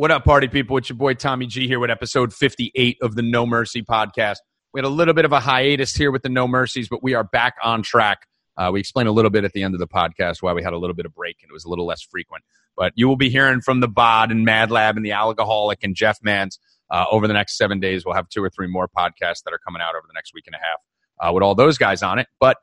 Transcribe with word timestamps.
What 0.00 0.10
up, 0.10 0.24
party 0.24 0.48
people? 0.48 0.78
It's 0.78 0.88
your 0.88 0.96
boy 0.96 1.12
Tommy 1.12 1.44
G 1.44 1.68
here 1.68 1.78
with 1.78 1.90
episode 1.90 2.32
58 2.32 2.96
of 3.02 3.16
the 3.16 3.20
No 3.20 3.44
Mercy 3.44 3.82
podcast. 3.82 4.38
We 4.72 4.78
had 4.78 4.86
a 4.86 4.88
little 4.88 5.12
bit 5.12 5.26
of 5.26 5.32
a 5.32 5.40
hiatus 5.40 5.94
here 5.94 6.10
with 6.10 6.22
the 6.22 6.30
No 6.30 6.48
Mercies, 6.48 6.88
but 6.88 7.02
we 7.02 7.12
are 7.12 7.22
back 7.22 7.56
on 7.62 7.82
track. 7.82 8.26
Uh, 8.56 8.70
we 8.72 8.80
explained 8.80 9.10
a 9.10 9.12
little 9.12 9.30
bit 9.30 9.44
at 9.44 9.52
the 9.52 9.62
end 9.62 9.74
of 9.74 9.78
the 9.78 9.86
podcast 9.86 10.40
why 10.40 10.54
we 10.54 10.62
had 10.62 10.72
a 10.72 10.78
little 10.78 10.96
bit 10.96 11.04
of 11.04 11.14
break 11.14 11.36
and 11.42 11.50
it 11.50 11.52
was 11.52 11.66
a 11.66 11.68
little 11.68 11.84
less 11.84 12.00
frequent. 12.00 12.42
But 12.78 12.94
you 12.96 13.08
will 13.08 13.18
be 13.18 13.28
hearing 13.28 13.60
from 13.60 13.80
the 13.80 13.88
Bod 13.88 14.30
and 14.30 14.42
Mad 14.42 14.70
Lab 14.70 14.96
and 14.96 15.04
the 15.04 15.12
Alcoholic 15.12 15.80
and 15.84 15.94
Jeff 15.94 16.18
Mans 16.22 16.58
uh, 16.90 17.04
over 17.10 17.26
the 17.26 17.34
next 17.34 17.58
seven 17.58 17.78
days. 17.78 18.06
We'll 18.06 18.14
have 18.14 18.30
two 18.30 18.42
or 18.42 18.48
three 18.48 18.68
more 18.68 18.88
podcasts 18.88 19.42
that 19.44 19.52
are 19.52 19.60
coming 19.62 19.82
out 19.82 19.94
over 19.96 20.06
the 20.06 20.14
next 20.14 20.32
week 20.32 20.44
and 20.46 20.54
a 20.54 20.60
half 20.60 21.28
uh, 21.28 21.34
with 21.34 21.42
all 21.42 21.54
those 21.54 21.76
guys 21.76 22.02
on 22.02 22.18
it. 22.18 22.26
But 22.40 22.56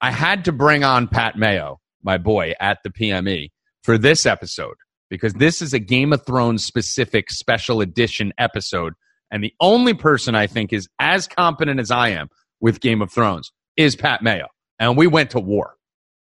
I 0.00 0.10
had 0.10 0.46
to 0.46 0.52
bring 0.52 0.82
on 0.82 1.06
Pat 1.06 1.38
Mayo, 1.38 1.80
my 2.02 2.18
boy, 2.18 2.54
at 2.58 2.78
the 2.82 2.90
PME 2.90 3.52
for 3.84 3.98
this 3.98 4.26
episode 4.26 4.74
because 5.12 5.34
this 5.34 5.60
is 5.60 5.74
a 5.74 5.78
Game 5.78 6.14
of 6.14 6.24
Thrones 6.24 6.64
specific 6.64 7.30
special 7.30 7.82
edition 7.82 8.32
episode. 8.38 8.94
And 9.30 9.44
the 9.44 9.52
only 9.60 9.92
person 9.92 10.34
I 10.34 10.46
think 10.46 10.72
is 10.72 10.88
as 10.98 11.28
competent 11.28 11.80
as 11.80 11.90
I 11.90 12.08
am 12.08 12.28
with 12.62 12.80
Game 12.80 13.02
of 13.02 13.12
Thrones 13.12 13.52
is 13.76 13.94
Pat 13.94 14.22
Mayo. 14.22 14.46
And 14.78 14.96
we 14.96 15.06
went 15.06 15.32
to 15.32 15.38
war. 15.38 15.74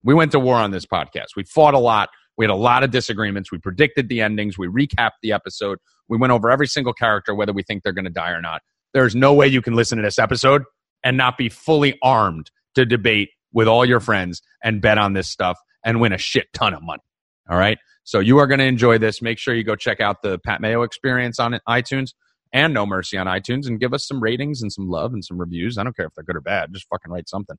We 0.03 0.13
went 0.13 0.33
to 0.33 0.39
war 0.39 0.57
on 0.57 0.69
this 0.69 0.85
podcast. 0.85 1.29
We 1.35 1.45
fought 1.45 1.73
a 1.73 1.79
lot. 1.79 2.09
We 2.37 2.45
had 2.45 2.51
a 2.51 2.55
lot 2.55 2.83
of 2.83 2.91
disagreements. 2.91 3.51
We 3.51 3.57
predicted 3.57 4.07
the 4.07 4.21
endings. 4.21 4.55
We 4.55 4.67
recapped 4.67 5.17
the 5.23 5.31
episode. 5.31 5.79
We 6.07 6.19
went 6.19 6.31
over 6.31 6.51
every 6.51 6.67
single 6.67 6.93
character, 6.93 7.33
whether 7.33 7.53
we 7.53 7.63
think 7.63 7.81
they're 7.81 7.91
going 7.91 8.05
to 8.05 8.11
die 8.11 8.33
or 8.33 8.41
not. 8.41 8.61
There's 8.93 9.15
no 9.15 9.33
way 9.33 9.47
you 9.47 9.63
can 9.63 9.73
listen 9.73 9.97
to 9.97 10.03
this 10.03 10.19
episode 10.19 10.61
and 11.03 11.17
not 11.17 11.39
be 11.39 11.49
fully 11.49 11.97
armed 12.03 12.51
to 12.75 12.85
debate 12.85 13.29
with 13.51 13.67
all 13.67 13.83
your 13.83 13.99
friends 13.99 14.43
and 14.63 14.79
bet 14.79 14.99
on 14.99 15.13
this 15.13 15.27
stuff 15.27 15.57
and 15.83 15.99
win 15.99 16.13
a 16.13 16.19
shit 16.19 16.53
ton 16.53 16.75
of 16.75 16.83
money. 16.83 17.01
All 17.49 17.57
right. 17.57 17.77
So 18.03 18.19
you 18.19 18.37
are 18.39 18.47
going 18.47 18.59
to 18.59 18.65
enjoy 18.65 18.97
this. 18.97 19.21
Make 19.21 19.39
sure 19.39 19.53
you 19.53 19.63
go 19.63 19.75
check 19.75 19.99
out 19.99 20.21
the 20.21 20.39
Pat 20.39 20.61
Mayo 20.61 20.83
experience 20.83 21.39
on 21.39 21.59
iTunes 21.67 22.13
and 22.53 22.73
No 22.73 22.85
Mercy 22.85 23.17
on 23.17 23.27
iTunes 23.27 23.67
and 23.67 23.79
give 23.79 23.93
us 23.93 24.07
some 24.07 24.21
ratings 24.21 24.61
and 24.61 24.71
some 24.71 24.87
love 24.87 25.13
and 25.13 25.23
some 25.23 25.39
reviews. 25.39 25.77
I 25.77 25.83
don't 25.83 25.95
care 25.95 26.05
if 26.05 26.13
they're 26.15 26.23
good 26.23 26.35
or 26.35 26.41
bad. 26.41 26.73
Just 26.73 26.87
fucking 26.89 27.11
write 27.11 27.27
something. 27.27 27.57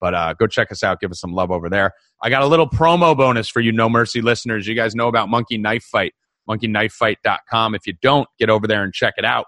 But 0.00 0.14
uh, 0.14 0.34
go 0.34 0.46
check 0.46 0.70
us 0.70 0.82
out. 0.82 1.00
Give 1.00 1.10
us 1.10 1.20
some 1.20 1.32
love 1.32 1.50
over 1.50 1.70
there. 1.70 1.92
I 2.22 2.28
got 2.28 2.42
a 2.42 2.46
little 2.46 2.68
promo 2.68 3.16
bonus 3.16 3.48
for 3.48 3.60
you 3.60 3.72
No 3.72 3.88
Mercy 3.88 4.20
listeners. 4.20 4.66
You 4.66 4.74
guys 4.74 4.94
know 4.94 5.08
about 5.08 5.28
Monkey 5.28 5.56
Knife 5.56 5.84
Fight, 5.84 6.12
monkeyknifefight.com. 6.48 7.74
If 7.74 7.86
you 7.86 7.94
don't, 8.02 8.28
get 8.38 8.50
over 8.50 8.66
there 8.66 8.84
and 8.84 8.92
check 8.92 9.14
it 9.16 9.24
out. 9.24 9.46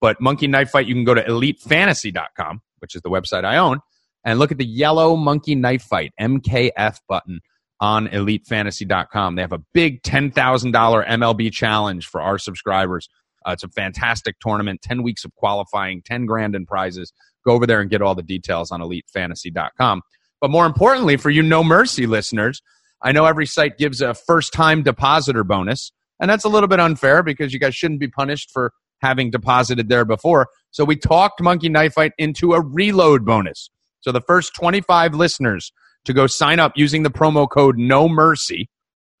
But 0.00 0.20
Monkey 0.20 0.48
Knife 0.48 0.70
Fight, 0.70 0.86
you 0.86 0.94
can 0.94 1.04
go 1.04 1.14
to 1.14 1.22
elitefantasy.com, 1.22 2.60
which 2.80 2.94
is 2.94 3.02
the 3.02 3.10
website 3.10 3.44
I 3.44 3.56
own, 3.56 3.80
and 4.24 4.38
look 4.38 4.50
at 4.50 4.58
the 4.58 4.66
yellow 4.66 5.16
Monkey 5.16 5.54
Knife 5.54 5.82
Fight, 5.82 6.12
MKF 6.20 6.98
button 7.08 7.40
on 7.84 8.08
elitefantasy.com. 8.08 9.34
They 9.34 9.42
have 9.42 9.52
a 9.52 9.62
big 9.74 10.02
$10,000 10.04 10.32
MLB 10.32 11.52
challenge 11.52 12.06
for 12.06 12.22
our 12.22 12.38
subscribers. 12.38 13.10
Uh, 13.46 13.50
it's 13.50 13.62
a 13.62 13.68
fantastic 13.68 14.36
tournament, 14.40 14.80
10 14.80 15.02
weeks 15.02 15.22
of 15.26 15.34
qualifying, 15.34 16.00
10 16.00 16.24
grand 16.24 16.54
in 16.54 16.64
prizes. 16.64 17.12
Go 17.44 17.52
over 17.52 17.66
there 17.66 17.82
and 17.82 17.90
get 17.90 18.00
all 18.00 18.14
the 18.14 18.22
details 18.22 18.70
on 18.70 18.80
elitefantasy.com. 18.80 20.00
But 20.40 20.50
more 20.50 20.64
importantly, 20.64 21.18
for 21.18 21.28
you 21.28 21.42
No 21.42 21.62
Mercy 21.62 22.06
listeners, 22.06 22.62
I 23.02 23.12
know 23.12 23.26
every 23.26 23.44
site 23.44 23.76
gives 23.76 24.00
a 24.00 24.14
first 24.14 24.54
time 24.54 24.82
depositor 24.82 25.44
bonus, 25.44 25.92
and 26.18 26.30
that's 26.30 26.44
a 26.44 26.48
little 26.48 26.68
bit 26.68 26.80
unfair 26.80 27.22
because 27.22 27.52
you 27.52 27.60
guys 27.60 27.74
shouldn't 27.74 28.00
be 28.00 28.08
punished 28.08 28.50
for 28.50 28.72
having 29.02 29.30
deposited 29.30 29.90
there 29.90 30.06
before. 30.06 30.48
So 30.70 30.86
we 30.86 30.96
talked 30.96 31.42
Monkey 31.42 31.68
Knife 31.68 31.92
Fight 31.92 32.12
into 32.16 32.54
a 32.54 32.62
reload 32.62 33.26
bonus. 33.26 33.68
So 34.00 34.10
the 34.10 34.22
first 34.22 34.54
25 34.54 35.14
listeners 35.14 35.70
to 36.04 36.12
go 36.12 36.26
sign 36.26 36.58
up 36.58 36.72
using 36.76 37.02
the 37.02 37.10
promo 37.10 37.48
code 37.48 37.78
No 37.78 38.08
Mercy, 38.08 38.68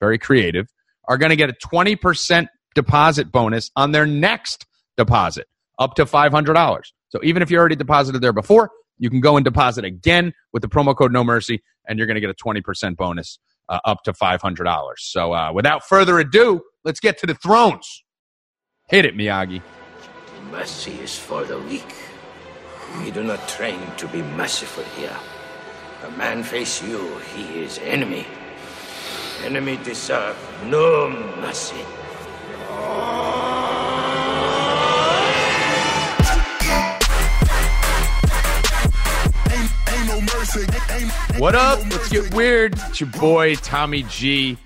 very 0.00 0.18
creative, 0.18 0.66
are 1.08 1.18
going 1.18 1.30
to 1.30 1.36
get 1.36 1.50
a 1.50 1.54
20% 1.54 2.46
deposit 2.74 3.30
bonus 3.30 3.70
on 3.76 3.92
their 3.92 4.06
next 4.06 4.66
deposit 4.96 5.46
up 5.78 5.94
to 5.94 6.04
$500. 6.04 6.82
So 7.08 7.20
even 7.22 7.42
if 7.42 7.50
you 7.50 7.58
already 7.58 7.76
deposited 7.76 8.20
there 8.20 8.32
before, 8.32 8.70
you 8.98 9.10
can 9.10 9.20
go 9.20 9.36
and 9.36 9.44
deposit 9.44 9.84
again 9.84 10.32
with 10.52 10.62
the 10.62 10.68
promo 10.68 10.96
code 10.96 11.12
No 11.12 11.24
Mercy, 11.24 11.62
and 11.86 11.98
you're 11.98 12.06
going 12.06 12.14
to 12.16 12.20
get 12.20 12.30
a 12.30 12.34
20% 12.34 12.96
bonus 12.96 13.38
uh, 13.68 13.80
up 13.84 14.02
to 14.04 14.12
$500. 14.12 14.92
So 14.98 15.32
uh, 15.32 15.52
without 15.52 15.86
further 15.86 16.18
ado, 16.18 16.62
let's 16.84 17.00
get 17.00 17.18
to 17.18 17.26
the 17.26 17.34
thrones. 17.34 18.04
Hit 18.88 19.04
it, 19.04 19.16
Miyagi. 19.16 19.62
Mercy 20.50 20.92
is 20.92 21.18
for 21.18 21.44
the 21.44 21.58
weak. 21.58 21.94
We 22.98 23.10
do 23.10 23.24
not 23.24 23.48
train 23.48 23.80
to 23.96 24.06
be 24.08 24.22
merciful 24.22 24.84
here. 24.96 25.16
A 26.04 26.10
man 26.18 26.42
face 26.42 26.82
you, 26.82 27.16
he 27.34 27.60
is 27.60 27.78
enemy. 27.78 28.26
Enemy 29.42 29.78
deserve 29.84 30.36
no 30.66 31.08
mercy. 31.40 31.80
What 41.38 41.54
up? 41.54 41.80
Let's 41.90 42.10
get 42.10 42.34
weird. 42.34 42.74
It's 42.74 43.00
your 43.00 43.08
boy 43.10 43.54
Tommy 43.54 44.02
G 44.02 44.58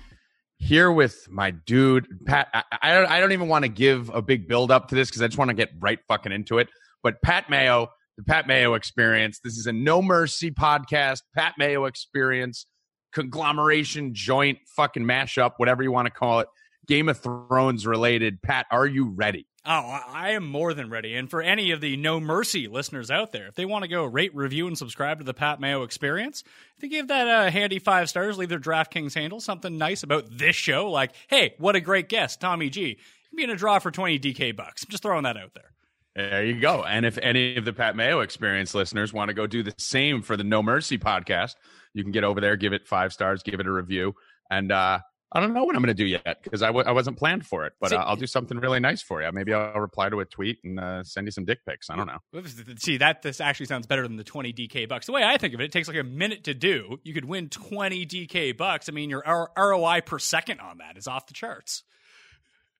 here 0.57 0.91
with 0.91 1.25
my 1.31 1.51
dude 1.51 2.25
Pat. 2.25 2.49
I, 2.53 2.63
I 2.81 2.93
don't. 2.93 3.09
I 3.09 3.21
don't 3.21 3.31
even 3.31 3.47
want 3.47 3.63
to 3.63 3.69
give 3.69 4.09
a 4.09 4.21
big 4.21 4.45
build 4.49 4.71
up 4.71 4.89
to 4.89 4.95
this 4.95 5.09
because 5.09 5.21
I 5.21 5.27
just 5.27 5.37
want 5.37 5.49
to 5.49 5.55
get 5.55 5.69
right 5.79 5.99
fucking 6.09 6.33
into 6.33 6.57
it. 6.57 6.67
But 7.01 7.21
Pat 7.21 7.49
Mayo, 7.49 7.91
the 8.19 8.25
Pat 8.25 8.47
Mayo 8.47 8.73
Experience. 8.73 9.39
This 9.41 9.57
is 9.57 9.65
a 9.65 9.71
No 9.71 10.01
Mercy 10.01 10.51
podcast. 10.51 11.21
Pat 11.33 11.53
Mayo 11.57 11.85
Experience 11.85 12.65
conglomeration, 13.13 14.13
joint, 14.13 14.59
fucking 14.75 15.03
mashup, 15.03 15.53
whatever 15.57 15.81
you 15.81 15.91
want 15.91 16.05
to 16.05 16.11
call 16.11 16.41
it. 16.41 16.47
Game 16.85 17.07
of 17.07 17.17
Thrones 17.17 17.87
related. 17.87 18.41
Pat, 18.41 18.65
are 18.71 18.85
you 18.85 19.09
ready? 19.09 19.47
Oh, 19.65 19.99
I 20.09 20.31
am 20.31 20.45
more 20.45 20.73
than 20.73 20.89
ready. 20.89 21.15
And 21.15 21.29
for 21.29 21.41
any 21.41 21.71
of 21.71 21.79
the 21.79 21.95
No 21.95 22.19
Mercy 22.19 22.67
listeners 22.67 23.09
out 23.09 23.31
there, 23.31 23.47
if 23.47 23.55
they 23.55 23.65
want 23.65 23.83
to 23.83 23.89
go 23.89 24.03
rate, 24.03 24.35
review, 24.35 24.67
and 24.67 24.77
subscribe 24.77 25.19
to 25.19 25.23
the 25.23 25.33
Pat 25.33 25.61
Mayo 25.61 25.83
Experience, 25.83 26.43
if 26.75 26.81
they 26.81 26.87
give 26.89 27.07
that 27.07 27.47
a 27.47 27.49
handy 27.49 27.79
five 27.79 28.09
stars, 28.09 28.37
leave 28.37 28.49
their 28.49 28.59
DraftKings 28.59 29.13
handle, 29.13 29.39
something 29.39 29.77
nice 29.77 30.03
about 30.03 30.25
this 30.29 30.57
show, 30.57 30.91
like, 30.91 31.13
hey, 31.29 31.55
what 31.57 31.75
a 31.77 31.81
great 31.81 32.09
guest, 32.09 32.41
Tommy 32.41 32.69
G. 32.69 32.97
You 33.31 33.37
be 33.37 33.43
in 33.43 33.49
a 33.49 33.55
draw 33.55 33.79
for 33.79 33.91
20 33.91 34.19
DK 34.19 34.55
bucks. 34.55 34.83
I'm 34.83 34.89
just 34.89 35.03
throwing 35.03 35.23
that 35.23 35.37
out 35.37 35.53
there. 35.53 35.71
There 36.19 36.45
you 36.45 36.59
go. 36.59 36.83
And 36.83 37.05
if 37.05 37.17
any 37.17 37.55
of 37.55 37.63
the 37.63 37.71
Pat 37.71 37.95
Mayo 37.95 38.19
Experience 38.19 38.75
listeners 38.75 39.13
want 39.13 39.29
to 39.29 39.33
go 39.33 39.47
do 39.47 39.63
the 39.63 39.73
same 39.77 40.21
for 40.21 40.35
the 40.35 40.43
No 40.43 40.61
Mercy 40.61 40.97
podcast, 40.97 41.55
you 41.93 42.03
can 42.03 42.11
get 42.11 42.25
over 42.25 42.41
there, 42.41 42.57
give 42.57 42.73
it 42.73 42.87
five 42.87 43.13
stars, 43.13 43.41
give 43.41 43.61
it 43.61 43.67
a 43.67 43.71
review. 43.71 44.13
And 44.51 44.69
uh, 44.69 44.99
I 45.31 45.39
don't 45.39 45.53
know 45.53 45.63
what 45.63 45.77
I'm 45.77 45.81
going 45.81 45.95
to 45.95 46.03
do 46.03 46.05
yet 46.05 46.43
because 46.43 46.61
I 46.61 46.67
w- 46.67 46.85
I 46.85 46.91
wasn't 46.91 47.17
planned 47.17 47.45
for 47.45 47.65
it, 47.65 47.73
but 47.79 47.91
See- 47.91 47.95
uh, 47.95 48.03
I'll 48.03 48.17
do 48.17 48.27
something 48.27 48.57
really 48.57 48.81
nice 48.81 49.01
for 49.01 49.21
you. 49.23 49.31
Maybe 49.31 49.53
I'll 49.53 49.79
reply 49.79 50.09
to 50.09 50.19
a 50.19 50.25
tweet 50.25 50.57
and 50.65 50.77
uh, 50.77 51.03
send 51.03 51.25
you 51.25 51.31
some 51.31 51.45
dick 51.45 51.59
pics. 51.65 51.89
I 51.89 51.95
don't 51.95 52.07
know. 52.07 52.41
See, 52.79 52.97
that 52.97 53.21
this 53.21 53.39
actually 53.39 53.67
sounds 53.67 53.87
better 53.87 54.05
than 54.05 54.17
the 54.17 54.25
20 54.25 54.51
DK 54.51 54.89
bucks. 54.89 55.05
The 55.05 55.13
way 55.13 55.23
I 55.23 55.37
think 55.37 55.53
of 55.53 55.61
it, 55.61 55.65
it 55.65 55.71
takes 55.71 55.87
like 55.87 55.97
a 55.97 56.03
minute 56.03 56.43
to 56.45 56.53
do. 56.53 56.97
You 57.03 57.13
could 57.13 57.25
win 57.25 57.47
20 57.47 58.05
DK 58.05 58.57
bucks. 58.57 58.89
I 58.89 58.91
mean, 58.91 59.09
your 59.09 59.25
R- 59.25 59.51
ROI 59.57 60.01
per 60.05 60.19
second 60.19 60.59
on 60.59 60.79
that 60.79 60.97
is 60.97 61.07
off 61.07 61.27
the 61.27 61.33
charts. 61.33 61.83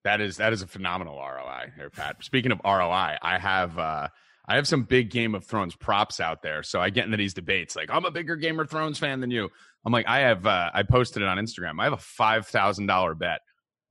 That 0.03 0.21
is 0.21 0.37
that 0.37 0.53
is 0.53 0.61
a 0.61 0.67
phenomenal 0.67 1.17
ROI 1.17 1.71
here, 1.75 1.89
Pat. 1.89 2.23
Speaking 2.23 2.51
of 2.51 2.61
ROI, 2.63 3.17
I 3.21 3.37
have 3.37 3.77
uh, 3.77 4.07
I 4.47 4.55
have 4.55 4.67
some 4.67 4.83
big 4.83 5.11
Game 5.11 5.35
of 5.35 5.45
Thrones 5.45 5.75
props 5.75 6.19
out 6.19 6.41
there. 6.41 6.63
So 6.63 6.79
I 6.81 6.89
get 6.89 7.05
into 7.05 7.17
these 7.17 7.33
debates 7.33 7.75
like 7.75 7.89
I'm 7.91 8.05
a 8.05 8.11
bigger 8.11 8.35
Game 8.35 8.59
of 8.59 8.69
Thrones 8.69 8.97
fan 8.97 9.19
than 9.19 9.29
you. 9.29 9.49
I'm 9.85 9.93
like 9.93 10.07
I 10.07 10.19
have 10.19 10.45
uh, 10.45 10.71
I 10.73 10.83
posted 10.83 11.21
it 11.21 11.27
on 11.27 11.37
Instagram. 11.37 11.79
I 11.79 11.83
have 11.83 11.93
a 11.93 11.97
five 11.97 12.47
thousand 12.47 12.87
dollar 12.87 13.13
bet 13.13 13.41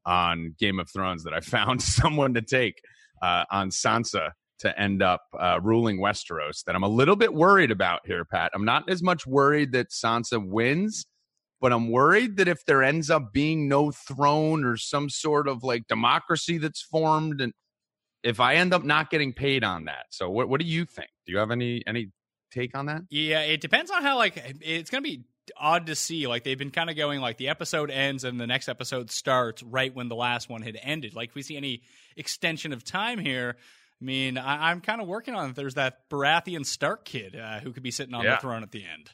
on 0.06 0.54
Game 0.58 0.80
of 0.80 0.90
Thrones 0.90 1.24
that 1.24 1.34
I 1.34 1.40
found 1.40 1.82
someone 1.82 2.34
to 2.34 2.42
take 2.42 2.80
uh, 3.22 3.44
on 3.50 3.70
Sansa 3.70 4.30
to 4.60 4.80
end 4.80 5.02
up 5.02 5.22
uh, 5.38 5.60
ruling 5.62 6.00
Westeros. 6.00 6.64
That 6.64 6.74
I'm 6.74 6.82
a 6.82 6.88
little 6.88 7.16
bit 7.16 7.32
worried 7.32 7.70
about 7.70 8.00
here, 8.06 8.24
Pat. 8.24 8.50
I'm 8.54 8.64
not 8.64 8.88
as 8.90 9.02
much 9.02 9.26
worried 9.26 9.72
that 9.72 9.90
Sansa 9.90 10.44
wins 10.44 11.06
but 11.60 11.72
I'm 11.72 11.90
worried 11.90 12.36
that 12.36 12.48
if 12.48 12.64
there 12.64 12.82
ends 12.82 13.10
up 13.10 13.32
being 13.32 13.68
no 13.68 13.90
throne 13.90 14.64
or 14.64 14.76
some 14.76 15.08
sort 15.10 15.48
of 15.48 15.62
like 15.64 15.86
democracy 15.88 16.58
that's 16.58 16.82
formed, 16.82 17.40
and 17.40 17.52
if 18.22 18.40
I 18.40 18.54
end 18.56 18.72
up 18.74 18.84
not 18.84 19.10
getting 19.10 19.32
paid 19.32 19.64
on 19.64 19.84
that, 19.86 20.06
so 20.10 20.28
what 20.30 20.48
what 20.48 20.60
do 20.60 20.66
you 20.66 20.84
think? 20.84 21.08
Do 21.26 21.32
you 21.32 21.38
have 21.38 21.50
any 21.50 21.82
any 21.86 22.10
take 22.52 22.76
on 22.76 22.86
that? 22.86 23.02
Yeah, 23.10 23.40
it 23.40 23.60
depends 23.60 23.90
on 23.90 24.02
how 24.02 24.16
like 24.16 24.42
it's 24.60 24.90
gonna 24.90 25.02
be 25.02 25.24
odd 25.56 25.86
to 25.86 25.94
see. 25.94 26.26
Like 26.26 26.44
they've 26.44 26.58
been 26.58 26.70
kind 26.70 26.90
of 26.90 26.96
going 26.96 27.20
like 27.20 27.38
the 27.38 27.48
episode 27.48 27.90
ends 27.90 28.24
and 28.24 28.38
the 28.40 28.46
next 28.46 28.68
episode 28.68 29.10
starts 29.10 29.62
right 29.62 29.94
when 29.94 30.08
the 30.08 30.16
last 30.16 30.48
one 30.50 30.62
had 30.62 30.78
ended. 30.82 31.14
Like 31.14 31.34
we 31.34 31.42
see 31.42 31.56
any 31.56 31.82
extension 32.16 32.72
of 32.72 32.84
time 32.84 33.18
here. 33.18 33.56
I 34.00 34.04
mean, 34.04 34.38
I, 34.38 34.70
I'm 34.70 34.80
kind 34.80 35.00
of 35.00 35.08
working 35.08 35.34
on. 35.34 35.50
If 35.50 35.56
there's 35.56 35.74
that 35.74 36.08
Baratheon 36.10 36.64
Stark 36.66 37.04
kid 37.04 37.34
uh, 37.34 37.60
who 37.60 37.72
could 37.72 37.82
be 37.82 37.90
sitting 37.90 38.14
on 38.14 38.24
Yeah. 38.24 38.36
the 38.36 38.40
throne 38.42 38.62
at 38.62 38.70
the 38.72 38.84
end. 38.84 39.10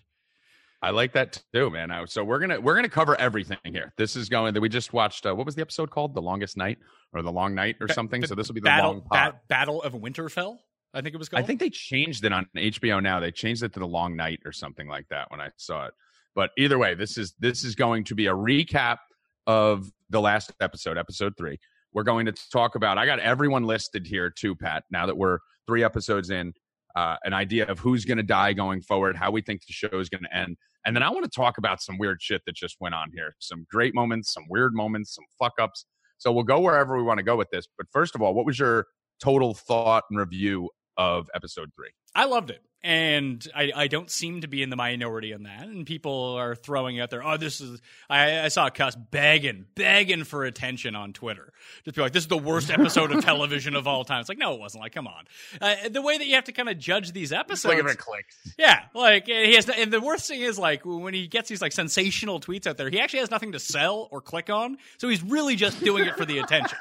I 0.84 0.90
like 0.90 1.12
that 1.14 1.42
too, 1.52 1.70
man. 1.70 1.90
I- 1.90 2.04
So 2.06 2.22
we're 2.24 2.38
gonna 2.38 2.60
we're 2.60 2.74
gonna 2.76 2.88
cover 2.88 3.18
everything 3.20 3.58
here. 3.64 3.92
This 3.96 4.16
is 4.16 4.28
going 4.28 4.54
that 4.54 4.60
we 4.60 4.68
just 4.68 4.92
watched. 4.92 5.26
Uh, 5.26 5.34
what 5.34 5.46
was 5.46 5.54
the 5.54 5.62
episode 5.62 5.90
called? 5.90 6.14
The 6.14 6.22
longest 6.22 6.56
night 6.56 6.78
or 7.12 7.22
the 7.22 7.32
long 7.32 7.54
night 7.54 7.76
or 7.80 7.88
something. 7.88 8.20
Ba- 8.20 8.26
so 8.28 8.34
this 8.34 8.48
will 8.48 8.54
be 8.54 8.60
the 8.60 8.64
Battle 8.66 8.92
long. 8.92 9.02
Ba- 9.10 9.40
Battle 9.48 9.82
of 9.82 9.92
Winterfell. 9.94 10.58
I 10.92 11.00
think 11.00 11.14
it 11.14 11.18
was 11.18 11.28
called. 11.28 11.42
I 11.42 11.46
think 11.46 11.58
they 11.60 11.70
changed 11.70 12.24
it 12.24 12.32
on 12.32 12.46
HBO 12.56 13.02
now. 13.02 13.18
They 13.20 13.32
changed 13.32 13.62
it 13.64 13.72
to 13.72 13.80
the 13.80 13.86
long 13.86 14.14
night 14.16 14.40
or 14.44 14.52
something 14.52 14.86
like 14.86 15.08
that 15.08 15.30
when 15.30 15.40
I 15.40 15.50
saw 15.56 15.86
it. 15.86 15.94
But 16.36 16.50
either 16.58 16.78
way, 16.78 16.94
this 16.94 17.16
is 17.18 17.34
this 17.38 17.64
is 17.64 17.74
going 17.74 18.04
to 18.04 18.14
be 18.14 18.26
a 18.26 18.32
recap 18.34 18.98
of 19.46 19.90
the 20.10 20.20
last 20.20 20.52
episode, 20.60 20.96
episode 20.98 21.34
three. 21.36 21.58
we're 21.92 22.02
going 22.02 22.26
to 22.26 22.32
talk 22.50 22.74
about. 22.74 22.98
I 22.98 23.06
got 23.06 23.20
everyone 23.20 23.62
listed 23.64 24.04
here 24.06 24.28
too, 24.30 24.54
Pat. 24.56 24.82
Now 24.90 25.06
that 25.06 25.16
we're 25.16 25.38
three 25.66 25.84
episodes 25.84 26.30
in, 26.30 26.52
uh, 26.96 27.16
an 27.24 27.32
idea 27.32 27.66
of 27.66 27.78
who's 27.78 28.04
going 28.04 28.16
to 28.18 28.24
die 28.24 28.52
going 28.52 28.80
forward, 28.82 29.14
how 29.16 29.30
we 29.30 29.40
think 29.42 29.64
the 29.66 29.72
show 29.72 29.88
is 30.00 30.08
going 30.08 30.24
to 30.24 30.36
end, 30.36 30.56
and 30.84 30.94
then 30.94 31.02
I 31.02 31.10
want 31.10 31.24
to 31.24 31.30
talk 31.30 31.58
about 31.58 31.80
some 31.80 31.98
weird 31.98 32.20
shit 32.20 32.42
that 32.46 32.54
just 32.54 32.76
went 32.80 32.94
on 32.94 33.10
here. 33.14 33.34
Some 33.38 33.66
great 33.70 33.94
moments, 33.94 34.32
some 34.32 34.44
weird 34.48 34.74
moments, 34.74 35.14
some 35.14 35.24
fuck 35.38 35.54
ups. 35.60 35.86
So 36.18 36.32
we'll 36.32 36.44
go 36.44 36.60
wherever 36.60 36.96
we 36.96 37.02
want 37.02 37.18
to 37.18 37.24
go 37.24 37.36
with 37.36 37.50
this. 37.50 37.66
But 37.76 37.86
first 37.92 38.14
of 38.14 38.22
all, 38.22 38.34
what 38.34 38.46
was 38.46 38.58
your 38.58 38.86
total 39.22 39.54
thought 39.54 40.04
and 40.10 40.18
review 40.18 40.70
of 40.96 41.28
episode 41.34 41.70
three? 41.76 41.90
I 42.14 42.26
loved 42.26 42.50
it. 42.50 42.62
And 42.84 43.48
I, 43.56 43.72
I 43.74 43.86
don't 43.88 44.10
seem 44.10 44.42
to 44.42 44.46
be 44.46 44.62
in 44.62 44.68
the 44.68 44.76
minority 44.76 45.32
on 45.32 45.44
that. 45.44 45.62
And 45.62 45.86
people 45.86 46.34
are 46.34 46.54
throwing 46.54 47.00
out 47.00 47.08
there, 47.08 47.26
oh, 47.26 47.38
this 47.38 47.62
is. 47.62 47.80
I, 48.10 48.40
I 48.42 48.48
saw 48.48 48.68
Cuss 48.68 48.94
begging, 48.94 49.64
begging 49.74 50.24
for 50.24 50.44
attention 50.44 50.94
on 50.94 51.14
Twitter. 51.14 51.50
Just 51.86 51.96
be 51.96 52.02
like, 52.02 52.12
this 52.12 52.24
is 52.24 52.28
the 52.28 52.36
worst 52.36 52.70
episode 52.70 53.10
of 53.10 53.24
television 53.24 53.74
of 53.74 53.88
all 53.88 54.04
time. 54.04 54.20
It's 54.20 54.28
like, 54.28 54.36
no, 54.36 54.52
it 54.52 54.60
wasn't. 54.60 54.82
Like, 54.82 54.92
come 54.92 55.06
on. 55.06 55.24
Uh, 55.62 55.88
the 55.88 56.02
way 56.02 56.18
that 56.18 56.26
you 56.26 56.34
have 56.34 56.44
to 56.44 56.52
kind 56.52 56.68
of 56.68 56.78
judge 56.78 57.12
these 57.12 57.32
episodes. 57.32 57.74
Look 57.74 57.88
at 57.88 57.96
clicks. 57.96 58.36
Yeah. 58.58 58.82
Like, 58.94 59.28
he 59.28 59.54
has. 59.54 59.66
And 59.70 59.90
the 59.90 60.02
worst 60.02 60.28
thing 60.28 60.42
is, 60.42 60.58
like, 60.58 60.82
when 60.84 61.14
he 61.14 61.26
gets 61.26 61.48
these, 61.48 61.62
like, 61.62 61.72
sensational 61.72 62.38
tweets 62.38 62.66
out 62.66 62.76
there, 62.76 62.90
he 62.90 63.00
actually 63.00 63.20
has 63.20 63.30
nothing 63.30 63.52
to 63.52 63.58
sell 63.58 64.08
or 64.10 64.20
click 64.20 64.50
on. 64.50 64.76
So 64.98 65.08
he's 65.08 65.22
really 65.22 65.56
just 65.56 65.82
doing 65.82 66.04
it 66.04 66.16
for 66.18 66.26
the 66.26 66.36
attention. 66.40 66.76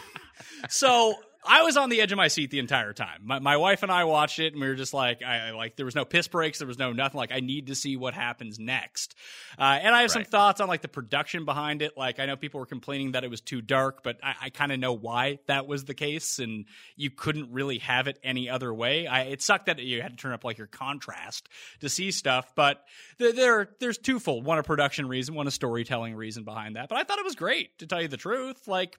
so 0.68 1.14
I 1.44 1.62
was 1.62 1.76
on 1.76 1.88
the 1.88 2.00
edge 2.00 2.12
of 2.12 2.16
my 2.16 2.28
seat 2.28 2.50
the 2.50 2.58
entire 2.58 2.92
time. 2.92 3.22
My, 3.24 3.38
my 3.38 3.56
wife 3.56 3.82
and 3.82 3.90
I 3.90 4.04
watched 4.04 4.38
it, 4.38 4.52
and 4.52 4.60
we 4.60 4.68
were 4.68 4.74
just 4.74 4.92
like, 4.92 5.22
I 5.22 5.52
like 5.52 5.76
there 5.76 5.86
was 5.86 5.94
no 5.94 6.04
piss 6.04 6.28
breaks, 6.28 6.58
there 6.58 6.68
was 6.68 6.78
no 6.78 6.92
nothing. 6.92 7.18
Like 7.18 7.32
I 7.32 7.40
need 7.40 7.68
to 7.68 7.74
see 7.74 7.96
what 7.96 8.14
happens 8.14 8.58
next. 8.58 9.14
Uh, 9.58 9.62
and 9.62 9.94
I 9.94 10.02
have 10.02 10.10
right. 10.10 10.10
some 10.10 10.24
thoughts 10.24 10.60
on 10.60 10.68
like 10.68 10.82
the 10.82 10.88
production 10.88 11.44
behind 11.44 11.80
it. 11.82 11.96
Like 11.96 12.20
I 12.20 12.26
know 12.26 12.36
people 12.36 12.60
were 12.60 12.66
complaining 12.66 13.12
that 13.12 13.24
it 13.24 13.30
was 13.30 13.40
too 13.40 13.62
dark, 13.62 14.02
but 14.02 14.18
I, 14.22 14.34
I 14.42 14.50
kind 14.50 14.70
of 14.70 14.78
know 14.78 14.92
why 14.92 15.38
that 15.46 15.66
was 15.66 15.84
the 15.84 15.94
case, 15.94 16.38
and 16.38 16.66
you 16.96 17.10
couldn't 17.10 17.50
really 17.52 17.78
have 17.78 18.06
it 18.06 18.18
any 18.22 18.50
other 18.50 18.72
way. 18.72 19.06
I, 19.06 19.22
it 19.22 19.40
sucked 19.40 19.66
that 19.66 19.78
you 19.78 20.02
had 20.02 20.12
to 20.12 20.16
turn 20.16 20.32
up 20.32 20.44
like 20.44 20.58
your 20.58 20.66
contrast 20.66 21.48
to 21.80 21.88
see 21.88 22.10
stuff, 22.10 22.52
but 22.54 22.84
there, 23.18 23.32
there 23.32 23.70
there's 23.80 23.98
twofold: 23.98 24.44
one 24.44 24.58
a 24.58 24.62
production 24.62 25.08
reason, 25.08 25.34
one 25.34 25.46
a 25.46 25.50
storytelling 25.50 26.14
reason 26.14 26.44
behind 26.44 26.76
that. 26.76 26.88
But 26.88 26.98
I 26.98 27.04
thought 27.04 27.18
it 27.18 27.24
was 27.24 27.34
great, 27.34 27.78
to 27.78 27.86
tell 27.86 28.02
you 28.02 28.08
the 28.08 28.18
truth. 28.18 28.68
Like 28.68 28.98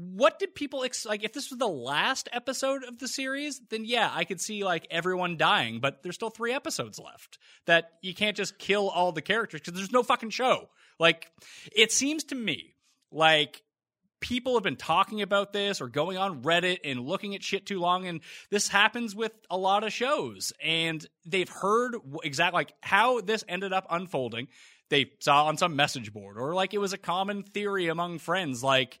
what 0.00 0.38
did 0.38 0.54
people 0.54 0.84
ex- 0.84 1.04
like 1.04 1.24
if 1.24 1.32
this 1.32 1.50
was 1.50 1.58
the 1.58 1.66
last 1.66 2.28
episode 2.32 2.84
of 2.84 2.98
the 2.98 3.08
series 3.08 3.60
then 3.70 3.84
yeah 3.84 4.10
i 4.14 4.24
could 4.24 4.40
see 4.40 4.62
like 4.62 4.86
everyone 4.90 5.36
dying 5.36 5.80
but 5.80 6.02
there's 6.02 6.14
still 6.14 6.30
three 6.30 6.52
episodes 6.52 6.98
left 6.98 7.38
that 7.68 7.92
you 8.00 8.14
can't 8.14 8.36
just 8.36 8.58
kill 8.58 8.88
all 8.88 9.12
the 9.12 9.22
characters 9.22 9.60
because 9.60 9.74
there's 9.74 9.92
no 9.92 10.02
fucking 10.02 10.30
show. 10.30 10.68
Like 10.98 11.30
it 11.70 11.92
seems 11.92 12.24
to 12.24 12.34
me 12.34 12.74
like 13.12 13.62
people 14.20 14.54
have 14.54 14.64
been 14.64 14.74
talking 14.74 15.22
about 15.22 15.52
this 15.52 15.80
or 15.80 15.86
going 15.86 16.16
on 16.16 16.42
reddit 16.42 16.78
and 16.82 17.00
looking 17.00 17.34
at 17.34 17.42
shit 17.42 17.66
too 17.66 17.78
long 17.78 18.06
and 18.06 18.20
this 18.50 18.66
happens 18.66 19.14
with 19.14 19.32
a 19.48 19.56
lot 19.56 19.84
of 19.84 19.92
shows 19.92 20.52
and 20.64 21.06
they've 21.24 21.48
heard 21.48 21.94
exactly 22.24 22.58
like 22.58 22.72
how 22.80 23.20
this 23.20 23.44
ended 23.48 23.72
up 23.72 23.86
unfolding. 23.90 24.48
They 24.88 25.12
saw 25.20 25.44
on 25.44 25.58
some 25.58 25.76
message 25.76 26.12
board 26.12 26.38
or 26.38 26.54
like 26.54 26.72
it 26.72 26.78
was 26.78 26.94
a 26.94 26.98
common 26.98 27.42
theory 27.42 27.88
among 27.88 28.18
friends 28.18 28.64
like 28.64 28.98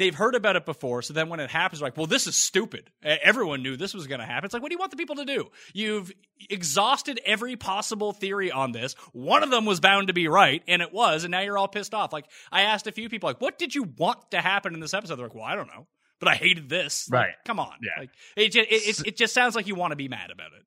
they've 0.00 0.14
heard 0.14 0.34
about 0.34 0.56
it 0.56 0.64
before. 0.64 1.02
So 1.02 1.12
then 1.12 1.28
when 1.28 1.38
it 1.40 1.50
happens, 1.50 1.80
like, 1.82 1.96
well, 1.96 2.06
this 2.06 2.26
is 2.26 2.34
stupid. 2.34 2.90
Everyone 3.02 3.62
knew 3.62 3.76
this 3.76 3.94
was 3.94 4.06
going 4.06 4.20
to 4.20 4.26
happen. 4.26 4.46
It's 4.46 4.54
like, 4.54 4.62
what 4.62 4.70
do 4.70 4.74
you 4.74 4.78
want 4.78 4.90
the 4.90 4.96
people 4.96 5.16
to 5.16 5.24
do? 5.24 5.50
You've 5.74 6.10
exhausted 6.48 7.20
every 7.24 7.54
possible 7.56 8.12
theory 8.12 8.50
on 8.50 8.72
this. 8.72 8.94
One 9.12 9.42
of 9.42 9.50
them 9.50 9.66
was 9.66 9.78
bound 9.78 10.08
to 10.08 10.14
be 10.14 10.26
right, 10.26 10.62
and 10.66 10.80
it 10.82 10.92
was, 10.92 11.24
and 11.24 11.30
now 11.30 11.40
you're 11.40 11.58
all 11.58 11.68
pissed 11.68 11.94
off. 11.94 12.12
Like, 12.12 12.24
I 12.50 12.62
asked 12.62 12.86
a 12.86 12.92
few 12.92 13.08
people, 13.08 13.28
like, 13.28 13.40
what 13.40 13.58
did 13.58 13.74
you 13.74 13.84
want 13.98 14.30
to 14.30 14.40
happen 14.40 14.74
in 14.74 14.80
this 14.80 14.94
episode? 14.94 15.16
They're 15.16 15.26
like, 15.26 15.34
well, 15.34 15.44
I 15.44 15.54
don't 15.54 15.68
know, 15.68 15.86
but 16.18 16.28
I 16.28 16.34
hated 16.34 16.68
this. 16.68 17.06
Right. 17.10 17.26
Like, 17.26 17.44
come 17.44 17.60
on. 17.60 17.74
Yeah. 17.82 18.00
Like, 18.00 18.10
it 18.36 18.48
just, 18.52 18.70
it, 18.70 18.74
it, 18.74 19.06
it 19.08 19.16
just 19.16 19.34
sounds 19.34 19.54
like 19.54 19.66
you 19.66 19.74
want 19.74 19.92
to 19.92 19.96
be 19.96 20.08
mad 20.08 20.30
about 20.30 20.52
it. 20.58 20.64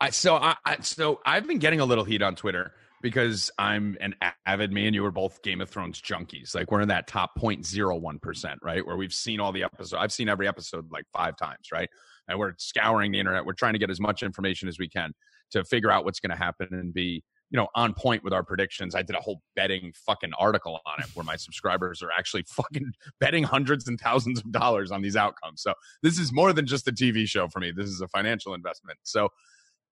I, 0.00 0.10
so 0.10 0.34
I, 0.34 0.56
I 0.64 0.78
so 0.80 1.20
I've 1.24 1.46
been 1.46 1.58
getting 1.58 1.78
a 1.80 1.84
little 1.84 2.04
heat 2.04 2.22
on 2.22 2.34
Twitter 2.34 2.72
because 3.00 3.50
I'm 3.58 3.96
an 4.00 4.14
avid 4.46 4.72
me 4.72 4.86
and 4.86 4.94
you 4.94 5.02
were 5.02 5.10
both 5.10 5.42
Game 5.42 5.60
of 5.60 5.70
Thrones 5.70 6.00
junkies. 6.00 6.54
Like 6.54 6.70
we're 6.70 6.82
in 6.82 6.88
that 6.88 7.06
top 7.06 7.30
0.01%, 7.38 8.56
right? 8.62 8.86
Where 8.86 8.96
we've 8.96 9.12
seen 9.12 9.40
all 9.40 9.52
the 9.52 9.62
episodes. 9.62 9.94
I've 9.94 10.12
seen 10.12 10.28
every 10.28 10.46
episode 10.46 10.90
like 10.90 11.04
five 11.12 11.36
times, 11.36 11.68
right? 11.72 11.88
And 12.28 12.38
we're 12.38 12.52
scouring 12.58 13.12
the 13.12 13.18
internet. 13.18 13.44
We're 13.44 13.54
trying 13.54 13.72
to 13.72 13.78
get 13.78 13.90
as 13.90 14.00
much 14.00 14.22
information 14.22 14.68
as 14.68 14.78
we 14.78 14.88
can 14.88 15.12
to 15.52 15.64
figure 15.64 15.90
out 15.90 16.04
what's 16.04 16.20
going 16.20 16.30
to 16.30 16.36
happen 16.36 16.68
and 16.72 16.92
be, 16.92 17.24
you 17.50 17.56
know, 17.56 17.68
on 17.74 17.94
point 17.94 18.22
with 18.22 18.32
our 18.32 18.44
predictions. 18.44 18.94
I 18.94 19.02
did 19.02 19.16
a 19.16 19.20
whole 19.20 19.40
betting 19.56 19.92
fucking 20.06 20.32
article 20.38 20.78
on 20.86 21.02
it 21.02 21.08
where 21.14 21.24
my 21.24 21.36
subscribers 21.36 22.02
are 22.02 22.10
actually 22.16 22.44
fucking 22.48 22.92
betting 23.18 23.44
hundreds 23.44 23.88
and 23.88 23.98
thousands 23.98 24.40
of 24.40 24.52
dollars 24.52 24.90
on 24.90 25.00
these 25.00 25.16
outcomes. 25.16 25.62
So 25.62 25.72
this 26.02 26.18
is 26.18 26.32
more 26.32 26.52
than 26.52 26.66
just 26.66 26.86
a 26.86 26.92
TV 26.92 27.26
show 27.26 27.48
for 27.48 27.60
me. 27.60 27.72
This 27.74 27.88
is 27.88 28.02
a 28.02 28.08
financial 28.08 28.52
investment. 28.52 28.98
So 29.02 29.30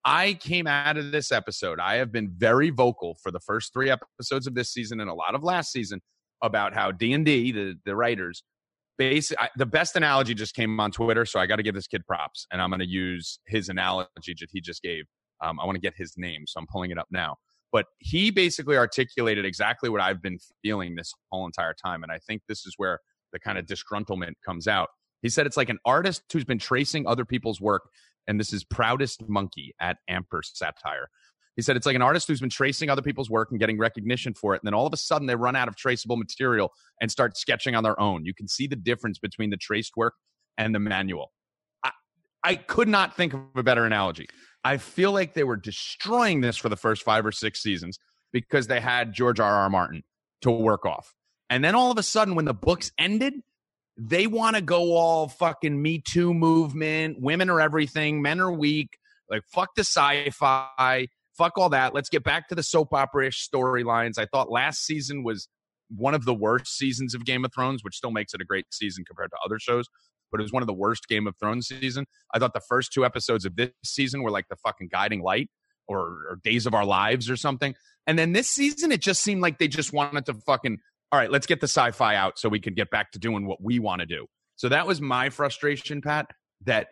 I 0.05 0.35
came 0.35 0.67
out 0.67 0.97
of 0.97 1.13
this 1.13 1.33
episode. 1.33 1.81
I 1.81 1.97
have 1.97 2.13
been 2.13 2.33
very 2.37 2.71
vocal 2.71 3.17
for 3.23 3.31
the 3.31 3.41
first 3.41 3.73
three 3.73 3.91
episodes 3.91 4.47
of 4.47 4.55
this 4.55 4.73
season 4.73 5.01
and 5.01 5.11
a 5.11 5.15
lot 5.15 5.35
of 5.35 5.43
last 5.43 5.73
season 5.73 6.01
about 6.43 6.75
how 6.75 6.93
D 6.93 7.13
and 7.13 7.25
D, 7.25 7.53
the 7.53 7.75
the 7.85 7.97
writers, 7.97 8.43
base 8.97 9.33
the 9.57 9.67
best 9.67 9.97
analogy 9.97 10.35
just 10.35 10.55
came 10.55 10.79
on 10.81 10.91
Twitter. 10.91 11.25
So 11.25 11.41
I 11.41 11.47
got 11.47 11.57
to 11.57 11.63
give 11.63 11.75
this 11.75 11.87
kid 11.87 12.07
props, 12.07 12.47
and 12.53 12.61
I'm 12.61 12.71
going 12.71 12.81
to 12.81 12.87
use 12.87 13.39
his 13.47 13.69
analogy 13.69 14.35
that 14.41 14.49
he 14.53 14.61
just 14.61 14.83
gave. 14.83 15.05
Um, 15.43 15.59
I 15.61 15.65
want 15.65 15.77
to 15.77 15.81
get 15.81 15.95
his 15.97 16.15
name, 16.17 16.45
so 16.47 16.61
I'm 16.61 16.67
pulling 16.71 16.91
it 16.91 16.99
up 16.99 17.07
now. 17.11 17.37
But 17.71 17.87
he 17.99 18.31
basically 18.31 18.77
articulated 18.77 19.45
exactly 19.45 19.89
what 19.89 20.01
I've 20.01 20.23
been 20.23 20.39
feeling 20.63 20.95
this 20.97 21.13
whole 21.31 21.47
entire 21.47 21.75
time, 21.75 22.03
and 22.03 22.11
I 22.11 22.19
think 22.19 22.43
this 22.49 22.67
is 22.67 22.75
where 22.77 23.01
the 23.33 23.39
kind 23.39 23.59
of 23.59 23.67
disgruntlement 23.67 24.33
comes 24.45 24.67
out. 24.67 24.89
He 25.23 25.29
said 25.29 25.47
it's 25.47 25.57
like 25.57 25.69
an 25.69 25.79
artist 25.85 26.23
who's 26.33 26.45
been 26.45 26.59
tracing 26.59 27.07
other 27.07 27.25
people's 27.25 27.61
work 27.61 27.83
and 28.29 28.39
this 28.39 28.53
is 28.53 28.63
Proudest 28.63 29.29
Monkey 29.29 29.75
at 29.81 29.97
Amper 30.09 30.45
Satire. 30.45 31.09
He 31.57 31.63
said 31.63 31.77
it's 31.77 31.87
like 31.87 31.97
an 31.97 32.03
artist 32.03 32.29
who's 32.29 32.41
been 32.41 32.51
tracing 32.51 32.89
other 32.89 33.03
people's 33.03 33.29
work 33.29 33.51
and 33.51 33.59
getting 33.59 33.79
recognition 33.79 34.33
for 34.33 34.55
it. 34.55 34.61
And 34.63 34.67
then 34.69 34.75
all 34.75 34.87
of 34.87 34.93
a 34.93 34.97
sudden 34.97 35.27
they 35.27 35.35
run 35.35 35.57
out 35.57 35.67
of 35.67 35.75
traceable 35.75 36.17
material 36.17 36.71
and 37.01 37.11
start 37.11 37.37
sketching 37.37 37.75
on 37.75 37.83
their 37.83 37.99
own. 37.99 38.25
You 38.25 38.33
can 38.33 38.47
see 38.47 38.69
the 38.69 38.77
difference 38.77 39.19
between 39.19 39.51
the 39.51 39.57
traced 39.57 39.97
work 39.97 40.15
and 40.57 40.73
the 40.73 40.79
manual. 40.79 41.33
I, 41.83 41.91
I 42.45 42.55
could 42.55 42.87
not 42.87 43.17
think 43.17 43.35
of 43.35 43.41
a 43.57 43.65
better 43.65 43.85
analogy. 43.85 44.29
I 44.63 44.77
feel 44.77 45.11
like 45.11 45.35
they 45.35 45.43
were 45.43 45.57
destroying 45.57 46.43
this 46.43 46.57
for 46.57 46.69
the 46.69 46.77
first 46.77 47.03
five 47.03 47.27
or 47.27 47.33
six 47.33 47.61
seasons 47.61 47.99
because 48.33 48.69
they 48.69 48.81
had 48.81 49.13
George 49.13 49.41
R. 49.41 49.53
R. 49.53 49.71
Martin 49.71 50.05
to 50.43 50.53
work 50.53 50.87
off. 50.87 51.13
And 51.51 51.65
then 51.65 51.75
all 51.75 51.91
of 51.91 51.99
a 51.99 52.03
sudden, 52.05 52.37
when 52.37 52.45
the 52.45 52.55
books 52.55 52.93
ended, 52.99 53.35
they 53.99 54.29
want 54.29 54.55
to 54.55 54.63
go 54.63 54.97
all 54.97 55.29
fucking 55.29 55.81
Me 55.81 56.01
Too 56.01 56.33
movement. 56.33 57.21
Women 57.21 57.51
are 57.51 57.61
everything. 57.61 58.23
Men 58.23 58.41
are 58.41 58.53
weak. 58.53 58.97
Like, 59.29 59.43
fuck 59.53 59.75
the 59.75 59.83
sci 59.83 60.31
fi. 60.31 61.09
Fuck 61.37 61.59
all 61.59 61.69
that. 61.71 61.95
Let's 61.95 62.09
get 62.09 62.23
back 62.23 62.49
to 62.49 62.55
the 62.55 62.63
soap 62.63 62.95
opera 62.95 63.27
ish 63.27 63.49
storylines. 63.49 64.19
I 64.19 64.27
thought 64.27 64.51
last 64.51 64.85
season 64.85 65.25
was 65.25 65.49
one 65.95 66.15
of 66.15 66.25
the 66.25 66.35
worst 66.35 66.77
seasons 66.77 67.15
of 67.15 67.25
Game 67.25 67.45
of 67.45 67.53
Thrones, 67.53 67.83
which 67.83 67.97
still 67.97 68.11
makes 68.11 68.35
it 68.35 68.41
a 68.41 68.45
great 68.45 68.67
season 68.73 69.05
compared 69.05 69.31
to 69.31 69.37
other 69.45 69.59
shows. 69.59 69.87
But 70.31 70.41
it 70.41 70.43
was 70.45 70.53
one 70.53 70.63
of 70.63 70.67
the 70.69 70.75
worst 70.75 71.09
Game 71.09 71.27
of 71.27 71.35
Thrones 71.39 71.67
season. 71.69 72.07
I 72.33 72.39
thought 72.39 72.53
the 72.55 72.61
first 72.61 72.93
two 72.93 73.05
episodes 73.05 73.45
of 73.45 73.57
this 73.57 73.71
season 73.85 74.23
were 74.23 74.31
like 74.31 74.47
the 74.49 74.57
fucking 74.57 74.89
guiding 74.93 75.23
light 75.23 75.51
or, 75.89 75.99
or 76.01 76.39
Days 76.45 76.67
of 76.67 76.75
Our 76.75 76.85
Lives 76.85 77.29
or 77.31 77.37
something. 77.37 77.75
And 78.07 78.19
then 78.19 78.33
this 78.33 78.49
season, 78.49 78.93
it 78.93 79.01
just 79.01 79.23
seemed 79.23 79.43
like 79.43 79.59
they 79.59 79.69
just 79.69 79.93
wanted 79.93 80.27
to 80.27 80.35
fucking 80.35 80.79
all 81.11 81.19
right, 81.19 81.31
let's 81.31 81.47
get 81.47 81.61
the 81.61 81.69
sci-fi 81.69 82.15
out 82.15 82.39
so 82.39 82.49
we 82.49 82.61
can 82.61 82.75
get 82.75 82.91
back 82.91 83.13
to 83.13 83.19
doing 83.19 83.47
what 83.47 83.63
we 83.63 83.79
want 83.79 84.01
to 84.01 84.07
do. 84.07 84.27
So 84.57 84.69
that 84.69 84.87
was 84.87 85.01
my 85.01 85.31
frustration, 85.31 86.03
Pat. 86.03 86.27
That 86.65 86.89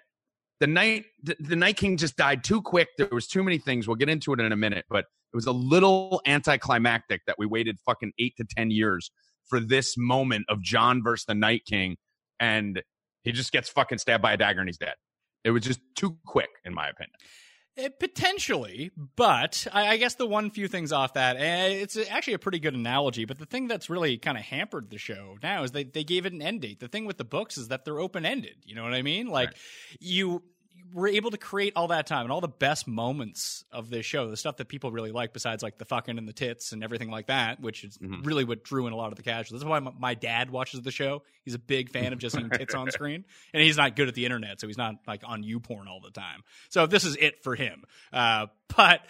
the 0.61 0.66
night 0.66 1.04
the, 1.23 1.37
the 1.40 1.56
Night 1.56 1.76
King 1.76 1.96
just 1.96 2.16
died 2.16 2.44
too 2.44 2.62
quick. 2.62 2.88
There 2.96 3.08
was 3.11 3.26
too 3.26 3.42
many 3.42 3.58
things. 3.58 3.87
We'll 3.87 3.96
get 3.96 4.08
into 4.08 4.32
it 4.32 4.40
in 4.40 4.52
a 4.52 4.56
minute, 4.56 4.85
but 4.88 5.06
it 5.32 5.37
was 5.37 5.46
a 5.46 5.52
little 5.52 6.20
anticlimactic 6.26 7.23
that 7.26 7.37
we 7.38 7.46
waited 7.46 7.78
fucking 7.85 8.12
eight 8.18 8.35
to 8.38 8.44
ten 8.56 8.70
years 8.70 9.11
for 9.49 9.61
this 9.61 9.96
moment 9.96 10.46
of 10.49 10.62
Jon 10.62 11.02
versus 11.02 11.25
the 11.26 11.35
Night 11.35 11.62
King, 11.68 11.96
and 12.40 12.82
he 13.23 13.32
just 13.32 13.52
gets 13.52 13.68
fucking 13.68 13.99
stabbed 13.99 14.23
by 14.23 14.32
a 14.32 14.37
dagger 14.37 14.61
and 14.61 14.68
he's 14.68 14.78
dead. 14.78 14.94
It 15.44 15.50
was 15.50 15.62
just 15.62 15.80
too 15.94 16.16
quick, 16.26 16.50
in 16.64 16.75
my 16.75 16.88
opinion. 16.88 17.12
It, 17.76 17.85
eh, 17.85 17.88
potentially, 17.99 18.90
but 19.16 19.66
I, 19.73 19.88
I, 19.88 19.97
guess 19.97 20.14
the 20.14 20.26
one 20.26 20.50
few 20.50 20.68
things 20.68 20.92
off 20.92 21.14
that, 21.14 21.37
eh, 21.37 21.68
it's 21.68 21.97
actually 21.97 22.35
a 22.35 22.38
pretty 22.38 22.59
good 22.59 22.75
analogy. 22.75 23.25
But 23.25 23.38
the 23.38 23.47
thing 23.47 23.68
that's 23.68 23.90
really 23.90 24.16
kind 24.18 24.38
of 24.38 24.45
hampered 24.45 24.90
the 24.90 24.99
show 24.99 25.37
now 25.42 25.62
is 25.62 25.73
they, 25.73 25.85
they 25.85 26.04
gave 26.04 26.26
it 26.26 26.33
an 26.33 26.42
end 26.42 26.62
date. 26.62 26.80
The 26.80 26.88
thing 26.88 27.04
with 27.04 27.18
the 27.18 27.25
books 27.25 27.59
is 27.59 27.68
that 27.68 27.85
they're 27.85 28.00
open 28.00 28.25
ended. 28.25 28.56
You 28.64 28.75
know 28.75 28.83
what 28.83 28.95
I 28.95 29.02
mean? 29.02 29.28
Like 29.28 29.49
right. 29.49 29.56
you 30.00 30.42
were 30.93 31.09
able 31.09 31.31
to 31.31 31.38
create 31.38 31.73
all 31.76 31.88
that 31.88 32.07
time 32.07 32.23
and 32.23 32.33
all 32.33 32.40
the 32.40 32.49
best 32.49 32.87
moments 32.87 33.64
of 33.73 33.90
this 33.90 34.07
show, 34.07 34.28
the 34.31 34.37
stuff 34.37 34.57
that 34.57 34.69
people 34.69 34.90
really 34.90 35.12
like, 35.12 35.33
besides 35.33 35.62
like 35.62 35.78
the 35.78 35.85
fucking 35.85 36.19
and 36.19 36.28
the 36.28 36.33
tits 36.33 36.73
and 36.73 36.83
everything 36.83 37.11
like 37.11 37.26
that, 37.26 37.61
which 37.61 37.85
is 37.85 37.99
mm-hmm. 37.99 38.23
really 38.23 38.45
what 38.45 38.64
drew 38.64 38.87
in 38.87 38.93
a 38.93 38.97
lot 38.97 39.11
of 39.11 39.16
the 39.16 39.23
casuals. 39.23 39.61
That's 39.61 39.69
why 39.69 39.78
my, 39.81 39.93
my, 39.99 40.14
dad 40.14 40.50
watches 40.50 40.83
the 40.83 40.90
show. 40.90 41.23
He's 41.45 41.55
a 41.55 41.59
big 41.59 41.90
fan 41.90 42.12
of 42.12 42.19
just 42.19 42.37
seeing 42.37 42.50
tits 42.50 42.75
on 42.75 42.90
screen, 42.93 43.25
and 43.52 43.62
he's 43.62 43.76
not 43.76 43.97
good 43.97 44.09
at 44.09 44.14
the 44.14 44.25
internet, 44.25 44.61
so 44.61 44.66
he's 44.66 44.78
not 44.78 44.97
like 45.07 45.23
on 45.25 45.43
YouPorn 45.43 45.87
all 45.88 46.00
the 46.00 46.11
time. 46.11 46.43
So 46.69 46.87
this 46.87 47.05
is 47.05 47.16
it 47.16 47.43
for 47.43 47.55
him. 47.55 47.85
Uh, 48.12 48.47
but 48.76 49.00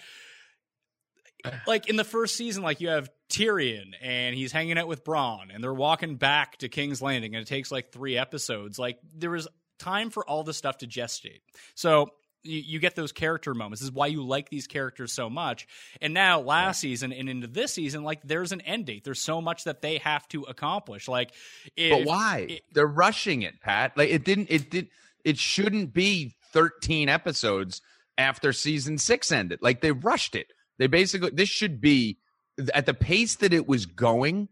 like 1.67 1.89
in 1.89 1.97
the 1.97 2.05
first 2.05 2.37
season, 2.37 2.63
like 2.63 2.81
you 2.81 2.89
have 2.89 3.11
Tyrion 3.29 3.93
and 4.01 4.35
he's 4.35 4.53
hanging 4.53 4.79
out 4.79 4.89
with 4.89 5.05
Bronn 5.05 5.55
and 5.55 5.63
they're 5.63 5.75
walking 5.75 6.17
back 6.17 6.59
to 6.59 6.69
King's 6.69 7.03
Landing 7.03 7.35
and 7.35 7.43
it 7.43 7.49
takes 7.49 7.71
like 7.71 7.91
three 7.91 8.17
episodes. 8.17 8.79
Like 8.79 8.99
there 9.15 9.31
was 9.31 9.49
time 9.79 10.11
for 10.11 10.29
all 10.29 10.45
the 10.45 10.55
stuff 10.55 10.79
to 10.79 10.87
gestate. 10.87 11.41
So 11.75 12.11
you, 12.43 12.63
you, 12.65 12.79
get 12.79 12.95
those 12.95 13.13
character 13.13 13.55
moments. 13.55 13.81
This 13.81 13.89
is 13.89 13.95
why 13.95 14.07
you 14.07 14.25
like 14.25 14.49
these 14.49 14.67
characters 14.67 15.13
so 15.13 15.29
much. 15.29 15.67
And 16.01 16.15
now, 16.15 16.41
last 16.41 16.83
yeah. 16.83 16.91
season 16.91 17.13
and 17.13 17.29
into 17.29 17.47
this 17.47 17.73
season, 17.73 18.05
like 18.05 18.23
there's 18.23 18.53
an 18.53 18.61
end 18.63 18.87
date. 18.87 19.05
There's 19.05 19.21
so 19.21 19.41
much 19.41 19.65
that 19.65 19.83
they 19.83 19.99
have 19.99 20.27
to 20.29 20.43
accomplish. 20.43 21.09
Like, 21.09 21.33
if, 21.77 21.91
but 21.91 22.07
why 22.07 22.47
it, 22.49 22.63
they're 22.73 22.87
rushing 22.87 23.43
it, 23.43 23.61
Pat? 23.61 23.97
Like 23.97 24.11
it 24.11 24.25
didn't. 24.25 24.49
It 24.51 24.71
did. 24.71 24.89
It 25.25 25.39
shouldn't 25.39 25.93
be 25.93 26.37
13 26.53 27.09
episodes 27.09 27.83
after 28.17 28.53
season 28.53 28.99
six 28.99 29.33
ended. 29.33 29.59
Like 29.61 29.81
they 29.81 29.93
rushed 29.93 30.35
it. 30.37 30.53
They 30.79 30.87
basically 30.87 31.31
this 31.31 31.49
should 31.49 31.81
be 31.81 32.19
at 32.73 32.87
the 32.87 32.95
pace 32.95 33.37
that 33.37 33.53
it 33.53 33.69
was 33.69 33.87
going 33.87 34.49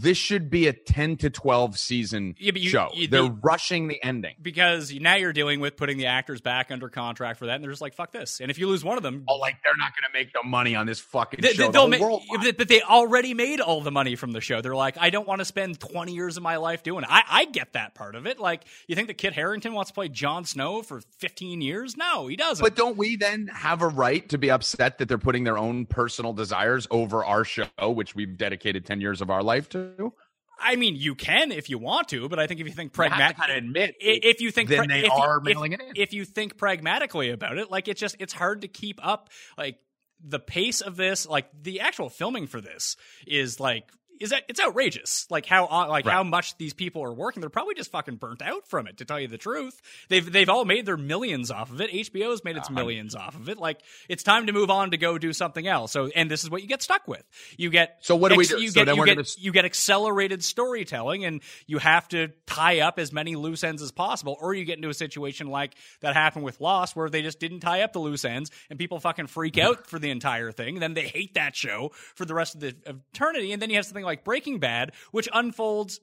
this 0.00 0.16
should 0.16 0.50
be 0.50 0.66
a 0.66 0.72
10 0.72 1.16
to 1.18 1.30
12 1.30 1.78
season 1.78 2.34
yeah, 2.38 2.52
you, 2.54 2.70
show. 2.70 2.88
You, 2.94 3.08
they're 3.08 3.24
rushing 3.24 3.88
the 3.88 4.02
ending. 4.02 4.34
Because 4.40 4.92
now 4.92 5.16
you're 5.16 5.32
dealing 5.32 5.60
with 5.60 5.76
putting 5.76 5.98
the 5.98 6.06
actors 6.06 6.40
back 6.40 6.70
under 6.70 6.88
contract 6.88 7.38
for 7.38 7.46
that, 7.46 7.56
and 7.56 7.64
they're 7.64 7.70
just 7.70 7.82
like, 7.82 7.94
fuck 7.94 8.12
this. 8.12 8.40
And 8.40 8.50
if 8.50 8.58
you 8.58 8.68
lose 8.68 8.84
one 8.84 8.96
of 8.96 9.02
them. 9.02 9.24
Oh, 9.28 9.36
like 9.36 9.56
they're 9.62 9.76
not 9.76 9.92
going 9.92 10.10
to 10.10 10.18
make 10.18 10.32
the 10.32 10.48
money 10.48 10.74
on 10.74 10.86
this 10.86 10.98
fucking 11.00 11.40
they, 11.42 11.52
show. 11.52 11.70
They'll 11.70 11.88
the 11.88 12.20
make, 12.40 12.56
but 12.56 12.68
they 12.68 12.80
already 12.82 13.34
made 13.34 13.60
all 13.60 13.80
the 13.80 13.90
money 13.90 14.16
from 14.16 14.32
the 14.32 14.40
show. 14.40 14.60
They're 14.60 14.74
like, 14.74 14.96
I 14.98 15.10
don't 15.10 15.28
want 15.28 15.40
to 15.40 15.44
spend 15.44 15.78
20 15.78 16.12
years 16.12 16.36
of 16.36 16.42
my 16.42 16.56
life 16.56 16.82
doing 16.82 17.04
it. 17.04 17.10
I, 17.10 17.22
I 17.28 17.44
get 17.44 17.74
that 17.74 17.94
part 17.94 18.14
of 18.14 18.26
it. 18.26 18.38
Like, 18.38 18.64
you 18.86 18.94
think 18.94 19.08
that 19.08 19.18
Kit 19.18 19.34
Harington 19.34 19.74
wants 19.74 19.90
to 19.90 19.94
play 19.94 20.08
Jon 20.08 20.44
Snow 20.44 20.82
for 20.82 21.00
15 21.18 21.60
years? 21.60 21.96
No, 21.96 22.28
he 22.28 22.36
doesn't. 22.36 22.64
But 22.64 22.76
don't 22.76 22.96
we 22.96 23.16
then 23.16 23.48
have 23.48 23.82
a 23.82 23.88
right 23.88 24.26
to 24.30 24.38
be 24.38 24.50
upset 24.50 24.98
that 24.98 25.08
they're 25.08 25.18
putting 25.18 25.44
their 25.44 25.58
own 25.58 25.86
personal 25.86 26.32
desires 26.32 26.86
over 26.90 27.24
our 27.24 27.44
show, 27.44 27.66
which 27.80 28.14
we've 28.14 28.36
dedicated 28.38 28.86
10 28.86 29.00
years 29.00 29.20
of 29.20 29.30
our 29.30 29.42
life 29.42 29.68
to? 29.70 29.81
I 30.60 30.76
mean, 30.76 30.96
you 30.96 31.14
can 31.14 31.50
if 31.50 31.68
you 31.68 31.78
want 31.78 32.08
to, 32.08 32.28
but 32.28 32.38
I 32.38 32.46
think 32.46 32.60
if 32.60 32.66
you 32.66 32.72
think 32.72 32.92
pragmatically, 32.92 33.40
kind 33.40 33.50
of 33.50 33.58
admit 33.58 33.96
if 34.00 34.40
you 34.40 34.50
think 34.50 34.68
then 34.68 34.78
pra- 34.78 34.86
they 34.86 35.08
are 35.08 35.40
you, 35.42 35.54
mailing 35.54 35.72
if, 35.72 35.80
it 35.80 35.86
in. 35.88 35.92
If 35.96 36.12
you 36.12 36.24
think 36.24 36.56
pragmatically 36.56 37.30
about 37.30 37.58
it, 37.58 37.70
like 37.70 37.88
it's 37.88 38.00
just 38.00 38.16
it's 38.20 38.32
hard 38.32 38.62
to 38.62 38.68
keep 38.68 39.04
up. 39.04 39.30
Like 39.58 39.78
the 40.24 40.38
pace 40.38 40.80
of 40.80 40.96
this, 40.96 41.26
like 41.26 41.48
the 41.60 41.80
actual 41.80 42.08
filming 42.08 42.46
for 42.46 42.60
this 42.60 42.96
is 43.26 43.58
like 43.58 43.84
is 44.22 44.30
that 44.30 44.44
it's 44.48 44.60
outrageous. 44.60 45.26
Like 45.30 45.46
how 45.46 45.66
uh, 45.66 45.88
like 45.88 46.06
right. 46.06 46.12
how 46.12 46.22
much 46.22 46.56
these 46.56 46.72
people 46.72 47.02
are 47.02 47.12
working. 47.12 47.40
They're 47.40 47.50
probably 47.50 47.74
just 47.74 47.90
fucking 47.90 48.16
burnt 48.16 48.40
out 48.40 48.68
from 48.68 48.86
it. 48.86 48.98
To 48.98 49.04
tell 49.04 49.18
you 49.18 49.26
the 49.26 49.38
truth, 49.38 49.80
they've 50.08 50.30
they've 50.30 50.48
all 50.48 50.64
made 50.64 50.86
their 50.86 50.96
millions 50.96 51.50
off 51.50 51.70
of 51.70 51.80
it. 51.80 51.90
HBO's 51.90 52.44
made 52.44 52.56
its 52.56 52.70
uh, 52.70 52.72
millions 52.72 53.16
off 53.16 53.34
of 53.34 53.48
it. 53.48 53.58
Like 53.58 53.80
it's 54.08 54.22
time 54.22 54.46
to 54.46 54.52
move 54.52 54.70
on 54.70 54.92
to 54.92 54.96
go 54.96 55.18
do 55.18 55.32
something 55.32 55.66
else. 55.66 55.92
So 55.92 56.06
and 56.06 56.30
this 56.30 56.44
is 56.44 56.50
what 56.50 56.62
you 56.62 56.68
get 56.68 56.82
stuck 56.82 57.08
with. 57.08 57.24
You 57.56 57.70
get 57.70 57.98
so 58.00 58.14
what 58.14 58.30
do 58.30 58.38
we 58.38 58.46
do? 58.46 58.60
You 58.60 58.68
so 58.68 58.84
get 58.84 58.96
you 58.96 59.04
get, 59.04 59.16
gonna... 59.16 59.28
you 59.38 59.52
get 59.52 59.64
accelerated 59.64 60.44
storytelling, 60.44 61.24
and 61.24 61.42
you 61.66 61.78
have 61.78 62.06
to 62.08 62.28
tie 62.46 62.80
up 62.80 63.00
as 63.00 63.12
many 63.12 63.34
loose 63.34 63.64
ends 63.64 63.82
as 63.82 63.90
possible, 63.90 64.36
or 64.40 64.54
you 64.54 64.64
get 64.64 64.76
into 64.76 64.88
a 64.88 64.94
situation 64.94 65.48
like 65.48 65.74
that 66.00 66.14
happened 66.14 66.44
with 66.44 66.60
Lost, 66.60 66.94
where 66.94 67.10
they 67.10 67.22
just 67.22 67.40
didn't 67.40 67.60
tie 67.60 67.82
up 67.82 67.92
the 67.92 67.98
loose 67.98 68.24
ends, 68.24 68.52
and 68.70 68.78
people 68.78 69.00
fucking 69.00 69.26
freak 69.26 69.58
out 69.58 69.88
for 69.88 69.98
the 69.98 70.10
entire 70.10 70.52
thing. 70.52 70.76
And 70.76 70.82
then 70.82 70.94
they 70.94 71.08
hate 71.08 71.34
that 71.34 71.56
show 71.56 71.90
for 72.14 72.24
the 72.24 72.34
rest 72.34 72.54
of 72.54 72.60
the 72.60 72.76
eternity, 72.86 73.52
and 73.52 73.60
then 73.60 73.70
you 73.70 73.76
have 73.76 73.86
something 73.86 74.04
like 74.04 74.11
like 74.12 74.24
Breaking 74.24 74.58
Bad, 74.58 74.92
which 75.10 75.28
unfolds 75.32 76.00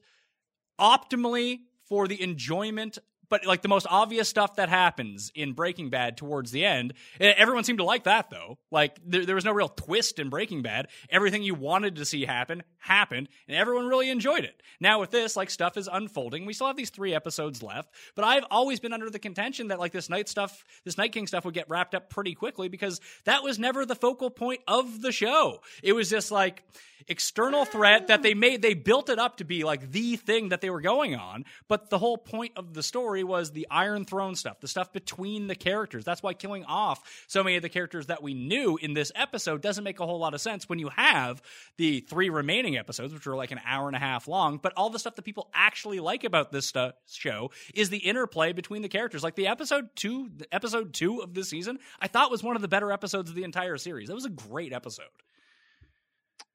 optimally 0.79 1.59
for 1.87 2.07
the 2.07 2.21
enjoyment 2.21 2.97
but 3.29 3.45
like 3.45 3.61
the 3.61 3.69
most 3.69 3.87
obvious 3.89 4.27
stuff 4.27 4.55
that 4.55 4.69
happens 4.69 5.31
in 5.35 5.53
Breaking 5.53 5.89
Bad 5.89 6.17
towards 6.17 6.51
the 6.51 6.65
end, 6.65 6.93
everyone 7.19 7.63
seemed 7.63 7.79
to 7.79 7.85
like 7.85 8.03
that 8.03 8.29
though. 8.29 8.57
Like 8.71 8.97
there, 9.05 9.25
there, 9.25 9.35
was 9.35 9.45
no 9.45 9.51
real 9.51 9.69
twist 9.69 10.19
in 10.19 10.29
Breaking 10.29 10.61
Bad. 10.61 10.87
Everything 11.09 11.43
you 11.43 11.53
wanted 11.53 11.95
to 11.97 12.05
see 12.05 12.25
happen 12.25 12.63
happened, 12.79 13.29
and 13.47 13.55
everyone 13.55 13.87
really 13.87 14.09
enjoyed 14.09 14.43
it. 14.43 14.61
Now 14.79 14.99
with 14.99 15.11
this, 15.11 15.37
like 15.37 15.49
stuff 15.49 15.77
is 15.77 15.87
unfolding. 15.91 16.45
We 16.45 16.53
still 16.53 16.67
have 16.67 16.75
these 16.75 16.89
three 16.89 17.13
episodes 17.13 17.63
left, 17.63 17.93
but 18.15 18.25
I've 18.25 18.45
always 18.49 18.79
been 18.79 18.93
under 18.93 19.09
the 19.09 19.19
contention 19.19 19.67
that 19.67 19.79
like 19.79 19.91
this 19.91 20.09
night 20.09 20.27
stuff, 20.27 20.63
this 20.83 20.97
Night 20.97 21.11
King 21.11 21.27
stuff 21.27 21.45
would 21.45 21.53
get 21.53 21.69
wrapped 21.69 21.95
up 21.95 22.09
pretty 22.09 22.33
quickly 22.33 22.67
because 22.67 22.99
that 23.25 23.43
was 23.43 23.59
never 23.59 23.85
the 23.85 23.95
focal 23.95 24.29
point 24.29 24.61
of 24.67 25.01
the 25.01 25.11
show. 25.11 25.61
It 25.83 25.93
was 25.93 26.09
just 26.09 26.31
like 26.31 26.63
external 27.07 27.65
threat 27.65 28.07
that 28.07 28.23
they 28.23 28.33
made. 28.33 28.61
They 28.61 28.73
built 28.73 29.09
it 29.09 29.19
up 29.19 29.37
to 29.37 29.43
be 29.43 29.63
like 29.63 29.91
the 29.91 30.15
thing 30.15 30.49
that 30.49 30.61
they 30.61 30.69
were 30.69 30.81
going 30.81 31.15
on, 31.15 31.45
but 31.67 31.89
the 31.89 31.97
whole 31.97 32.17
point 32.17 32.53
of 32.55 32.73
the 32.73 32.83
story 32.83 33.23
was 33.23 33.51
the 33.51 33.67
Iron 33.71 34.05
Throne 34.05 34.35
stuff, 34.35 34.59
the 34.59 34.67
stuff 34.67 34.91
between 34.93 35.47
the 35.47 35.55
characters. 35.55 36.05
That's 36.05 36.23
why 36.23 36.33
killing 36.33 36.65
off 36.65 37.25
so 37.27 37.43
many 37.43 37.55
of 37.55 37.61
the 37.61 37.69
characters 37.69 38.07
that 38.07 38.21
we 38.21 38.33
knew 38.33 38.77
in 38.77 38.93
this 38.93 39.11
episode 39.15 39.61
doesn't 39.61 39.83
make 39.83 39.99
a 39.99 40.05
whole 40.05 40.19
lot 40.19 40.33
of 40.33 40.41
sense 40.41 40.67
when 40.67 40.79
you 40.79 40.89
have 40.89 41.41
the 41.77 42.01
three 42.01 42.29
remaining 42.29 42.77
episodes, 42.77 43.13
which 43.13 43.27
are 43.27 43.35
like 43.35 43.51
an 43.51 43.59
hour 43.65 43.87
and 43.87 43.95
a 43.95 43.99
half 43.99 44.27
long. 44.27 44.57
But 44.57 44.73
all 44.75 44.89
the 44.89 44.99
stuff 44.99 45.15
that 45.15 45.23
people 45.23 45.49
actually 45.53 45.99
like 45.99 46.23
about 46.23 46.51
this 46.51 46.67
stu- 46.67 46.93
show 47.09 47.51
is 47.73 47.89
the 47.89 47.97
interplay 47.97 48.53
between 48.53 48.81
the 48.81 48.89
characters. 48.89 49.23
Like 49.23 49.35
the 49.35 49.47
episode 49.47 49.89
two, 49.95 50.29
the 50.35 50.53
episode 50.53 50.93
two 50.93 51.19
of 51.19 51.33
this 51.33 51.49
season, 51.49 51.79
I 51.99 52.07
thought 52.07 52.31
was 52.31 52.43
one 52.43 52.55
of 52.55 52.61
the 52.61 52.67
better 52.67 52.91
episodes 52.91 53.29
of 53.29 53.35
the 53.35 53.43
entire 53.43 53.77
series. 53.77 54.07
That 54.07 54.15
was 54.15 54.25
a 54.25 54.29
great 54.29 54.73
episode. 54.73 55.05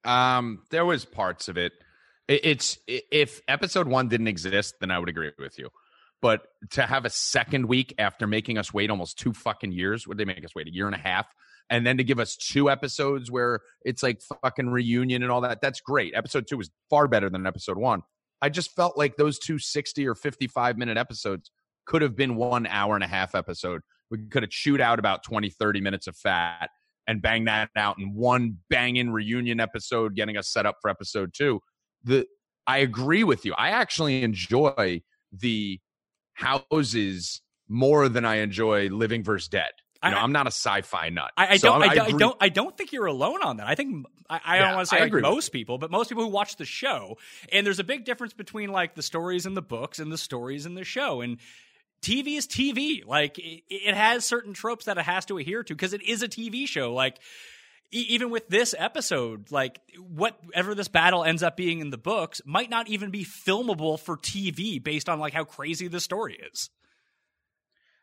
Um, 0.05 0.63
there 0.71 0.85
was 0.85 1.05
parts 1.05 1.49
of 1.49 1.57
it. 1.57 1.73
It's 2.27 2.79
if 2.87 3.43
episode 3.49 3.87
one 3.87 4.09
didn't 4.09 4.29
exist, 4.29 4.77
then 4.81 4.91
I 4.91 4.99
would 4.99 5.09
agree 5.09 5.31
with 5.39 5.59
you. 5.59 5.69
But 6.23 6.47
to 6.71 6.87
have 6.87 7.05
a 7.05 7.11
second 7.11 7.67
week 7.67 7.95
after 7.99 8.27
making 8.27 8.57
us 8.57 8.73
wait 8.73 8.89
almost 8.89 9.19
two 9.19 9.35
fucking 9.35 9.73
years, 9.73 10.07
would 10.07 10.17
they 10.17 10.25
make 10.25 10.43
us 10.43 10.55
wait 10.55 10.67
a 10.67 10.73
year 10.73 10.87
and 10.87 10.95
a 10.95 10.99
half? 10.99 11.27
And 11.69 11.87
then 11.87 11.99
to 11.99 12.05
give 12.05 12.19
us 12.19 12.37
two 12.37 12.71
episodes 12.71 13.31
where 13.31 13.61
it's 13.85 14.03
like 14.03 14.23
fucking 14.43 14.71
reunion 14.71 15.23
and 15.23 15.31
all 15.31 15.43
that, 15.43 15.61
that's 15.61 15.81
great. 15.81 16.15
Episode 16.15 16.47
two 16.49 16.57
was 16.57 16.71
far 16.89 17.09
better 17.09 17.29
than 17.29 17.47
episode 17.47 17.77
one. 17.77 18.03
I 18.41 18.49
just 18.49 18.75
felt 18.75 18.97
like 18.97 19.17
those 19.17 19.39
two 19.39 19.59
60 19.59 20.07
or 20.07 20.15
55 20.15 20.79
minute 20.79 20.97
episodes 20.97 21.51
could 21.87 22.03
have 22.03 22.17
been 22.17 22.37
one 22.37 22.67
hour 22.67 22.95
and 22.95 23.05
a 23.05 23.09
half 23.09 23.35
episode. 23.35 23.83
We 24.11 24.19
could 24.31 24.43
have 24.43 24.51
chewed 24.51 24.81
out 24.81 24.99
about 24.99 25.25
20, 25.25 25.51
30 25.51 25.81
minutes 25.81 26.07
of 26.07 26.17
fat 26.17 26.71
and 27.07 27.21
bang 27.21 27.45
that 27.45 27.71
out 27.77 27.99
in 27.99 28.15
one 28.15 28.59
banging 28.71 29.11
reunion 29.11 29.61
episode, 29.61 30.15
getting 30.15 30.37
us 30.37 30.49
set 30.49 30.67
up 30.67 30.77
for 30.81 30.91
episode 30.91 31.33
two. 31.35 31.61
The 32.05 32.27
I 32.67 32.79
agree 32.79 33.25
with 33.25 33.45
you. 33.45 33.55
I 33.55 33.71
actually 33.71 34.23
enjoy 34.23 35.03
the 35.33 35.81
houses 36.35 37.43
more 37.69 38.09
than 38.09 38.25
I 38.25 38.37
enjoy 38.37 38.89
Living 38.89 39.23
versus 39.23 39.49
Dead. 39.49 39.71
You 40.03 40.11
know, 40.11 40.19
I, 40.19 40.25
am 40.25 40.33
not 40.33 40.47
a 40.47 40.53
sci-fi 40.53 41.09
nut. 41.09 41.31
I, 41.37 41.55
I 41.55 41.57
so 41.57 41.69
don't. 41.69 41.83
I, 41.83 42.05
I, 42.05 42.11
don't. 42.11 42.37
I 42.39 42.49
don't 42.51 42.77
think 42.77 42.93
you're 42.93 43.07
alone 43.07 43.43
on 43.43 43.57
that. 43.57 43.67
I 43.67 43.75
think 43.75 44.05
I, 44.29 44.41
I 44.45 44.57
yeah, 44.57 44.67
don't 44.67 44.75
want 44.77 44.89
to 44.89 44.97
say 44.97 45.01
like 45.01 45.13
most 45.15 45.49
people, 45.49 45.79
but 45.79 45.91
most 45.91 46.09
people 46.09 46.25
who 46.25 46.31
watch 46.31 46.57
the 46.57 46.67
show, 46.67 47.17
and 47.51 47.67
there's 47.67 47.79
a 47.79 47.85
big 47.85 48.05
difference 48.05 48.35
between 48.35 48.71
like 48.71 48.95
the 48.95 49.03
stories 49.03 49.47
in 49.47 49.55
the 49.55 49.63
books 49.63 49.99
and 49.99 50.13
the 50.13 50.19
stories 50.19 50.67
in 50.67 50.75
the 50.75 50.85
show, 50.85 51.23
and 51.23 51.39
TV 52.05 52.37
is 52.37 52.47
TV. 52.47 53.05
Like 53.05 53.39
it, 53.39 53.63
it 53.69 53.95
has 53.95 54.25
certain 54.25 54.53
tropes 54.53 54.85
that 54.85 54.99
it 54.99 55.05
has 55.05 55.25
to 55.27 55.39
adhere 55.39 55.65
to 55.65 55.75
because 55.75 55.93
it 55.93 56.03
is 56.03 56.23
a 56.23 56.29
TV 56.29 56.69
show. 56.69 56.93
Like 56.93 57.19
even 57.91 58.31
with 58.31 58.49
this 58.49 58.75
episode, 58.77 59.51
like 59.51 59.81
whatever 59.99 60.75
this 60.75 60.89
battle 60.89 61.25
ends 61.25 61.43
up 61.43 61.57
being 61.57 61.81
in 61.81 61.91
the 61.91 61.99
books 61.99 62.41
might 62.45 62.71
not 62.71 62.89
even 62.89 63.11
be 63.11 63.25
filmable 63.25 63.99
for 63.99 64.17
TV 64.17 64.83
based 64.83 65.09
on 65.09 65.19
like 65.19 65.33
how 65.33 65.45
crazy 65.45 65.89
the 65.89 66.01
story 66.01 66.39
is. 66.53 66.71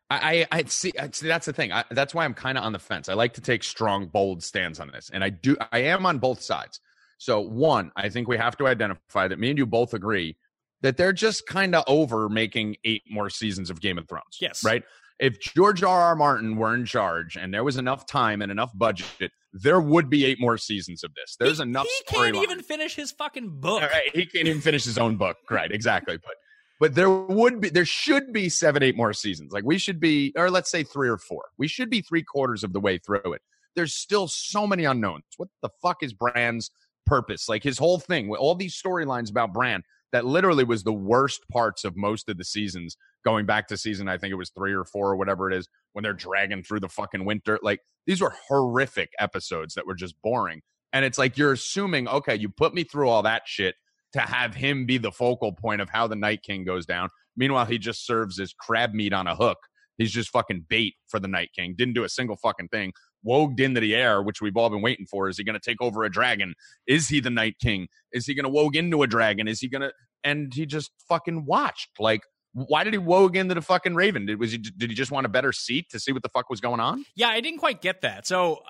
I, 0.09 0.45
I 0.51 0.63
see, 0.63 0.91
see. 1.13 1.27
That's 1.27 1.45
the 1.45 1.53
thing. 1.53 1.71
I, 1.71 1.85
that's 1.89 2.13
why 2.13 2.25
I'm 2.25 2.33
kind 2.33 2.57
of 2.57 2.65
on 2.65 2.73
the 2.73 2.79
fence. 2.79 3.07
I 3.07 3.13
like 3.13 3.35
to 3.35 3.41
take 3.41 3.63
strong, 3.63 4.07
bold 4.07 4.43
stands 4.43 4.81
on 4.81 4.91
this, 4.91 5.09
and 5.13 5.23
I 5.23 5.29
do. 5.29 5.55
I 5.71 5.79
am 5.79 6.05
on 6.05 6.19
both 6.19 6.41
sides. 6.41 6.81
So, 7.17 7.39
one, 7.39 7.93
I 7.95 8.09
think 8.09 8.27
we 8.27 8.35
have 8.35 8.57
to 8.57 8.67
identify 8.67 9.29
that 9.29 9.39
me 9.39 9.49
and 9.49 9.57
you 9.57 9.65
both 9.65 9.93
agree 9.93 10.35
that 10.81 10.97
they're 10.97 11.13
just 11.13 11.45
kind 11.47 11.75
of 11.75 11.83
over 11.87 12.29
making 12.29 12.77
eight 12.83 13.03
more 13.09 13.29
seasons 13.29 13.69
of 13.69 13.81
Game 13.81 13.97
of 13.97 14.07
Thrones. 14.07 14.37
Yes. 14.39 14.63
Right. 14.63 14.83
If 15.19 15.39
George 15.39 15.83
R. 15.83 16.01
R. 16.01 16.15
Martin 16.15 16.55
were 16.55 16.73
in 16.73 16.85
charge 16.85 17.35
and 17.37 17.53
there 17.53 17.63
was 17.63 17.77
enough 17.77 18.07
time 18.07 18.41
and 18.41 18.51
enough 18.51 18.71
budget 18.73 19.31
there 19.53 19.81
would 19.81 20.09
be 20.09 20.25
eight 20.25 20.39
more 20.39 20.57
seasons 20.57 21.03
of 21.03 21.13
this. 21.13 21.35
There's 21.39 21.57
he, 21.57 21.63
enough. 21.63 21.85
He 21.85 22.15
can't 22.15 22.35
even 22.35 22.61
finish 22.61 22.95
his 22.95 23.11
fucking 23.11 23.59
book. 23.59 23.81
Right, 23.81 24.09
he 24.13 24.25
can't 24.25 24.47
even 24.47 24.61
finish 24.61 24.85
his 24.85 24.97
own 24.97 25.17
book. 25.17 25.37
Right, 25.49 25.71
exactly. 25.71 26.17
But 26.17 26.35
but 26.79 26.95
there 26.95 27.09
would 27.09 27.61
be 27.61 27.69
there 27.69 27.85
should 27.85 28.33
be 28.33 28.49
seven, 28.49 28.81
eight 28.81 28.95
more 28.95 29.13
seasons. 29.13 29.51
Like 29.51 29.63
we 29.63 29.77
should 29.77 29.99
be, 29.99 30.33
or 30.35 30.49
let's 30.49 30.71
say 30.71 30.83
three 30.83 31.09
or 31.09 31.17
four. 31.17 31.43
We 31.57 31.67
should 31.67 31.89
be 31.89 32.01
three 32.01 32.23
quarters 32.23 32.63
of 32.63 32.73
the 32.73 32.79
way 32.79 32.97
through 32.97 33.33
it. 33.33 33.41
There's 33.75 33.93
still 33.93 34.27
so 34.27 34.65
many 34.65 34.85
unknowns. 34.85 35.23
What 35.37 35.49
the 35.61 35.69
fuck 35.81 36.01
is 36.01 36.13
Bran's 36.13 36.71
purpose? 37.05 37.47
Like 37.47 37.63
his 37.63 37.77
whole 37.77 37.99
thing, 37.99 38.27
with 38.29 38.39
all 38.39 38.55
these 38.55 38.79
storylines 38.81 39.29
about 39.29 39.53
Bran, 39.53 39.83
that 40.11 40.25
literally 40.25 40.63
was 40.63 40.83
the 40.83 40.93
worst 40.93 41.41
parts 41.51 41.83
of 41.83 41.95
most 41.95 42.29
of 42.29 42.37
the 42.37 42.43
seasons 42.43 42.97
going 43.23 43.45
back 43.45 43.67
to 43.67 43.77
season 43.77 44.07
i 44.07 44.17
think 44.17 44.31
it 44.31 44.35
was 44.35 44.51
three 44.51 44.73
or 44.73 44.85
four 44.85 45.11
or 45.11 45.15
whatever 45.15 45.49
it 45.49 45.55
is 45.55 45.67
when 45.93 46.03
they're 46.03 46.13
dragging 46.13 46.63
through 46.63 46.79
the 46.79 46.89
fucking 46.89 47.25
winter 47.25 47.59
like 47.61 47.79
these 48.07 48.21
were 48.21 48.33
horrific 48.47 49.11
episodes 49.19 49.73
that 49.75 49.85
were 49.85 49.95
just 49.95 50.15
boring. 50.21 50.61
And 50.93 51.05
it's 51.05 51.17
like 51.17 51.37
you're 51.37 51.53
assuming 51.53 52.07
okay 52.07 52.35
you 52.35 52.49
put 52.49 52.73
me 52.73 52.83
through 52.83 53.09
all 53.09 53.23
that 53.23 53.43
shit 53.45 53.75
to 54.13 54.19
have 54.19 54.53
him 54.53 54.85
be 54.85 54.97
the 54.97 55.11
focal 55.11 55.53
point 55.53 55.81
of 55.81 55.89
how 55.89 56.07
the 56.07 56.15
night 56.15 56.43
king 56.43 56.65
goes 56.65 56.85
down. 56.85 57.09
Meanwhile 57.37 57.65
he 57.65 57.77
just 57.77 58.05
serves 58.05 58.39
as 58.39 58.53
crab 58.53 58.93
meat 58.93 59.13
on 59.13 59.27
a 59.27 59.35
hook. 59.35 59.57
He's 59.97 60.11
just 60.11 60.31
fucking 60.31 60.65
bait 60.67 60.95
for 61.07 61.19
the 61.19 61.27
night 61.27 61.49
king. 61.55 61.75
Didn't 61.77 61.93
do 61.93 62.03
a 62.03 62.09
single 62.09 62.35
fucking 62.35 62.69
thing 62.69 62.91
warged 63.25 63.59
into 63.59 63.79
the 63.79 63.95
air, 63.95 64.21
which 64.21 64.41
we've 64.41 64.57
all 64.57 64.69
been 64.69 64.81
waiting 64.81 65.05
for. 65.05 65.29
Is 65.29 65.37
he 65.37 65.43
going 65.43 65.59
to 65.59 65.59
take 65.59 65.81
over 65.81 66.03
a 66.03 66.11
dragon? 66.11 66.53
Is 66.87 67.07
he 67.07 67.19
the 67.19 67.29
Night 67.29 67.55
King? 67.61 67.87
Is 68.11 68.25
he 68.25 68.33
going 68.33 68.45
to 68.45 68.49
warg 68.51 68.75
into 68.75 69.03
a 69.03 69.07
dragon? 69.07 69.47
Is 69.47 69.59
he 69.59 69.67
going 69.69 69.81
to? 69.81 69.91
And 70.23 70.53
he 70.53 70.65
just 70.65 70.91
fucking 71.09 71.45
watched. 71.45 71.89
Like, 71.99 72.21
why 72.53 72.83
did 72.83 72.93
he 72.93 72.99
warg 72.99 73.35
into 73.35 73.55
the 73.55 73.61
fucking 73.61 73.95
Raven? 73.95 74.25
Did 74.25 74.39
was 74.39 74.51
he? 74.51 74.57
Did 74.57 74.89
he 74.89 74.95
just 74.95 75.11
want 75.11 75.25
a 75.25 75.29
better 75.29 75.51
seat 75.51 75.89
to 75.91 75.99
see 75.99 76.11
what 76.11 76.23
the 76.23 76.29
fuck 76.29 76.49
was 76.49 76.61
going 76.61 76.79
on? 76.79 77.05
Yeah, 77.15 77.29
I 77.29 77.41
didn't 77.41 77.59
quite 77.59 77.81
get 77.81 78.01
that. 78.01 78.27
So. 78.27 78.61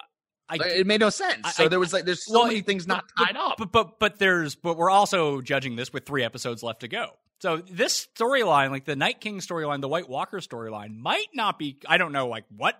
I, 0.49 0.57
it 0.65 0.85
made 0.85 0.99
no 0.99 1.09
sense. 1.09 1.39
I- 1.45 1.51
so 1.51 1.69
there 1.69 1.79
was 1.79 1.93
like, 1.93 2.03
there's 2.03 2.25
so 2.25 2.33
well, 2.39 2.47
many 2.47 2.59
things 2.59 2.85
not 2.85 3.05
but- 3.15 3.25
tied 3.27 3.37
up. 3.37 3.55
But 3.57 3.71
but 3.71 3.99
but 3.99 4.19
there's 4.19 4.53
but 4.55 4.75
we're 4.75 4.89
also 4.89 5.39
judging 5.39 5.77
this 5.77 5.93
with 5.93 6.05
three 6.05 6.25
episodes 6.25 6.61
left 6.61 6.81
to 6.81 6.89
go. 6.89 7.11
So 7.39 7.57
this 7.57 8.07
storyline, 8.17 8.69
like 8.69 8.83
the 8.83 8.97
Night 8.97 9.21
King 9.21 9.39
storyline, 9.39 9.79
the 9.79 9.87
White 9.87 10.09
Walker 10.09 10.39
storyline, 10.39 10.97
might 10.97 11.27
not 11.33 11.57
be. 11.57 11.77
I 11.87 11.97
don't 11.97 12.11
know, 12.11 12.27
like 12.27 12.43
what 12.53 12.75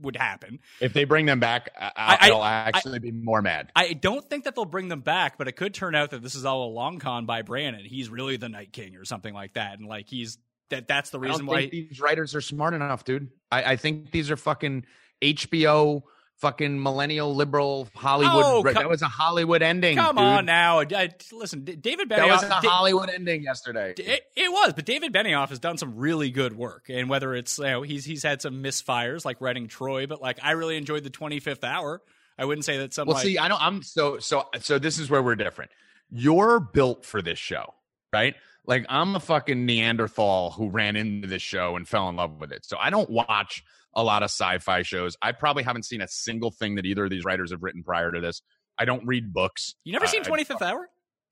would 0.00 0.16
happen. 0.16 0.58
if 0.80 0.92
they 0.92 1.04
bring 1.04 1.26
them 1.26 1.40
back, 1.40 1.70
I, 1.80 1.92
I- 1.96 2.18
I- 2.20 2.30
I'll 2.30 2.44
actually 2.44 2.98
be 2.98 3.12
more 3.12 3.42
mad. 3.42 3.70
I 3.74 3.92
don't 3.94 4.24
think 4.28 4.44
that 4.44 4.54
they'll 4.54 4.64
bring 4.64 4.88
them 4.88 5.00
back, 5.00 5.38
but 5.38 5.48
it 5.48 5.52
could 5.52 5.72
turn 5.74 5.94
out 5.94 6.10
that 6.10 6.22
this 6.22 6.34
is 6.34 6.44
all 6.44 6.68
a 6.68 6.72
long 6.72 6.98
con 6.98 7.26
by 7.26 7.42
Brandon. 7.42 7.84
He's 7.84 8.08
really 8.08 8.36
the 8.36 8.48
Night 8.48 8.72
King 8.72 8.96
or 8.96 9.04
something 9.04 9.32
like 9.34 9.54
that, 9.54 9.78
and 9.78 9.86
like 9.88 10.08
he's 10.08 10.38
that. 10.70 10.88
That's 10.88 11.10
the 11.10 11.18
I 11.18 11.22
reason 11.22 11.46
why. 11.46 11.60
think 11.68 11.72
these 11.72 12.00
writers 12.00 12.34
are 12.34 12.40
smart 12.40 12.74
enough, 12.74 13.04
dude. 13.04 13.28
I, 13.50 13.72
I 13.72 13.76
think 13.76 14.10
these 14.10 14.30
are 14.30 14.36
fucking 14.36 14.84
HBO, 15.22 16.02
fucking 16.36 16.82
millennial 16.82 17.34
liberal 17.34 17.88
Hollywood. 17.94 18.44
Oh, 18.44 18.72
that 18.72 18.88
was 18.88 19.02
a 19.02 19.08
Hollywood 19.08 19.62
ending. 19.62 19.96
Come 19.96 20.16
dude. 20.16 20.24
on 20.24 20.46
now, 20.46 20.80
I, 20.80 21.10
listen, 21.32 21.64
David 21.64 22.08
Benioff. 22.08 22.16
That 22.16 22.28
was 22.28 22.42
a 22.42 22.48
Da- 22.48 22.60
Hollywood 22.60 23.10
ending 23.10 23.42
yesterday. 23.42 23.94
It, 23.98 24.22
it 24.36 24.52
was, 24.52 24.72
but 24.74 24.84
David 24.84 25.12
Benioff 25.12 25.48
has 25.48 25.58
done 25.58 25.78
some 25.78 25.96
really 25.96 26.30
good 26.30 26.56
work, 26.56 26.86
and 26.88 27.08
whether 27.08 27.34
it's 27.34 27.58
you 27.58 27.64
know 27.64 27.82
he's 27.82 28.04
he's 28.04 28.22
had 28.22 28.42
some 28.42 28.62
misfires 28.62 29.24
like 29.24 29.40
writing 29.40 29.68
Troy, 29.68 30.06
but 30.06 30.20
like 30.20 30.38
I 30.42 30.52
really 30.52 30.76
enjoyed 30.76 31.04
the 31.04 31.10
Twenty 31.10 31.40
Fifth 31.40 31.64
Hour. 31.64 32.02
I 32.38 32.44
wouldn't 32.44 32.64
say 32.64 32.78
that 32.78 32.92
some. 32.92 33.08
Well, 33.08 33.14
like, 33.16 33.24
see, 33.24 33.38
I 33.38 33.48
don't. 33.48 33.62
I'm 33.62 33.82
so 33.82 34.18
so 34.18 34.44
so. 34.60 34.78
This 34.78 34.98
is 34.98 35.08
where 35.08 35.22
we're 35.22 35.36
different. 35.36 35.70
You're 36.10 36.60
built 36.60 37.04
for 37.04 37.22
this 37.22 37.38
show, 37.38 37.74
right? 38.12 38.34
Like 38.66 38.84
I'm 38.88 39.16
a 39.16 39.20
fucking 39.20 39.64
Neanderthal 39.64 40.50
who 40.50 40.68
ran 40.68 40.96
into 40.96 41.28
this 41.28 41.42
show 41.42 41.76
and 41.76 41.88
fell 41.88 42.08
in 42.08 42.16
love 42.16 42.40
with 42.40 42.52
it. 42.52 42.64
So 42.64 42.76
I 42.78 42.90
don't 42.90 43.08
watch 43.08 43.64
a 43.96 44.02
lot 44.04 44.22
of 44.22 44.26
sci-fi 44.30 44.82
shows. 44.82 45.16
I 45.20 45.32
probably 45.32 45.64
haven't 45.64 45.84
seen 45.86 46.00
a 46.02 46.08
single 46.08 46.52
thing 46.52 46.76
that 46.76 46.86
either 46.86 47.04
of 47.04 47.10
these 47.10 47.24
writers 47.24 47.50
have 47.50 47.62
written 47.64 47.82
prior 47.82 48.12
to 48.12 48.20
this. 48.20 48.42
I 48.78 48.84
don't 48.84 49.04
read 49.06 49.32
books. 49.32 49.74
you 49.84 49.92
never 49.92 50.06
seen 50.06 50.20
Uh, 50.20 50.24
Twenty 50.24 50.44
Fifth 50.44 50.62
Hour, 50.62 50.88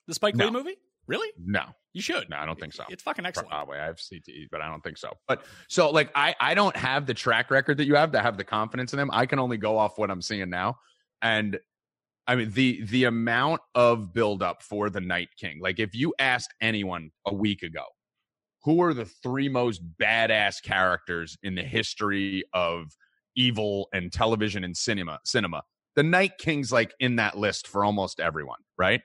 the 0.09 0.15
Spike 0.15 0.35
No. 0.35 0.47
Lee 0.47 0.51
movie? 0.51 0.77
Really? 1.07 1.29
No, 1.39 1.65
You 1.93 2.01
should. 2.01 2.31
no, 2.31 2.39
I 2.39 2.47
don't 2.47 2.59
think 2.59 2.73
so. 2.73 2.83
It's 2.89 3.03
fucking 3.03 3.27
excellent. 3.27 3.51
Probably 3.51 3.77
I 3.79 3.85
have 3.85 3.97
CTE, 3.97 4.49
but 4.51 4.63
I 4.63 4.69
don't 4.71 4.83
think 4.83 4.97
so. 4.97 5.13
But 5.29 5.45
so 5.69 5.91
like 5.91 6.11
I 6.15 6.35
I 6.41 6.55
don't 6.55 6.75
have 6.75 7.05
the 7.05 7.13
track 7.13 7.51
record 7.51 7.77
that 7.77 7.85
you 7.85 7.95
have 7.97 8.13
to 8.13 8.21
have 8.23 8.39
the 8.39 8.45
confidence 8.45 8.95
in 8.95 8.99
them. 8.99 9.11
I 9.13 9.27
can 9.27 9.39
only 9.39 9.59
go 9.59 9.77
off 9.77 9.99
what 9.99 10.11
I'm 10.11 10.23
seeing 10.23 10.49
now, 10.49 10.79
and 11.21 11.59
I 12.27 12.37
mean 12.37 12.51
the 12.53 12.83
the 12.87 13.05
amount 13.05 13.61
of 13.75 14.15
buildup 14.15 14.63
for 14.63 14.89
the 14.89 15.03
Night 15.03 15.29
King. 15.39 15.59
Like 15.61 15.79
if 15.79 15.95
you 15.95 16.15
asked 16.19 16.55
anyone 16.63 17.11
a 17.27 17.35
week 17.35 17.63
ago, 17.63 17.85
who 18.65 18.83
are 18.83 18.95
the 18.95 19.05
three 19.05 19.49
most 19.49 19.83
badass 20.01 20.63
characters 20.63 21.37
in 21.43 21.55
the 21.55 21.63
history 21.63 22.45
of 22.53 22.97
evil 23.37 23.89
and 23.93 24.13
television 24.13 24.65
and 24.65 24.77
cinema? 24.77 25.21
Cinema. 25.25 25.63
The 25.97 26.03
Night 26.03 26.39
King's 26.39 26.73
like 26.73 26.93
in 26.99 27.17
that 27.17 27.39
list 27.39 27.69
for 27.69 27.85
almost 27.85 28.21
everyone, 28.21 28.61
right? 28.77 29.03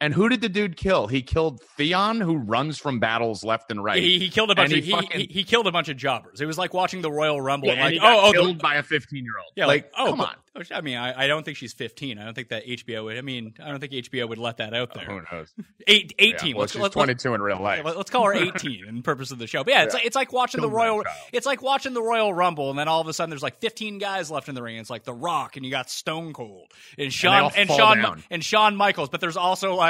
And 0.00 0.12
who 0.12 0.28
did 0.28 0.40
the 0.40 0.48
dude 0.48 0.76
kill? 0.76 1.06
He 1.06 1.22
killed 1.22 1.62
Theon, 1.76 2.20
who 2.20 2.36
runs 2.36 2.78
from 2.78 2.98
battles 2.98 3.44
left 3.44 3.70
and 3.70 3.82
right. 3.82 4.02
He, 4.02 4.18
he 4.18 4.28
killed 4.28 4.50
a 4.50 4.54
bunch 4.54 4.72
And 4.72 4.78
of 4.80 4.84
he 4.84 4.90
fucking- 4.90 5.20
he, 5.20 5.26
he 5.30 5.44
killed 5.44 5.66
a 5.66 5.72
bunch 5.72 5.88
of 5.88 5.96
jobbers. 5.96 6.40
It 6.40 6.46
was 6.46 6.58
like 6.58 6.74
watching 6.74 7.00
the 7.00 7.10
Royal 7.10 7.40
Rumble. 7.40 7.68
Yeah, 7.68 7.74
and 7.86 7.94
and 7.94 7.96
like, 8.02 8.02
oh, 8.12 8.20
oh, 8.28 8.32
the- 8.32 8.38
killed 8.38 8.58
by 8.58 8.74
a 8.74 8.82
15 8.82 9.24
year 9.24 9.34
old. 9.38 9.52
Yeah, 9.56 9.66
like, 9.66 9.90
oh, 9.96 10.10
come 10.10 10.18
but- 10.18 10.28
on. 10.28 10.34
I 10.70 10.82
mean, 10.82 10.96
I, 10.96 11.24
I 11.24 11.26
don't 11.26 11.44
think 11.44 11.56
she's 11.56 11.72
15. 11.72 12.16
I 12.16 12.24
don't 12.24 12.32
think 12.34 12.50
that 12.50 12.64
HBO 12.64 13.02
would. 13.04 13.18
I 13.18 13.22
mean, 13.22 13.54
I 13.60 13.70
don't 13.72 13.80
think 13.80 13.92
HBO 13.92 14.28
would 14.28 14.38
let 14.38 14.58
that 14.58 14.72
out 14.72 14.92
oh, 14.94 14.98
there. 15.00 15.06
Who 15.06 15.20
knows? 15.36 15.52
Eight, 15.88 16.14
18. 16.16 16.50
Yeah, 16.50 16.54
well, 16.54 16.60
let's, 16.60 16.72
she's 16.74 16.88
22 16.90 17.34
in 17.34 17.42
real 17.42 17.60
life. 17.60 17.84
Let's 17.84 18.08
call 18.08 18.26
her 18.26 18.34
18 18.54 18.84
in 18.86 19.02
purpose 19.02 19.32
of 19.32 19.38
the 19.38 19.48
show. 19.48 19.64
But 19.64 19.72
yeah, 19.72 19.82
it's 19.82 19.94
Yeah. 19.94 19.98
like 19.98 20.06
it's 20.06 20.14
like 20.14 20.32
watching 20.32 20.60
the 20.60 20.68
Kill 20.68 20.76
that 20.76 20.84
Royal 20.84 21.04
it's 21.32 21.44
like 21.44 21.60
watching 21.60 21.92
the 21.92 22.02
Royal 22.02 22.32
Rumble 22.32 22.70
and 22.70 22.78
then 22.78 22.86
all 22.86 23.00
of 23.00 23.08
a 23.08 23.12
sudden 23.12 23.30
there's 23.30 23.42
like 23.42 23.56
15 23.58 23.98
guys 23.98 24.30
left 24.30 24.48
in 24.48 24.54
the 24.54 24.62
ring. 24.62 24.76
It's 24.76 24.90
like 24.90 25.02
The 25.02 25.12
Rock 25.12 25.56
and 25.56 25.64
you 25.64 25.72
got 25.72 25.90
Stone 25.90 26.34
Cold 26.34 26.72
and 26.96 27.12
all 27.26 27.50
and, 27.56 27.68
fall 27.68 27.76
Shawn 27.78 27.98
down. 28.00 28.22
and 28.30 28.44
Shawn 28.44 28.76
Michaels, 28.76 29.08
but 29.08 29.20
there's 29.20 29.36
also 29.36 29.74
like 29.74 29.83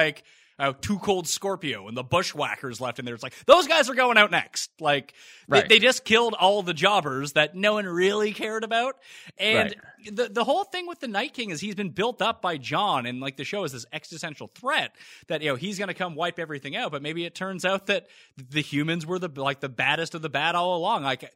uh, 0.58 0.72
Too 0.80 0.98
Cold 1.00 1.26
Scorpio 1.26 1.88
and 1.88 1.96
the 1.96 2.04
Bushwhackers 2.04 2.80
left 2.80 3.00
in 3.00 3.04
there. 3.04 3.14
It's 3.14 3.24
like 3.24 3.34
those 3.46 3.66
guys 3.66 3.90
are 3.90 3.94
going 3.94 4.16
out 4.16 4.30
next. 4.30 4.70
Like 4.80 5.12
they, 5.48 5.58
Right. 5.58 5.68
they 5.68 5.78
just 5.80 6.04
killed 6.04 6.34
all 6.34 6.62
the 6.62 6.72
jobbers 6.74 7.32
that 7.32 7.56
no 7.56 7.72
one 7.74 7.86
really 7.86 8.32
cared 8.32 8.62
about. 8.62 8.96
And 9.36 9.74
the 10.12 10.28
the 10.28 10.44
whole 10.44 10.62
thing 10.62 10.86
with 10.86 11.00
the 11.00 11.08
Night 11.08 11.34
King 11.34 11.50
is 11.50 11.60
he's 11.60 11.74
been 11.74 11.90
built 11.90 12.22
up 12.22 12.40
by 12.40 12.56
Jon 12.56 13.04
and 13.06 13.20
like 13.20 13.36
the 13.36 13.42
show 13.44 13.64
is 13.64 13.72
this 13.72 13.84
existential 13.92 14.48
threat 14.54 14.94
that 15.26 15.42
you 15.42 15.48
know 15.48 15.56
he's 15.56 15.76
going 15.78 15.88
to 15.88 15.94
come 15.94 16.14
wipe 16.14 16.38
everything 16.38 16.76
out. 16.76 16.92
But 16.92 17.02
maybe 17.02 17.24
it 17.24 17.34
turns 17.34 17.64
out 17.64 17.86
that 17.86 18.06
the 18.36 18.62
humans 18.62 19.04
were 19.06 19.18
the 19.18 19.28
like 19.28 19.58
the 19.58 19.68
baddest 19.68 20.14
of 20.14 20.22
the 20.22 20.30
bad 20.30 20.54
all 20.54 20.76
along. 20.76 21.02
Like. 21.02 21.32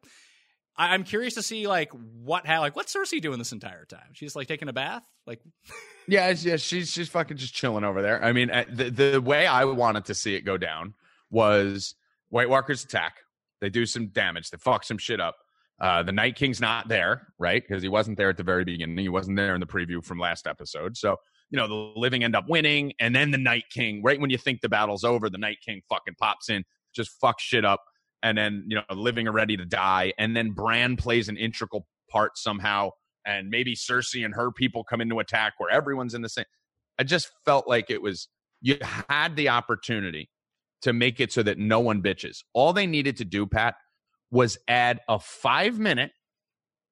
I- 0.78 0.94
I'm 0.94 1.04
curious 1.04 1.34
to 1.34 1.42
see 1.42 1.66
like 1.66 1.90
what 2.22 2.46
how 2.46 2.60
like 2.60 2.76
what's 2.76 2.94
Cersei 2.94 3.20
doing 3.20 3.38
this 3.38 3.52
entire 3.52 3.84
time? 3.84 4.10
She's 4.12 4.34
like 4.36 4.48
taking 4.48 4.68
a 4.68 4.72
bath, 4.72 5.04
like 5.26 5.40
Yeah, 6.08 6.30
yeah, 6.38 6.56
she's 6.56 6.90
she's 6.90 7.08
fucking 7.10 7.36
just 7.36 7.52
chilling 7.52 7.84
over 7.84 8.00
there. 8.00 8.24
I 8.24 8.32
mean, 8.32 8.50
uh, 8.50 8.64
the 8.72 8.90
the 8.90 9.20
way 9.20 9.46
I 9.46 9.64
wanted 9.64 10.06
to 10.06 10.14
see 10.14 10.34
it 10.34 10.42
go 10.42 10.56
down 10.56 10.94
was 11.30 11.94
White 12.30 12.48
Walkers 12.48 12.82
attack. 12.84 13.16
They 13.60 13.68
do 13.68 13.84
some 13.84 14.08
damage. 14.08 14.50
They 14.50 14.56
fuck 14.56 14.84
some 14.84 14.96
shit 14.98 15.20
up. 15.20 15.36
Uh, 15.80 16.02
the 16.02 16.12
Night 16.12 16.34
King's 16.34 16.60
not 16.60 16.88
there, 16.88 17.28
right? 17.38 17.62
Because 17.66 17.82
he 17.82 17.88
wasn't 17.88 18.16
there 18.16 18.30
at 18.30 18.36
the 18.36 18.42
very 18.42 18.64
beginning. 18.64 18.96
He 18.98 19.08
wasn't 19.08 19.36
there 19.36 19.54
in 19.54 19.60
the 19.60 19.66
preview 19.66 20.02
from 20.02 20.18
last 20.18 20.46
episode. 20.46 20.96
So 20.96 21.16
you 21.50 21.58
know 21.58 21.68
the 21.68 21.92
living 22.00 22.24
end 22.24 22.34
up 22.34 22.48
winning, 22.48 22.94
and 22.98 23.14
then 23.14 23.30
the 23.30 23.38
Night 23.38 23.64
King. 23.70 24.02
Right 24.02 24.18
when 24.18 24.30
you 24.30 24.38
think 24.38 24.60
the 24.62 24.68
battle's 24.70 25.04
over, 25.04 25.28
the 25.28 25.38
Night 25.38 25.58
King 25.64 25.82
fucking 25.90 26.14
pops 26.18 26.48
in, 26.48 26.64
just 26.94 27.10
fucks 27.22 27.40
shit 27.40 27.64
up, 27.66 27.82
and 28.22 28.36
then 28.36 28.64
you 28.68 28.76
know 28.76 28.82
living 28.94 29.28
ready 29.28 29.56
to 29.56 29.64
die, 29.64 30.12
and 30.18 30.36
then 30.36 30.50
Bran 30.50 30.96
plays 30.96 31.28
an 31.28 31.36
integral 31.36 31.86
part 32.10 32.38
somehow 32.38 32.90
and 33.28 33.50
maybe 33.50 33.76
Cersei 33.76 34.24
and 34.24 34.34
her 34.34 34.50
people 34.50 34.82
come 34.82 35.00
into 35.00 35.18
attack 35.18 35.54
where 35.58 35.70
everyone's 35.70 36.14
in 36.14 36.22
the 36.22 36.28
same. 36.28 36.46
I 36.98 37.04
just 37.04 37.30
felt 37.44 37.68
like 37.68 37.90
it 37.90 38.02
was 38.02 38.28
you 38.60 38.78
had 38.82 39.36
the 39.36 39.50
opportunity 39.50 40.30
to 40.82 40.92
make 40.92 41.20
it 41.20 41.32
so 41.32 41.42
that 41.42 41.58
no 41.58 41.78
one 41.78 42.02
bitches. 42.02 42.38
All 42.54 42.72
they 42.72 42.86
needed 42.86 43.18
to 43.18 43.24
do, 43.24 43.46
Pat, 43.46 43.74
was 44.30 44.58
add 44.66 45.00
a 45.08 45.18
five 45.18 45.78
minute 45.78 46.10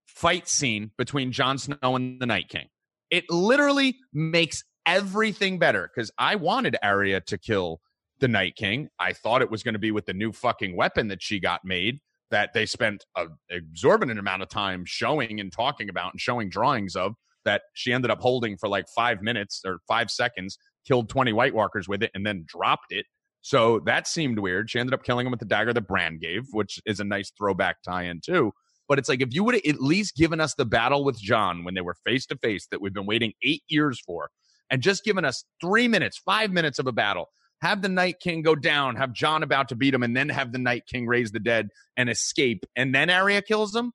fight 0.06 0.46
scene 0.48 0.92
between 0.96 1.32
Jon 1.32 1.58
Snow 1.58 1.96
and 1.96 2.20
the 2.20 2.26
Night 2.26 2.48
King. 2.48 2.66
It 3.10 3.24
literally 3.30 3.96
makes 4.12 4.62
everything 4.84 5.58
better 5.58 5.90
because 5.92 6.10
I 6.18 6.36
wanted 6.36 6.76
Arya 6.82 7.22
to 7.22 7.38
kill 7.38 7.80
the 8.18 8.29
Night 8.29 8.57
King. 8.57 8.88
I 8.98 9.12
thought 9.12 9.42
it 9.42 9.50
was 9.50 9.62
going 9.62 9.74
to 9.74 9.79
be 9.79 9.90
with 9.90 10.07
the 10.07 10.14
new 10.14 10.33
fucking 10.33 10.76
weapon 10.76 11.09
that 11.09 11.22
she 11.22 11.40
got 11.40 11.64
made 11.64 12.00
that 12.31 12.52
they 12.52 12.66
spent 12.66 13.05
an 13.16 13.29
exorbitant 13.50 14.18
amount 14.18 14.42
of 14.42 14.48
time 14.48 14.85
showing 14.85 15.38
and 15.40 15.52
talking 15.52 15.88
about 15.88 16.12
and 16.12 16.20
showing 16.20 16.48
drawings 16.48 16.96
of 16.96 17.14
that 17.44 17.62
she 17.74 17.92
ended 17.92 18.11
up 18.11 18.20
holding 18.20 18.57
for 18.57 18.68
like 18.68 18.87
five 18.94 19.22
minutes 19.22 19.62
or 19.64 19.79
five 19.87 20.11
seconds, 20.11 20.59
killed 20.87 21.09
20 21.09 21.33
White 21.33 21.55
Walkers 21.55 21.88
with 21.88 22.02
it, 22.02 22.11
and 22.14 22.26
then 22.26 22.44
dropped 22.46 22.90
it. 22.90 23.07
So 23.42 23.81
that 23.87 24.09
seemed 24.09 24.40
weird. 24.40 24.68
She 24.68 24.81
ended 24.81 24.92
up 24.92 25.05
killing 25.05 25.24
him 25.24 25.31
with 25.31 25.38
the 25.38 25.46
dagger 25.46 25.72
that 25.72 25.87
Bran 25.87 26.18
gave, 26.18 26.46
which 26.50 26.81
is 26.85 26.98
a 26.98 27.05
nice 27.05 27.31
throwback 27.31 27.76
tie 27.83 28.02
in, 28.02 28.20
too. 28.20 28.52
But 28.88 28.98
it's 28.98 29.09
like 29.09 29.20
if 29.20 29.33
you 29.33 29.44
would 29.44 29.55
have 29.55 29.62
at 29.66 29.81
least 29.81 30.16
given 30.16 30.40
us 30.40 30.55
the 30.55 30.64
battle 30.64 31.05
with 31.05 31.18
Jon 31.18 31.62
when 31.62 31.74
they 31.74 31.81
were 31.81 31.94
face 32.05 32.26
to 32.26 32.37
face 32.37 32.66
that 32.70 32.81
we've 32.81 32.92
been 32.92 33.07
waiting 33.07 33.33
eight 33.44 33.62
years 33.68 34.00
for, 34.05 34.31
and 34.70 34.83
just 34.83 35.05
given 35.05 35.24
us 35.24 35.44
three 35.61 35.87
minutes, 35.87 36.18
five 36.18 36.50
minutes 36.50 36.81
of 36.81 36.88
a 36.88 36.92
battle, 36.92 37.29
have 37.60 37.82
the 37.82 37.88
Night 37.88 38.20
King 38.20 38.42
go 38.42 38.54
down, 38.54 38.96
have 38.96 39.12
Jon 39.12 39.42
about 39.42 39.68
to 39.70 39.74
beat 39.74 39.94
him, 39.94 40.02
and 40.02 40.16
then 40.16 40.28
have 40.28 40.52
the 40.52 40.58
Night 40.58 40.84
King 40.86 41.06
raise 41.06 41.32
the 41.32 41.40
dead 41.40 41.70
and 41.96 42.08
escape, 42.10 42.64
and 42.76 42.94
then 42.94 43.10
Arya 43.10 43.42
kills 43.42 43.74
him, 43.74 43.92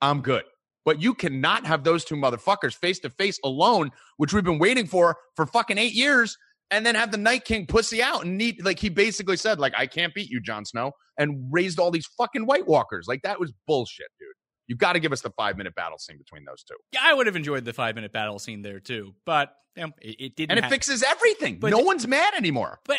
I'm 0.00 0.20
good. 0.20 0.44
But 0.84 1.02
you 1.02 1.14
cannot 1.14 1.66
have 1.66 1.82
those 1.82 2.04
two 2.04 2.14
motherfuckers 2.14 2.74
face 2.74 3.00
to 3.00 3.10
face 3.10 3.40
alone, 3.44 3.90
which 4.18 4.32
we've 4.32 4.44
been 4.44 4.60
waiting 4.60 4.86
for 4.86 5.16
for 5.34 5.44
fucking 5.46 5.78
eight 5.78 5.94
years, 5.94 6.36
and 6.70 6.86
then 6.86 6.94
have 6.94 7.10
the 7.10 7.18
Night 7.18 7.44
King 7.44 7.66
pussy 7.66 8.02
out 8.02 8.24
and 8.24 8.38
need 8.38 8.64
like 8.64 8.78
he 8.78 8.88
basically 8.88 9.36
said 9.36 9.58
like 9.58 9.74
I 9.76 9.86
can't 9.86 10.14
beat 10.14 10.30
you, 10.30 10.40
Jon 10.40 10.64
Snow, 10.64 10.92
and 11.18 11.48
raised 11.50 11.80
all 11.80 11.90
these 11.90 12.06
fucking 12.18 12.46
White 12.46 12.68
Walkers. 12.68 13.06
Like 13.08 13.22
that 13.22 13.40
was 13.40 13.52
bullshit, 13.66 14.06
dude. 14.20 14.28
You 14.68 14.76
got 14.76 14.94
to 14.94 15.00
give 15.00 15.12
us 15.12 15.20
the 15.20 15.30
five 15.30 15.56
minute 15.56 15.74
battle 15.74 15.98
scene 15.98 16.18
between 16.18 16.44
those 16.44 16.62
two, 16.64 16.74
yeah, 16.92 17.00
I 17.02 17.14
would 17.14 17.26
have 17.26 17.36
enjoyed 17.36 17.64
the 17.64 17.72
five 17.72 17.94
minute 17.94 18.12
battle 18.12 18.38
scene 18.38 18.62
there 18.62 18.80
too, 18.80 19.14
but 19.24 19.54
you 19.76 19.82
know, 19.82 19.92
it, 20.00 20.16
it 20.20 20.36
didn't. 20.36 20.50
and 20.52 20.58
it 20.58 20.62
hap- 20.62 20.72
fixes 20.72 21.02
everything. 21.02 21.58
But 21.60 21.70
no 21.70 21.78
the- 21.78 21.84
one's 21.84 22.06
mad 22.06 22.32
anymore. 22.34 22.80
But 22.86 22.96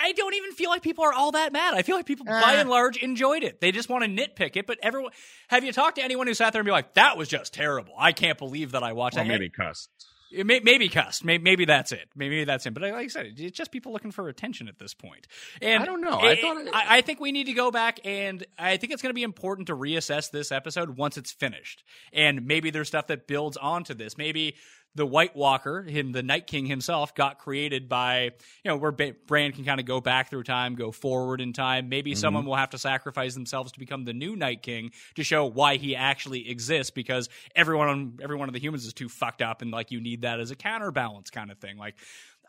I 0.00 0.12
don't 0.12 0.34
even 0.34 0.52
feel 0.52 0.70
like 0.70 0.80
people 0.82 1.04
are 1.04 1.12
all 1.12 1.32
that 1.32 1.52
mad. 1.52 1.74
I 1.74 1.82
feel 1.82 1.96
like 1.96 2.06
people, 2.06 2.24
by 2.24 2.40
Ah. 2.42 2.60
and 2.60 2.70
large, 2.70 2.96
enjoyed 2.98 3.42
it. 3.42 3.60
They 3.60 3.72
just 3.72 3.88
want 3.88 4.04
to 4.04 4.08
nitpick 4.10 4.56
it. 4.56 4.66
But 4.66 4.78
everyone, 4.82 5.10
have 5.48 5.64
you 5.64 5.72
talked 5.72 5.96
to 5.96 6.04
anyone 6.04 6.26
who 6.28 6.34
sat 6.34 6.52
there 6.52 6.60
and 6.60 6.66
be 6.66 6.70
like, 6.72 6.94
"That 6.94 7.16
was 7.16 7.28
just 7.28 7.52
terrible. 7.52 7.92
I 7.98 8.12
can't 8.12 8.38
believe 8.38 8.70
that 8.72 8.82
I 8.84 8.92
watched 8.92 9.16
Well, 9.16 9.24
that." 9.24 9.28
maybe 9.28 9.50
cuss. 9.50 9.88
It 10.32 10.46
may, 10.46 10.60
maybe 10.60 10.88
cussed. 10.88 11.24
Maybe, 11.24 11.42
maybe 11.42 11.64
that's 11.64 11.90
it. 11.92 12.08
Maybe 12.14 12.44
that's 12.44 12.64
it. 12.66 12.72
But 12.74 12.82
like 12.84 12.94
I 12.94 13.06
said, 13.08 13.34
it's 13.36 13.56
just 13.56 13.72
people 13.72 13.92
looking 13.92 14.12
for 14.12 14.28
attention 14.28 14.68
at 14.68 14.78
this 14.78 14.94
point. 14.94 15.26
And 15.60 15.82
I 15.82 15.86
don't 15.86 16.00
know. 16.00 16.10
I 16.18 16.32
it- 16.32 16.40
thought 16.40 16.56
it- 16.60 16.68
I, 16.72 16.98
I 16.98 17.00
think 17.00 17.20
we 17.20 17.32
need 17.32 17.44
to 17.46 17.52
go 17.52 17.70
back 17.70 17.98
and 18.04 18.44
I 18.58 18.76
think 18.76 18.92
it's 18.92 19.02
going 19.02 19.10
to 19.10 19.14
be 19.14 19.22
important 19.24 19.66
to 19.68 19.76
reassess 19.76 20.30
this 20.30 20.52
episode 20.52 20.96
once 20.96 21.16
it's 21.16 21.32
finished. 21.32 21.82
And 22.12 22.46
maybe 22.46 22.70
there's 22.70 22.88
stuff 22.88 23.08
that 23.08 23.26
builds 23.26 23.56
onto 23.56 23.94
this. 23.94 24.16
Maybe 24.16 24.54
the 24.96 25.06
White 25.06 25.36
Walker, 25.36 25.82
him, 25.82 26.10
the 26.12 26.22
Night 26.22 26.46
King 26.46 26.66
himself, 26.66 27.14
got 27.14 27.38
created 27.38 27.88
by 27.88 28.22
you 28.24 28.30
know 28.66 28.76
where 28.76 28.90
ba- 28.90 29.14
Bran 29.26 29.52
can 29.52 29.64
kind 29.64 29.78
of 29.78 29.86
go 29.86 30.00
back 30.00 30.30
through 30.30 30.42
time, 30.42 30.74
go 30.74 30.90
forward 30.90 31.40
in 31.40 31.52
time. 31.52 31.88
Maybe 31.88 32.10
Mm-hmm. 32.12 32.18
someone 32.20 32.44
will 32.44 32.56
have 32.56 32.70
to 32.70 32.78
sacrifice 32.78 33.34
themselves 33.34 33.72
to 33.72 33.78
become 33.78 34.04
the 34.04 34.12
new 34.12 34.34
Night 34.36 34.62
King 34.62 34.90
to 35.14 35.22
show 35.22 35.46
why 35.46 35.76
he 35.76 35.94
actually 35.94 36.50
exists 36.50 36.90
because 36.90 37.28
everyone 37.54 37.88
on 37.88 38.18
every 38.22 38.36
one 38.36 38.48
of 38.48 38.52
the 38.52 38.60
humans 38.60 38.84
is 38.84 38.92
too 38.92 39.08
fucked 39.08 39.42
up 39.42 39.62
and 39.62 39.70
like 39.70 39.90
you 39.92 40.00
need 40.00 40.22
that 40.22 40.40
as 40.40 40.50
a 40.50 40.56
counterbalance 40.56 41.30
kind 41.30 41.50
of 41.50 41.58
thing. 41.58 41.76
Like 41.78 41.94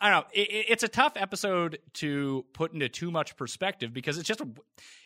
I 0.04 0.10
don't 0.10 0.22
know. 0.22 0.28
It, 0.34 0.50
it- 0.50 0.66
it's 0.70 0.84
a 0.84 0.88
tough 0.88 1.14
episode 1.16 1.78
to 1.96 2.44
put 2.54 2.74
into 2.74 2.90
too 2.90 3.12
much 3.12 3.38
perspective 3.38 3.94
because 3.94 4.18
it's 4.18 4.28
just 4.28 4.42
a, 4.42 4.48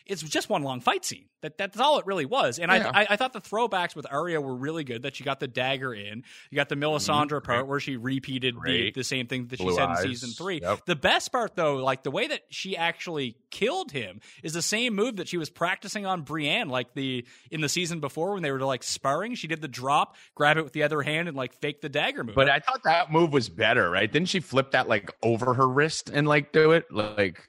it's 0.06 0.22
just 0.22 0.48
one 0.48 0.62
long 0.62 0.80
fight 0.80 1.04
scene. 1.04 1.26
That 1.42 1.58
that's 1.58 1.78
all 1.78 1.98
it 1.98 2.06
really 2.06 2.24
was. 2.24 2.58
And 2.58 2.72
Yeah. 2.72 2.90
I, 2.94 3.02
I 3.02 3.06
I 3.10 3.16
thought 3.16 3.32
the 3.32 3.40
throwbacks 3.40 3.94
with 3.94 4.06
Arya 4.10 4.40
were 4.40 4.54
really 4.56 4.84
good. 4.84 5.02
That 5.02 5.16
she 5.16 5.22
got 5.24 5.38
the 5.40 5.46
dagger 5.48 5.92
in. 5.94 6.24
You 6.50 6.56
got 6.56 6.68
the 6.68 6.74
Melisandre 6.76 7.42
part 7.44 7.66
where 7.68 7.78
she 7.80 7.96
repeated 7.96 8.54
the, 8.54 8.60
Mm-hmm. 8.60 8.98
The 8.98 9.04
same 9.04 9.26
thing 9.26 9.46
that 9.48 9.58
she 9.60 9.70
said 9.70 9.82
eyes. 9.88 10.04
in 10.04 10.10
season 10.10 10.30
three. 10.30 10.60
Yep. 10.60 10.86
The 10.86 10.96
best 10.96 11.30
part 11.32 11.54
though, 11.56 11.76
like 11.76 12.02
the 12.02 12.10
way 12.10 12.26
that 12.28 12.42
she 12.50 12.76
actually 12.76 13.36
killed 13.50 13.92
him, 13.92 14.20
is 14.42 14.54
the 14.54 14.62
same 14.62 14.94
move 14.94 15.16
that 15.16 15.28
she 15.28 15.36
was 15.36 15.50
practicing 15.50 16.06
on 16.06 16.22
Brienne, 16.22 16.68
like 16.68 16.94
the 16.94 17.26
in 17.50 17.60
the 17.60 17.68
season 17.68 18.00
before 18.00 18.32
when 18.34 18.42
they 18.42 18.50
were 18.50 18.60
like 18.60 18.82
sparring. 18.82 19.34
She 19.34 19.46
did 19.46 19.60
the 19.60 19.68
drop, 19.68 20.16
grab 20.34 20.56
it 20.56 20.62
with 20.64 20.72
the 20.72 20.82
other 20.84 21.02
hand, 21.02 21.28
and 21.28 21.36
like 21.36 21.52
fake 21.52 21.80
the 21.80 21.88
dagger 21.88 22.24
move. 22.24 22.34
But 22.34 22.48
I 22.48 22.60
thought 22.60 22.82
that 22.84 23.12
move 23.12 23.32
was 23.32 23.48
better, 23.48 23.90
right? 23.90 24.10
Didn't 24.10 24.28
she 24.28 24.40
flip 24.40 24.70
that 24.72 24.88
like 24.88 25.14
over 25.22 25.54
her 25.54 25.68
wrist 25.68 26.10
and 26.12 26.26
like 26.26 26.52
do 26.52 26.72
it? 26.72 26.86
Like 26.90 27.48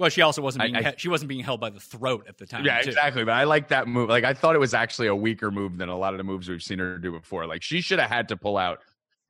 well, 0.00 0.08
she 0.08 0.22
also 0.22 0.40
wasn't 0.42 0.62
I- 0.62 0.66
being 0.66 0.76
I- 0.76 0.90
he- 0.90 0.96
she 0.96 1.08
wasn't 1.08 1.28
being 1.28 1.44
held 1.44 1.60
by 1.60 1.70
the 1.70 1.78
throat 1.78 2.24
at 2.28 2.38
the 2.38 2.46
time. 2.46 2.64
Yeah, 2.64 2.80
too. 2.80 2.88
exactly. 2.88 3.22
But 3.22 3.32
I 3.34 3.44
like 3.44 3.68
that 3.68 3.86
move. 3.86 4.08
Like 4.08 4.24
I 4.24 4.34
thought 4.34 4.56
it 4.56 4.58
was 4.58 4.74
actually 4.74 5.08
a 5.08 5.14
weaker 5.14 5.50
move 5.50 5.76
than 5.78 5.88
a 5.90 5.96
lot 5.96 6.14
of 6.14 6.18
the 6.18 6.24
moves 6.24 6.48
we've 6.48 6.62
seen 6.62 6.78
her 6.78 6.98
do 6.98 7.12
before. 7.12 7.46
Like 7.46 7.62
she 7.62 7.80
should 7.82 7.98
have 8.00 8.10
had 8.10 8.28
to 8.28 8.36
pull 8.36 8.56
out 8.56 8.78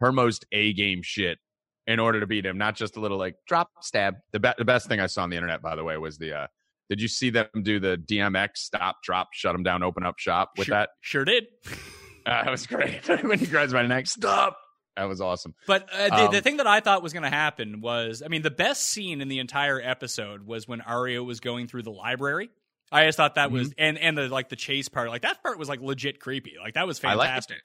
her 0.00 0.12
most 0.12 0.46
A 0.52 0.72
game 0.72 1.02
shit 1.02 1.38
in 1.86 1.98
order 1.98 2.20
to 2.20 2.26
beat 2.26 2.46
him, 2.46 2.56
not 2.56 2.76
just 2.76 2.96
a 2.96 3.00
little 3.00 3.18
like 3.18 3.34
drop 3.46 3.68
stab. 3.80 4.14
The 4.32 4.40
be- 4.40 4.52
the 4.56 4.64
best 4.64 4.86
thing 4.88 5.00
I 5.00 5.06
saw 5.06 5.24
on 5.24 5.30
the 5.30 5.36
internet, 5.36 5.60
by 5.60 5.74
the 5.74 5.82
way, 5.84 5.96
was 5.98 6.16
the 6.18 6.32
uh 6.34 6.46
did 6.88 7.00
you 7.02 7.08
see 7.08 7.30
them 7.30 7.46
do 7.62 7.78
the 7.80 7.96
DMX 7.96 8.50
stop, 8.54 9.02
drop, 9.02 9.28
shut 9.32 9.54
him 9.54 9.62
down, 9.62 9.82
open 9.82 10.04
up 10.06 10.18
shop 10.18 10.52
with 10.56 10.66
sure, 10.66 10.76
that? 10.76 10.90
Sure 11.00 11.24
did. 11.24 11.44
Uh, 12.26 12.44
that 12.44 12.50
was 12.50 12.66
great. 12.66 13.06
when 13.22 13.38
he 13.38 13.46
grabs 13.46 13.72
my 13.72 13.86
neck, 13.86 14.06
stop. 14.06 14.56
That 14.96 15.04
was 15.08 15.20
awesome. 15.20 15.54
But 15.66 15.88
uh, 15.92 16.08
the, 16.08 16.26
Um, 16.26 16.32
the 16.32 16.40
thing 16.40 16.56
that 16.58 16.66
I 16.66 16.80
thought 16.80 17.02
was 17.02 17.12
going 17.12 17.22
to 17.22 17.30
happen 17.30 17.80
was, 17.80 18.22
I 18.24 18.28
mean, 18.28 18.42
the 18.42 18.50
best 18.50 18.86
scene 18.86 19.20
in 19.20 19.28
the 19.28 19.38
entire 19.38 19.80
episode 19.80 20.44
was 20.46 20.66
when 20.68 20.80
Arya 20.80 21.22
was 21.22 21.40
going 21.40 21.68
through 21.68 21.84
the 21.84 21.92
library. 21.92 22.50
I 22.92 23.06
just 23.06 23.16
thought 23.16 23.36
that 23.36 23.52
was, 23.52 23.68
Mm-hmm. 23.68 23.74
and 23.78 23.98
and 23.98 24.18
the 24.18 24.28
like 24.28 24.48
the 24.48 24.56
chase 24.56 24.88
part, 24.88 25.10
like 25.10 25.22
that 25.22 25.40
part 25.44 25.60
was 25.60 25.68
like 25.68 25.80
legit 25.80 26.18
creepy. 26.18 26.54
Like 26.60 26.74
that 26.74 26.88
was 26.88 26.98
fantastic. 26.98 27.62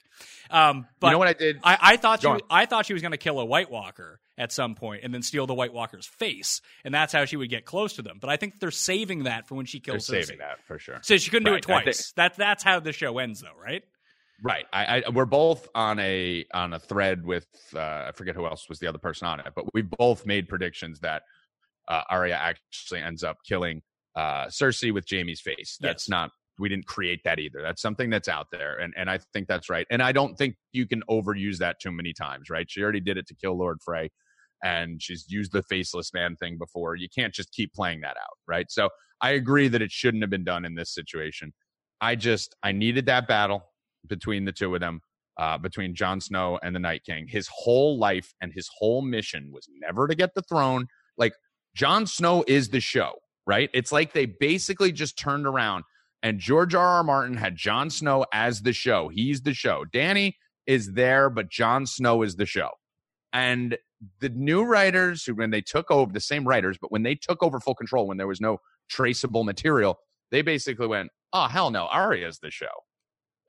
Um, 0.52 0.86
but 1.00 1.08
you 1.08 1.14
know 1.14 1.18
what 1.18 1.28
I 1.28 1.34
did? 1.34 1.60
I, 1.64 1.78
I 1.82 1.98
thought 1.98 2.22
she, 2.22 2.28
was- 2.28 2.42
I 2.48 2.68
thought 2.68 2.86
she 2.86 2.94
was 2.94 3.02
going 3.02 3.12
to 3.12 3.18
kill 3.18 3.40
a 3.40 3.46
White 3.46 3.72
Walker 3.72 4.20
at 4.38 4.52
some 4.52 4.76
point 4.76 5.04
and 5.04 5.12
then 5.12 5.24
steal 5.24 5.48
the 5.48 5.56
White 5.56 5.74
Walker's 5.74 6.06
face, 6.06 6.62
and 6.84 6.94
that's 6.94 7.12
how 7.12 7.26
she 7.26 7.38
would 7.38 7.50
get 7.50 7.66
close 7.66 7.94
to 7.94 8.04
them. 8.04 8.20
But 8.22 8.30
I 8.30 8.38
think 8.38 8.60
they're 8.60 8.70
saving 8.70 9.24
that 9.24 9.48
for 9.48 9.56
when 9.56 9.66
she 9.66 9.80
kills. 9.80 10.06
They're 10.06 10.22
saving 10.22 10.40
that 10.40 10.64
for 10.68 10.78
sure. 10.78 11.00
So 11.02 11.18
she 11.18 11.32
couldn't 11.32 11.52
Right, 11.52 11.60
do 11.64 11.72
it 11.72 11.76
I 11.76 11.78
think- 11.80 11.96
twice. 11.96 12.12
That 12.18 12.36
that's 12.36 12.64
how 12.64 12.80
the 12.80 12.94
show 12.94 13.18
ends, 13.18 13.42
though, 13.42 13.60
right? 13.60 13.84
Right. 14.43 14.65
I, 14.74 15.04
I 15.06 15.10
we're 15.10 15.26
both 15.26 15.67
on 15.76 16.00
a 16.00 16.45
on 16.54 16.74
a 16.74 16.80
thread 16.80 17.26
with 17.26 17.48
uh, 17.74 18.06
I 18.08 18.12
forget 18.13 18.36
who 18.36 18.45
else 18.45 18.67
was 18.67 18.80
the 18.80 18.88
other 18.88 18.98
person 18.98 19.28
on 19.28 19.39
it, 19.39 19.48
but 19.56 19.65
we 19.74 19.82
both 19.82 20.26
made 20.26 20.50
predictions 20.50 21.00
that 21.00 21.24
uh, 21.88 22.02
Arya 22.10 22.36
actually 22.36 23.02
ends 23.02 23.24
up 23.24 23.38
killing 23.48 23.82
uh, 24.15 24.45
Cersei 24.45 24.93
with 24.93 25.06
Jaime's 25.10 25.41
face. 25.41 25.78
That's 25.80 26.06
Yes. 26.06 26.10
not 26.10 26.32
we 26.58 26.69
didn't 26.69 26.88
create 26.88 27.19
that 27.26 27.38
either. 27.39 27.62
That's 27.62 27.82
something 27.82 28.10
that's 28.10 28.28
out 28.28 28.48
there, 28.52 28.78
and 28.78 28.93
and 28.98 29.10
I 29.10 29.19
think 29.34 29.48
that's 29.48 29.69
right. 29.69 29.88
And 29.89 30.02
I 30.02 30.12
don't 30.12 30.38
think 30.38 30.56
you 30.74 30.86
can 30.88 31.02
overuse 31.10 31.58
that 31.58 31.80
too 31.82 31.91
many 31.91 32.13
times. 32.13 32.50
Right? 32.50 32.69
She 32.69 32.82
already 32.82 33.02
did 33.02 33.17
it 33.17 33.28
to 33.28 33.36
kill 33.36 33.58
Lord 33.58 33.80
Frey, 33.84 34.10
and 34.63 35.02
she's 35.02 35.26
used 35.30 35.54
the 35.54 35.63
faceless 35.63 36.13
man 36.13 36.36
thing 36.36 36.58
before. 36.58 36.95
You 36.95 37.08
can't 37.13 37.34
just 37.34 37.52
keep 37.52 37.74
playing 37.74 38.02
that 38.02 38.17
out. 38.17 38.38
Right? 38.48 38.69
So 38.69 38.89
I 39.21 39.32
agree 39.32 39.69
that 39.69 39.82
it 39.82 39.91
shouldn't 39.91 40.24
have 40.24 40.30
been 40.30 40.43
done 40.43 40.65
in 40.65 40.76
this 40.76 40.93
situation. 40.93 41.54
I 42.02 42.15
just 42.15 42.56
I 42.63 42.74
needed 42.74 43.06
that 43.06 43.28
battle 43.28 43.63
between 44.08 44.46
the 44.46 44.52
two 44.52 44.74
of 44.74 44.82
them, 44.82 45.02
uh, 45.38 45.58
between 45.58 45.96
Jon 45.96 46.22
Snow 46.22 46.60
and 46.63 46.76
the 46.76 46.80
Night 46.80 47.04
King. 47.06 47.28
His 47.28 47.50
whole 47.52 47.98
life 47.98 48.34
and 48.41 48.52
his 48.54 48.70
whole 48.78 49.02
mission 49.02 49.52
was 49.52 49.68
never 49.82 50.08
to 50.08 50.15
get 50.15 50.34
the 50.36 50.41
throne. 50.41 50.88
Like 51.18 51.34
Jon 51.76 52.08
Snow 52.08 52.44
is 52.48 52.70
the 52.70 52.80
show, 52.80 53.13
right? 53.46 53.70
It's 53.74 53.91
like 53.91 54.13
they 54.13 54.26
basically 54.26 54.91
just 54.91 55.18
turned 55.18 55.46
around 55.46 55.84
and 56.26 56.39
George 56.39 56.74
R. 56.74 56.88
R. 56.88 57.04
Martin 57.04 57.38
had 57.38 57.56
Jon 57.56 57.91
Snow 57.91 58.26
as 58.34 58.63
the 58.63 58.74
show. 58.74 59.10
He's 59.10 59.41
the 59.41 59.54
show. 59.54 59.86
Dany 59.94 60.34
is 60.65 60.94
there, 60.94 61.30
but 61.30 61.52
Jon 61.52 61.86
Snow 61.86 62.24
is 62.24 62.36
the 62.36 62.48
show. 62.48 62.70
And 63.32 63.78
the 64.22 64.30
new 64.30 64.63
writers, 64.63 65.24
who 65.24 65.36
when 65.36 65.52
they 65.52 65.62
took 65.62 65.91
over, 65.91 66.12
the 66.12 66.20
same 66.20 66.48
writers, 66.48 66.80
but 66.82 66.91
when 66.91 67.04
they 67.04 67.13
took 67.13 67.44
over 67.44 67.60
full 67.60 67.76
control, 67.76 68.08
when 68.08 68.18
there 68.18 68.26
was 68.26 68.41
no 68.41 68.58
traceable 68.89 69.44
material, 69.44 70.00
they 70.32 70.41
basically 70.41 70.88
went, 70.88 71.12
"Oh 71.32 71.48
hell 71.48 71.70
no, 71.70 71.86
Arya's 71.86 72.39
the 72.39 72.50
show," 72.50 72.74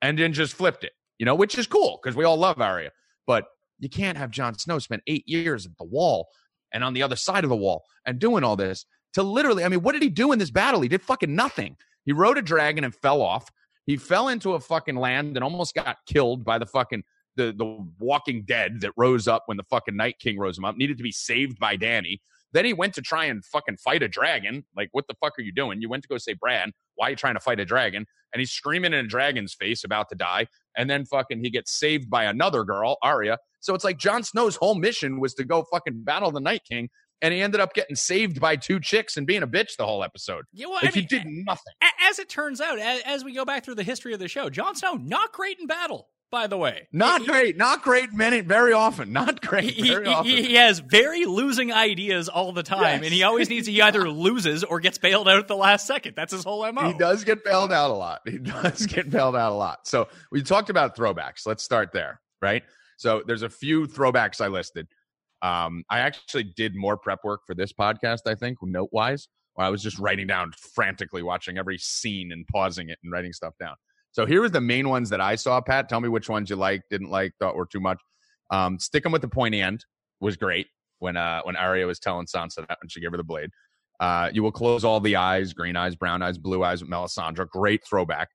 and 0.07 0.17
then 0.17 0.33
just 0.33 0.55
flipped 0.55 0.85
it. 0.85 0.93
You 1.19 1.27
know, 1.27 1.35
which 1.35 1.59
is 1.59 1.67
cool 1.67 1.99
because 2.03 2.17
we 2.17 2.25
all 2.25 2.37
love 2.37 2.61
Arya, 2.61 2.91
but 3.27 3.47
you 3.79 3.89
can't 3.89 4.17
have 4.17 4.31
Jon 4.31 4.57
Snow 4.57 4.79
spend 4.79 5.03
eight 5.07 5.25
years 5.27 5.67
at 5.67 5.77
the 5.79 5.85
wall 5.85 6.29
and 6.73 6.85
on 6.85 6.95
the 6.95 7.03
other 7.03 7.17
side 7.17 7.43
of 7.43 7.51
the 7.51 7.57
wall 7.57 7.85
and 8.07 8.19
doing 8.19 8.45
all 8.45 8.57
this 8.57 8.87
to 9.15 9.23
literally. 9.23 9.65
I 9.65 9.69
mean, 9.69 9.83
what 9.83 9.93
did 9.93 10.03
he 10.03 10.11
do 10.11 10.33
in 10.33 10.39
this 10.39 10.51
battle? 10.51 10.81
He 10.81 10.89
did 10.89 11.03
fucking 11.03 11.35
nothing. 11.35 11.77
He 12.05 12.13
rode 12.13 12.39
a 12.39 12.43
dragon 12.43 12.85
and 12.85 12.95
fell 12.95 13.21
off. 13.21 13.51
He 13.87 13.97
fell 13.97 14.29
into 14.29 14.55
a 14.55 14.61
fucking 14.61 14.97
land 14.97 15.37
and 15.37 15.43
almost 15.43 15.75
got 15.75 15.97
killed 16.07 16.45
by 16.45 16.59
the 16.59 16.67
fucking 16.67 17.03
the 17.37 17.53
the 17.57 17.87
Walking 17.99 18.45
Dead 18.47 18.81
that 18.83 18.93
rose 18.97 19.27
up 19.27 19.45
when 19.47 19.57
the 19.57 19.65
fucking 19.65 19.97
Night 19.97 20.19
King 20.19 20.39
rose 20.39 20.59
him 20.59 20.65
up. 20.65 20.77
Needed 20.77 20.99
to 20.99 21.03
be 21.03 21.13
saved 21.13 21.59
by 21.59 21.77
Dany. 21.77 22.21
Then 22.57 22.65
he 22.65 22.73
went 22.73 22.95
to 22.95 23.03
try 23.03 23.27
and 23.27 23.45
fucking 23.45 23.77
fight 23.77 24.03
a 24.03 24.09
dragon. 24.09 24.65
Like, 24.75 24.89
what 24.93 25.07
the 25.09 25.15
fuck 25.21 25.35
are 25.39 25.43
you 25.43 25.53
doing? 25.53 25.83
You 25.83 25.91
went 25.91 26.03
to 26.05 26.09
go 26.09 26.17
say, 26.17 26.33
Bran, 26.33 26.73
why 26.95 27.09
are 27.09 27.11
you 27.11 27.17
trying 27.17 27.35
to 27.35 27.41
fight 27.41 27.61
a 27.61 27.67
dragon? 27.67 28.07
And 28.33 28.41
he's 28.41 28.51
screaming 28.51 28.95
in 28.95 29.05
a 29.05 29.07
dragon's 29.07 29.53
face 29.53 29.85
about 29.85 30.09
to 30.09 30.15
die. 30.15 30.47
And 30.75 30.89
then 30.89 31.05
fucking 31.05 31.41
he 31.45 31.51
gets 31.51 31.79
saved 31.79 32.09
by 32.09 32.25
another 32.25 32.65
girl, 32.65 32.97
Arya. 33.03 33.37
So 33.61 33.75
it's 33.75 33.85
like 33.85 33.99
Jon 33.99 34.23
Snow's 34.23 34.57
whole 34.57 34.75
mission 34.75 35.21
was 35.21 35.35
to 35.35 35.45
go 35.45 35.67
fucking 35.71 36.03
battle 36.05 36.31
the 36.31 36.41
Night 36.41 36.63
King. 36.67 36.89
And 37.21 37.35
he 37.35 37.43
ended 37.43 37.61
up 37.61 37.75
getting 37.75 37.95
saved 37.95 38.41
by 38.41 38.57
two 38.57 38.81
chicks 38.81 39.19
and 39.19 39.27
being 39.27 39.43
a 39.43 39.47
bitch 39.47 39.77
the 39.77 39.85
whole 39.85 40.03
episode. 40.03 40.45
Yeah, 40.55 40.69
well, 40.69 40.77
Like 40.83 40.97
I 40.97 41.01
he 41.01 41.03
did 41.03 41.25
nothing. 41.27 41.75
as 42.09 42.19
it 42.19 42.31
turns 42.31 42.63
out, 42.63 42.79
as, 42.79 43.03
as 43.05 43.23
we 43.23 43.35
go 43.35 43.45
back 43.45 43.67
through 43.67 43.75
the 43.75 43.83
history 43.83 44.15
of 44.15 44.19
the 44.19 44.29
show, 44.29 44.49
Jon 44.49 44.75
Snow 44.75 44.95
not 44.95 45.33
great 45.33 45.59
in 45.61 45.67
battle. 45.67 46.09
By 46.31 46.49
the 46.49 46.57
way, 46.57 46.89
Not 46.93 47.21
He- 47.23 47.27
great. 47.29 47.57
Not 47.57 47.83
great 47.83 48.13
many 48.13 48.41
very 48.41 48.73
often. 48.73 49.13
Not 49.13 49.41
great 49.47 49.71
He, 49.75 49.95
often. 49.95 50.27
he 50.27 50.55
has 50.55 50.81
very 50.81 51.25
losing 51.25 51.73
ideas 51.73 52.29
all 52.29 52.53
the 52.53 52.65
time, 52.65 52.81
Yes. 53.01 53.05
and 53.05 53.13
he 53.15 53.23
always 53.23 53.49
needs 53.49 53.67
he 53.67 53.81
either 53.81 54.11
loses 54.11 54.65
or 54.65 54.81
gets 54.81 54.99
bailed 54.99 55.29
out 55.29 55.39
at 55.39 55.47
the 55.49 55.57
last 55.57 55.87
second. 55.87 56.15
That's 56.17 56.33
his 56.33 56.43
whole 56.45 56.71
mo. 56.73 56.83
He 56.93 56.99
does 56.99 57.23
get 57.25 57.45
bailed 57.45 57.73
out 57.73 57.91
a 57.91 57.95
lot. 57.95 58.21
He 58.29 58.39
does 58.39 58.87
get 58.87 59.09
bailed 59.09 59.37
out 59.37 59.53
a 59.53 59.55
lot. 59.55 59.87
So 59.87 60.09
we 60.33 60.43
talked 60.43 60.69
about 60.69 60.97
throwbacks. 60.97 61.47
Let's 61.47 61.63
start 61.63 61.93
there, 61.93 62.21
right? 62.43 62.65
So 62.99 63.23
there's 63.27 63.43
a 63.43 63.51
few 63.51 63.87
throwbacks 63.87 64.41
I 64.41 64.49
listed. 64.49 64.89
Um, 65.43 65.85
I 65.91 66.01
actually 66.01 66.45
did 66.45 66.75
more 66.75 66.97
prep 66.97 67.23
work 67.23 67.43
for 67.47 67.55
this 67.55 67.73
podcast, 67.73 68.21
I 68.27 68.35
think, 68.35 68.59
note 68.63 68.89
wise, 68.91 69.29
where 69.55 69.67
I 69.67 69.71
was 69.71 69.83
just 69.83 69.99
writing 69.99 70.27
down 70.27 70.53
frantically, 70.75 71.23
watching 71.23 71.57
every 71.59 71.79
scene 71.79 72.33
and 72.33 72.47
pausing 72.49 72.89
it 72.89 72.99
and 73.05 73.13
writing 73.13 73.33
stuff 73.33 73.55
down. 73.61 73.75
So 74.17 74.25
here 74.25 74.41
was 74.41 74.51
the 74.51 74.63
main 74.63 74.89
ones 74.89 75.11
that 75.11 75.21
I 75.21 75.35
saw, 75.35 75.61
Pat. 75.61 75.91
Tell 75.91 76.01
me 76.01 76.09
which 76.09 76.31
ones 76.31 76.49
you 76.49 76.57
liked, 76.57 76.85
didn't 76.89 77.11
like, 77.11 77.33
thought 77.39 77.55
were 77.55 77.67
too 77.67 77.81
much. 77.81 77.99
Um, 78.51 78.79
sticking 78.79 79.13
with 79.13 79.21
the 79.21 79.29
pointy 79.29 79.61
end 79.61 79.85
was 80.21 80.39
great 80.39 80.69
when 81.01 81.19
uh 81.19 81.43
when 81.43 81.55
Arya 81.55 81.87
was 81.87 81.99
telling 81.99 82.25
Sansa 82.25 82.67
that 82.67 82.79
when 82.81 82.89
she 82.89 83.03
gave 83.03 83.11
her 83.11 83.19
the 83.19 83.25
blade. 83.25 83.51
Uh, 84.01 84.31
you 84.33 84.43
will 84.43 84.53
close 84.53 84.85
all 84.85 85.01
the 85.01 85.17
eyes, 85.17 85.53
green 85.53 85.77
eyes, 85.77 85.97
brown 85.97 86.23
eyes, 86.23 86.39
blue 86.39 86.65
eyes 86.65 86.81
with 86.81 86.91
Melisandre. 86.91 87.47
Great 87.51 87.83
throwback. 87.87 88.29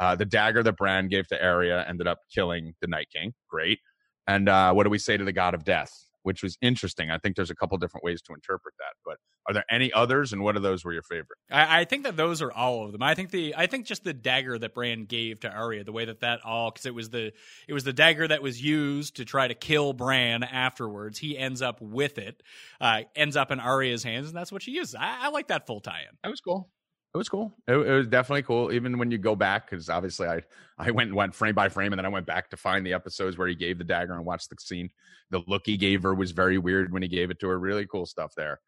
Uh, 0.00 0.16
the 0.16 0.24
dagger 0.24 0.62
that 0.62 0.78
Bran 0.78 1.06
gave 1.08 1.26
to 1.28 1.44
Arya 1.44 1.84
ended 1.86 2.06
up 2.06 2.20
killing 2.34 2.72
the 2.80 2.86
Night 2.86 3.08
King. 3.14 3.34
Great. 3.50 3.78
And 4.26 4.48
uh, 4.48 4.72
what 4.72 4.84
do 4.84 4.90
we 4.90 4.98
say 4.98 5.18
to 5.18 5.24
the 5.24 5.32
God 5.34 5.52
of 5.52 5.64
Death? 5.64 5.92
Which 6.26 6.42
was 6.42 6.58
interesting. 6.60 7.08
I 7.08 7.18
think 7.18 7.36
there's 7.36 7.52
a 7.52 7.54
couple 7.54 7.78
different 7.78 8.02
ways 8.02 8.20
to 8.22 8.34
interpret 8.34 8.74
that. 8.78 8.94
But 9.04 9.18
are 9.46 9.54
there 9.54 9.64
any 9.70 9.92
others? 9.92 10.32
And 10.32 10.42
what 10.42 10.56
of 10.56 10.62
those 10.62 10.84
were 10.84 10.92
your 10.92 11.02
favorite? 11.02 11.38
I, 11.52 11.82
I 11.82 11.84
think 11.84 12.02
that 12.02 12.16
those 12.16 12.42
are 12.42 12.50
all 12.50 12.84
of 12.84 12.90
them. 12.90 13.00
I 13.00 13.14
think 13.14 13.30
the 13.30 13.54
I 13.56 13.68
think 13.68 13.86
just 13.86 14.02
the 14.02 14.12
dagger 14.12 14.58
that 14.58 14.74
Bran 14.74 15.04
gave 15.04 15.38
to 15.40 15.48
Arya, 15.48 15.84
the 15.84 15.92
way 15.92 16.04
that 16.04 16.20
that 16.20 16.40
all 16.44 16.72
because 16.72 16.84
it 16.84 16.94
was 16.94 17.10
the 17.10 17.32
it 17.68 17.72
was 17.72 17.84
the 17.84 17.92
dagger 17.92 18.26
that 18.26 18.42
was 18.42 18.60
used 18.60 19.16
to 19.16 19.24
try 19.24 19.46
to 19.46 19.54
kill 19.54 19.92
Bran 19.92 20.42
afterwards. 20.42 21.16
He 21.18 21.38
ends 21.38 21.62
up 21.62 21.80
with 21.80 22.18
it, 22.18 22.42
uh, 22.80 23.02
ends 23.14 23.36
up 23.36 23.52
in 23.52 23.60
Arya's 23.60 24.02
hands, 24.02 24.26
and 24.26 24.36
that's 24.36 24.50
what 24.50 24.62
she 24.62 24.72
uses. 24.72 24.96
I, 24.96 25.26
I 25.26 25.28
like 25.28 25.46
that 25.46 25.68
full 25.68 25.80
tie-in. 25.80 26.16
That 26.24 26.30
was 26.30 26.40
cool. 26.40 26.68
It 27.16 27.18
was 27.18 27.28
cool. 27.28 27.54
It, 27.66 27.74
it, 27.74 27.92
was 27.92 28.06
definitely 28.06 28.42
cool. 28.42 28.72
Even 28.72 28.98
when 28.98 29.10
you 29.10 29.18
go 29.18 29.34
back, 29.34 29.68
because 29.68 29.88
obviously 29.88 30.28
I 30.28 30.42
I 30.78 30.90
went 30.90 31.08
and 31.08 31.16
went 31.16 31.34
frame 31.34 31.54
by 31.54 31.68
frame, 31.68 31.92
and 31.92 31.98
then 31.98 32.06
I 32.06 32.10
went 32.10 32.26
back 32.26 32.50
to 32.50 32.56
find 32.56 32.86
the 32.86 32.92
episodes 32.92 33.38
where 33.38 33.48
he 33.48 33.54
gave 33.54 33.78
the 33.78 33.84
dagger 33.84 34.14
and 34.14 34.24
watched 34.24 34.50
the 34.50 34.56
scene. 34.60 34.90
The 35.30 35.42
look 35.46 35.62
he 35.64 35.76
gave 35.76 36.02
her 36.02 36.14
was 36.14 36.32
very 36.32 36.58
weird 36.58 36.92
when 36.92 37.02
he 37.02 37.08
gave 37.08 37.30
it 37.30 37.40
to 37.40 37.48
her. 37.48 37.58
Really 37.58 37.86
cool 37.86 38.06
stuff 38.06 38.32
there. 38.36 38.60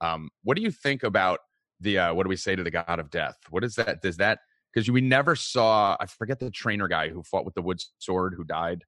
Um, 0.00 0.28
what 0.44 0.56
do 0.56 0.62
you 0.62 0.70
think 0.70 1.02
about 1.02 1.40
the 1.80 1.98
uh, 1.98 2.14
what 2.14 2.24
do 2.24 2.28
we 2.28 2.36
say 2.36 2.54
to 2.54 2.62
the 2.62 2.70
god 2.70 2.98
of 2.98 3.10
death? 3.10 3.36
What 3.50 3.64
is 3.64 3.74
that? 3.76 4.02
Does 4.02 4.18
that 4.18 4.40
because 4.72 4.90
we 4.90 5.00
never 5.00 5.34
saw 5.34 5.96
I 5.98 6.06
forget 6.06 6.38
the 6.38 6.50
trainer 6.50 6.88
guy 6.88 7.08
who 7.08 7.22
fought 7.22 7.46
with 7.46 7.54
the 7.54 7.62
wood 7.62 7.80
sword 7.98 8.34
who 8.36 8.44
died 8.44 8.84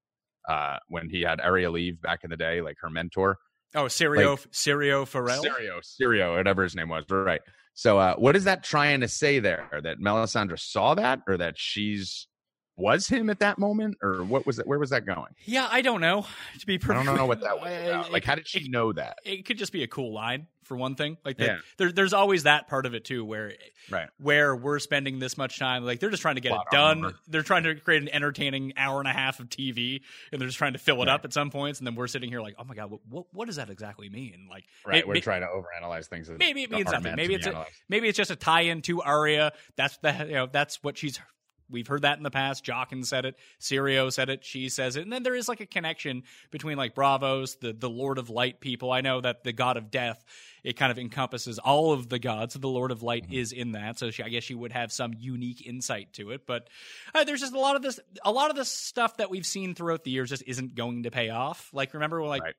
uh, 0.49 0.79
when 0.89 1.09
he 1.09 1.23
had 1.23 1.41
Arya 1.41 1.71
leave 1.71 2.01
back 2.01 2.25
in 2.25 2.31
the 2.31 2.37
day, 2.37 2.61
like 2.61 2.77
her 2.81 2.91
mentor. 2.91 3.39
Oh, 3.75 3.85
Syrio, 3.85 4.31
like, 4.31 4.51
Syrio 4.51 5.07
Forel. 5.07 5.43
Syrio, 5.43 5.81
Syrio, 5.83 6.37
whatever 6.37 6.63
his 6.63 6.75
name 6.75 6.89
was. 6.89 7.05
Right. 7.11 7.41
So, 7.75 7.99
uh, 7.99 8.15
what 8.17 8.35
is 8.35 8.45
that 8.45 8.65
trying 8.65 9.01
to 9.03 9.09
say 9.09 9.39
there? 9.39 9.69
That 9.83 10.01
Melisandre 10.01 10.59
saw 10.59 10.95
that, 10.95 11.21
or 11.29 11.37
that 11.37 11.59
she's 11.59 12.27
was 12.79 13.09
him 13.09 13.29
at 13.29 13.41
that 13.41 13.59
moment, 13.59 13.99
or 14.03 14.23
what 14.25 14.47
was 14.47 14.59
it? 14.59 14.67
Where 14.67 14.79
was 14.79 14.91
that 14.91 15.05
going? 15.05 15.35
Yeah, 15.45 15.69
I 15.71 15.83
don't 15.83 16.01
know. 16.01 16.27
To 16.61 16.67
be 16.67 16.79
perfect, 16.79 17.01
I 17.01 17.05
don't 17.05 17.17
know 17.17 17.27
what 17.27 17.41
that 17.41 17.61
was 17.61 17.73
about. 17.73 18.13
Like, 18.19 18.25
how 18.25 18.37
did 18.37 18.49
she 18.49 18.61
it, 18.61 18.71
know 18.71 18.93
that? 18.93 19.19
It 19.25 19.45
could 19.45 19.59
just 19.59 19.73
be 19.73 19.83
a 19.83 19.87
cool 19.87 20.15
line 20.15 20.47
for 20.65 20.77
one 20.77 20.95
thing. 20.95 21.17
Like, 21.25 21.39
yeah. 21.39 21.59
there, 21.77 21.91
there's 21.93 22.13
always 22.13 22.45
that 22.45 22.69
part 22.69 22.87
of 22.87 22.95
it 22.95 23.05
too, 23.05 23.25
where 23.25 23.53
right. 23.91 24.09
where 24.19 24.55
we're 24.55 24.79
spending 24.79 25.19
this 25.19 25.37
much 25.37 25.59
time. 25.59 25.85
Like, 25.85 26.01
they're 26.01 26.11
just 26.11 26.23
trying 26.23 26.37
to 26.37 26.41
get 26.41 26.53
it 26.53 26.59
done. 26.71 27.15
They're 27.27 27.43
trying 27.43 27.65
to 27.65 27.75
create 27.75 28.03
an 28.03 28.09
entertaining 28.09 28.75
hour 28.77 29.01
and 29.01 29.09
a 29.09 29.13
half 29.13 29.41
of 29.41 29.49
TV, 29.49 30.01
and 30.33 30.41
they're 30.41 30.49
just 30.49 30.59
trying 30.59 30.75
to 30.75 30.79
fill 30.79 30.97
it 30.97 31.07
right. 31.07 31.09
up 31.09 31.25
at 31.25 31.33
some 31.33 31.51
points. 31.51 31.81
And 31.81 31.87
then 31.87 31.95
we're 31.95 32.07
sitting 32.07 32.31
here 32.31 32.41
like, 32.41 32.55
oh 32.59 32.65
my 32.65 32.75
god, 32.75 32.93
what 33.09 33.27
what 33.33 33.47
does 33.47 33.57
that 33.57 33.71
exactly 33.71 34.09
mean? 34.09 34.47
Like, 34.51 34.65
right, 34.87 35.07
we're 35.07 35.21
trying 35.21 35.43
to 35.43 35.49
overanalyze 35.49 36.07
things. 36.07 36.31
Maybe 36.31 36.63
it 36.63 36.71
means 36.71 36.91
nothing. 36.91 37.17
Maybe 37.17 37.35
it's 37.35 37.47
a, 37.47 37.67
maybe 37.89 38.09
it's 38.09 38.17
just 38.17 38.31
a 38.31 38.37
tie-in 38.37 38.83
to 38.83 39.03
Arya 39.03 39.53
That's 39.77 39.97
the 39.99 40.13
you 40.27 40.35
know 40.35 40.47
that's 40.51 40.83
what 40.83 40.97
she's 40.97 41.19
We've 41.71 41.87
heard 41.87 42.03
that 42.03 42.17
in 42.17 42.23
the 42.23 42.31
past. 42.31 42.65
Jaqen 42.65 43.05
said 43.05 43.25
it. 43.25 43.37
Syrio 43.61 44.13
said 44.13 44.31
it. 44.31 44.45
She 44.45 44.69
says 44.69 44.97
it. 44.97 45.03
And 45.03 45.13
then 45.13 45.23
there 45.23 45.35
is 45.35 45.49
like 45.49 45.61
a 45.61 45.67
connection 45.67 46.23
between 46.51 46.77
like 46.77 46.95
Braavos, 46.95 47.59
the, 47.61 47.73
the 47.73 47.91
Lord 47.91 48.19
of 48.19 48.31
Light 48.31 48.61
people. 48.61 48.91
I 48.91 49.01
know 49.01 49.21
that 49.21 49.45
the 49.45 49.53
God 49.53 49.77
of 49.77 49.91
Death, 49.91 50.25
it 50.65 50.77
kind 50.77 50.91
of 50.91 50.99
encompasses 50.99 51.59
all 51.59 51.93
of 51.93 52.09
the 52.09 52.19
gods. 52.19 52.55
So 52.55 52.59
the 52.59 52.69
Lord 52.69 52.91
of 52.91 53.03
Light 53.03 53.25
mm-hmm. 53.25 53.35
is 53.35 53.53
in 53.53 53.73
that. 53.73 53.99
So 53.99 54.11
she, 54.11 54.23
I 54.23 54.29
guess 54.29 54.45
she 54.45 54.55
would 54.55 54.73
have 54.73 54.93
some 54.93 55.13
unique 55.19 55.67
insight 55.67 56.13
to 56.15 56.31
it. 56.31 56.47
But 56.47 56.69
uh, 57.15 57.25
there's 57.25 57.41
just 57.41 57.55
a 57.55 57.61
lot 57.61 57.77
of 57.77 57.83
this, 57.83 58.01
a 58.25 58.33
lot 58.33 58.51
of 58.51 58.57
this 58.57 58.69
stuff 58.69 59.19
that 59.19 59.31
we've 59.31 59.47
seen 59.47 59.75
throughout 59.75 60.05
the 60.05 60.11
years 60.11 60.31
just 60.31 60.45
isn't 60.47 60.75
going 60.75 61.03
to 61.03 61.11
pay 61.11 61.31
off. 61.31 61.71
Like, 61.73 61.95
remember, 61.95 62.23
like, 62.23 62.43
right. 62.43 62.55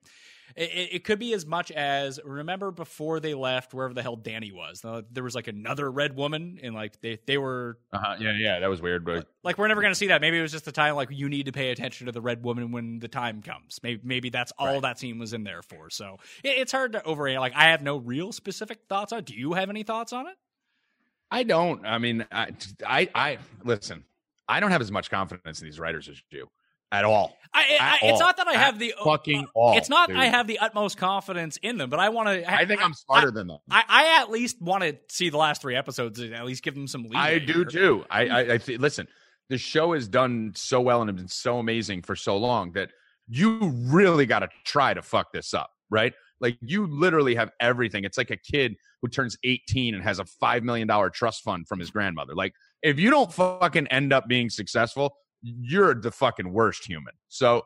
It, 0.56 0.88
it, 0.92 1.04
could 1.04 1.18
be 1.18 1.32
as 1.34 1.46
much 1.46 1.70
as 1.70 2.20
remember 2.24 2.70
before 2.70 3.20
they 3.20 3.34
left 3.34 3.72
wherever 3.72 3.94
the 3.94 4.02
hell 4.02 4.16
Dany 4.16 4.52
was. 4.52 4.84
There 5.10 5.24
was 5.24 5.34
like 5.34 5.48
another 5.48 5.90
red 5.90 6.16
woman, 6.16 6.58
and 6.62 6.74
like 6.74 7.00
they 7.00 7.18
they 7.26 7.38
were. 7.38 7.78
Uh-huh. 7.92 8.16
Yeah, 8.18 8.32
yeah, 8.36 8.60
that 8.60 8.68
was 8.68 8.82
weird. 8.82 9.04
But 9.04 9.26
like 9.42 9.58
we're 9.58 9.68
never 9.68 9.82
gonna 9.82 9.94
see 9.94 10.08
that. 10.08 10.20
Maybe 10.20 10.38
it 10.38 10.42
was 10.42 10.52
just 10.52 10.64
the 10.64 10.72
time. 10.72 10.94
Like 10.94 11.08
you 11.10 11.28
need 11.28 11.46
to 11.46 11.52
pay 11.52 11.70
attention 11.70 12.06
to 12.06 12.12
the 12.12 12.20
red 12.20 12.42
woman 12.42 12.72
when 12.72 12.98
the 12.98 13.08
time 13.08 13.42
comes. 13.42 13.80
Maybe 13.82 14.00
maybe 14.04 14.30
that's 14.30 14.52
all 14.58 14.66
right. 14.66 14.82
that 14.82 14.98
scene 14.98 15.18
was 15.18 15.32
in 15.32 15.44
there 15.44 15.62
for. 15.62 15.90
So 15.90 16.18
it, 16.42 16.58
it's 16.58 16.72
hard 16.72 16.92
to 16.92 17.04
overrate. 17.04 17.38
Like 17.38 17.54
I 17.54 17.70
have 17.70 17.82
no 17.82 17.96
real 17.96 18.32
specific 18.32 18.80
thoughts 18.88 19.12
on. 19.12 19.20
it. 19.20 19.26
Do 19.26 19.34
you 19.34 19.54
have 19.54 19.70
any 19.70 19.82
thoughts 19.82 20.12
on 20.12 20.26
it? 20.26 20.34
I 21.30 21.44
don't. 21.44 21.86
I 21.86 21.98
mean, 21.98 22.26
I 22.32 22.50
I, 22.86 23.08
I 23.14 23.38
listen. 23.64 24.04
I 24.48 24.58
don't 24.58 24.72
have 24.72 24.80
as 24.80 24.90
much 24.90 25.10
confidence 25.10 25.60
in 25.60 25.66
these 25.66 25.78
writers 25.78 26.08
as 26.08 26.20
you 26.30 26.48
at 26.92 27.04
all. 27.04 27.36
I, 27.52 27.76
I, 27.80 27.98
it's 28.02 28.20
not 28.20 28.36
that 28.36 28.46
I 28.46 28.52
have 28.52 28.78
the 28.78 28.94
fucking 29.02 29.44
uh, 29.44 29.58
all. 29.58 29.76
It's 29.76 29.88
not 29.88 30.08
dude. 30.08 30.18
I 30.18 30.26
have 30.26 30.46
the 30.46 30.60
utmost 30.60 30.96
confidence 30.96 31.58
in 31.62 31.78
them, 31.78 31.90
but 31.90 31.98
I 31.98 32.08
want 32.10 32.28
to. 32.28 32.48
I, 32.48 32.64
think 32.64 32.84
I'm 32.84 32.94
smarter 32.94 33.32
than 33.32 33.48
them. 33.48 33.58
I, 33.68 33.82
I, 33.88 34.20
at 34.20 34.30
least 34.30 34.62
want 34.62 34.84
to 34.84 34.96
see 35.08 35.30
the 35.30 35.36
last 35.36 35.60
three 35.60 35.74
episodes 35.74 36.20
and 36.20 36.32
at 36.32 36.44
least 36.44 36.62
give 36.62 36.74
them 36.74 36.86
some 36.86 37.02
leeway. 37.02 37.16
I 37.16 37.38
do 37.38 37.64
too. 37.64 38.04
I 38.08 38.28
I, 38.28 38.54
I 38.54 38.58
th- 38.58 38.78
listen. 38.78 39.08
The 39.48 39.58
show 39.58 39.94
has 39.94 40.06
done 40.06 40.52
so 40.54 40.80
well 40.80 41.00
and 41.00 41.10
has 41.10 41.16
been 41.16 41.28
so 41.28 41.58
amazing 41.58 42.02
for 42.02 42.14
so 42.14 42.36
long 42.36 42.70
that 42.74 42.90
you 43.26 43.58
really 43.86 44.26
got 44.26 44.40
to 44.40 44.48
try 44.64 44.94
to 44.94 45.02
fuck 45.02 45.32
this 45.32 45.52
up, 45.52 45.70
right? 45.90 46.12
Like 46.40 46.56
you 46.60 46.86
literally 46.86 47.34
have 47.34 47.50
everything. 47.60 48.04
It's 48.04 48.16
like 48.16 48.30
a 48.30 48.36
kid 48.36 48.76
who 49.02 49.08
turns 49.08 49.36
18 49.42 49.96
and 49.96 50.04
has 50.04 50.20
a 50.20 50.24
five 50.24 50.62
million 50.62 50.86
dollar 50.86 51.10
trust 51.10 51.42
fund 51.42 51.66
from 51.66 51.80
his 51.80 51.90
grandmother. 51.90 52.34
Like 52.34 52.54
if 52.82 53.00
you 53.00 53.10
don't 53.10 53.32
fucking 53.32 53.88
end 53.88 54.12
up 54.12 54.28
being 54.28 54.50
successful, 54.50 55.16
you're 55.42 55.94
the 55.94 56.10
fucking 56.10 56.52
worst 56.52 56.86
human. 56.86 57.14
So 57.28 57.62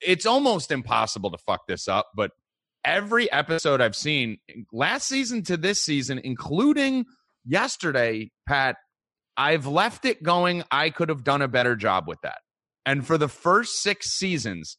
it's 0.00 0.26
almost 0.26 0.70
impossible 0.70 1.30
to 1.30 1.38
fuck 1.38 1.66
this 1.66 1.88
up. 1.88 2.10
But 2.14 2.32
every 2.84 3.30
episode 3.30 3.80
I've 3.80 3.96
seen 3.96 4.38
last 4.72 5.08
season 5.08 5.42
to 5.44 5.56
this 5.56 5.82
season, 5.82 6.20
including 6.22 7.04
yesterday, 7.44 8.30
Pat, 8.46 8.76
I've 9.36 9.66
left 9.66 10.04
it 10.04 10.22
going. 10.22 10.62
I 10.70 10.90
could 10.90 11.08
have 11.08 11.24
done 11.24 11.42
a 11.42 11.48
better 11.48 11.76
job 11.76 12.06
with 12.06 12.20
that. 12.22 12.38
And 12.84 13.06
for 13.06 13.16
the 13.16 13.28
first 13.28 13.82
six 13.82 14.10
seasons, 14.10 14.76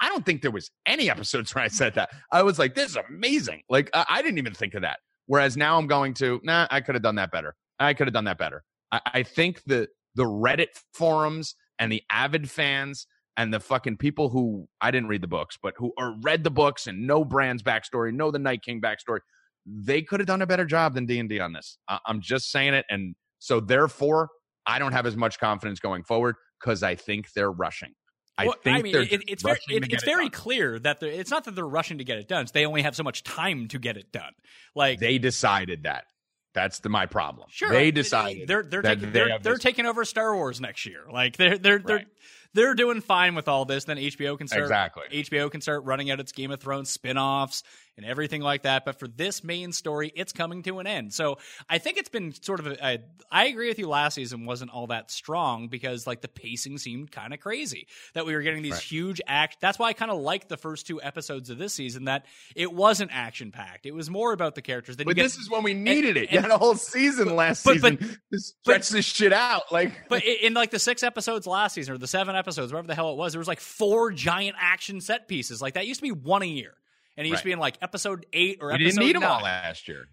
I 0.00 0.08
don't 0.08 0.24
think 0.24 0.42
there 0.42 0.52
was 0.52 0.70
any 0.86 1.10
episodes 1.10 1.54
where 1.54 1.64
I 1.64 1.68
said 1.68 1.94
that. 1.94 2.10
I 2.30 2.42
was 2.44 2.58
like, 2.58 2.74
this 2.74 2.90
is 2.90 2.98
amazing. 3.08 3.62
Like, 3.68 3.90
I 3.92 4.22
didn't 4.22 4.38
even 4.38 4.54
think 4.54 4.74
of 4.74 4.82
that. 4.82 4.98
Whereas 5.26 5.56
now 5.56 5.78
I'm 5.78 5.86
going 5.86 6.14
to, 6.14 6.40
nah, 6.44 6.68
I 6.70 6.80
could 6.80 6.94
have 6.94 7.02
done 7.02 7.16
that 7.16 7.32
better. 7.32 7.54
I 7.78 7.94
could 7.94 8.06
have 8.06 8.14
done 8.14 8.24
that 8.24 8.38
better. 8.38 8.62
I, 8.92 9.00
I 9.06 9.22
think 9.24 9.62
that 9.66 9.88
the 10.14 10.24
Reddit 10.24 10.68
forums 10.92 11.54
and 11.78 11.90
the 11.90 12.02
avid 12.10 12.50
fans 12.50 13.06
and 13.36 13.52
the 13.52 13.60
fucking 13.60 13.96
people 13.96 14.28
who 14.28 14.68
I 14.80 14.90
didn't 14.90 15.08
read 15.08 15.22
the 15.22 15.28
books, 15.28 15.58
but 15.62 15.74
who 15.76 15.92
are 15.98 16.14
read 16.22 16.44
the 16.44 16.50
books 16.50 16.86
and 16.86 17.06
know 17.06 17.24
Bran's 17.24 17.62
backstory, 17.62 18.12
know 18.12 18.30
the 18.30 18.38
Night 18.38 18.62
King 18.62 18.80
backstory, 18.80 19.20
they 19.66 20.02
could 20.02 20.20
have 20.20 20.26
done 20.26 20.42
a 20.42 20.46
better 20.46 20.64
job 20.64 20.94
than 20.94 21.06
D 21.06 21.18
and 21.18 21.28
D 21.28 21.40
on 21.40 21.52
this. 21.52 21.78
I- 21.88 22.00
I'm 22.06 22.20
just 22.20 22.50
saying 22.50 22.74
it, 22.74 22.84
and 22.90 23.14
so 23.38 23.60
therefore, 23.60 24.28
I 24.66 24.78
don't 24.78 24.92
have 24.92 25.06
as 25.06 25.16
much 25.16 25.38
confidence 25.38 25.80
going 25.80 26.04
forward 26.04 26.36
because 26.60 26.82
I 26.82 26.94
think 26.94 27.32
they're 27.34 27.50
rushing. 27.50 27.92
I 28.38 28.46
well, 28.46 28.56
think 28.62 28.78
I 28.78 28.82
mean, 28.82 28.96
it, 28.96 29.22
it's 29.28 29.42
very, 29.42 29.58
it, 29.68 29.92
it's 29.92 30.04
very 30.04 30.30
clear 30.30 30.78
that 30.78 31.02
it's 31.02 31.30
not 31.30 31.44
that 31.44 31.54
they're 31.54 31.66
rushing 31.66 31.98
to 31.98 32.04
get 32.04 32.18
it 32.18 32.28
done; 32.28 32.46
they 32.52 32.64
only 32.64 32.82
have 32.82 32.96
so 32.96 33.02
much 33.02 33.24
time 33.24 33.68
to 33.68 33.78
get 33.78 33.96
it 33.96 34.10
done. 34.10 34.32
Like 34.74 35.00
they 35.00 35.18
decided 35.18 35.82
that 35.82 36.04
that's 36.52 36.80
the 36.80 36.88
my 36.88 37.06
problem. 37.06 37.48
Sure, 37.50 37.70
they 37.70 37.90
decided 37.90 38.48
they're 38.48 38.62
they're 38.62 38.82
taking, 38.82 39.12
they 39.12 39.20
are 39.20 39.38
they're 39.38 39.56
taking 39.56 39.86
over 39.86 40.04
Star 40.04 40.34
Wars 40.34 40.60
next 40.60 40.86
year. 40.86 41.02
Like 41.10 41.36
they're 41.36 41.58
they're 41.58 41.78
right. 41.78 42.06
They're 42.54 42.74
doing 42.74 43.00
fine 43.00 43.34
with 43.34 43.48
all 43.48 43.64
this. 43.64 43.84
Then 43.84 43.96
HBO 43.96 44.36
can 44.36 44.48
start 44.48 44.62
exactly. 44.62 45.04
HBO 45.12 45.50
can 45.50 45.60
start 45.60 45.84
running 45.84 46.10
out 46.10 46.20
its 46.20 46.32
Game 46.32 46.50
of 46.50 46.60
Thrones 46.60 46.90
spin-offs 46.90 47.62
and 47.96 48.06
everything 48.06 48.40
like 48.40 48.62
that. 48.62 48.84
But 48.84 48.98
for 48.98 49.06
this 49.06 49.44
main 49.44 49.72
story, 49.72 50.12
it's 50.14 50.32
coming 50.32 50.62
to 50.64 50.78
an 50.78 50.86
end. 50.86 51.12
So 51.12 51.38
I 51.68 51.78
think 51.78 51.98
it's 51.98 52.08
been 52.08 52.32
sort 52.32 52.60
of. 52.60 52.66
A, 52.66 52.76
a, 52.84 52.98
I 53.30 53.46
agree 53.46 53.68
with 53.68 53.78
you. 53.78 53.88
Last 53.88 54.14
season 54.14 54.46
wasn't 54.46 54.70
all 54.70 54.88
that 54.88 55.10
strong 55.10 55.68
because 55.68 56.06
like 56.06 56.20
the 56.20 56.28
pacing 56.28 56.78
seemed 56.78 57.10
kind 57.10 57.34
of 57.34 57.40
crazy. 57.40 57.86
That 58.14 58.26
we 58.26 58.34
were 58.34 58.42
getting 58.42 58.62
these 58.62 58.72
right. 58.72 58.82
huge 58.82 59.20
act. 59.26 59.58
That's 59.60 59.78
why 59.78 59.88
I 59.88 59.92
kind 59.92 60.10
of 60.10 60.18
liked 60.18 60.48
the 60.48 60.56
first 60.56 60.86
two 60.86 61.02
episodes 61.02 61.50
of 61.50 61.58
this 61.58 61.74
season. 61.74 62.04
That 62.04 62.26
it 62.56 62.72
wasn't 62.72 63.10
action 63.12 63.52
packed. 63.52 63.86
It 63.86 63.94
was 63.94 64.08
more 64.10 64.32
about 64.32 64.54
the 64.54 64.62
characters. 64.62 64.96
Then 64.96 65.06
but 65.06 65.16
get, 65.16 65.22
this 65.22 65.36
is 65.36 65.50
when 65.50 65.62
we 65.62 65.74
needed 65.74 66.16
and, 66.16 66.24
it. 66.24 66.32
You 66.32 66.40
had 66.40 66.50
a 66.50 66.58
whole 66.58 66.74
season 66.76 67.34
last 67.36 67.64
but, 67.64 67.74
season 67.74 67.96
but, 67.96 68.08
to 68.32 68.38
stretch 68.38 68.88
but, 68.88 68.96
this 68.96 69.04
shit 69.04 69.32
out. 69.32 69.70
Like, 69.70 70.08
but 70.08 70.22
in 70.24 70.54
like 70.54 70.70
the 70.70 70.78
six 70.78 71.02
episodes 71.02 71.46
last 71.46 71.74
season 71.74 71.94
or 71.94 71.98
the 71.98 72.06
seven 72.06 72.36
episodes, 72.42 72.72
whatever 72.72 72.88
the 72.88 72.94
hell 72.94 73.10
it 73.10 73.16
was, 73.16 73.32
there 73.32 73.38
was 73.38 73.48
like 73.48 73.60
four 73.60 74.10
giant 74.10 74.56
action 74.58 75.00
set 75.00 75.28
pieces. 75.28 75.62
Like 75.62 75.74
that 75.74 75.86
used 75.86 76.00
to 76.00 76.04
be 76.04 76.12
one 76.12 76.42
a 76.42 76.46
year 76.46 76.74
and 77.16 77.24
he 77.24 77.30
used 77.30 77.38
right. 77.38 77.42
to 77.42 77.46
be 77.46 77.52
in 77.52 77.58
like 77.58 77.78
episode 77.82 78.26
eight 78.32 78.58
or 78.60 78.68
we 78.68 78.74
episode. 78.74 78.88
didn't 78.88 79.06
need 79.06 79.12
nine. 79.14 79.22
them 79.22 79.30
all 79.30 79.42
last 79.42 79.88
year. 79.88 80.08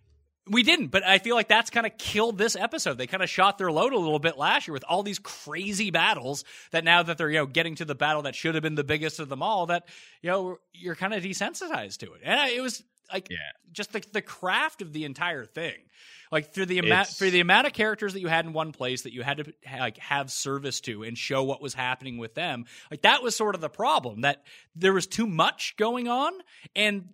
We 0.47 0.63
didn't, 0.63 0.87
but 0.87 1.05
I 1.05 1.19
feel 1.19 1.35
like 1.35 1.47
that's 1.47 1.69
kind 1.69 1.85
of 1.85 1.95
killed 1.99 2.39
this 2.39 2.55
episode. 2.55 2.97
They 2.97 3.05
kind 3.05 3.21
of 3.21 3.29
shot 3.29 3.59
their 3.59 3.71
load 3.71 3.93
a 3.93 3.99
little 3.99 4.17
bit 4.17 4.35
last 4.35 4.67
year 4.67 4.73
with 4.73 4.83
all 4.87 5.03
these 5.03 5.19
crazy 5.19 5.91
battles. 5.91 6.43
That 6.71 6.83
now 6.83 7.03
that 7.03 7.19
they're 7.19 7.29
you 7.29 7.37
know 7.37 7.45
getting 7.45 7.75
to 7.75 7.85
the 7.85 7.93
battle 7.93 8.23
that 8.23 8.33
should 8.33 8.55
have 8.55 8.63
been 8.63 8.73
the 8.73 8.83
biggest 8.83 9.19
of 9.19 9.29
them 9.29 9.43
all, 9.43 9.67
that 9.67 9.87
you 10.23 10.31
know 10.31 10.57
you're 10.73 10.95
kind 10.95 11.13
of 11.13 11.23
desensitized 11.23 11.97
to 11.99 12.13
it. 12.13 12.21
And 12.23 12.51
it 12.51 12.61
was 12.61 12.83
like 13.11 13.29
yeah. 13.29 13.37
just 13.71 13.91
the 13.93 14.03
the 14.13 14.21
craft 14.21 14.81
of 14.81 14.93
the 14.93 15.05
entire 15.05 15.45
thing 15.45 15.75
like 16.31 16.53
through 16.53 16.65
the 16.65 16.79
amount 16.79 17.07
for 17.07 17.29
the 17.29 17.39
amount 17.39 17.67
of 17.67 17.73
characters 17.73 18.13
that 18.13 18.19
you 18.19 18.27
had 18.27 18.45
in 18.45 18.53
one 18.53 18.71
place 18.71 19.03
that 19.03 19.13
you 19.13 19.23
had 19.23 19.37
to 19.37 19.53
like 19.79 19.97
have 19.97 20.31
service 20.31 20.81
to 20.81 21.03
and 21.03 21.17
show 21.17 21.43
what 21.43 21.61
was 21.61 21.73
happening 21.73 22.17
with 22.17 22.35
them 22.35 22.65
like 22.91 23.01
that 23.01 23.23
was 23.23 23.35
sort 23.35 23.55
of 23.55 23.61
the 23.61 23.69
problem 23.69 24.21
that 24.21 24.43
there 24.75 24.93
was 24.93 25.07
too 25.07 25.27
much 25.27 25.75
going 25.77 26.07
on 26.07 26.33
and 26.75 27.09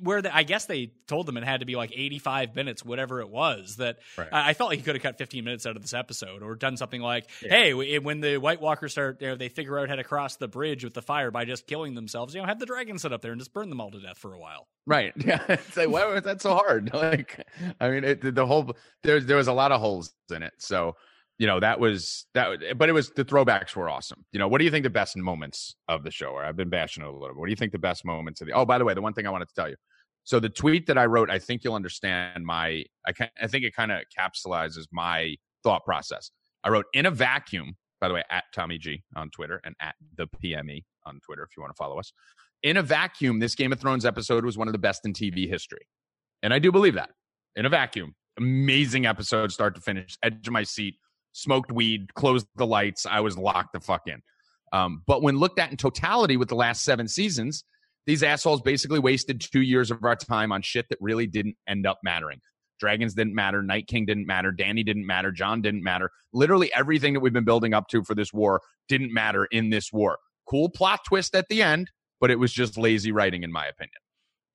where 0.00 0.22
the, 0.22 0.34
I 0.34 0.42
guess 0.42 0.66
they 0.66 0.92
told 1.06 1.26
them 1.26 1.36
it 1.36 1.44
had 1.44 1.60
to 1.60 1.66
be 1.66 1.76
like 1.76 1.92
85 1.94 2.54
minutes, 2.54 2.84
whatever 2.84 3.20
it 3.20 3.28
was. 3.28 3.76
That 3.76 3.98
right. 4.16 4.28
I, 4.32 4.50
I, 4.50 4.54
felt 4.54 4.70
like 4.70 4.78
he 4.78 4.84
could 4.84 4.94
have 4.94 5.02
cut 5.02 5.18
15 5.18 5.44
minutes 5.44 5.66
out 5.66 5.76
of 5.76 5.82
this 5.82 5.94
episode, 5.94 6.42
or 6.42 6.54
done 6.54 6.76
something 6.76 7.00
like, 7.00 7.28
yeah. 7.42 7.50
"Hey, 7.50 7.98
when 7.98 8.20
the 8.20 8.38
White 8.38 8.60
Walkers 8.60 8.92
start, 8.92 9.20
you 9.20 9.28
know, 9.28 9.36
they 9.36 9.48
figure 9.48 9.78
out 9.78 9.88
how 9.88 9.96
to 9.96 10.04
cross 10.04 10.36
the 10.36 10.48
bridge 10.48 10.84
with 10.84 10.94
the 10.94 11.02
fire 11.02 11.30
by 11.30 11.44
just 11.44 11.66
killing 11.66 11.94
themselves. 11.94 12.34
You 12.34 12.40
know, 12.40 12.46
have 12.46 12.58
the 12.58 12.66
dragon 12.66 12.98
sit 12.98 13.12
up 13.12 13.22
there 13.22 13.32
and 13.32 13.40
just 13.40 13.52
burn 13.52 13.68
them 13.68 13.80
all 13.80 13.90
to 13.90 14.00
death 14.00 14.18
for 14.18 14.34
a 14.34 14.38
while." 14.38 14.68
Right? 14.86 15.12
Yeah. 15.26 15.42
it's 15.48 15.76
like, 15.76 15.88
why 15.88 16.06
was 16.06 16.22
that 16.22 16.40
so 16.40 16.54
hard? 16.54 16.90
Like, 16.96 17.44
I 17.80 17.90
mean, 17.90 18.04
it, 18.04 18.34
the 18.34 18.46
whole 18.46 18.74
there 19.02 19.20
there 19.20 19.36
was 19.36 19.48
a 19.48 19.52
lot 19.52 19.70
of 19.70 19.80
holes 19.80 20.14
in 20.30 20.42
it, 20.42 20.54
so 20.58 20.96
you 21.38 21.46
know 21.46 21.60
that 21.60 21.78
was 21.78 22.26
that 22.34 22.78
but 22.78 22.88
it 22.88 22.92
was 22.92 23.10
the 23.10 23.24
throwbacks 23.24 23.76
were 23.76 23.90
awesome 23.90 24.24
you 24.32 24.38
know 24.38 24.48
what 24.48 24.58
do 24.58 24.64
you 24.64 24.70
think 24.70 24.84
the 24.84 24.90
best 24.90 25.16
moments 25.16 25.74
of 25.88 26.02
the 26.02 26.10
show 26.10 26.34
are 26.34 26.44
i've 26.44 26.56
been 26.56 26.70
bashing 26.70 27.02
it 27.02 27.06
a 27.06 27.12
little 27.12 27.28
bit 27.28 27.36
what 27.36 27.46
do 27.46 27.50
you 27.50 27.56
think 27.56 27.72
the 27.72 27.78
best 27.78 28.04
moments 28.04 28.40
of 28.40 28.46
the 28.46 28.52
oh 28.54 28.64
by 28.64 28.78
the 28.78 28.84
way 28.84 28.94
the 28.94 29.02
one 29.02 29.12
thing 29.12 29.26
i 29.26 29.30
wanted 29.30 29.48
to 29.48 29.54
tell 29.54 29.68
you 29.68 29.76
So 30.24 30.40
the 30.40 30.48
tweet 30.48 30.88
that 30.88 30.98
I 30.98 31.06
wrote, 31.06 31.30
I 31.30 31.38
think 31.38 31.62
you'll 31.62 31.76
understand 31.76 32.44
my. 32.44 32.84
I 33.06 33.12
can, 33.12 33.28
I 33.40 33.46
think 33.46 33.64
it 33.64 33.76
kind 33.76 33.92
of 33.92 34.02
capsulizes 34.18 34.86
my 34.90 35.36
thought 35.62 35.84
process. 35.84 36.32
I 36.64 36.70
wrote 36.70 36.86
in 36.92 37.06
a 37.06 37.12
vacuum. 37.12 37.76
By 38.00 38.08
the 38.08 38.14
way, 38.14 38.24
at 38.28 38.44
Tommy 38.52 38.76
G 38.76 39.04
on 39.14 39.30
Twitter 39.30 39.60
and 39.64 39.74
at 39.80 39.94
the 40.16 40.26
PME 40.26 40.82
on 41.06 41.20
Twitter 41.24 41.44
if 41.44 41.56
you 41.56 41.62
want 41.62 41.74
to 41.74 41.78
follow 41.78 41.98
us. 41.98 42.12
In 42.62 42.76
a 42.76 42.82
vacuum, 42.82 43.38
this 43.38 43.54
Game 43.54 43.72
of 43.72 43.80
Thrones 43.80 44.04
episode 44.04 44.44
was 44.44 44.58
one 44.58 44.68
of 44.68 44.72
the 44.72 44.78
best 44.78 45.06
in 45.06 45.12
TV 45.12 45.48
history, 45.48 45.86
and 46.42 46.52
I 46.52 46.58
do 46.58 46.72
believe 46.72 46.94
that. 46.94 47.10
In 47.54 47.64
a 47.64 47.68
vacuum, 47.70 48.16
amazing 48.36 49.06
episode, 49.06 49.52
start 49.52 49.76
to 49.76 49.80
finish. 49.80 50.18
Edge 50.24 50.46
of 50.48 50.52
my 50.52 50.64
seat, 50.64 50.96
smoked 51.36 51.70
weed, 51.70 52.14
closed 52.14 52.46
the 52.56 52.66
lights. 52.66 53.06
I 53.06 53.20
was 53.20 53.36
locked 53.36 53.74
the 53.74 53.80
fuck 53.80 54.02
in. 54.06 54.22
Um, 54.72 55.02
but 55.06 55.22
when 55.22 55.38
looked 55.38 55.58
at 55.58 55.70
in 55.70 55.76
totality 55.76 56.36
with 56.36 56.48
the 56.48 56.54
last 56.54 56.82
seven 56.82 57.06
seasons, 57.06 57.62
these 58.06 58.22
assholes 58.22 58.62
basically 58.62 58.98
wasted 58.98 59.40
two 59.40 59.62
years 59.62 59.90
of 59.90 60.02
our 60.02 60.16
time 60.16 60.50
on 60.50 60.62
shit 60.62 60.88
that 60.88 60.98
really 61.00 61.26
didn't 61.26 61.56
end 61.68 61.86
up 61.86 61.98
mattering. 62.02 62.40
Dragons 62.78 63.14
didn't 63.14 63.34
matter. 63.34 63.62
Night 63.62 63.86
King 63.86 64.06
didn't 64.06 64.26
matter. 64.26 64.52
Dany 64.52 64.84
didn't 64.84 65.06
matter. 65.06 65.30
Jon 65.30 65.62
didn't 65.62 65.82
matter. 65.82 66.10
Literally 66.32 66.72
everything 66.74 67.14
that 67.14 67.20
we've 67.20 67.32
been 67.32 67.44
building 67.44 67.74
up 67.74 67.88
to 67.88 68.02
for 68.02 68.14
this 68.14 68.32
war 68.32 68.60
didn't 68.88 69.12
matter 69.12 69.46
in 69.46 69.70
this 69.70 69.92
war. 69.92 70.18
Cool 70.48 70.68
plot 70.68 71.00
twist 71.06 71.34
at 71.34 71.48
the 71.48 71.62
end, 71.62 71.90
but 72.20 72.30
it 72.30 72.38
was 72.38 72.52
just 72.52 72.78
lazy 72.78 73.12
writing, 73.12 73.42
in 73.42 73.52
my 73.52 73.66
opinion. 73.66 74.00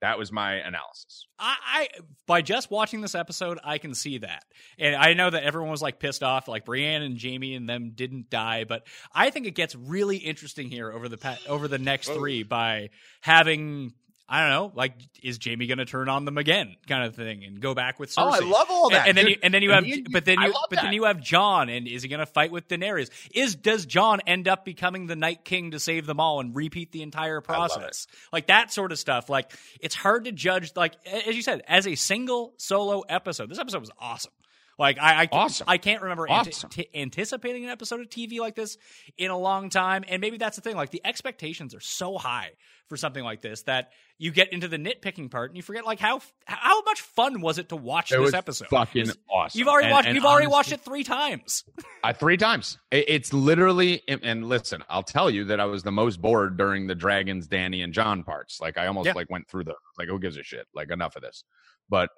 That 0.02 0.18
was 0.18 0.32
my 0.32 0.54
analysis. 0.56 1.28
I, 1.38 1.56
I, 1.64 1.88
by 2.26 2.42
just 2.42 2.72
watching 2.72 3.02
this 3.02 3.14
episode, 3.14 3.60
I 3.64 3.78
can 3.78 3.94
see 3.94 4.18
that, 4.20 4.44
and 4.80 4.96
I 4.96 5.14
know 5.14 5.30
that 5.30 5.44
everyone 5.44 5.70
was 5.70 5.82
like 5.82 6.00
pissed 6.00 6.24
off, 6.24 6.48
like 6.48 6.66
Brienne 6.66 7.04
and 7.04 7.22
Jaime 7.22 7.54
and 7.56 7.70
them 7.70 7.92
didn't 7.94 8.30
die, 8.32 8.64
but 8.64 8.88
I 9.14 9.30
think 9.30 9.46
it 9.46 9.52
gets 9.52 9.76
really 9.76 10.18
interesting 10.18 10.70
here 10.70 10.92
over 10.92 11.08
the 11.08 11.38
over 11.48 11.68
the 11.68 11.78
next 11.78 12.10
oh. 12.10 12.16
three 12.16 12.42
by 12.42 12.90
having 13.22 13.94
I 14.34 14.40
don't 14.40 14.50
know, 14.50 14.72
like 14.74 14.94
is 15.22 15.38
Jaime 15.44 15.68
going 15.68 15.80
to 15.80 15.86
turn 15.86 16.08
on 16.08 16.24
them 16.24 16.38
again, 16.38 16.78
kind 16.88 17.04
of 17.04 17.16
thing, 17.16 17.44
and 17.44 17.60
go 17.60 17.76
back 17.76 18.00
with 18.00 18.12
Cersei? 18.12 18.24
Oh, 18.24 18.30
I 18.30 18.40
love 18.40 18.68
all 18.70 18.90
that. 18.92 19.10
And, 19.10 19.10
and 19.10 19.18
then 19.18 19.28
you, 19.28 19.38
and 19.44 19.54
then 19.54 19.62
you 19.62 19.72
have, 19.72 19.86
but 20.10 20.24
then 20.24 20.40
you, 20.40 20.54
but 20.70 20.78
that. 20.78 20.84
then 20.84 20.94
you 20.94 21.04
have 21.04 21.20
Jon, 21.20 21.68
and 21.68 21.86
is 21.86 22.02
he 22.02 22.08
going 22.08 22.22
to 22.22 22.26
fight 22.26 22.50
with 22.50 22.70
Daenerys? 22.70 23.10
Is 23.34 23.56
does 23.56 23.86
Jon 23.86 24.22
end 24.26 24.48
up 24.48 24.64
becoming 24.64 25.08
the 25.08 25.18
Night 25.18 25.44
King 25.44 25.72
to 25.72 25.82
save 25.82 26.06
them 26.06 26.22
all 26.22 26.40
and 26.40 26.56
repeat 26.56 26.94
the 26.94 27.02
entire 27.02 27.42
process? 27.42 28.08
Like 28.32 28.48
that 28.48 28.72
sort 28.72 28.94
of 28.94 29.00
stuff. 29.00 29.30
Like 29.30 29.52
it's 29.82 29.96
hard 29.96 30.24
to 30.24 30.32
judge. 30.32 30.78
Like 30.78 30.94
as 31.06 31.36
you 31.36 31.42
said, 31.42 31.64
as 31.68 31.86
a 31.86 31.96
single 31.96 32.54
solo 32.56 33.02
episode, 33.02 33.50
this 33.50 33.60
episode 33.60 33.82
was 33.82 33.92
awesome. 34.00 34.32
Like 34.80 34.98
I, 35.00 35.24
I, 35.24 35.30
Awesome. 35.32 35.66
I 35.70 35.78
can't 35.78 36.02
remember 36.02 36.28
ante- 36.30 36.50
Awesome. 36.52 36.70
t- 36.70 36.90
anticipating 36.94 37.64
an 37.66 37.70
episode 37.70 38.00
of 38.00 38.10
TV 38.10 38.40
like 38.40 38.56
this 38.56 38.78
in 39.18 39.30
a 39.32 39.38
long 39.38 39.70
time, 39.70 40.04
and 40.08 40.22
maybe 40.22 40.38
that's 40.38 40.56
the 40.56 40.62
thing. 40.62 40.76
Like 40.76 40.90
the 40.92 41.02
expectations 41.06 41.76
are 41.76 41.80
so 41.80 42.18
high 42.18 42.52
for 42.90 42.98
something 42.98 43.24
like 43.24 43.42
this 43.42 43.62
that 43.64 43.92
you 44.18 44.32
get 44.32 44.52
into 44.52 44.68
the 44.68 44.78
nitpicking 44.78 45.32
part 45.32 45.50
and 45.50 45.56
you 45.56 45.64
forget 45.64 45.86
like 45.86 46.00
how 46.00 46.20
how 46.46 46.82
much 46.84 47.00
fun 47.02 47.40
was 47.42 47.58
it 47.58 47.70
to 47.70 47.76
watch 47.78 48.12
It 48.12 48.20
this 48.20 48.34
episode? 48.34 48.68
fucking 48.70 49.10
awesome. 49.30 49.58
You've 49.60 49.68
already 49.70 49.86
And- 49.88 49.94
watched. 49.94 50.08
and 50.08 50.16
you've 50.16 50.26
already 50.26 50.48
watched 50.48 50.72
it 50.74 50.82
three 50.82 51.04
times. 51.04 51.64
I, 52.04 52.10
uh, 52.10 52.14
three 52.14 52.36
times. 52.38 52.78
It- 52.92 53.06
It's 53.08 53.32
literally, 53.34 54.02
and- 54.08 54.48
listen, 54.50 54.84
I'll 54.90 55.04
tell 55.04 55.30
you 55.30 55.46
that 55.46 55.60
I 55.62 55.66
was 55.66 55.84
the 55.84 55.92
most 55.92 56.22
bored 56.22 56.58
during 56.58 56.88
the 56.88 56.96
Dragons, 56.96 57.48
Dany, 57.48 57.84
and 57.84 57.94
Jon 57.94 58.24
parts. 58.24 58.60
Like 58.60 58.78
I 58.78 58.88
almost 58.88 59.06
Yeah. 59.06 59.14
like 59.16 59.30
went 59.30 59.48
through 59.50 59.66
the 59.66 59.76
like, 59.98 60.08
who 60.10 60.20
gives 60.20 60.36
a 60.38 60.44
shit? 60.44 60.68
Like 60.74 60.92
enough 60.92 61.16
of 61.16 61.22
this. 61.22 61.44
But 61.90 62.10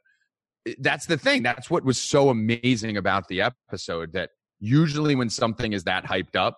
that's 0.80 1.06
the 1.06 1.18
thing. 1.18 1.44
That's 1.44 1.70
what 1.70 1.84
was 1.84 2.00
so 2.00 2.30
amazing 2.30 2.98
about 2.98 3.28
the 3.28 3.42
episode. 3.42 4.14
That 4.14 4.30
usually 4.60 5.16
when 5.16 5.30
something 5.30 5.74
is 5.74 5.84
that 5.84 6.06
hyped 6.06 6.36
up, 6.36 6.58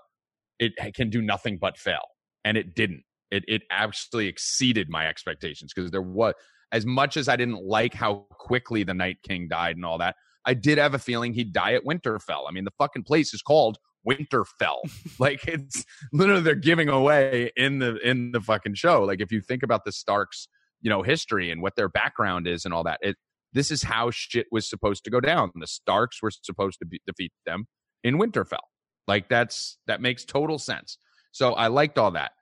it 0.59 0.73
can 0.93 1.09
do 1.09 1.21
nothing 1.21 1.57
but 1.59 1.77
fail, 1.77 2.05
and 2.43 2.57
it 2.57 2.75
didn't. 2.75 3.03
It 3.31 3.43
it 3.47 3.63
actually 3.71 4.27
exceeded 4.27 4.89
my 4.89 5.07
expectations 5.07 5.73
because 5.73 5.91
there 5.91 6.01
was 6.01 6.33
as 6.71 6.85
much 6.85 7.17
as 7.17 7.27
I 7.27 7.35
didn't 7.35 7.63
like 7.63 7.93
how 7.93 8.25
quickly 8.31 8.83
the 8.83 8.93
Night 8.93 9.17
King 9.27 9.47
died 9.47 9.75
and 9.75 9.85
all 9.85 9.97
that. 9.99 10.15
I 10.45 10.53
did 10.53 10.77
have 10.77 10.93
a 10.93 10.99
feeling 10.99 11.33
he'd 11.33 11.53
die 11.53 11.73
at 11.73 11.83
Winterfell. 11.83 12.43
I 12.47 12.51
mean, 12.51 12.65
the 12.65 12.73
fucking 12.77 13.03
place 13.03 13.33
is 13.33 13.41
called 13.41 13.77
Winterfell. 14.07 14.79
like 15.19 15.47
it's 15.47 15.83
literally 16.13 16.41
they're 16.41 16.55
giving 16.55 16.89
away 16.89 17.51
in 17.55 17.79
the 17.79 17.97
in 18.07 18.31
the 18.31 18.41
fucking 18.41 18.75
show. 18.75 19.03
Like 19.03 19.21
if 19.21 19.31
you 19.31 19.41
think 19.41 19.63
about 19.63 19.85
the 19.85 19.91
Starks, 19.91 20.47
you 20.81 20.89
know, 20.89 21.01
history 21.01 21.51
and 21.51 21.61
what 21.61 21.75
their 21.75 21.89
background 21.89 22.47
is 22.47 22.65
and 22.65 22.73
all 22.73 22.83
that, 22.83 22.99
it 23.01 23.15
this 23.55 23.71
is 23.71 23.81
how 23.81 24.11
shit 24.11 24.45
was 24.51 24.69
supposed 24.69 25.05
to 25.05 25.09
go 25.09 25.19
down. 25.19 25.51
The 25.55 25.65
Starks 25.65 26.21
were 26.21 26.29
supposed 26.29 26.77
to 26.79 26.85
be, 26.85 27.01
defeat 27.07 27.31
them 27.45 27.65
in 28.03 28.19
Winterfell. 28.19 28.67
Like 29.07 29.29
that's 29.29 29.77
that 29.87 30.01
makes 30.01 30.25
total 30.25 30.59
sense. 30.59 30.97
So 31.31 31.53
I 31.53 31.67
liked 31.67 31.97
all 31.97 32.11
that. 32.11 32.33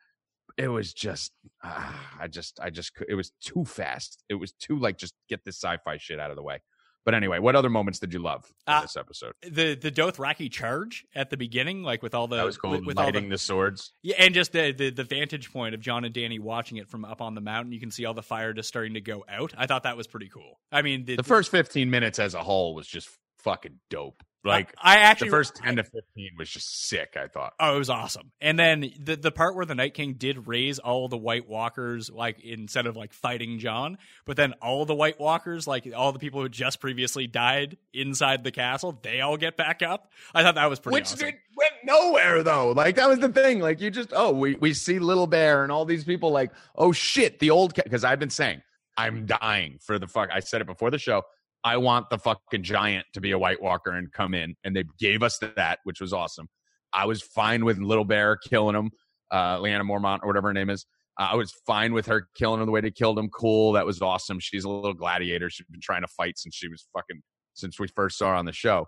It 0.57 0.67
was 0.67 0.93
just, 0.93 1.31
ah, 1.63 2.17
I 2.19 2.27
just, 2.27 2.59
I 2.61 2.69
just, 2.69 2.91
it 3.07 3.15
was 3.15 3.31
too 3.43 3.63
fast. 3.65 4.23
It 4.29 4.35
was 4.35 4.51
too 4.53 4.77
like 4.77 4.97
just 4.97 5.13
get 5.29 5.43
this 5.45 5.59
sci-fi 5.59 5.97
shit 5.97 6.19
out 6.19 6.29
of 6.29 6.35
the 6.35 6.43
way. 6.43 6.61
But 7.05 7.13
anyway, 7.15 7.39
what 7.39 7.55
other 7.55 7.69
moments 7.69 7.99
did 7.99 8.13
you 8.13 8.19
love 8.19 8.45
in 8.67 8.73
Uh, 8.73 8.81
this 8.81 8.95
episode? 8.95 9.33
the 9.41 9.75
the 9.75 9.91
Dothraki 9.91 10.49
charge 10.51 11.05
at 11.13 11.29
the 11.29 11.37
beginning, 11.37 11.83
like 11.83 12.01
with 12.01 12.13
all 12.15 12.27
the 12.27 12.37
That 12.37 12.45
was 12.45 12.57
cool. 12.57 12.71
with, 12.71 12.85
with 12.85 12.97
all 12.97 13.05
Lighting 13.05 13.25
the 13.29 13.35
the 13.35 13.37
swords. 13.37 13.91
yeah, 14.01 14.15
and 14.19 14.33
just 14.33 14.51
the, 14.53 14.71
the 14.71 14.89
the 14.89 15.03
vantage 15.03 15.51
point 15.51 15.75
of 15.75 15.81
Jon 15.81 16.05
and 16.05 16.13
Dany 16.15 16.39
watching 16.39 16.77
it 16.77 16.87
from 16.89 17.03
up 17.05 17.21
on 17.21 17.35
the 17.35 17.41
mountain. 17.41 17.71
You 17.73 17.79
can 17.79 17.91
see 17.91 18.05
all 18.05 18.13
the 18.13 18.23
fire 18.23 18.53
just 18.53 18.67
starting 18.69 18.93
to 18.93 19.01
go 19.01 19.25
out. 19.27 19.53
I 19.57 19.65
thought 19.67 19.83
that 19.83 19.97
was 19.97 20.07
pretty 20.07 20.29
cool. 20.29 20.59
I 20.71 20.81
mean, 20.81 21.05
the, 21.05 21.17
The 21.17 21.23
first 21.23 21.51
15 21.51 21.89
minutes 21.89 22.19
as 22.19 22.33
a 22.33 22.43
whole 22.43 22.73
was 22.75 22.87
just 22.87 23.09
fucking 23.39 23.79
dope. 23.89 24.23
Like 24.45 24.73
I 24.77 24.97
actually 24.97 25.29
the 25.29 25.37
first 25.37 25.55
10 25.55 25.77
to 25.77 25.83
15 25.83 26.31
was 26.37 26.49
just 26.49 26.87
sick, 26.89 27.15
I 27.15 27.27
thought. 27.27 27.53
Oh, 27.59 27.75
it 27.75 27.79
was 27.79 27.89
awesome. 27.89 28.31
And 28.41 28.59
then 28.59 28.91
the 28.99 29.15
the 29.15 29.31
part 29.31 29.55
where 29.55 29.65
the 29.65 29.75
Night 29.75 29.93
King 29.93 30.13
did 30.13 30.47
raise 30.47 30.79
all 30.79 31.07
the 31.07 31.17
White 31.17 31.47
Walkers, 31.47 32.09
like 32.09 32.41
instead 32.41 32.85
of 32.85 32.97
like 32.97 33.13
fighting 33.13 33.59
Jon, 33.59 33.97
but 34.25 34.35
then 34.35 34.53
all 34.61 34.85
the 34.85 34.95
White 34.95 35.19
Walkers, 35.19 35.65
like 35.65 35.87
all 35.95 36.11
the 36.11 36.19
people 36.19 36.41
who 36.41 36.49
just 36.49 36.81
previously 36.81 37.25
died 37.25 37.77
inside 37.93 38.43
the 38.43 38.51
castle, 38.51 38.99
they 39.01 39.21
all 39.21 39.37
get 39.37 39.55
back 39.55 39.81
up. 39.81 40.11
I 40.33 40.43
thought 40.43 40.55
that 40.55 40.69
was 40.69 40.79
pretty 40.79 40.95
Which 40.95 41.05
awesome. 41.05 41.19
did, 41.19 41.35
went 41.57 41.73
nowhere 41.85 42.43
though. 42.43 42.71
Like 42.71 42.95
that 42.95 43.07
was 43.07 43.19
the 43.19 43.29
thing. 43.29 43.59
Like 43.59 43.79
you 43.79 43.91
just 43.91 44.09
oh 44.13 44.31
we 44.31 44.55
we 44.55 44.73
see 44.73 44.99
Little 44.99 45.27
Bear 45.27 45.63
and 45.63 45.71
all 45.71 45.85
these 45.85 46.03
people 46.03 46.31
like 46.31 46.51
oh 46.75 46.91
shit 46.91 47.39
the 47.39 47.49
old 47.49 47.73
because 47.75 48.03
I've 48.03 48.19
been 48.19 48.29
saying 48.29 48.61
I'm 48.97 49.25
dying 49.25 49.79
for 49.81 49.97
the 49.97 50.07
fuck. 50.07 50.29
I 50.31 50.41
said 50.41 50.61
it 50.61 50.67
before 50.67 50.91
the 50.91 50.99
show. 50.99 51.23
I 51.63 51.77
want 51.77 52.09
the 52.09 52.17
fucking 52.17 52.63
giant 52.63 53.05
to 53.13 53.21
be 53.21 53.31
a 53.31 53.39
White 53.39 53.61
Walker 53.61 53.91
and 53.91 54.11
come 54.11 54.33
in, 54.33 54.55
and 54.63 54.75
they 54.75 54.83
gave 54.99 55.23
us 55.23 55.39
that, 55.55 55.79
which 55.83 56.01
was 56.01 56.11
awesome. 56.11 56.47
I 56.93 57.05
was 57.05 57.21
fine 57.21 57.65
with 57.65 57.77
Little 57.77 58.05
Bear 58.05 58.37
killing 58.37 58.75
him, 58.75 58.91
uh, 59.31 59.57
Lyanna 59.57 59.83
Mormont 59.83 60.19
or 60.23 60.27
whatever 60.27 60.49
her 60.49 60.53
name 60.53 60.69
is. 60.69 60.85
I 61.17 61.35
was 61.35 61.53
fine 61.65 61.93
with 61.93 62.07
her 62.07 62.27
killing 62.35 62.59
him 62.59 62.65
the 62.65 62.71
way 62.71 62.81
they 62.81 62.91
killed 62.91 63.17
him. 63.17 63.29
Cool, 63.29 63.73
that 63.73 63.85
was 63.85 64.01
awesome. 64.01 64.39
She's 64.39 64.63
a 64.63 64.69
little 64.69 64.93
gladiator. 64.93 65.49
She's 65.49 65.67
been 65.67 65.81
trying 65.81 66.01
to 66.01 66.07
fight 66.07 66.37
since 66.37 66.55
she 66.55 66.67
was 66.67 66.87
fucking 66.93 67.21
since 67.53 67.79
we 67.79 67.87
first 67.87 68.17
saw 68.17 68.29
her 68.29 68.35
on 68.35 68.45
the 68.45 68.53
show. 68.53 68.87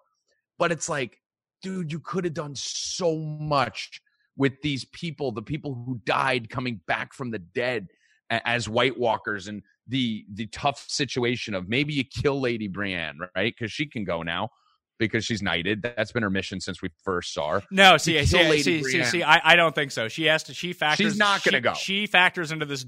But 0.58 0.72
it's 0.72 0.90
like, 0.90 1.20
dude, 1.62 1.92
you 1.92 2.00
could 2.00 2.26
have 2.26 2.34
done 2.34 2.56
so 2.56 3.16
much 3.16 4.02
with 4.38 4.54
these 4.62 4.86
people, 4.86 5.32
the 5.32 5.42
people 5.42 5.76
who 5.86 6.02
died 6.06 6.50
coming 6.50 6.82
back 6.88 7.14
from 7.14 7.32
the 7.32 7.40
dead 7.40 7.88
as 8.30 8.68
White 8.68 8.98
Walkers 9.00 9.48
and 9.48 9.62
the 9.88 10.26
the 10.34 10.48
tough 10.48 10.86
situation 10.88 11.54
of 11.54 11.70
maybe 11.70 11.94
you 11.94 12.04
kill 12.04 12.42
Lady 12.42 12.68
Brienne, 12.68 13.20
right? 13.36 13.54
Because 13.58 13.72
she 13.72 13.86
can 13.86 14.04
go 14.04 14.24
now 14.24 14.50
because 14.98 15.26
she's 15.26 15.42
knighted. 15.42 15.82
That's 15.82 16.12
been 16.12 16.24
her 16.24 16.30
mission 16.30 16.60
since 16.60 16.82
we 16.82 16.90
first 17.04 17.34
saw 17.34 17.52
her. 17.60 17.64
No, 17.70 17.98
see, 17.98 18.24
see, 18.26 18.38
Lady 18.38 18.62
see, 18.64 18.78
see, 18.78 18.92
Brienne. 18.92 19.06
see, 19.06 19.24
I, 19.24 19.42
I 19.44 19.56
don't 19.56 19.76
think 19.76 19.92
so. 19.92 20.08
She 20.08 20.26
has 20.26 20.44
to. 20.44 20.54
She 20.54 20.74
factors. 20.74 21.12
She's 21.12 21.18
not 21.20 21.44
gonna 21.44 21.58
she- 21.58 21.62
go. 21.62 21.74
She 21.74 22.08
factors 22.08 22.52
into 22.52 22.66
this 22.66 22.86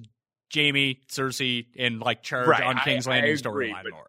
Jaime, 0.53 1.01
Cersei, 1.11 1.65
and 1.77 1.99
like 1.99 2.23
charge 2.23 2.47
Right, 2.47 2.63
on 2.63 2.77
King's 2.79 3.07
I 3.07 3.11
Landing 3.11 3.35
storyline 3.35 3.91
more. 3.91 4.07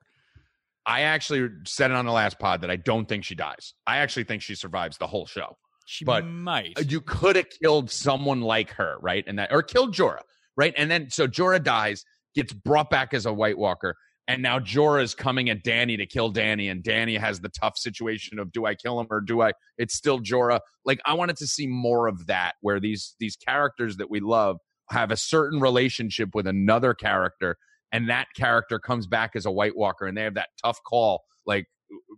I 0.87 1.03
actually 1.03 1.51
said 1.67 1.91
it 1.91 1.97
on 1.97 2.07
the 2.07 2.13
last 2.13 2.39
pod 2.39 2.63
that 2.63 2.71
I 2.71 2.77
don't 2.77 3.07
think 3.07 3.25
she 3.25 3.35
dies. 3.35 3.75
I 3.87 3.99
actually 3.99 4.25
think 4.25 4.41
she 4.41 4.55
survives 4.55 4.97
the 4.97 5.07
whole 5.07 5.27
show. 5.27 5.57
She 5.85 6.05
but- 6.05 6.25
might. 6.27 6.91
you 6.91 7.01
could 7.01 7.37
have 7.37 7.47
killed 7.63 7.91
someone 7.91 8.41
like 8.41 8.71
her, 8.73 8.97
right? 9.03 9.25
And 9.27 9.39
that 9.39 9.53
or 9.53 9.63
killed 9.63 9.95
Jorah, 9.95 10.21
right? 10.59 10.75
And 10.77 10.91
then 10.91 11.09
so 11.09 11.27
Jorah 11.27 11.63
dies, 11.63 12.05
gets 12.35 12.53
brought 12.53 12.91
back 12.91 13.15
as 13.15 13.25
a 13.25 13.33
White 13.33 13.57
Walker, 13.57 13.95
and 14.27 14.43
now 14.43 14.59
Jorah 14.59 15.03
is 15.03 15.15
coming 15.15 15.49
at 15.49 15.65
Dany 15.65 15.97
to 15.97 16.05
kill 16.05 16.31
Dany, 16.31 16.71
and 16.71 16.85
Dany 16.85 17.19
has 17.19 17.41
the 17.41 17.49
tough 17.49 17.79
situation 17.79 18.39
of 18.39 18.53
do 18.53 18.67
I 18.67 18.75
kill 18.75 19.01
him 19.01 19.07
or 19.11 19.23
do 19.23 19.41
I? 19.41 19.53
It's 19.79 19.95
still 19.95 20.21
Jorah. 20.21 20.61
Like 20.85 20.99
I 21.07 21.15
wanted 21.15 21.37
to 21.39 21.47
see 21.47 21.67
more 21.67 22.09
of 22.09 22.27
that, 22.27 22.53
where 22.61 22.79
these 22.79 23.15
these 23.19 23.37
characters 23.37 23.97
that 23.97 24.11
we 24.11 24.21
love 24.21 24.59
have 24.91 25.11
a 25.11 25.17
certain 25.17 25.61
relationship 25.61 26.31
with 26.35 26.47
another 26.47 26.93
character, 26.93 27.57
and 27.93 28.11
that 28.11 28.27
character 28.37 28.79
comes 28.79 29.07
back 29.07 29.31
as 29.35 29.47
a 29.47 29.51
White 29.51 29.77
Walker, 29.77 30.07
and 30.07 30.19
they 30.19 30.25
have 30.25 30.35
that 30.35 30.51
tough 30.63 30.79
call, 30.87 31.23
like 31.47 31.67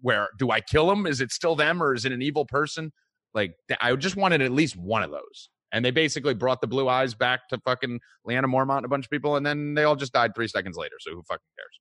where 0.03 0.29
do 0.39 0.51
I 0.51 0.61
kill 0.61 0.91
him? 0.91 1.07
Is 1.07 1.21
it 1.21 1.31
still 1.31 1.55
them 1.55 1.83
or 1.83 1.95
is 1.95 2.05
it 2.05 2.13
an 2.13 2.23
evil 2.23 2.45
person? 2.45 2.91
Like 3.35 3.53
I 3.81 3.95
just 3.95 4.17
wanted 4.17 4.43
at 4.43 4.51
least 4.51 4.77
one 4.77 5.03
of 5.03 5.11
those. 5.11 5.51
And 5.73 5.85
they 5.85 5.91
basically 5.91 6.35
brought 6.35 6.61
the 6.61 6.67
blue 6.67 6.89
eyes 6.89 7.15
back 7.15 7.49
to 7.49 7.59
fucking 7.59 8.01
Lyanna 8.27 8.47
Mormont 8.47 8.79
and 8.79 8.85
a 8.85 8.89
bunch 8.89 9.07
of 9.07 9.11
people, 9.11 9.37
and 9.37 9.47
then 9.47 9.75
they 9.75 9.85
all 9.85 9.97
just 9.97 10.13
died 10.13 10.35
three 10.35 10.49
seconds 10.49 10.77
later. 10.77 10.97
So 11.01 11.13
who 11.13 11.23
fucking 11.23 11.41
cares? 11.57 11.81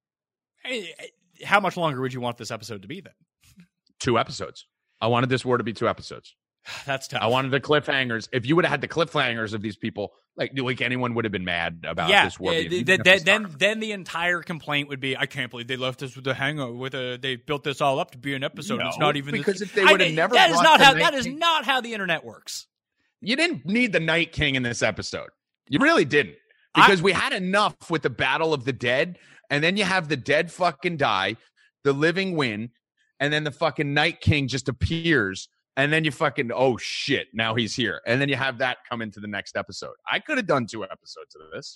Hey, 0.64 0.94
hey, 1.00 1.46
How 1.46 1.60
much 1.60 1.78
longer 1.78 2.02
would 2.02 2.14
you 2.14 2.22
want 2.22 2.38
this 2.38 2.52
episode 2.52 2.84
to 2.84 2.88
be 2.88 3.02
then? 3.02 3.14
Two 4.00 4.20
episodes. 4.20 4.68
I 5.02 5.08
wanted 5.08 5.30
this 5.30 5.44
war 5.44 5.58
to 5.58 5.64
be 5.64 5.74
two 5.74 5.88
episodes. 5.88 6.36
That's 6.86 7.08
tough. 7.08 7.22
I 7.22 7.28
wanted 7.28 7.52
the 7.52 7.60
cliffhangers. 7.60 8.30
If 8.32 8.46
you 8.46 8.56
would 8.56 8.66
have 8.66 8.72
had 8.72 8.82
the 8.82 8.88
cliffhangers 8.88 9.54
of 9.54 9.62
these 9.62 9.76
people, 9.76 10.14
like 10.36 10.52
like 10.56 10.82
anyone 10.82 11.16
would 11.16 11.26
have 11.26 11.32
been 11.32 11.46
mad 11.46 11.86
about 11.88 12.10
yeah, 12.10 12.26
this 12.26 12.40
war. 12.40 12.54
yeah, 12.54 12.68
th- 12.68 13.04
th- 13.04 13.24
then 13.24 13.54
then 13.58 13.80
the 13.80 13.92
entire 13.92 14.42
complaint 14.42 14.90
would 14.90 15.00
be, 15.00 15.18
I 15.18 15.26
can't 15.26 15.52
believe 15.52 15.68
they 15.68 15.78
left 15.78 16.04
us 16.04 16.16
with 16.16 16.28
a 16.28 16.34
hangover. 16.34 16.74
With 16.74 16.96
a, 16.96 17.18
they 17.18 17.36
built 17.36 17.64
this 17.64 17.82
all 17.82 18.00
up 18.00 18.12
to 18.12 18.18
be 18.18 18.36
an 18.36 18.44
episode. 18.44 18.82
it's 18.84 18.98
not 18.98 19.16
even 19.16 19.34
because 19.34 19.60
this- 19.60 19.70
if 19.70 19.76
they 19.76 19.86
would've 19.86 20.14
never 20.14 20.36
that 20.36 20.50
is 20.50 20.62
not 20.62 20.80
how 20.80 20.94
Night 20.94 21.04
that 21.04 21.14
is 21.14 21.28
not 21.28 21.66
how 21.66 21.82
the 21.82 21.94
internet 21.94 22.24
works. 22.24 22.68
You 23.22 23.36
didn't 23.36 23.66
need 23.66 23.94
the 23.94 24.00
Night 24.00 24.32
King 24.32 24.56
in 24.56 24.64
this 24.64 24.82
episode. 24.82 25.30
You 25.68 25.80
really 25.80 26.06
didn't. 26.06 26.36
I- 26.76 26.86
Because 26.86 27.02
we 27.02 27.12
had 27.12 27.34
enough 27.34 27.90
with 27.90 28.02
the 28.04 28.10
Battle 28.10 28.54
of 28.54 28.66
the 28.66 28.74
Dead, 28.74 29.18
and 29.50 29.64
then 29.64 29.78
you 29.78 29.84
have 29.84 30.08
the 30.08 30.18
dead 30.18 30.52
fucking 30.52 30.98
die, 30.98 31.36
the 31.84 31.94
living 31.94 32.36
win, 32.36 32.70
and 33.20 33.34
then 33.34 33.44
the 33.44 33.52
fucking 33.52 33.94
Night 33.94 34.22
King 34.22 34.48
just 34.48 34.70
appears, 34.70 35.50
and 35.76 35.92
then 35.92 36.04
you 36.04 36.12
fucking 36.12 36.52
oh 36.54 36.78
shit, 36.78 37.28
now 37.34 37.56
he's 37.56 37.76
here. 37.76 38.02
And 38.06 38.22
then 38.22 38.30
you 38.30 38.36
have 38.36 38.58
that 38.60 38.78
come 38.90 39.02
into 39.02 39.20
the 39.20 39.28
next 39.28 39.56
episode. 39.58 39.94
I 40.10 40.20
could 40.20 40.38
have 40.38 40.48
done 40.48 40.66
two 40.68 40.84
episodes 40.84 41.36
of 41.36 41.52
this. 41.52 41.76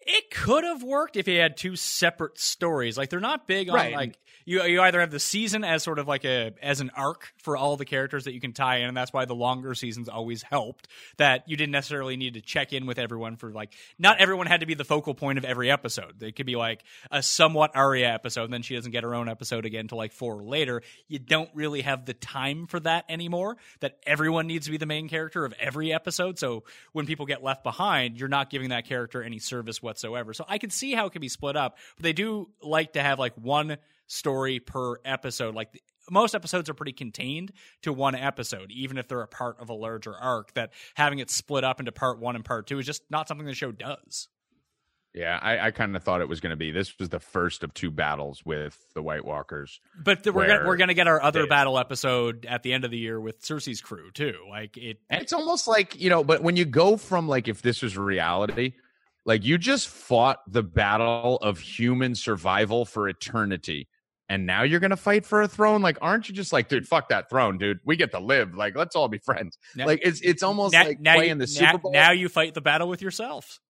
It 0.00 0.30
could 0.30 0.64
have 0.64 0.82
worked 0.82 1.16
if 1.16 1.26
he 1.26 1.34
had 1.34 1.56
two 1.56 1.76
separate 1.76 2.38
stories. 2.38 2.96
Like 2.96 3.10
they're 3.10 3.20
not 3.20 3.46
big 3.46 3.68
on 3.68 3.74
Right. 3.74 3.94
like 3.94 4.18
you 4.46 4.62
you 4.62 4.80
either 4.80 5.00
have 5.00 5.10
the 5.10 5.20
season 5.20 5.62
as 5.64 5.82
sort 5.82 5.98
of 5.98 6.08
like 6.08 6.24
a 6.24 6.52
as 6.62 6.80
an 6.80 6.90
arc 6.96 7.34
for 7.42 7.54
all 7.56 7.76
the 7.76 7.84
characters 7.84 8.24
that 8.24 8.32
you 8.32 8.40
can 8.40 8.52
tie 8.54 8.76
in, 8.78 8.88
and 8.88 8.96
that's 8.96 9.12
why 9.12 9.26
the 9.26 9.34
longer 9.34 9.74
seasons 9.74 10.08
always 10.08 10.42
helped. 10.42 10.88
That 11.18 11.42
you 11.46 11.56
didn't 11.58 11.72
necessarily 11.72 12.16
need 12.16 12.34
to 12.34 12.40
check 12.40 12.72
in 12.72 12.86
with 12.86 12.98
everyone 12.98 13.36
for 13.36 13.50
like 13.50 13.74
not 13.98 14.18
everyone 14.20 14.46
had 14.46 14.60
to 14.60 14.66
be 14.66 14.72
the 14.72 14.84
focal 14.84 15.12
point 15.14 15.36
of 15.36 15.44
every 15.44 15.70
episode. 15.70 16.22
It 16.22 16.34
could 16.36 16.46
be 16.46 16.56
like 16.56 16.82
a 17.10 17.22
somewhat 17.22 17.72
Arya 17.76 18.08
episode, 18.08 18.44
and 18.44 18.52
then 18.52 18.62
she 18.62 18.74
doesn't 18.74 18.92
get 18.92 19.02
her 19.04 19.14
own 19.14 19.28
episode 19.28 19.66
again 19.66 19.80
until 19.80 19.98
like 19.98 20.12
four 20.12 20.42
later. 20.42 20.80
You 21.08 21.18
don't 21.18 21.50
really 21.52 21.82
have 21.82 22.06
the 22.06 22.14
time 22.14 22.66
for 22.66 22.80
that 22.80 23.04
anymore. 23.10 23.58
That 23.80 23.98
everyone 24.06 24.46
needs 24.46 24.64
to 24.64 24.70
be 24.70 24.78
the 24.78 24.86
main 24.86 25.10
character 25.10 25.44
of 25.44 25.52
every 25.60 25.92
episode. 25.92 26.38
So 26.38 26.64
when 26.92 27.04
people 27.04 27.26
get 27.26 27.42
left 27.42 27.62
behind, 27.64 28.18
you're 28.18 28.28
not 28.30 28.48
giving 28.48 28.70
that 28.70 28.86
character 28.86 29.22
any 29.22 29.40
service 29.40 29.82
whatsoever. 29.88 30.34
So 30.34 30.44
I 30.46 30.58
can 30.58 30.70
see 30.70 30.92
how 30.92 31.06
it 31.06 31.12
can 31.12 31.20
be 31.20 31.28
split 31.28 31.56
up, 31.56 31.78
but 31.96 32.04
they 32.04 32.12
do 32.12 32.50
like 32.62 32.92
to 32.92 33.02
have 33.02 33.18
like 33.18 33.34
one 33.34 33.78
story 34.06 34.60
per 34.60 34.96
episode. 35.04 35.54
Like 35.54 35.72
the, 35.72 35.80
most 36.10 36.34
episodes 36.34 36.70
are 36.70 36.74
pretty 36.74 36.92
contained 36.92 37.52
to 37.82 37.92
one 37.92 38.14
episode, 38.14 38.70
even 38.70 38.98
if 38.98 39.08
they're 39.08 39.22
a 39.22 39.28
part 39.28 39.60
of 39.60 39.70
a 39.70 39.74
larger 39.74 40.14
arc. 40.14 40.52
That 40.54 40.72
having 40.94 41.18
it 41.18 41.30
split 41.30 41.64
up 41.64 41.80
into 41.80 41.92
part 41.92 42.20
one 42.20 42.36
and 42.36 42.44
part 42.44 42.66
two 42.66 42.78
is 42.78 42.86
just 42.86 43.02
not 43.10 43.28
something 43.28 43.46
the 43.46 43.54
show 43.54 43.72
does. 43.72 44.28
Yeah, 45.14 45.38
I, 45.40 45.58
I 45.58 45.70
kind 45.70 45.96
of 45.96 46.04
thought 46.04 46.20
it 46.20 46.28
was 46.28 46.40
going 46.40 46.50
to 46.50 46.56
be. 46.56 46.70
This 46.70 46.96
was 46.98 47.08
the 47.08 47.18
first 47.18 47.64
of 47.64 47.72
two 47.72 47.90
battles 47.90 48.44
with 48.44 48.78
the 48.94 49.02
White 49.02 49.24
Walkers. 49.24 49.80
But 49.98 50.22
th- 50.22 50.34
we're 50.34 50.46
gonna, 50.46 50.66
we're 50.66 50.76
gonna 50.76 50.94
get 50.94 51.08
our 51.08 51.20
other 51.20 51.42
they- 51.42 51.48
battle 51.48 51.78
episode 51.78 52.46
at 52.46 52.62
the 52.62 52.72
end 52.72 52.84
of 52.84 52.90
the 52.90 52.98
year 52.98 53.20
with 53.20 53.40
Cersei's 53.40 53.80
crew 53.80 54.10
too. 54.12 54.34
Like 54.48 54.76
it, 54.76 54.98
it's 55.10 55.32
almost 55.32 55.66
like, 55.66 55.98
you 56.00 56.10
know, 56.10 56.22
but 56.22 56.42
when 56.42 56.56
you 56.56 56.66
go 56.66 56.96
from 56.96 57.26
like 57.26 57.48
if 57.48 57.62
this 57.62 57.82
was 57.82 57.96
reality, 57.96 58.74
like 59.28 59.44
you 59.44 59.58
just 59.58 59.88
fought 59.88 60.38
the 60.50 60.62
battle 60.62 61.36
of 61.36 61.58
human 61.58 62.14
survival 62.14 62.86
for 62.86 63.08
eternity. 63.10 63.86
And 64.30 64.46
now 64.46 64.62
you're 64.62 64.80
gonna 64.80 64.96
fight 64.96 65.26
for 65.26 65.42
a 65.42 65.48
throne. 65.48 65.82
Like, 65.82 65.98
aren't 66.00 66.30
you 66.30 66.34
just 66.34 66.50
like, 66.50 66.68
dude, 66.70 66.88
fuck 66.88 67.10
that 67.10 67.28
throne, 67.28 67.58
dude. 67.58 67.78
We 67.84 67.96
get 67.96 68.10
to 68.12 68.20
live. 68.20 68.54
Like, 68.54 68.74
let's 68.74 68.96
all 68.96 69.08
be 69.08 69.18
friends. 69.18 69.58
Now- 69.76 69.84
like, 69.86 70.00
it's 70.02 70.22
it's 70.22 70.42
almost 70.42 70.72
now, 70.72 70.84
like 70.84 70.98
now 71.00 71.14
playing 71.16 71.32
you, 71.32 71.38
the 71.40 71.46
Super 71.46 71.76
Bowl. 71.76 71.92
now 71.92 72.10
you 72.10 72.30
fight 72.30 72.54
the 72.54 72.62
battle 72.62 72.88
with 72.88 73.02
yourself. 73.02 73.60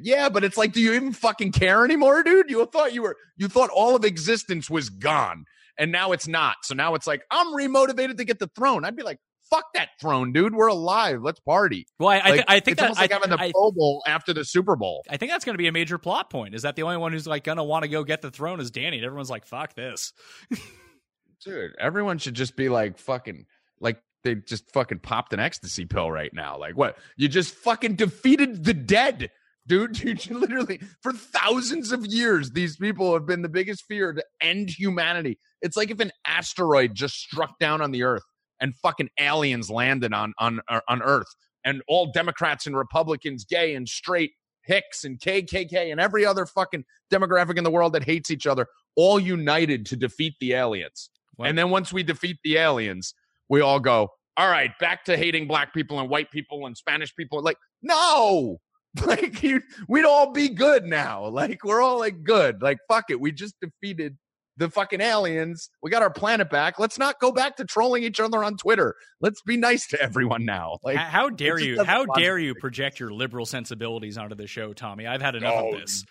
yeah, 0.00 0.30
but 0.30 0.42
it's 0.42 0.56
like, 0.56 0.72
do 0.72 0.80
you 0.80 0.94
even 0.94 1.12
fucking 1.12 1.52
care 1.52 1.84
anymore, 1.84 2.22
dude? 2.22 2.50
You 2.50 2.64
thought 2.66 2.94
you 2.94 3.02
were, 3.02 3.16
you 3.36 3.48
thought 3.48 3.68
all 3.70 3.94
of 3.94 4.04
existence 4.06 4.70
was 4.70 4.88
gone, 4.88 5.44
and 5.78 5.92
now 5.92 6.12
it's 6.12 6.26
not. 6.28 6.56
So 6.64 6.74
now 6.74 6.94
it's 6.94 7.06
like, 7.06 7.22
I'm 7.30 7.48
remotivated 7.54 8.16
to 8.18 8.24
get 8.24 8.38
the 8.38 8.50
throne. 8.56 8.84
I'd 8.86 8.96
be 8.96 9.02
like, 9.02 9.18
fuck 9.50 9.64
that 9.74 9.90
throne, 10.00 10.32
dude. 10.32 10.54
We're 10.54 10.68
alive. 10.68 11.22
Let's 11.22 11.40
party. 11.40 11.86
Well, 11.98 12.08
I, 12.08 12.20
I, 12.22 12.30
th- 12.30 12.44
I 12.48 12.60
think 12.60 12.72
it's 12.74 12.80
that 12.80 12.84
almost 12.84 13.00
like 13.00 13.10
I, 13.12 13.14
having 13.14 13.30
the 13.30 13.40
I- 13.40 13.52
Pro 13.52 13.70
Bowl 13.72 14.02
after 14.06 14.32
the 14.32 14.44
Super 14.44 14.76
Bowl. 14.76 15.04
I 15.08 15.16
think 15.16 15.30
that's 15.32 15.44
going 15.44 15.54
to 15.54 15.58
be 15.58 15.68
a 15.68 15.72
major 15.72 15.98
plot 15.98 16.30
point. 16.30 16.54
Is 16.54 16.62
that 16.62 16.76
the 16.76 16.82
only 16.82 16.96
one 16.96 17.12
who's 17.12 17.26
like 17.26 17.44
going 17.44 17.58
to 17.58 17.64
want 17.64 17.82
to 17.84 17.88
go 17.88 18.04
get 18.04 18.22
the 18.22 18.30
throne 18.30 18.60
is 18.60 18.70
Dany? 18.70 18.96
And 18.96 19.04
everyone's 19.04 19.30
like, 19.30 19.46
"Fuck 19.46 19.74
this." 19.74 20.12
Dude, 21.44 21.76
everyone 21.78 22.18
should 22.18 22.34
just 22.34 22.56
be 22.56 22.68
like 22.68 22.98
fucking 22.98 23.46
like 23.80 24.02
they 24.24 24.34
just 24.34 24.70
fucking 24.72 24.98
popped 24.98 25.32
an 25.32 25.40
ecstasy 25.40 25.84
pill 25.84 26.10
right 26.10 26.32
now. 26.32 26.58
Like 26.58 26.76
what? 26.76 26.98
You 27.16 27.28
just 27.28 27.54
fucking 27.54 27.94
defeated 27.94 28.64
the 28.64 28.74
dead. 28.74 29.30
Dude, 29.66 30.02
you 30.26 30.38
literally 30.38 30.80
for 31.02 31.12
thousands 31.12 31.92
of 31.92 32.06
years, 32.06 32.50
these 32.50 32.76
people 32.76 33.12
have 33.12 33.26
been 33.26 33.42
the 33.42 33.48
biggest 33.48 33.84
fear 33.86 34.12
to 34.12 34.24
end 34.40 34.70
humanity. 34.70 35.38
It's 35.62 35.76
like 35.76 35.90
if 35.90 36.00
an 36.00 36.10
asteroid 36.26 36.94
just 36.94 37.14
struck 37.16 37.58
down 37.58 37.80
on 37.80 37.90
the 37.92 38.02
earth 38.02 38.22
and 38.60 38.74
fucking 38.76 39.08
aliens 39.18 39.70
landed 39.70 40.12
on 40.12 40.32
on 40.38 40.60
uh, 40.68 40.80
on 40.88 41.02
Earth, 41.02 41.34
and 41.64 41.82
all 41.88 42.10
Democrats 42.12 42.66
and 42.66 42.76
Republicans, 42.76 43.44
gay 43.44 43.74
and 43.74 43.88
straight, 43.88 44.32
Hicks 44.62 45.04
and 45.04 45.18
KKK, 45.18 45.90
and 45.90 46.00
every 46.00 46.24
other 46.26 46.46
fucking 46.46 46.84
demographic 47.12 47.56
in 47.58 47.64
the 47.64 47.70
world 47.70 47.92
that 47.94 48.04
hates 48.04 48.30
each 48.30 48.46
other, 48.46 48.66
all 48.96 49.18
united 49.18 49.86
to 49.86 49.96
defeat 49.96 50.34
the 50.40 50.52
aliens. 50.54 51.10
Well- 51.36 51.48
And 51.48 51.56
then 51.58 51.70
once 51.70 51.92
we 51.92 52.02
defeat 52.02 52.38
the 52.44 52.56
aliens, 52.56 53.14
we 53.48 53.60
all 53.60 53.80
go, 53.80 54.08
all 54.36 54.48
right, 54.50 54.70
back 54.78 55.04
to 55.06 55.16
hating 55.16 55.48
black 55.48 55.72
people 55.72 55.98
and 56.00 56.08
white 56.10 56.30
people 56.30 56.66
and 56.66 56.76
Spanish 56.76 57.14
people. 57.16 57.42
Like, 57.42 57.56
no, 57.82 58.58
like 59.06 59.42
you, 59.42 59.62
we'd 59.88 60.04
all 60.04 60.32
be 60.32 60.48
good 60.48 60.84
now. 60.84 61.26
Like 61.28 61.64
we're 61.64 61.80
all 61.80 61.98
like 61.98 62.22
good. 62.24 62.60
Like 62.62 62.78
fuck 62.88 63.04
it, 63.10 63.20
we 63.20 63.32
just 63.32 63.54
defeated 63.60 64.16
the 64.58 64.68
fucking 64.68 65.00
aliens. 65.00 65.70
We 65.82 65.90
got 65.90 66.02
our 66.02 66.10
planet 66.10 66.50
back. 66.50 66.78
Let's 66.78 66.98
not 66.98 67.18
go 67.20 67.32
back 67.32 67.56
to 67.56 67.64
trolling 67.64 68.02
each 68.02 68.20
other 68.20 68.44
on 68.44 68.56
Twitter. 68.56 68.94
Let's 69.20 69.40
be 69.42 69.56
nice 69.56 69.86
to 69.88 70.02
everyone 70.02 70.44
now. 70.44 70.78
Like, 70.82 70.96
how 70.96 71.30
dare 71.30 71.58
you? 71.58 71.82
How 71.82 72.04
dare 72.04 72.38
you 72.38 72.54
project 72.54 73.00
your 73.00 73.12
liberal 73.12 73.46
sensibilities 73.46 74.18
onto 74.18 74.34
the 74.34 74.46
show, 74.46 74.72
Tommy? 74.72 75.06
I've 75.06 75.22
had 75.22 75.34
enough 75.36 75.54
Oh, 75.56 75.72
of 75.74 75.80
this. 75.80 76.04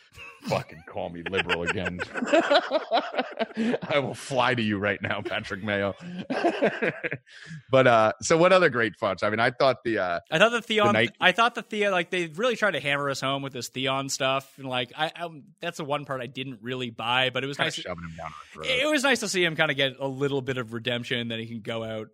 Fucking 0.48 0.84
call 0.88 1.10
me 1.10 1.24
liberal 1.30 1.64
again. 1.64 2.00
I 3.90 4.00
will 4.00 4.14
fly 4.14 4.54
to 4.56 4.62
you 4.62 4.78
right 4.78 5.02
now, 5.02 5.22
Patrick 5.22 5.64
Mayo. 5.64 5.96
but 7.72 7.88
uh 7.88 8.14
so 8.22 8.38
what 8.38 8.54
other 8.54 8.70
great 8.70 8.96
thoughts? 9.00 9.24
I 9.24 9.30
mean, 9.30 9.40
I 9.40 9.52
thought 9.52 9.84
the 9.84 10.00
uh 10.00 10.20
I 10.32 10.38
thought 10.40 10.52
the 10.52 10.62
Theon. 10.62 10.94
night- 10.94 11.16
I 11.20 11.32
thought 11.32 11.56
the 11.56 11.62
Theon. 11.62 11.92
Like 11.92 12.10
they 12.10 12.28
really 12.28 12.56
tried 12.56 12.72
to 12.72 12.80
hammer 12.80 13.10
us 13.10 13.22
home 13.22 13.42
with 13.42 13.54
this 13.54 13.70
Theon 13.70 14.10
stuff, 14.10 14.52
and 14.58 14.68
like 14.68 14.92
I, 14.98 15.12
I'm, 15.16 15.44
that's 15.62 15.78
the 15.78 15.86
one 15.86 16.06
part 16.06 16.22
I 16.22 16.28
didn't 16.28 16.60
really 16.62 16.90
buy. 16.90 17.30
But 17.30 17.44
it 17.44 17.48
was 17.48 17.58
kind 17.58 17.68
nice. 17.68 17.76
shoving 17.76 18.04
him 18.04 18.16
down. 18.18 18.32
It 18.66 18.90
was 18.90 19.04
nice 19.04 19.22
to 19.22 19.28
see 19.28 19.44
him 19.44 19.56
kind 19.56 19.72
of 19.72 19.78
get 19.78 19.94
a 20.00 20.08
little 20.08 20.42
bit 20.42 20.58
of 20.58 20.74
redemption. 20.74 21.30
That 21.30 21.40
he 21.40 21.48
can 21.48 21.62
go 21.62 21.84
out 21.84 22.08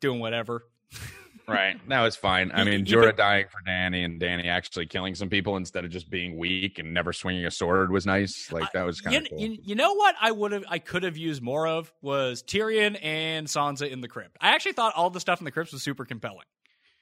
doing 0.00 0.20
whatever. 0.20 0.64
Right. 1.48 1.76
That 1.88 2.02
was 2.02 2.16
fine. 2.16 2.50
I 2.52 2.64
mean, 2.64 2.84
you 2.84 2.96
Jorah 2.96 3.16
dying 3.16 3.46
for 3.50 3.58
Dany 3.66 4.04
and 4.04 4.20
Dany 4.20 4.46
actually 4.46 4.86
killing 4.86 5.14
some 5.14 5.30
people 5.30 5.56
instead 5.56 5.84
of 5.86 5.90
just 5.90 6.10
being 6.10 6.36
weak 6.36 6.78
and 6.78 6.92
never 6.92 7.12
swinging 7.14 7.46
a 7.46 7.50
sword 7.50 7.90
was 7.90 8.04
nice. 8.04 8.52
Like 8.52 8.70
that 8.72 8.84
was 8.84 9.00
kind 9.00 9.14
You, 9.14 9.20
of 9.22 9.28
cool. 9.30 9.38
you, 9.40 9.58
you 9.62 9.74
know 9.74 9.94
what 9.94 10.14
I 10.20 10.30
would 10.30 10.52
have 10.52 10.64
I 10.68 10.78
could 10.78 11.02
have 11.04 11.16
used 11.16 11.40
more 11.42 11.66
of 11.66 11.90
was 12.02 12.42
Tyrion 12.42 12.98
and 13.02 13.46
Sansa 13.46 13.90
in 13.90 14.02
the 14.02 14.08
crypt. 14.08 14.36
I 14.40 14.50
actually 14.50 14.72
thought 14.72 14.92
all 14.94 15.08
the 15.08 15.20
stuff 15.20 15.40
in 15.40 15.46
the 15.46 15.50
crypts 15.50 15.72
was 15.72 15.82
super 15.82 16.04
compelling. 16.04 16.44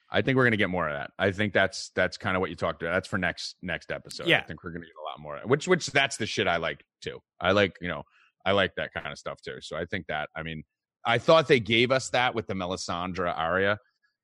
I 0.09 0.21
think 0.21 0.37
we're 0.37 0.45
gonna 0.45 0.55
get 0.55 0.69
more 0.69 0.87
of 0.87 0.95
that. 0.95 1.11
I 1.19 1.31
think 1.31 1.51
that's 1.51 1.91
that's 1.93 2.17
kind 2.17 2.37
of 2.37 2.41
what 2.41 2.49
you 2.49 2.55
talked 2.55 2.81
about. 2.81 2.93
That's 2.93 3.09
for 3.09 3.17
next 3.17 3.55
next 3.61 3.91
episode. 3.91 4.27
Yeah. 4.27 4.39
I 4.39 4.43
think 4.43 4.63
we're 4.63 4.71
gonna 4.71 4.85
get 4.85 4.93
a 5.01 5.03
lot 5.05 5.19
more. 5.19 5.39
Which 5.45 5.67
which 5.67 5.87
that's 5.87 6.15
the 6.15 6.25
shit 6.25 6.47
I 6.47 6.57
like 6.57 6.81
too. 7.01 7.19
I 7.41 7.51
like 7.51 7.75
you 7.81 7.89
know 7.89 8.03
I 8.45 8.53
like 8.53 8.71
that 8.77 8.93
kind 8.93 9.07
of 9.11 9.17
stuff 9.17 9.41
too. 9.41 9.57
So 9.59 9.75
I 9.75 9.83
think 9.83 10.05
that 10.07 10.29
I 10.33 10.43
mean 10.43 10.63
I 11.05 11.17
thought 11.17 11.49
they 11.49 11.59
gave 11.59 11.91
us 11.91 12.09
that 12.11 12.35
with 12.35 12.47
the 12.47 12.53
Melisandre 12.53 13.37
Arya 13.37 13.79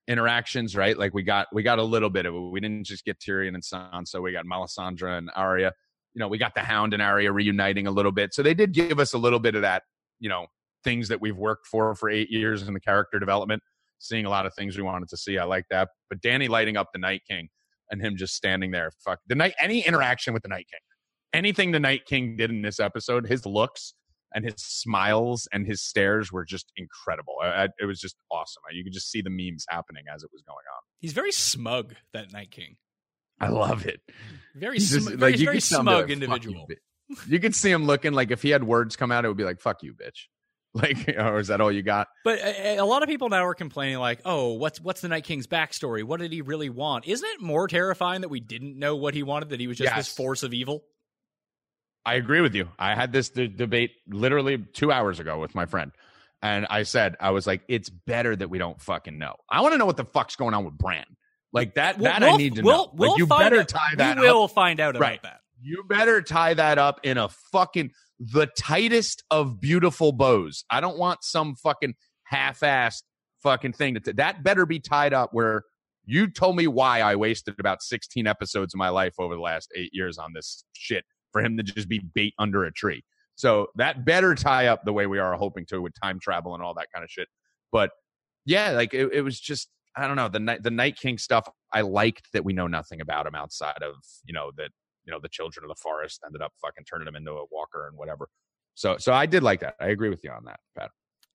interactions, 0.08 0.76
right? 0.76 0.97
Like 0.97 1.14
we 1.14 1.24
got 1.24 1.47
we 1.54 1.64
got 1.64 1.80
a 1.80 1.84
little 1.84 2.10
bit 2.10 2.26
of 2.26 2.36
it. 2.36 2.39
We 2.39 2.60
didn't 2.60 2.84
just 2.86 3.06
get 3.06 3.20
Tyrion 3.20 3.56
and 3.56 3.64
Sansa. 3.64 4.22
We 4.22 4.32
got 4.32 4.45
Melisandre 4.45 5.18
and 5.18 5.30
Arya. 5.36 5.72
You 6.14 6.20
know, 6.20 6.28
we 6.28 6.38
got 6.38 6.54
the 6.54 6.62
Hound 6.62 6.93
and 6.93 7.01
Arya 7.01 7.32
reuniting 7.32 7.88
a 7.88 7.91
little 7.91 8.12
bit. 8.12 8.34
So 8.34 8.43
they 8.43 8.54
did 8.54 8.74
give 8.74 8.99
us 8.99 9.14
a 9.14 9.18
little 9.18 9.39
bit 9.39 9.56
of 9.56 9.62
that. 9.62 9.84
You 10.20 10.30
know, 10.30 10.47
things 10.84 11.08
that 11.08 11.22
we've 11.22 11.38
worked 11.38 11.68
for 11.68 11.95
for 11.95 12.10
eight 12.10 12.30
years 12.30 12.64
in 12.64 12.74
the 12.74 12.80
character 12.80 13.20
development. 13.20 13.64
Seeing 13.99 14.26
a 14.26 14.30
lot 14.30 14.45
of 14.45 14.54
things 14.54 14.76
we 14.76 14.84
wanted 14.84 15.10
to 15.10 15.18
see. 15.18 15.38
I 15.38 15.45
like 15.45 15.66
that. 15.70 15.89
But 16.10 16.22
Dany 16.22 16.49
lighting 16.49 16.76
up 16.76 16.89
the 16.91 16.99
Night 16.99 17.22
King 17.28 17.47
and 17.89 18.01
him 18.01 18.18
just 18.18 18.36
standing 18.36 18.72
there. 18.72 18.91
Fuck 19.04 19.20
the 19.28 19.36
night. 19.36 19.54
Any 19.60 19.86
interaction 19.86 20.34
with 20.34 20.43
the 20.43 20.49
Night 20.49 20.68
King, 20.70 20.80
anything 21.32 21.72
the 21.72 21.80
Night 21.80 22.06
King 22.06 22.36
did 22.36 22.49
in 22.49 22.62
this 22.62 22.80
episode, 22.80 23.28
his 23.28 23.45
looks 23.45 23.93
and 24.34 24.45
his 24.45 24.55
smiles 24.57 25.47
and 25.51 25.65
his 25.65 25.81
stares 25.81 26.31
were 26.31 26.45
just 26.45 26.71
incredible. 26.75 27.36
I, 27.41 27.47
I, 27.47 27.67
it 27.79 27.86
was 27.86 27.99
just 27.99 28.15
awesome. 28.31 28.61
You 28.71 28.84
could 28.84 28.93
just 28.93 29.11
see 29.11 29.21
the 29.21 29.29
memes 29.29 29.65
happening 29.69 30.03
as 30.13 30.23
it 30.23 30.29
was 30.34 30.41
going 30.41 30.55
on. 30.55 30.81
He's 30.99 31.13
very 31.13 31.31
smug, 31.31 31.95
that 32.13 32.31
Night 32.31 32.51
King. 32.51 32.77
I 33.39 33.49
love 33.49 33.86
it. 33.86 34.01
Very, 34.55 34.75
He's 34.75 34.89
sm- 34.89 34.95
just, 34.95 35.09
very, 35.09 35.31
like 35.31 35.39
you 35.39 35.45
very 35.45 35.57
him 35.57 35.61
to, 35.61 35.67
smug 35.67 35.86
like, 35.86 36.09
individual. 36.09 36.65
You, 36.69 37.17
you 37.27 37.39
could 37.39 37.55
see 37.55 37.71
him 37.71 37.86
looking 37.86 38.13
like 38.13 38.31
if 38.31 38.41
he 38.41 38.49
had 38.49 38.63
words 38.63 38.95
come 38.95 39.11
out, 39.11 39.25
it 39.25 39.27
would 39.27 39.38
be 39.38 39.43
like 39.43 39.59
"fuck 39.59 39.84
you, 39.84 39.93
bitch." 39.93 40.27
Like, 40.75 41.07
or 41.07 41.38
is 41.38 41.49
that 41.49 41.61
all 41.61 41.71
you 41.71 41.84
got? 41.84 42.07
But 42.23 42.39
a, 42.39 42.77
a 42.77 42.86
lot 42.86 43.03
of 43.03 43.09
people 43.09 43.29
now 43.29 43.45
are 43.45 43.53
complaining, 43.53 43.99
like, 43.99 44.21
"Oh, 44.25 44.53
what's 44.53 44.81
what's 44.81 45.01
the 45.01 45.07
Night 45.07 45.23
King's 45.23 45.45
backstory? 45.45 46.03
What 46.03 46.19
did 46.19 46.34
he 46.34 46.41
really 46.41 46.71
want?" 46.71 47.07
Isn't 47.07 47.29
it 47.29 47.41
more 47.41 47.67
terrifying 47.67 48.21
that 48.21 48.29
we 48.29 48.39
didn't 48.39 48.79
know 48.79 48.95
what 48.95 49.13
he 49.13 49.21
wanted? 49.21 49.49
That 49.49 49.59
he 49.59 49.67
was 49.67 49.77
just 49.77 49.95
this 49.95 50.07
force 50.07 50.41
of 50.41 50.51
evil? 50.51 50.84
I 52.06 52.16
agree 52.16 52.41
with 52.41 52.54
you. 52.56 52.70
I 52.78 52.95
had 52.95 53.12
this 53.14 53.30
d- 53.30 53.47
debate 53.47 53.91
literally 54.08 54.58
two 54.58 54.91
hours 54.91 55.20
ago 55.20 55.39
with 55.39 55.56
my 55.56 55.66
friend, 55.66 55.91
And 56.41 56.66
I 56.70 56.84
said, 56.84 57.16
I 57.22 57.32
was 57.32 57.47
like, 57.47 57.62
it's 57.70 57.89
better 57.89 58.36
that 58.36 58.49
we 58.49 58.58
don't 58.58 58.82
fucking 58.82 59.18
know. 59.18 59.36
I 59.49 59.62
want 59.62 59.74
to 59.74 59.78
know 59.78 59.86
what 59.86 59.95
the 59.95 60.04
fuck's 60.06 60.36
going 60.36 60.54
on 60.54 60.66
with 60.66 60.78
Bran. 60.78 61.06
Like 61.54 61.76
that, 61.76 61.97
We'll- 61.97 62.12
that 62.12 62.20
we'll- 62.22 62.34
I 62.34 62.38
need 62.38 62.56
to 62.56 62.62
we'll- 62.62 62.86
know. 62.88 62.91
we'll 62.93 63.10
like 63.12 63.20
you 63.20 63.28
better 63.28 63.60
out- 63.62 63.68
tie 63.70 63.95
that 63.95 64.18
We 64.20 64.28
up. 64.28 64.34
will 64.36 64.47
find 64.49 64.80
out 64.82 64.95
about 64.97 65.01
Right. 65.08 65.24
that. 65.24 65.39
You 65.62 65.86
better 65.88 66.22
tie 66.22 66.54
that 66.56 66.78
up 66.78 66.99
in 67.04 67.18
a 67.18 67.30
fucking 67.30 67.91
the 68.20 68.47
tightest 68.58 69.24
of 69.32 69.62
beautiful 69.62 70.12
bows. 70.12 70.66
I 70.70 70.82
don't 70.82 70.97
want 70.97 71.24
some 71.24 71.56
fucking 71.56 71.93
half-assed 72.26 73.04
fucking 73.41 73.74
thing 73.74 73.93
that 74.04 74.18
that 74.18 74.43
better 74.43 74.66
be 74.66 74.80
tied 74.80 75.14
up 75.14 75.30
where 75.34 75.64
you 76.06 76.30
told 76.30 76.58
me 76.58 76.68
why 76.68 76.99
I 77.01 77.16
wasted 77.16 77.56
about 77.60 77.82
16 77.82 78.28
episodes 78.28 78.74
of 78.74 78.78
my 78.78 78.89
life 78.89 79.14
over 79.20 79.36
the 79.36 79.41
last 79.41 79.70
8 79.76 79.91
years 79.93 80.18
on 80.18 80.34
this 80.34 80.66
shit 80.74 81.06
for 81.34 81.41
him 81.41 81.57
to 81.57 81.63
just 81.63 81.89
be 81.89 81.99
bait 81.99 82.34
under 82.39 82.63
a 82.63 82.71
tree. 82.71 83.03
So 83.36 83.67
that 83.75 84.05
better 84.05 84.36
tie 84.36 84.67
up 84.67 84.86
the 84.86 84.93
way 84.93 85.07
we 85.07 85.19
are 85.19 85.34
hoping 85.34 85.65
to 85.67 85.81
with 85.81 85.93
time 86.01 86.19
travel 86.19 86.53
and 86.53 86.63
all 86.63 86.75
that 86.75 86.88
kind 86.93 87.03
of 87.03 87.09
shit. 87.09 87.27
But 87.71 87.91
yeah, 88.45 88.71
like 88.71 88.93
it, 88.93 89.11
it 89.11 89.21
was 89.21 89.39
just 89.39 89.69
I 89.97 90.07
don't 90.07 90.15
know 90.15 90.29
the 90.29 90.39
night 90.39 90.63
the 90.63 90.71
Night 90.71 90.97
King 90.97 91.17
stuff. 91.17 91.49
I 91.71 91.81
liked 91.81 92.31
that 92.34 92.45
we 92.45 92.53
know 92.53 92.67
nothing 92.67 93.01
about 93.01 93.25
him 93.25 93.36
outside 93.36 93.81
of 93.81 93.95
you 94.23 94.34
know 94.34 94.51
that 94.57 94.69
you 95.05 95.11
know 95.11 95.19
the 95.21 95.29
children 95.29 95.63
of 95.63 95.69
the 95.69 95.81
forest 95.81 96.21
ended 96.25 96.41
up 96.41 96.53
fucking 96.61 96.86
turning 96.86 97.07
him 97.07 97.15
into 97.15 97.31
a 97.31 97.45
walker 97.51 97.88
and 97.88 97.97
whatever. 97.97 98.29
So 98.75 98.97
so 98.97 99.13
I 99.13 99.25
did 99.25 99.43
like 99.43 99.59
that. 99.61 99.75
I 99.79 99.88
agree 99.88 100.09
with 100.09 100.23
you 100.23 100.31
on 100.31 100.45
that, 100.45 100.59
Pat. 100.77 100.91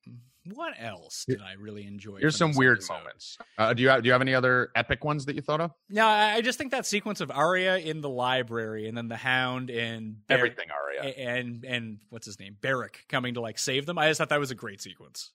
Mm. 0.08 0.18
What 0.54 0.74
else 0.78 1.24
did 1.28 1.40
I 1.42 1.54
really 1.54 1.86
enjoy? 1.86 2.18
Here's 2.20 2.36
some 2.36 2.52
weird 2.54 2.78
episode? 2.78 2.94
moments. 2.94 3.38
Uh, 3.58 3.74
do 3.74 3.82
you 3.82 3.88
have, 3.90 4.02
do 4.02 4.06
you 4.06 4.12
have 4.12 4.20
any 4.22 4.34
other 4.34 4.70
epic 4.74 5.04
ones 5.04 5.26
that 5.26 5.36
you 5.36 5.42
thought 5.42 5.60
of? 5.60 5.72
No, 5.90 6.06
I 6.06 6.34
I 6.34 6.40
just 6.40 6.58
think 6.58 6.70
that 6.70 6.86
sequence 6.86 7.20
of 7.20 7.30
Arya 7.30 7.76
in 7.78 8.00
the 8.00 8.08
library 8.08 8.88
and 8.88 8.96
then 8.96 9.08
the 9.08 9.16
Hound 9.16 9.70
and 9.70 10.26
Bar- 10.26 10.38
Everything, 10.38 10.66
Arya. 10.70 11.12
and 11.14 11.64
and 11.64 11.98
what's 12.10 12.26
his 12.26 12.38
name 12.40 12.56
Beric 12.60 13.04
coming 13.08 13.34
to 13.34 13.40
like 13.40 13.58
save 13.58 13.86
them. 13.86 13.98
I 13.98 14.08
just 14.08 14.18
thought 14.18 14.28
that 14.30 14.40
was 14.40 14.50
a 14.50 14.54
great 14.54 14.80
sequence. 14.80 15.32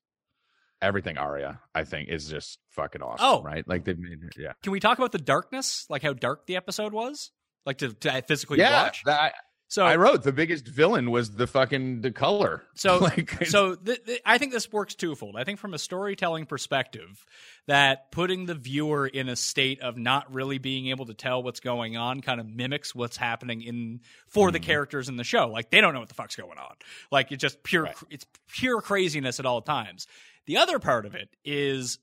Everything 0.82 1.18
Arya, 1.18 1.59
I 1.74 1.86
think, 1.86 2.09
is 2.09 2.28
just 2.28 2.59
fucking 2.72 3.01
awesome. 3.01 3.26
Oh. 3.26 3.41
right? 3.41 3.66
Like 3.68 3.86
they've 3.86 3.97
made 3.97 4.20
yeah. 4.38 4.51
Can 4.64 4.72
we 4.74 4.80
talk 4.82 4.97
about 4.97 5.11
the 5.14 5.18
darkness, 5.18 5.86
like 5.89 6.01
how 6.03 6.11
dark 6.14 6.45
the 6.45 6.57
episode 6.57 6.91
was, 6.91 7.32
like 7.66 7.78
to, 7.78 7.93
to 7.93 8.22
physically 8.24 8.59
Yeah, 8.59 8.84
watch? 8.84 9.03
that- 9.05 9.34
So 9.74 9.84
I 9.84 9.95
wrote 9.95 10.21
the 10.21 10.32
biggest 10.32 10.67
villain 10.67 11.09
was 11.09 11.32
the 11.32 11.47
fucking 11.47 12.01
the 12.01 12.11
color. 12.11 12.61
So, 12.76 12.97
like, 12.99 13.45
so 13.45 13.76
th- 13.76 14.03
th- 14.05 14.21
I 14.24 14.38
think 14.38 14.51
this 14.51 14.71
works 14.71 14.93
twofold. 14.93 15.36
I 15.36 15.45
think 15.45 15.57
from 15.57 15.74
a 15.74 15.80
storytelling 15.80 16.45
perspective, 16.45 17.26
that 17.65 18.11
putting 18.11 18.45
the 18.45 18.53
viewer 18.53 19.07
in 19.07 19.30
a 19.30 19.36
state 19.36 19.82
of 19.82 19.97
not 19.97 20.32
really 20.32 20.59
being 20.59 20.89
able 20.89 21.05
to 21.07 21.15
tell 21.15 21.41
what's 21.41 21.59
going 21.59 21.97
on 21.97 22.21
kind 22.21 22.39
of 22.39 22.47
mimics 22.47 22.93
what's 22.93 23.17
happening 23.17 23.61
in 23.63 24.01
for 24.28 24.51
the 24.51 24.59
mm. 24.59 24.63
characters 24.63 25.09
in 25.09 25.15
the 25.17 25.24
show. 25.24 25.47
Like 25.47 25.71
they 25.71 25.82
don't 25.82 25.93
know 25.95 26.01
what 26.01 26.09
the 26.09 26.15
fuck's 26.15 26.36
going 26.36 26.59
on. 26.59 26.76
Like 27.11 27.32
it's 27.32 27.41
just 27.41 27.63
pure, 27.63 27.84
Right. 27.84 27.95
it's 28.11 28.28
pure 28.51 28.80
craziness 28.80 29.39
at 29.39 29.47
all 29.47 29.61
times. 29.61 30.05
The 30.45 30.57
other 30.57 30.78
part 30.78 31.07
of 31.07 31.15
it 31.15 31.30
is 31.43 31.97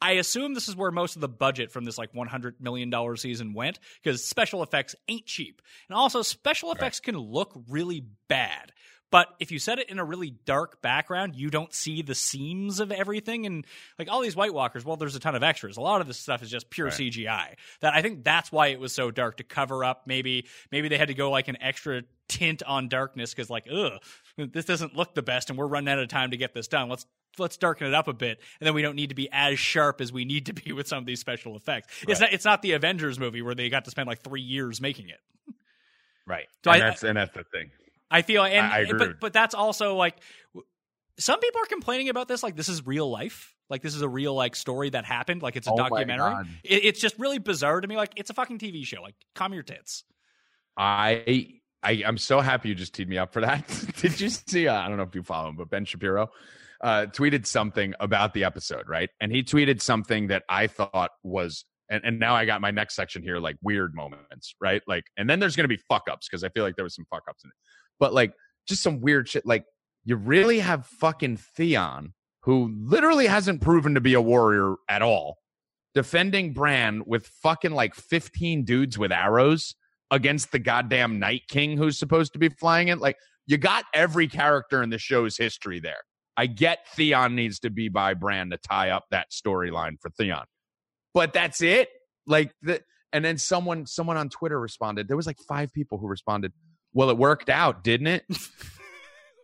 I 0.00 0.12
assume 0.12 0.54
this 0.54 0.68
is 0.68 0.76
where 0.76 0.90
most 0.90 1.16
of 1.16 1.22
the 1.22 1.28
budget 1.28 1.72
from 1.72 1.84
this 1.84 1.96
like 1.96 2.12
$100 2.12 2.60
million 2.60 3.16
season 3.16 3.54
went 3.54 3.78
because 4.02 4.24
special 4.24 4.62
effects 4.62 4.94
ain't 5.08 5.26
cheap. 5.26 5.62
And 5.88 5.96
also, 5.96 6.22
special 6.22 6.72
effects 6.72 7.00
can 7.00 7.16
look 7.16 7.52
really 7.68 8.04
bad. 8.28 8.72
But 9.12 9.28
if 9.38 9.52
you 9.52 9.58
set 9.60 9.78
it 9.78 9.88
in 9.88 9.98
a 10.00 10.04
really 10.04 10.30
dark 10.30 10.82
background, 10.82 11.36
you 11.36 11.48
don't 11.48 11.72
see 11.72 12.02
the 12.02 12.14
seams 12.14 12.80
of 12.80 12.90
everything. 12.90 13.46
And 13.46 13.64
like 13.98 14.08
all 14.10 14.20
these 14.20 14.34
White 14.34 14.52
Walkers, 14.52 14.84
well, 14.84 14.96
there's 14.96 15.14
a 15.14 15.20
ton 15.20 15.34
of 15.36 15.42
extras. 15.44 15.76
A 15.76 15.80
lot 15.80 16.00
of 16.00 16.08
this 16.08 16.18
stuff 16.18 16.42
is 16.42 16.50
just 16.50 16.70
pure 16.70 16.88
Right. 16.88 16.94
CGI. 16.94 17.54
That 17.80 17.94
I 17.94 18.02
think 18.02 18.24
that's 18.24 18.50
why 18.50 18.68
it 18.68 18.80
was 18.80 18.92
so 18.92 19.10
dark 19.12 19.36
to 19.36 19.44
cover 19.44 19.84
up. 19.84 20.02
Maybe 20.06 20.46
maybe 20.72 20.88
they 20.88 20.98
had 20.98 21.08
to 21.08 21.14
go 21.14 21.30
like 21.30 21.46
an 21.48 21.56
extra 21.60 22.02
tint 22.28 22.64
on 22.64 22.88
darkness 22.88 23.32
because 23.32 23.48
like, 23.48 23.66
ugh, 23.72 23.92
this 24.36 24.64
doesn't 24.64 24.96
look 24.96 25.14
the 25.14 25.22
best, 25.22 25.50
and 25.50 25.58
we're 25.58 25.68
running 25.68 25.88
out 25.88 26.00
of 26.00 26.08
time 26.08 26.32
to 26.32 26.36
get 26.36 26.52
this 26.52 26.66
done. 26.66 26.88
Let's 26.88 27.06
let's 27.38 27.56
darken 27.56 27.86
it 27.86 27.94
up 27.94 28.08
a 28.08 28.12
bit, 28.12 28.40
and 28.60 28.66
then 28.66 28.74
we 28.74 28.82
don't 28.82 28.96
need 28.96 29.10
to 29.10 29.14
be 29.14 29.28
as 29.30 29.58
sharp 29.60 30.00
as 30.00 30.12
we 30.12 30.24
need 30.24 30.46
to 30.46 30.52
be 30.52 30.72
with 30.72 30.88
some 30.88 30.98
of 30.98 31.06
these 31.06 31.20
special 31.20 31.54
effects. 31.56 31.86
It's 32.08 32.20
not 32.20 32.32
it's 32.32 32.44
not 32.44 32.60
the 32.60 32.72
Avengers 32.72 33.20
movie 33.20 33.40
where 33.40 33.54
they 33.54 33.68
got 33.70 33.84
to 33.84 33.90
spend 33.92 34.08
like 34.08 34.22
three 34.24 34.40
years 34.42 34.80
making 34.80 35.10
it. 35.10 35.20
right. 36.26 36.46
So 36.64 36.72
and 36.72 36.82
I- 36.82 36.86
that's 36.88 37.02
and 37.04 37.16
that's 37.16 37.32
the 37.34 37.44
thing. 37.44 37.70
I 38.10 38.22
feel, 38.22 38.44
and 38.44 38.66
I 38.66 38.80
agree 38.80 38.98
but 38.98 39.20
but 39.20 39.32
that's 39.32 39.54
also 39.54 39.96
like 39.96 40.16
some 41.18 41.40
people 41.40 41.60
are 41.60 41.66
complaining 41.66 42.08
about 42.08 42.28
this. 42.28 42.42
Like 42.42 42.56
this 42.56 42.68
is 42.68 42.86
real 42.86 43.10
life. 43.10 43.54
Like 43.68 43.82
this 43.82 43.94
is 43.94 44.02
a 44.02 44.08
real 44.08 44.34
like 44.34 44.54
story 44.54 44.90
that 44.90 45.04
happened. 45.04 45.42
Like 45.42 45.56
it's 45.56 45.66
a 45.66 45.72
Oh 45.72 45.76
documentary. 45.76 46.34
It, 46.62 46.84
it's 46.84 47.00
just 47.00 47.18
really 47.18 47.38
bizarre 47.38 47.80
to 47.80 47.88
me. 47.88 47.96
Like 47.96 48.12
it's 48.16 48.30
a 48.30 48.34
fucking 48.34 48.58
TV 48.58 48.84
show. 48.84 49.02
Like 49.02 49.14
calm 49.34 49.52
your 49.52 49.62
tits. 49.62 50.04
I 50.76 51.60
I 51.82 52.02
I'm 52.06 52.18
so 52.18 52.40
happy 52.40 52.68
you 52.68 52.74
just 52.74 52.94
teed 52.94 53.08
me 53.08 53.18
up 53.18 53.32
for 53.32 53.40
that. 53.40 53.66
Did 53.96 54.20
you 54.20 54.28
see? 54.28 54.68
Uh, 54.68 54.80
I 54.80 54.88
don't 54.88 54.96
know 54.96 55.04
if 55.04 55.14
you 55.14 55.22
follow 55.22 55.48
him, 55.48 55.56
but 55.56 55.70
Ben 55.70 55.84
Shapiro 55.84 56.28
uh, 56.80 57.06
tweeted 57.06 57.46
something 57.46 57.94
about 58.00 58.34
the 58.34 58.44
episode, 58.44 58.88
right? 58.88 59.10
And 59.20 59.32
he 59.32 59.42
tweeted 59.42 59.80
something 59.80 60.28
that 60.28 60.44
I 60.48 60.66
thought 60.66 61.10
was, 61.22 61.64
and, 61.90 62.02
and 62.04 62.18
now 62.18 62.34
I 62.34 62.44
got 62.44 62.60
my 62.60 62.70
next 62.70 62.94
section 62.94 63.22
here, 63.22 63.38
like 63.38 63.56
weird 63.62 63.94
moments, 63.94 64.54
right? 64.60 64.82
Like, 64.86 65.04
and 65.16 65.28
then 65.28 65.40
there's 65.40 65.56
gonna 65.56 65.68
be 65.68 65.80
fuck 65.88 66.04
ups 66.10 66.28
because 66.28 66.44
I 66.44 66.48
feel 66.50 66.64
like 66.64 66.76
there 66.76 66.84
was 66.84 66.94
some 66.94 67.06
fuck 67.10 67.22
ups 67.28 67.44
in 67.44 67.50
it, 67.50 67.56
but 67.98 68.12
like 68.12 68.32
just 68.66 68.82
some 68.82 69.00
weird 69.00 69.28
shit. 69.28 69.46
Like, 69.46 69.64
you 70.04 70.16
really 70.16 70.60
have 70.60 70.86
fucking 70.86 71.36
Theon, 71.36 72.12
who 72.42 72.72
literally 72.78 73.26
hasn't 73.26 73.60
proven 73.60 73.94
to 73.94 74.00
be 74.00 74.14
a 74.14 74.20
warrior 74.20 74.76
at 74.88 75.02
all, 75.02 75.38
defending 75.94 76.52
Bran 76.52 77.02
with 77.06 77.26
fucking 77.42 77.72
like 77.72 77.94
15 77.94 78.64
dudes 78.64 78.98
with 78.98 79.10
arrows 79.10 79.74
against 80.10 80.52
the 80.52 80.58
goddamn 80.58 81.18
Night 81.18 81.42
King 81.48 81.76
who's 81.76 81.98
supposed 81.98 82.32
to 82.34 82.38
be 82.38 82.48
flying 82.48 82.88
it. 82.88 82.98
Like 82.98 83.16
you 83.46 83.58
got 83.58 83.84
every 83.92 84.28
character 84.28 84.82
in 84.82 84.90
the 84.90 84.98
show's 84.98 85.36
history 85.36 85.80
there. 85.80 86.02
I 86.36 86.46
get 86.46 86.86
Theon 86.94 87.34
needs 87.34 87.60
to 87.60 87.70
be 87.70 87.88
by 87.88 88.14
Bran 88.14 88.50
to 88.50 88.58
tie 88.58 88.90
up 88.90 89.04
that 89.10 89.28
storyline 89.30 89.96
for 90.00 90.10
Theon. 90.10 90.44
But 91.14 91.32
that's 91.32 91.62
it. 91.62 91.88
Like 92.26 92.52
the 92.62 92.82
and 93.12 93.24
then 93.24 93.38
someone 93.38 93.86
someone 93.86 94.16
on 94.16 94.28
Twitter 94.28 94.60
responded. 94.60 95.08
There 95.08 95.16
was 95.16 95.26
like 95.26 95.38
five 95.48 95.72
people 95.72 95.98
who 95.98 96.06
responded, 96.06 96.52
"Well, 96.96 97.10
it 97.10 97.18
worked 97.18 97.48
out, 97.48 97.84
didn't 97.84 98.08
it?" 98.08 98.24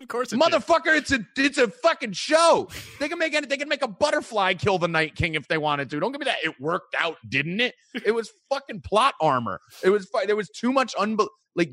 Of 0.00 0.09
course, 0.09 0.32
it 0.32 0.40
did. 0.40 0.53
Motherfucker, 0.53 0.98
it's 0.98 1.12
a 1.12 1.24
it's 1.36 1.59
a 1.59 1.68
fucking 1.68 2.11
show. 2.11 2.68
They 2.98 3.09
can 3.09 3.20
make 3.20 3.34
it. 3.34 3.48
They 3.48 3.57
can 3.57 3.68
make 3.68 3.82
a 3.82 3.88
butterfly 3.88 4.55
kill 4.55 4.78
the 4.78 4.88
Night 4.88 5.14
King 5.14 5.36
if 5.36 5.46
they 5.46 5.59
wanted 5.59 5.90
to. 5.90 6.00
Don't 6.00 6.11
give 6.11 6.18
me 6.18 6.24
that. 6.24 6.38
It 6.42 6.61
worked 6.61 6.96
out, 6.98 7.18
didn't 7.28 7.61
it? 7.61 7.76
It 8.05 8.11
was 8.11 8.32
fucking 8.50 8.80
plot 8.80 9.14
armor. 9.20 9.61
It 9.84 9.90
was 9.90 10.11
there 10.26 10.34
was 10.34 10.48
too 10.48 10.72
much 10.72 10.92
unbel 10.96 11.28
like 11.55 11.70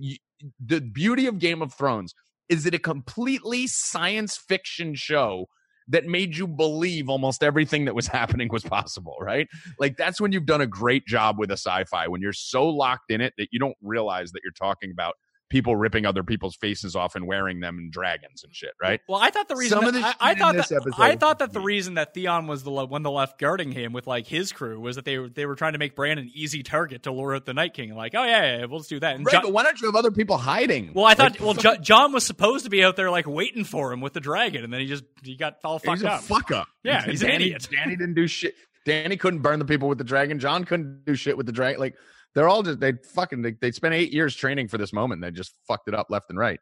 the 0.64 0.80
beauty 0.80 1.26
of 1.26 1.40
Game 1.40 1.64
of 1.64 1.74
Thrones 1.74 2.14
is 2.50 2.66
it 2.66 2.74
a 2.74 2.80
completely 2.80 3.68
science 3.68 4.36
fiction 4.36 4.96
show 4.96 5.46
that 5.88 6.06
made 6.06 6.36
you 6.36 6.48
believe 6.48 7.10
almost 7.10 7.44
everything 7.44 7.86
that 7.86 7.96
was 7.96 8.08
happening 8.08 8.50
was 8.52 8.64
possible, 8.64 9.16
right? 9.22 9.48
Like 9.80 9.98
that's 9.98 10.20
when 10.20 10.32
you've 10.32 10.46
done 10.46 10.62
a 10.62 10.68
great 10.68 11.06
job 11.08 11.40
with 11.40 11.50
a 11.50 11.58
sci-fi 11.58 12.08
when 12.08 12.22
you're 12.22 12.34
so 12.34 12.68
locked 12.68 13.10
in 13.10 13.22
it 13.22 13.34
that 13.38 13.48
you 13.52 13.60
don't 13.60 13.78
realize 13.82 14.32
that 14.32 14.42
you're 14.44 14.52
talking 14.52 14.92
about 14.92 15.16
people 15.50 15.76
ripping 15.76 16.06
other 16.06 16.24
people's 16.24 16.56
faces 16.56 16.96
off 16.96 17.16
and 17.16 17.26
wearing 17.26 17.60
them 17.60 17.78
and 17.80 17.92
dragons 17.92 18.44
and 18.44 18.54
shit, 18.56 18.70
right? 18.82 19.02
Well, 19.10 19.20
I 19.20 19.32
thought 19.32 19.48
the 19.48 19.56
reason 19.56 19.80
that, 19.84 19.94
the 19.94 20.00
I, 20.06 20.14
I 20.20 20.36
thought 20.36 20.56
that 20.56 20.72
episode 20.72 20.94
I 20.98 21.16
thought 21.16 21.40
that 21.40 21.54
the 21.54 21.60
reason 21.60 21.96
that 21.96 22.14
Theon 22.14 22.46
was 22.48 22.64
the 22.64 22.70
le- 22.70 22.86
one 22.86 23.02
the 23.04 23.10
left 23.12 23.40
guarding 23.40 23.72
him 23.72 23.92
with 23.92 24.06
like 24.08 24.28
his 24.28 24.52
crew 24.52 24.80
was 24.80 24.96
that 24.96 25.06
they 25.06 25.18
were 25.18 25.28
they 25.30 25.46
were 25.48 25.56
trying 25.56 25.74
to 25.74 25.80
make 25.80 25.96
Bran 25.96 26.20
an 26.20 26.30
easy 26.34 26.62
target 26.62 27.04
to 27.04 27.12
lure 27.12 27.36
out 27.36 27.46
the 27.46 27.54
Night 27.54 27.74
King. 27.74 27.96
Like, 27.96 28.14
oh 28.16 28.24
yeah, 28.24 28.44
yeah, 28.44 28.58
yeah 28.60 28.66
we'll 28.66 28.80
just 28.80 28.90
do 28.92 29.00
that. 29.00 29.16
And 29.16 29.26
Right, 29.26 29.34
Jon- 29.34 29.44
but 29.44 29.54
why 29.54 29.64
don't 29.64 29.80
you 29.82 29.88
have 29.88 29.96
other 29.96 30.12
people 30.12 30.38
hiding? 30.38 30.92
well, 30.94 31.06
I 31.06 31.16
thought 31.16 31.32
Like, 31.32 31.42
well 31.42 31.54
Jo- 31.56 31.78
Jon 31.78 32.14
was 32.14 32.26
supposed 32.26 32.66
to 32.66 32.70
be 32.70 32.84
out 32.84 32.96
there 32.96 33.10
like 33.10 33.28
waiting 33.28 33.64
for 33.64 33.92
him 33.92 34.02
with 34.02 34.14
the 34.14 34.20
dragon, 34.20 34.64
and 34.64 34.72
then 34.72 34.82
he 34.82 34.86
just 34.88 35.04
he 35.24 35.36
got 35.36 35.56
all 35.64 35.80
fucked 35.80 36.00
he's 36.02 36.06
a 36.06 36.12
up. 36.12 36.22
fuck 36.22 36.52
up. 36.52 36.68
Yeah, 36.84 37.04
he's 37.04 37.24
an 37.24 37.30
Dany, 37.30 37.36
idiot. 37.36 37.68
Dany 37.72 37.90
didn't 37.98 38.14
do 38.14 38.28
shit. 38.28 38.54
Dany 38.86 39.20
couldn't 39.20 39.40
burn 39.40 39.60
the 39.60 39.66
people 39.66 39.90
with 39.90 39.98
the 39.98 40.04
dragon. 40.04 40.40
Jon 40.40 40.64
couldn't 40.64 41.06
do 41.06 41.16
shit 41.16 41.36
with 41.38 41.46
the 41.46 41.52
dragon. 41.52 41.80
Like 41.80 41.96
they're 42.36 42.50
all 42.50 42.64
just 42.64 42.80
they 42.80 42.94
fucking 42.94 43.42
they, 43.42 43.54
they 43.60 43.72
spent 43.72 43.94
eight 43.94 44.14
years 44.14 44.36
training 44.36 44.68
for 44.68 44.78
this 44.78 44.94
moment. 44.94 45.24
And 45.24 45.24
they 45.24 45.36
just 45.36 45.54
fucked 45.68 45.88
it 45.88 45.96
up 45.96 46.08
left 46.10 46.30
and 46.30 46.38
right. 46.38 46.60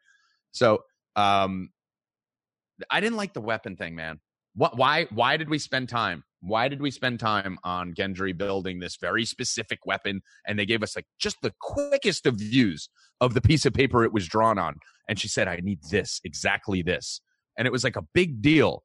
So 0.52 0.82
um, 1.16 1.70
I 2.90 3.00
didn't 3.00 3.16
like 3.16 3.34
the 3.34 3.40
weapon 3.40 3.76
thing, 3.76 3.94
man. 3.94 4.20
What? 4.54 4.76
Why? 4.76 5.06
Why 5.10 5.36
did 5.36 5.48
we 5.48 5.58
spend 5.58 5.88
time? 5.88 6.24
Why 6.40 6.68
did 6.68 6.80
we 6.80 6.90
spend 6.90 7.20
time 7.20 7.58
on 7.64 7.94
Gendry 7.94 8.36
building 8.36 8.78
this 8.78 8.96
very 8.96 9.24
specific 9.24 9.80
weapon? 9.84 10.22
And 10.46 10.58
they 10.58 10.66
gave 10.66 10.82
us 10.82 10.96
like 10.96 11.06
just 11.18 11.36
the 11.42 11.52
quickest 11.60 12.26
of 12.26 12.36
views 12.36 12.88
of 13.20 13.34
the 13.34 13.40
piece 13.40 13.66
of 13.66 13.74
paper 13.74 14.04
it 14.04 14.12
was 14.12 14.28
drawn 14.28 14.58
on. 14.58 14.76
And 15.08 15.18
she 15.18 15.28
said, 15.28 15.48
"I 15.48 15.56
need 15.56 15.80
this, 15.90 16.20
exactly 16.24 16.82
this." 16.82 17.20
And 17.56 17.66
it 17.66 17.72
was 17.72 17.84
like 17.84 17.96
a 17.96 18.06
big 18.14 18.40
deal 18.40 18.84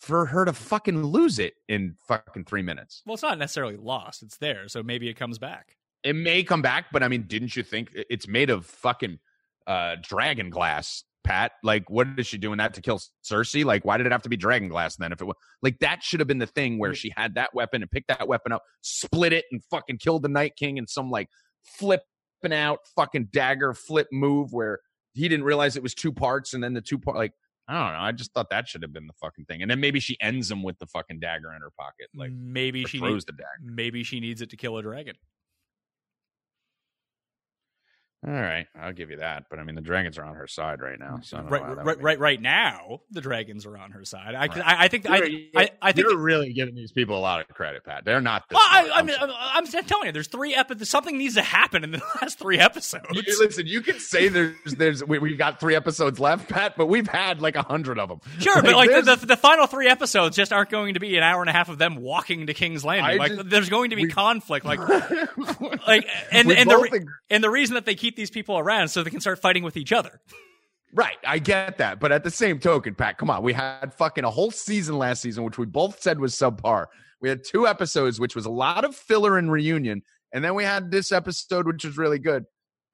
for 0.00 0.26
her 0.26 0.46
to 0.46 0.54
fucking 0.54 1.02
lose 1.02 1.38
it 1.38 1.54
in 1.68 1.94
fucking 2.08 2.44
three 2.46 2.62
minutes. 2.62 3.02
well, 3.04 3.14
it's 3.14 3.22
not 3.22 3.38
necessarily 3.38 3.76
lost; 3.76 4.22
it's 4.22 4.38
there, 4.38 4.68
so 4.68 4.82
maybe 4.82 5.08
it 5.08 5.14
comes 5.14 5.38
back. 5.38 5.76
It 6.02 6.14
may 6.16 6.42
come 6.42 6.62
back, 6.62 6.86
but 6.92 7.02
I 7.02 7.08
mean, 7.08 7.24
didn't 7.26 7.54
you 7.56 7.62
think 7.62 7.90
it's 7.94 8.26
made 8.26 8.50
of 8.50 8.66
fucking 8.66 9.18
uh 9.66 9.96
dragon 10.02 10.50
glass, 10.50 11.04
Pat? 11.24 11.52
Like, 11.62 11.90
what 11.90 12.08
is 12.16 12.26
she 12.26 12.38
doing 12.38 12.58
that 12.58 12.74
to 12.74 12.80
kill 12.80 13.00
Cersei? 13.24 13.64
Like, 13.64 13.84
why 13.84 13.96
did 13.96 14.06
it 14.06 14.12
have 14.12 14.22
to 14.22 14.28
be 14.28 14.36
dragon 14.36 14.68
glass 14.68 14.96
then? 14.96 15.12
If 15.12 15.20
it 15.20 15.24
was 15.26 15.36
like 15.62 15.78
that, 15.80 16.02
should 16.02 16.20
have 16.20 16.28
been 16.28 16.38
the 16.38 16.46
thing 16.46 16.78
where 16.78 16.94
she 16.94 17.12
had 17.16 17.34
that 17.34 17.54
weapon 17.54 17.82
and 17.82 17.90
picked 17.90 18.08
that 18.08 18.26
weapon 18.28 18.52
up, 18.52 18.62
split 18.80 19.32
it, 19.32 19.44
and 19.52 19.62
fucking 19.70 19.98
killed 19.98 20.22
the 20.22 20.28
Night 20.28 20.56
King 20.56 20.78
in 20.78 20.86
some 20.86 21.10
like 21.10 21.28
flipping 21.64 22.02
out 22.52 22.78
fucking 22.96 23.28
dagger 23.32 23.74
flip 23.74 24.08
move 24.10 24.52
where 24.52 24.80
he 25.12 25.28
didn't 25.28 25.44
realize 25.44 25.76
it 25.76 25.82
was 25.82 25.94
two 25.94 26.12
parts, 26.12 26.54
and 26.54 26.64
then 26.64 26.72
the 26.72 26.80
two 26.80 26.98
part 26.98 27.16
like 27.16 27.32
I 27.68 27.84
don't 27.84 27.92
know. 27.92 28.00
I 28.00 28.12
just 28.12 28.32
thought 28.32 28.50
that 28.50 28.66
should 28.66 28.82
have 28.82 28.92
been 28.92 29.06
the 29.06 29.12
fucking 29.20 29.44
thing. 29.44 29.62
And 29.62 29.70
then 29.70 29.78
maybe 29.78 30.00
she 30.00 30.16
ends 30.20 30.50
him 30.50 30.64
with 30.64 30.78
the 30.80 30.86
fucking 30.86 31.20
dagger 31.20 31.52
in 31.54 31.60
her 31.60 31.70
pocket, 31.78 32.08
like 32.16 32.32
maybe 32.32 32.84
she 32.84 32.98
throws 32.98 33.12
needs, 33.12 33.24
the 33.26 33.32
dagger. 33.32 33.46
maybe 33.62 34.02
she 34.02 34.18
needs 34.18 34.40
it 34.42 34.50
to 34.50 34.56
kill 34.56 34.76
a 34.78 34.82
dragon. 34.82 35.14
All 38.26 38.34
right, 38.34 38.66
I'll 38.78 38.92
give 38.92 39.10
you 39.10 39.16
that. 39.16 39.44
But 39.48 39.58
I 39.60 39.64
mean, 39.64 39.74
the 39.76 39.80
dragons 39.80 40.18
are 40.18 40.24
on 40.24 40.34
her 40.34 40.46
side 40.46 40.82
right 40.82 40.98
now. 40.98 41.20
So 41.22 41.38
I 41.38 41.40
don't 41.40 41.50
Right, 41.50 41.62
that 41.62 41.76
right, 41.78 41.86
would 41.86 42.02
right, 42.02 42.18
right 42.18 42.40
now, 42.42 43.00
the 43.10 43.22
dragons 43.22 43.64
are 43.64 43.78
on 43.78 43.92
her 43.92 44.04
side. 44.04 44.34
I, 44.34 44.40
Right. 44.46 44.58
I, 44.58 44.84
I 44.84 44.88
think, 44.88 45.08
I, 45.08 45.16
You're- 45.16 45.50
I, 45.56 45.70
I 45.80 45.92
think. 45.92 46.06
you're 46.06 46.18
really 46.18 46.52
giving 46.52 46.74
these 46.74 46.92
people 46.92 47.16
a 47.16 47.20
lot 47.20 47.40
of 47.40 47.48
credit, 47.48 47.82
Pat. 47.82 48.04
They're 48.04 48.20
not. 48.20 48.46
This 48.50 48.56
Well, 48.56 48.66
I, 48.68 48.84
smart. 48.84 48.98
I'm, 49.22 49.30
I'm 49.30 49.30
I'm, 49.30 49.64
I'm 49.74 49.84
telling 49.84 50.06
you, 50.08 50.12
there's 50.12 50.28
three 50.28 50.54
episodes. 50.54 50.90
Something 50.90 51.16
needs 51.16 51.36
to 51.36 51.42
happen 51.42 51.82
in 51.82 51.92
the 51.92 52.02
last 52.20 52.38
three 52.38 52.58
episodes. 52.58 53.06
You- 53.10 53.22
listen, 53.40 53.66
you 53.66 53.80
can 53.80 53.98
say 53.98 54.28
there's 54.28 54.54
there's 54.76 55.02
we, 55.02 55.18
we've 55.18 55.38
got 55.38 55.58
three 55.58 55.74
episodes 55.74 56.20
left, 56.20 56.46
Pat, 56.50 56.74
but 56.76 56.88
we've 56.88 57.08
had 57.08 57.40
like 57.40 57.56
a 57.56 57.62
hundred 57.62 57.98
of 57.98 58.10
them. 58.10 58.20
Sure, 58.38 58.60
but 58.60 58.74
like 58.74 58.90
the, 58.90 59.16
the, 59.16 59.26
the 59.28 59.36
final 59.38 59.66
three 59.66 59.88
episodes 59.88 60.36
just 60.36 60.52
aren't 60.52 60.68
going 60.68 60.92
to 60.92 61.00
be 61.00 61.16
an 61.16 61.22
hour 61.22 61.40
and 61.40 61.48
a 61.48 61.54
half 61.54 61.70
of 61.70 61.78
them 61.78 61.96
walking 61.96 62.48
to 62.48 62.52
King's 62.54 62.84
Landing. 62.84 63.06
I 63.06 63.14
like 63.14 63.32
just- 63.34 63.48
there's 63.48 63.70
going 63.70 63.90
to 63.90 63.96
be 63.96 64.04
we- 64.04 64.10
conflict. 64.10 64.66
Like 64.66 64.78
like 65.86 66.06
and 66.30 66.50
and 66.52 66.70
the 66.70 66.74
both 66.90 67.00
and 67.30 67.42
the 67.42 67.50
reason 67.50 67.74
that 67.76 67.86
they 67.86 67.94
keep 67.94 68.09
these 68.16 68.30
people 68.30 68.58
around 68.58 68.88
so 68.88 69.02
they 69.02 69.10
can 69.10 69.20
start 69.20 69.40
fighting 69.40 69.62
with 69.62 69.76
each 69.76 69.92
other. 69.92 70.20
right, 70.94 71.18
I 71.26 71.38
get 71.38 71.78
that, 71.78 72.00
but 72.00 72.12
at 72.12 72.24
the 72.24 72.30
same 72.30 72.58
token, 72.58 72.94
Pat, 72.94 73.18
come 73.18 73.30
on, 73.30 73.42
we 73.42 73.52
had 73.52 73.92
fucking 73.94 74.24
a 74.24 74.30
whole 74.30 74.50
season 74.50 74.98
last 74.98 75.22
season, 75.22 75.44
which 75.44 75.58
we 75.58 75.66
both 75.66 76.00
said 76.00 76.18
was 76.18 76.34
subpar. 76.34 76.86
We 77.20 77.28
had 77.28 77.44
two 77.44 77.66
episodes, 77.66 78.18
which 78.18 78.34
was 78.34 78.46
a 78.46 78.50
lot 78.50 78.84
of 78.84 78.96
filler 78.96 79.38
and 79.38 79.50
reunion, 79.52 80.02
and 80.32 80.44
then 80.44 80.54
we 80.54 80.64
had 80.64 80.90
this 80.90 81.12
episode, 81.12 81.66
which 81.66 81.84
was 81.84 81.98
really 81.98 82.18
good. 82.18 82.44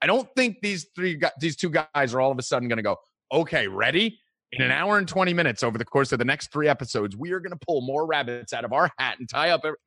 I 0.03 0.07
don't 0.07 0.29
think 0.37 0.59
these 0.62 0.87
three, 0.95 1.21
these 1.41 1.57
two 1.57 1.71
guys 1.71 2.14
are 2.14 2.21
all 2.21 2.31
of 2.31 2.39
a 2.39 2.43
sudden 2.43 2.69
going 2.69 2.79
to 2.79 2.83
go, 2.83 2.97
okay, 3.33 3.69
ready. 3.69 4.19
In 4.53 4.62
an 4.62 4.71
mm-hmm. 4.71 4.81
hour 4.81 4.99
and 4.99 5.09
20 5.09 5.35
minutes 5.35 5.64
over 5.64 5.77
the 5.77 5.85
course 5.85 6.12
of 6.12 6.21
the 6.21 6.25
next 6.25 6.53
three 6.53 6.69
episodes, 6.69 7.17
we 7.17 7.33
are 7.33 7.41
going 7.41 7.51
to 7.51 7.59
pull 7.67 7.81
more 7.81 8.07
rabbits 8.07 8.53
out 8.53 8.64
of 8.64 8.73
our 8.73 8.91
hat 8.97 9.19
and 9.19 9.29
tie 9.29 9.51
up. 9.51 9.62
Every- 9.64 9.79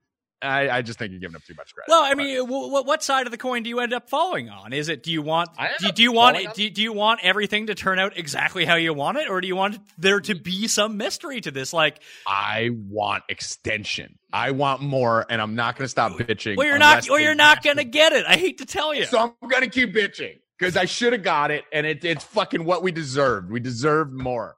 I, 0.41 0.69
I 0.69 0.81
just 0.81 0.97
think 0.99 1.11
you're 1.11 1.19
giving 1.19 1.35
up 1.35 1.43
too 1.43 1.53
much 1.57 1.73
credit. 1.73 1.89
Well, 1.89 2.01
I 2.03 2.13
mean, 2.13 2.37
w- 2.37 2.67
w- 2.67 2.85
what 2.85 3.03
side 3.03 3.25
of 3.27 3.31
the 3.31 3.37
coin 3.37 3.63
do 3.63 3.69
you 3.69 3.79
end 3.81 3.93
up 3.93 4.09
falling 4.09 4.49
on? 4.49 4.71
Is 4.71 4.87
it 4.87 5.03
do 5.03 5.11
you 5.11 5.21
want 5.21 5.49
do, 5.79 5.91
do 5.91 6.01
you 6.03 6.11
want 6.13 6.37
falling 6.37 6.51
do, 6.55 6.69
do 6.69 6.81
you 6.81 6.93
want 6.93 7.19
everything 7.23 7.67
to 7.67 7.75
turn 7.75 7.99
out 7.99 8.17
exactly 8.17 8.63
how 8.63 8.75
you 8.75 8.93
want 8.93 9.17
it, 9.17 9.29
or 9.29 9.41
do 9.41 9.47
you 9.47 9.55
want 9.55 9.79
there 9.97 10.19
to 10.21 10.35
be 10.35 10.67
some 10.67 10.95
mystery 10.97 11.41
to 11.41 11.51
this? 11.51 11.73
Like, 11.73 12.01
I 12.25 12.69
want 12.73 13.23
extension. 13.27 14.17
I 14.31 14.51
want 14.51 14.81
more, 14.81 15.25
and 15.29 15.41
I'm 15.41 15.55
not 15.55 15.75
going 15.75 15.85
to 15.85 15.89
stop 15.89 16.13
bitching. 16.13 16.55
well, 16.55 16.67
you're 16.67 16.77
not, 16.77 16.91
unless 17.05 17.09
or 17.09 17.19
you're 17.19 17.35
not 17.35 17.63
going 17.63 17.77
to 17.77 17.83
get 17.83 18.13
it. 18.13 18.25
I 18.27 18.35
hate 18.37 18.59
to 18.59 18.65
tell 18.65 18.93
you. 18.93 19.05
So 19.05 19.19
I'm 19.19 19.49
going 19.49 19.63
to 19.63 19.69
keep 19.69 19.93
bitching 19.93 20.39
because 20.57 20.77
I 20.77 20.85
should 20.85 21.13
have 21.13 21.23
got 21.23 21.51
it, 21.51 21.65
and 21.73 21.85
it, 21.87 22.05
it's 22.05 22.23
fucking 22.23 22.63
what 22.63 22.83
we 22.83 22.91
deserved. 22.91 23.51
We 23.51 23.59
deserved 23.59 24.13
more. 24.13 24.55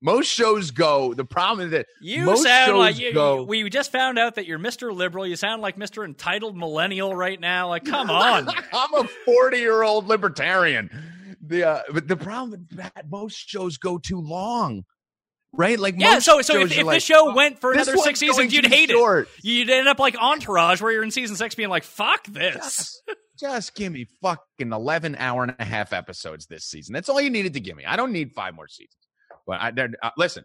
Most 0.00 0.28
shows 0.28 0.70
go. 0.70 1.12
The 1.12 1.24
problem 1.24 1.66
is 1.66 1.72
that 1.72 1.86
You 2.00 2.24
most 2.24 2.44
sound 2.44 2.68
shows 2.68 2.78
like 2.78 2.98
you, 2.98 3.12
go. 3.12 3.42
we 3.42 3.68
just 3.68 3.90
found 3.90 4.18
out 4.18 4.36
that 4.36 4.46
you're 4.46 4.58
Mr. 4.58 4.94
Liberal. 4.94 5.26
You 5.26 5.34
sound 5.34 5.60
like 5.60 5.76
Mr. 5.76 6.04
Entitled 6.04 6.56
Millennial 6.56 7.14
right 7.16 7.40
now. 7.40 7.68
Like, 7.68 7.84
come 7.86 8.08
on. 8.08 8.48
I'm 8.72 8.94
a 8.94 9.04
40 9.24 9.58
year 9.58 9.82
old 9.82 10.06
libertarian. 10.06 10.90
The 11.44 11.68
uh, 11.68 11.82
but 11.92 12.06
the 12.06 12.16
problem 12.16 12.50
with 12.50 12.68
that 12.76 13.10
most 13.10 13.48
shows 13.48 13.78
go 13.78 13.98
too 13.98 14.20
long, 14.20 14.84
right? 15.52 15.78
Like 15.78 15.94
yeah. 15.98 16.14
most 16.14 16.26
So, 16.26 16.42
so 16.42 16.60
if, 16.60 16.76
if 16.76 16.86
the 16.86 17.00
show 17.00 17.30
"Oh, 17.30 17.34
went 17.34 17.58
for 17.60 17.72
another 17.72 17.96
six 17.96 18.20
seasons, 18.20 18.52
you'd 18.52 18.66
hate 18.66 18.90
short." 18.90 19.28
it. 19.38 19.44
You'd 19.44 19.70
end 19.70 19.88
up 19.88 19.98
like 19.98 20.16
Entourage, 20.16 20.82
where 20.82 20.92
you're 20.92 21.02
in 21.02 21.10
season 21.10 21.36
six, 21.36 21.54
being 21.54 21.70
like, 21.70 21.84
"Fuck 21.84 22.26
this." 22.26 23.00
Just 23.38 23.76
give 23.76 23.92
me 23.92 24.06
fucking 24.20 24.72
11 24.72 25.14
hour 25.16 25.44
and 25.44 25.54
a 25.58 25.64
half 25.64 25.92
episodes 25.92 26.46
this 26.46 26.64
season. 26.64 26.92
That's 26.92 27.08
all 27.08 27.20
you 27.20 27.30
needed 27.30 27.54
to 27.54 27.60
give 27.60 27.76
me. 27.76 27.84
I 27.84 27.94
don't 27.96 28.10
need 28.12 28.32
five 28.32 28.54
more 28.54 28.66
seasons. 28.66 28.96
But 29.48 29.60
I 29.62 29.72
uh, 30.02 30.10
listen, 30.16 30.44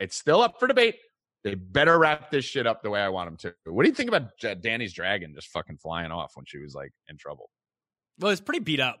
it's 0.00 0.16
still 0.16 0.40
up 0.40 0.58
for 0.60 0.68
debate. 0.68 0.94
They 1.42 1.54
better 1.54 1.98
wrap 1.98 2.30
this 2.30 2.44
shit 2.44 2.66
up 2.66 2.82
the 2.82 2.90
way 2.90 3.00
I 3.00 3.08
want 3.08 3.28
them 3.28 3.52
to. 3.64 3.72
What 3.72 3.82
do 3.82 3.88
you 3.88 3.94
think 3.94 4.08
about 4.08 4.30
uh, 4.44 4.54
Dany's 4.54 4.94
dragon 4.94 5.34
just 5.34 5.48
fucking 5.48 5.78
flying 5.78 6.12
off 6.12 6.32
when 6.36 6.46
she 6.46 6.58
was 6.58 6.74
like 6.74 6.92
in 7.08 7.18
trouble? 7.18 7.50
Well, 8.18 8.30
it's 8.32 8.40
pretty 8.40 8.60
beat 8.60 8.80
up. 8.80 9.00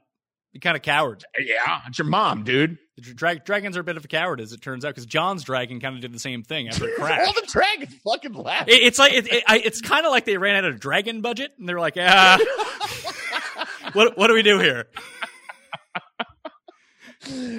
You 0.52 0.60
kind 0.60 0.76
of 0.76 0.82
coward. 0.82 1.22
Yeah, 1.38 1.80
it's 1.86 1.98
your 1.98 2.06
mom, 2.08 2.42
dude. 2.42 2.78
The 2.96 3.14
dra- 3.14 3.38
dragons 3.38 3.76
are 3.76 3.80
a 3.80 3.84
bit 3.84 3.96
of 3.96 4.04
a 4.04 4.08
coward, 4.08 4.40
as 4.40 4.52
it 4.52 4.62
turns 4.62 4.84
out, 4.84 4.88
because 4.88 5.06
Jon's 5.06 5.44
dragon 5.44 5.80
kind 5.80 5.94
of 5.94 6.00
did 6.00 6.12
the 6.12 6.18
same 6.18 6.42
thing 6.42 6.68
after 6.68 6.88
it 6.88 6.98
All 7.00 7.32
the 7.34 7.46
dragons 7.46 7.94
fucking 8.02 8.32
left. 8.32 8.68
It- 8.68 8.82
it's 8.82 8.98
like 8.98 9.12
it, 9.12 9.32
it, 9.32 9.44
I, 9.46 9.58
it's 9.58 9.80
kind 9.80 10.06
of 10.06 10.10
like 10.12 10.24
they 10.24 10.38
ran 10.38 10.56
out 10.56 10.64
of 10.64 10.80
dragon 10.80 11.20
budget, 11.20 11.52
and 11.58 11.68
they're 11.68 11.78
like, 11.80 11.94
"Ah, 11.98 12.38
what 13.92 14.16
what 14.18 14.26
do 14.28 14.34
we 14.34 14.42
do 14.42 14.58
here?" 14.58 14.86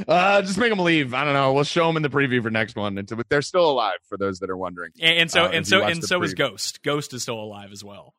Uh, 0.07 0.41
just 0.41 0.57
make 0.57 0.69
them 0.69 0.79
leave. 0.79 1.13
I 1.13 1.23
don't 1.23 1.33
know. 1.33 1.53
We'll 1.53 1.63
show 1.63 1.87
them 1.87 1.97
in 1.97 2.03
the 2.03 2.09
preview 2.09 2.41
for 2.41 2.49
next 2.49 2.75
one. 2.75 2.97
It's- 2.97 3.15
But 3.15 3.27
they're 3.29 3.41
still 3.41 3.69
alive 3.69 3.97
for 4.07 4.17
those 4.17 4.39
that 4.39 4.49
are 4.49 4.57
wondering. 4.57 4.91
And, 5.01 5.17
and 5.19 5.31
so 5.31 5.45
Uh, 5.45 5.49
and 5.49 5.67
so 5.67 5.83
and 5.83 6.03
so 6.03 6.21
is. 6.23 6.33
Ghost. 6.33 6.81
Ghost 6.83 7.13
is 7.13 7.23
still 7.23 7.39
alive 7.39 7.71
as 7.71 7.83
well. 7.83 8.13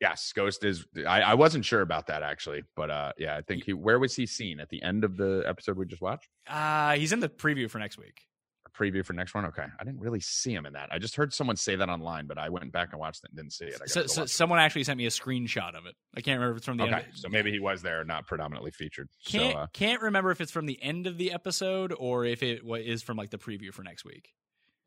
Yes, 0.00 0.32
Ghost 0.34 0.64
is. 0.64 0.86
I, 1.06 1.20
I 1.20 1.34
wasn't 1.34 1.64
sure 1.66 1.82
about 1.82 2.06
that 2.06 2.22
actually, 2.22 2.62
but 2.74 2.90
uh, 2.90 3.12
yeah, 3.18 3.36
I 3.36 3.42
think 3.42 3.64
he. 3.64 3.74
Where 3.74 3.98
was 3.98 4.16
he 4.16 4.24
seen 4.26 4.58
at 4.58 4.70
the 4.70 4.82
end 4.82 5.04
of 5.04 5.16
the 5.16 5.44
episode 5.46 5.76
we 5.76 5.84
just 5.86 6.00
watched? 6.02 6.28
Uh 6.48 6.92
he's 6.94 7.12
in 7.12 7.20
the 7.20 7.28
preview 7.28 7.68
for 7.70 7.78
next 7.78 7.98
week. 7.98 8.22
Preview 8.72 9.04
for 9.04 9.12
next 9.12 9.34
one. 9.34 9.44
Okay, 9.46 9.64
I 9.78 9.84
didn't 9.84 10.00
really 10.00 10.20
see 10.20 10.52
him 10.54 10.66
in 10.66 10.72
that. 10.74 10.88
I 10.92 10.98
just 10.98 11.16
heard 11.16 11.32
someone 11.34 11.56
say 11.56 11.76
that 11.76 11.88
online, 11.88 12.26
but 12.26 12.38
I 12.38 12.48
went 12.48 12.70
back 12.72 12.90
and 12.92 13.00
watched 13.00 13.24
it 13.24 13.30
and 13.30 13.36
didn't 13.36 13.52
see 13.52 13.66
it. 13.66 13.80
I 13.82 13.86
So, 13.86 14.06
so 14.06 14.22
watch 14.22 14.30
it. 14.30 14.32
someone 14.32 14.58
actually 14.58 14.84
sent 14.84 14.98
me 14.98 15.06
a 15.06 15.10
screenshot 15.10 15.74
of 15.76 15.86
it. 15.86 15.94
I 16.16 16.20
can't 16.20 16.38
remember 16.38 16.52
if 16.52 16.56
it's 16.58 16.66
from 16.66 16.76
the 16.78 16.84
okay, 16.84 16.94
end. 16.94 17.04
so 17.14 17.28
maybe 17.28 17.50
he 17.50 17.58
was 17.60 17.82
there, 17.82 18.04
not 18.04 18.26
predominantly 18.26 18.70
featured. 18.70 19.08
Can't 19.26 19.52
so 19.52 19.58
uh, 19.60 19.66
can't 19.72 20.00
remember 20.02 20.30
if 20.30 20.40
it's 20.40 20.52
from 20.52 20.66
the 20.66 20.82
end 20.82 21.06
of 21.06 21.18
the 21.18 21.32
episode 21.32 21.92
or 21.98 22.24
if 22.24 22.42
it 22.42 22.64
wa- 22.64 22.78
from 23.04 23.16
like 23.16 23.30
the 23.30 23.38
preview 23.38 23.72
for 23.72 23.82
next 23.82 24.04
week. 24.04 24.30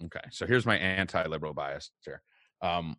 okay, 0.06 0.22
so 0.32 0.46
here's 0.48 0.66
my 0.66 0.78
anti-liberal 0.78 1.54
bias 1.54 1.92
here. 2.04 2.22
Um, 2.62 2.96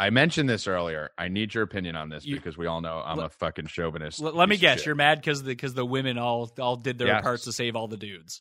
I 0.00 0.10
mentioned 0.10 0.48
this 0.48 0.68
earlier. 0.68 1.10
I 1.18 1.26
need 1.26 1.52
your 1.54 1.64
opinion 1.64 1.96
on 1.96 2.08
this 2.08 2.24
You- 2.24 2.36
because 2.36 2.56
we 2.56 2.66
all 2.66 2.80
know 2.80 3.02
I'm 3.04 3.16
Let- 3.16 3.26
a 3.26 3.30
fucking 3.30 3.66
chauvinist. 3.66 4.20
Let 4.20 4.48
me 4.48 4.56
guess, 4.56 4.86
you're 4.86 4.94
mad 4.94 5.18
because 5.18 5.42
the 5.42 5.48
because 5.50 5.74
the 5.74 5.84
women 5.84 6.18
all 6.18 6.52
all 6.60 6.76
did 6.76 6.98
their 6.98 7.08
Yes. 7.08 7.22
parts 7.22 7.44
to 7.44 7.52
save 7.52 7.74
all 7.74 7.88
the 7.88 7.96
dudes. 7.96 8.40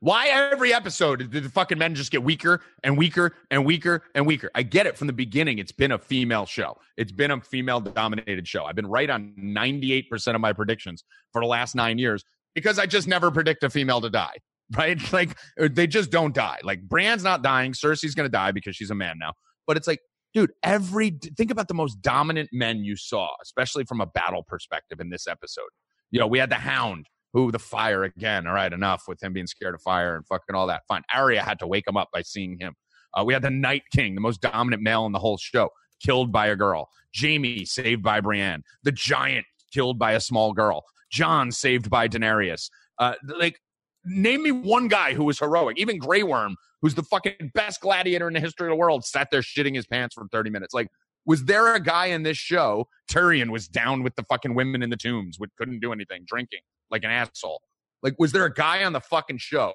Why 0.00 0.28
every 0.28 0.72
episode 0.72 1.28
did 1.30 1.42
the 1.42 1.48
fucking 1.48 1.76
men 1.76 1.96
just 1.96 2.12
get 2.12 2.22
weaker 2.22 2.60
and 2.84 2.96
weaker 2.96 3.34
and 3.50 3.64
weaker 3.64 4.04
and 4.14 4.26
weaker? 4.26 4.48
I 4.54 4.62
get 4.62 4.86
it 4.86 4.96
from 4.96 5.08
the 5.08 5.12
beginning. 5.12 5.58
It's 5.58 5.72
been 5.72 5.90
a 5.90 5.98
female 5.98 6.46
show. 6.46 6.78
It's 6.96 7.10
been 7.10 7.32
a 7.32 7.40
female 7.40 7.80
dominated 7.80 8.46
show. 8.46 8.64
I've 8.64 8.76
been 8.76 8.86
right 8.86 9.10
on 9.10 9.34
98% 9.36 10.36
of 10.36 10.40
my 10.40 10.52
predictions 10.52 11.02
for 11.32 11.40
the 11.42 11.48
last 11.48 11.74
nine 11.74 11.98
years 11.98 12.24
because 12.54 12.78
I 12.78 12.86
just 12.86 13.08
never 13.08 13.32
predict 13.32 13.64
a 13.64 13.70
female 13.70 14.00
to 14.00 14.08
die, 14.08 14.36
right? 14.76 15.12
Like 15.12 15.36
uh, 15.60 15.68
they 15.72 15.88
just 15.88 16.12
don't 16.12 16.32
die. 16.32 16.60
Like 16.62 16.82
Bran's 16.82 17.24
not 17.24 17.42
dying. 17.42 17.72
Cersei's 17.72 18.14
going 18.14 18.26
to 18.26 18.32
die 18.32 18.52
because 18.52 18.76
she's 18.76 18.90
a 18.90 18.94
man 18.94 19.16
now. 19.18 19.32
But 19.66 19.76
it's 19.76 19.88
like, 19.88 19.98
dude, 20.32 20.52
every 20.62 21.10
think 21.36 21.50
about 21.50 21.66
the 21.66 21.74
most 21.74 22.00
dominant 22.02 22.50
men 22.52 22.84
you 22.84 22.94
saw, 22.94 23.30
especially 23.42 23.84
from 23.84 24.00
a 24.00 24.06
battle 24.06 24.44
perspective 24.44 25.00
in 25.00 25.10
this 25.10 25.26
episode. 25.26 25.70
You 26.12 26.20
know, 26.20 26.28
we 26.28 26.38
had 26.38 26.50
the 26.50 26.54
Hound, 26.54 27.06
who 27.32 27.52
the 27.52 27.58
fire 27.58 28.04
again. 28.04 28.46
All 28.46 28.54
right, 28.54 28.72
enough 28.72 29.02
with 29.06 29.22
him 29.22 29.32
being 29.32 29.46
scared 29.46 29.74
of 29.74 29.82
fire 29.82 30.16
and 30.16 30.26
fucking 30.26 30.54
all 30.54 30.66
that. 30.66 30.82
Fine. 30.88 31.02
Arya 31.14 31.42
had 31.42 31.58
to 31.60 31.66
wake 31.66 31.86
him 31.86 31.96
up 31.96 32.08
by 32.12 32.22
seeing 32.22 32.58
him. 32.58 32.74
Uh, 33.14 33.24
we 33.24 33.32
had 33.32 33.42
the 33.42 33.50
Night 33.50 33.82
King, 33.92 34.14
the 34.14 34.20
most 34.20 34.40
dominant 34.40 34.82
male 34.82 35.06
in 35.06 35.12
the 35.12 35.18
whole 35.18 35.38
show, 35.38 35.70
killed 36.00 36.32
by 36.32 36.46
a 36.48 36.56
girl. 36.56 36.88
Jaime 37.18 37.64
saved 37.64 38.02
by 38.02 38.20
Brienne. 38.20 38.62
The 38.82 38.92
Giant 38.92 39.46
killed 39.72 39.98
by 39.98 40.12
a 40.12 40.20
small 40.20 40.52
girl. 40.52 40.84
Jon 41.10 41.50
saved 41.50 41.90
by 41.90 42.08
Daenerys. 42.08 42.70
Uh, 42.98 43.14
like, 43.24 43.60
name 44.04 44.42
me 44.42 44.52
one 44.52 44.88
guy 44.88 45.14
who 45.14 45.24
was 45.24 45.38
heroic. 45.38 45.78
Even 45.78 45.98
Grey 45.98 46.22
Worm, 46.22 46.56
who's 46.82 46.94
the 46.94 47.02
fucking 47.02 47.50
best 47.54 47.80
gladiator 47.80 48.28
in 48.28 48.34
the 48.34 48.40
history 48.40 48.66
of 48.66 48.70
the 48.70 48.76
world, 48.76 49.04
sat 49.04 49.28
there 49.30 49.40
shitting 49.40 49.74
his 49.74 49.86
pants 49.86 50.14
for 50.14 50.26
30 50.30 50.50
minutes. 50.50 50.74
Like, 50.74 50.88
was 51.28 51.44
there 51.44 51.72
a 51.74 51.80
guy 51.80 52.06
in 52.06 52.24
this 52.24 52.36
show? 52.38 52.88
Tyrion 53.08 53.50
was 53.50 53.68
down 53.68 54.02
with 54.02 54.16
the 54.16 54.24
fucking 54.24 54.54
women 54.56 54.82
in 54.82 54.90
the 54.90 54.96
tombs, 54.96 55.38
which 55.38 55.50
couldn't 55.56 55.78
do 55.78 55.92
anything, 55.92 56.24
drinking 56.26 56.60
like 56.90 57.04
an 57.04 57.10
asshole. 57.10 57.62
Like, 58.02 58.14
was 58.18 58.32
there 58.32 58.44
a 58.44 58.52
guy 58.52 58.82
on 58.82 58.92
the 58.92 59.00
fucking 59.00 59.38
show 59.38 59.74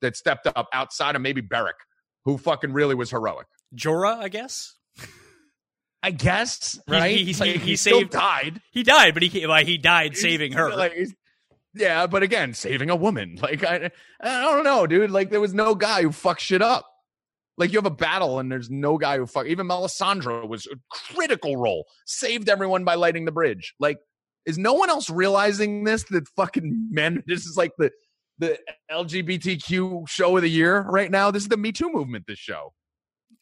that 0.00 0.16
stepped 0.16 0.46
up 0.48 0.68
outside 0.72 1.14
of 1.14 1.22
maybe 1.22 1.40
Beric 1.40 1.76
who 2.24 2.38
fucking 2.38 2.72
really 2.72 2.96
was 2.96 3.10
heroic? 3.12 3.46
Jorah, 3.76 4.16
I 4.18 4.28
guess 4.28 4.74
I 6.02 6.10
guess, 6.10 6.78
right? 6.86 7.16
he- 7.16 7.32
he- 7.32 7.40
Like, 7.40 7.60
he 7.62 7.76
still 7.76 8.00
saved- 8.00 8.10
died. 8.12 8.60
he 8.72 8.82
died, 8.82 9.14
but 9.14 9.22
he 9.22 9.46
like 9.46 9.66
he 9.66 9.78
died 9.78 10.12
He's 10.12 10.20
saving 10.22 10.52
her. 10.52 10.74
like, 10.74 10.92
yeah, 11.74 12.06
but 12.06 12.22
again, 12.22 12.52
saving 12.54 12.90
a 12.90 12.96
woman. 12.96 13.38
Like, 13.42 13.64
I, 13.64 13.90
I 14.20 14.40
don't 14.42 14.64
know, 14.64 14.86
dude. 14.86 15.10
Like, 15.10 15.30
there 15.30 15.40
was 15.40 15.54
no 15.54 15.74
guy 15.74 16.02
who 16.02 16.12
fucked 16.12 16.42
shit 16.42 16.60
up. 16.62 16.86
Like, 17.56 17.72
you 17.72 17.78
have 17.78 17.86
a 17.86 17.90
battle 17.90 18.38
and 18.40 18.50
there's 18.50 18.70
no 18.70 18.98
guy 18.98 19.16
who 19.16 19.26
fuck. 19.26 19.46
Even 19.46 19.68
Melisandre 19.68 20.48
was 20.48 20.66
a 20.66 20.76
critical 20.90 21.56
role, 21.56 21.86
saved 22.06 22.48
everyone 22.48 22.84
by 22.84 22.94
lighting 22.94 23.24
the 23.24 23.32
bridge. 23.32 23.74
Like, 23.78 23.98
is 24.46 24.58
no 24.58 24.74
one 24.74 24.90
else 24.90 25.08
realizing 25.08 25.84
this? 25.84 26.04
That 26.04 26.28
fucking 26.36 26.88
men. 26.90 27.22
This 27.26 27.46
is 27.46 27.56
like 27.56 27.72
the 27.78 27.90
the 28.38 28.58
LGBTQ 28.90 30.08
show 30.08 30.36
of 30.36 30.42
the 30.42 30.48
year 30.48 30.80
right 30.82 31.10
now. 31.10 31.30
This 31.30 31.44
is 31.44 31.48
the 31.48 31.56
Me 31.56 31.72
Too 31.72 31.90
movement. 31.90 32.26
This 32.26 32.38
show. 32.38 32.72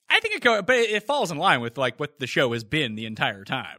I 0.09 0.21
think 0.21 0.45
it 0.45 0.67
but 0.67 0.77
it 0.77 1.03
falls 1.05 1.31
in 1.31 1.39
line 1.39 1.61
with 1.61 1.79
like 1.79 1.99
what 1.99 2.19
the 2.19 2.27
show 2.27 2.53
has 2.53 2.65
been 2.65 2.95
the 2.95 3.07
entire 3.07 3.45
time. 3.45 3.79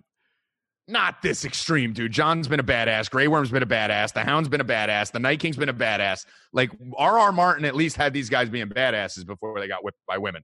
Not 0.88 1.22
this 1.22 1.46
extreme, 1.46 1.94
dude. 1.94 2.12
Jon's 2.12 2.48
been 2.48 2.60
a 2.60 2.64
badass. 2.64 3.10
Grey 3.10 3.28
Worm's 3.28 3.52
been 3.52 3.64
a 3.64 3.68
badass. 3.68 4.14
The 4.14 4.24
Hound's 4.24 4.50
been 4.50 4.62
a 4.62 4.66
badass. 4.66 5.12
The 5.12 5.20
Night 5.20 5.40
King's 5.40 5.58
been 5.58 5.70
a 5.70 5.74
badass. 5.74 6.26
Like 6.52 6.72
R.R. 6.98 7.32
Martin 7.32 7.66
at 7.66 7.76
least 7.76 7.96
had 7.96 8.14
these 8.14 8.30
guys 8.30 8.50
being 8.50 8.68
badasses 8.68 9.26
before 9.26 9.60
they 9.60 9.68
got 9.68 9.84
whipped 9.84 10.00
by 10.08 10.18
women. 10.18 10.44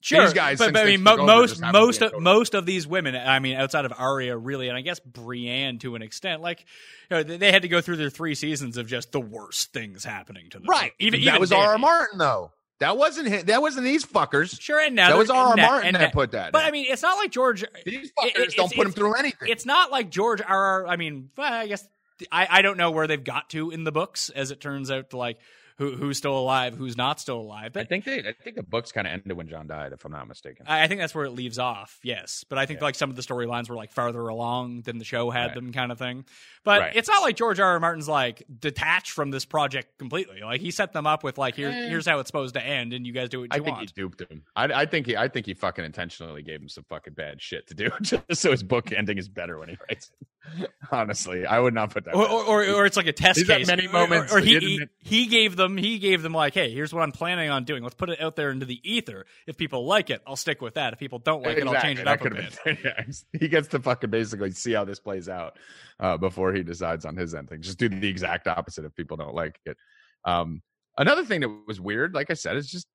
Sure, 0.00 0.24
These 0.24 0.32
guys, 0.32 0.58
but, 0.58 0.72
but 0.72 0.82
I 0.82 0.84
mean, 0.84 1.02
mo- 1.02 1.16
most 1.16 1.50
just 1.50 1.60
happen 1.60 1.80
to 1.80 1.86
most 1.86 2.02
of, 2.02 2.20
most 2.20 2.54
of 2.54 2.64
these 2.64 2.86
women, 2.86 3.16
I 3.16 3.40
mean, 3.40 3.56
outside 3.56 3.84
of 3.84 3.92
Arya, 3.96 4.36
really, 4.36 4.68
and 4.68 4.76
I 4.76 4.80
guess 4.80 5.00
Brienne 5.00 5.80
to 5.80 5.96
an 5.96 6.02
extent, 6.02 6.40
like 6.40 6.64
you 7.10 7.16
know, 7.16 7.22
they, 7.24 7.50
had 7.50 7.62
to 7.62 7.68
go 7.68 7.80
through 7.80 7.96
their 7.96 8.08
three 8.08 8.36
seasons 8.36 8.76
of 8.76 8.86
just 8.86 9.10
the 9.10 9.20
worst 9.20 9.72
things 9.72 10.04
happening 10.04 10.50
to 10.50 10.58
them. 10.58 10.68
Right. 10.68 10.92
Even 11.00 11.20
that 11.24 11.26
even 11.26 11.40
was 11.40 11.50
R.R. 11.50 11.76
Dany. 11.76 11.80
Martin 11.80 12.18
though. 12.18 12.52
That 12.80 12.96
wasn't 12.96 13.28
him. 13.28 13.46
That 13.46 13.60
wasn't 13.60 13.84
these 13.84 14.04
fuckers. 14.06 14.60
Sure, 14.60 14.80
and 14.80 14.94
now 14.94 15.08
That 15.08 15.18
was 15.18 15.30
R.R. 15.30 15.56
Martin 15.56 15.88
and 15.88 15.96
that 15.96 16.12
put 16.12 16.30
that. 16.32 16.52
But 16.52 16.62
in. 16.62 16.68
I 16.68 16.70
mean, 16.70 16.86
it's 16.88 17.02
not 17.02 17.16
like 17.16 17.30
George. 17.32 17.64
these 17.84 18.10
it- 18.10 18.12
fuckers 18.16 18.38
it's- 18.42 18.54
don't 18.54 18.72
put 18.72 18.86
him 18.86 18.92
through 18.92 19.14
anything. 19.14 19.48
It's 19.48 19.66
not 19.66 19.90
like 19.90 20.10
George 20.10 20.40
R. 20.40 20.64
R. 20.82 20.86
I 20.86 20.96
mean, 20.96 21.30
I 21.36 21.66
guess 21.66 21.86
I, 22.30 22.46
I 22.50 22.62
don't 22.62 22.76
know 22.76 22.90
where 22.92 23.06
they've 23.06 23.22
got 23.22 23.50
to 23.50 23.70
in 23.70 23.84
the 23.84 23.92
books, 23.92 24.30
as 24.30 24.50
it 24.50 24.60
turns 24.60 24.90
out. 24.90 25.10
To 25.10 25.16
like 25.16 25.38
who 25.78 25.94
who's 25.94 26.18
still 26.18 26.36
alive, 26.36 26.74
who's 26.76 26.96
not 26.96 27.20
still 27.20 27.38
alive. 27.40 27.72
But 27.72 27.80
I 27.80 27.84
think 27.84 28.04
they. 28.04 28.18
I 28.18 28.32
think 28.42 28.56
the 28.56 28.62
books 28.62 28.92
kind 28.92 29.06
of 29.06 29.12
ended 29.12 29.32
when 29.32 29.48
Jon 29.48 29.66
died, 29.68 29.92
if 29.92 30.04
I'm 30.04 30.12
not 30.12 30.26
mistaken. 30.28 30.66
I, 30.68 30.82
I 30.82 30.86
think 30.88 31.00
that's 31.00 31.14
where 31.14 31.24
it 31.24 31.30
leaves 31.30 31.58
off. 31.58 31.98
Yes, 32.02 32.44
but 32.48 32.58
I 32.58 32.66
think 32.66 32.80
Yeah. 32.80 32.84
like 32.86 32.94
some 32.96 33.10
of 33.10 33.16
the 33.16 33.22
storylines 33.22 33.68
were 33.70 33.76
like 33.76 33.92
farther 33.92 34.26
along 34.28 34.82
than 34.82 34.98
the 34.98 35.04
show 35.04 35.30
had 35.30 35.46
Right. 35.46 35.54
them, 35.54 35.72
kind 35.72 35.90
of 35.92 35.98
thing. 35.98 36.24
But 36.64 36.80
Right. 36.80 36.96
it's 36.96 37.08
not 37.08 37.22
like 37.22 37.36
George 37.36 37.60
R. 37.60 37.70
R. 37.72 37.80
Martin's 37.80 38.08
like 38.08 38.42
detached 38.58 39.12
from 39.12 39.30
this 39.30 39.44
project 39.44 39.98
completely. 39.98 40.40
Like 40.42 40.60
he 40.60 40.70
set 40.70 40.92
them 40.92 41.06
up 41.06 41.22
with 41.24 41.38
like 41.38 41.54
here, 41.54 41.68
Eh. 41.68 41.88
here's 41.88 42.06
how 42.06 42.18
it's 42.18 42.28
supposed 42.28 42.54
to 42.54 42.62
end, 42.64 42.92
and 42.92 43.06
you 43.06 43.12
guys 43.12 43.28
do 43.28 43.40
what 43.40 43.44
you 43.44 43.48
I 43.52 43.56
you 43.56 43.62
think 43.64 43.76
want. 43.76 43.88
he 43.90 43.94
duped 44.02 44.20
him. 44.20 44.42
I, 44.56 44.64
I 44.64 44.86
think 44.86 45.06
he. 45.06 45.16
I 45.16 45.28
think 45.28 45.46
he 45.46 45.54
fucking 45.54 45.84
intentionally 45.84 46.42
gave 46.42 46.60
him 46.60 46.68
some 46.68 46.84
fucking 46.88 47.14
bad 47.14 47.40
shit 47.40 47.68
to 47.68 47.74
do, 47.74 47.90
just 48.02 48.42
so 48.42 48.50
his 48.50 48.62
book 48.64 48.90
ending 48.96 49.16
is 49.18 49.28
better 49.28 49.58
when 49.58 49.68
he 49.68 49.76
writes 49.88 50.10
it. 50.20 50.70
Honestly, 50.90 51.44
I 51.44 51.58
would 51.58 51.74
not 51.74 51.90
put 51.90 52.04
that. 52.06 52.14
or, 52.14 52.26
or, 52.26 52.44
or, 52.44 52.64
or 52.70 52.86
it's 52.86 52.96
like 52.96 53.06
a 53.06 53.12
test 53.12 53.38
He's 53.40 53.46
case. 53.46 53.66
many 53.66 53.86
moments 53.86 54.32
or, 54.32 54.40
he, 54.40 54.58
he 54.58 54.58
he 54.58 54.80
he 55.00 55.26
gave 55.26 55.56
them 55.56 55.67
he 55.76 55.98
gave 55.98 56.22
them 56.22 56.32
like, 56.32 56.54
hey, 56.54 56.72
here's 56.72 56.94
what 56.94 57.02
I'm 57.02 57.12
planning 57.12 57.50
on 57.50 57.64
doing. 57.64 57.82
Let's 57.82 57.94
put 57.96 58.08
it 58.10 58.20
out 58.20 58.36
there 58.36 58.50
into 58.50 58.64
the 58.64 58.80
ether. 58.82 59.26
If 59.46 59.56
people 59.56 59.84
like 59.84 60.08
it, 60.10 60.22
I'll 60.26 60.36
stick 60.36 60.62
with 60.62 60.74
that. 60.74 60.92
If 60.92 60.98
people 60.98 61.18
don't 61.18 61.42
like 61.42 61.58
it, 61.58 61.66
I'll 61.66 61.80
change 61.82 61.98
it 61.98 62.04
That 62.06 62.20
up 62.20 62.26
a 62.26 62.30
bit. 62.34 62.58
been- 62.64 62.78
yeah, 62.84 63.04
he 63.38 63.48
gets 63.48 63.68
to 63.68 63.80
fucking 63.80 64.10
basically 64.10 64.52
see 64.52 64.72
how 64.72 64.84
this 64.84 65.00
plays 65.00 65.28
out 65.28 65.58
uh, 66.00 66.16
before 66.16 66.52
he 66.54 66.62
decides 66.62 67.04
on 67.04 67.16
his 67.16 67.34
ending. 67.34 67.60
Just 67.60 67.78
do 67.78 67.88
the 67.88 68.08
exact 68.08 68.46
opposite 68.46 68.84
if 68.84 68.94
people 68.94 69.16
don't 69.16 69.34
like 69.34 69.58
it. 69.66 69.76
Um, 70.24 70.62
another 70.96 71.24
thing 71.24 71.40
that 71.40 71.50
was 71.66 71.80
weird, 71.80 72.14
like 72.14 72.30
I 72.30 72.34
said, 72.34 72.56
is 72.56 72.68
just 72.70 72.86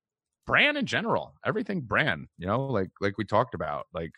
Bran 0.48 0.76
in 0.78 0.86
general. 0.86 1.36
Everything 1.46 1.82
Bran, 1.82 2.28
you 2.38 2.48
know, 2.48 2.66
like 2.66 2.90
like 3.00 3.18
we 3.18 3.24
talked 3.26 3.54
about. 3.56 3.88
Like 3.94 4.12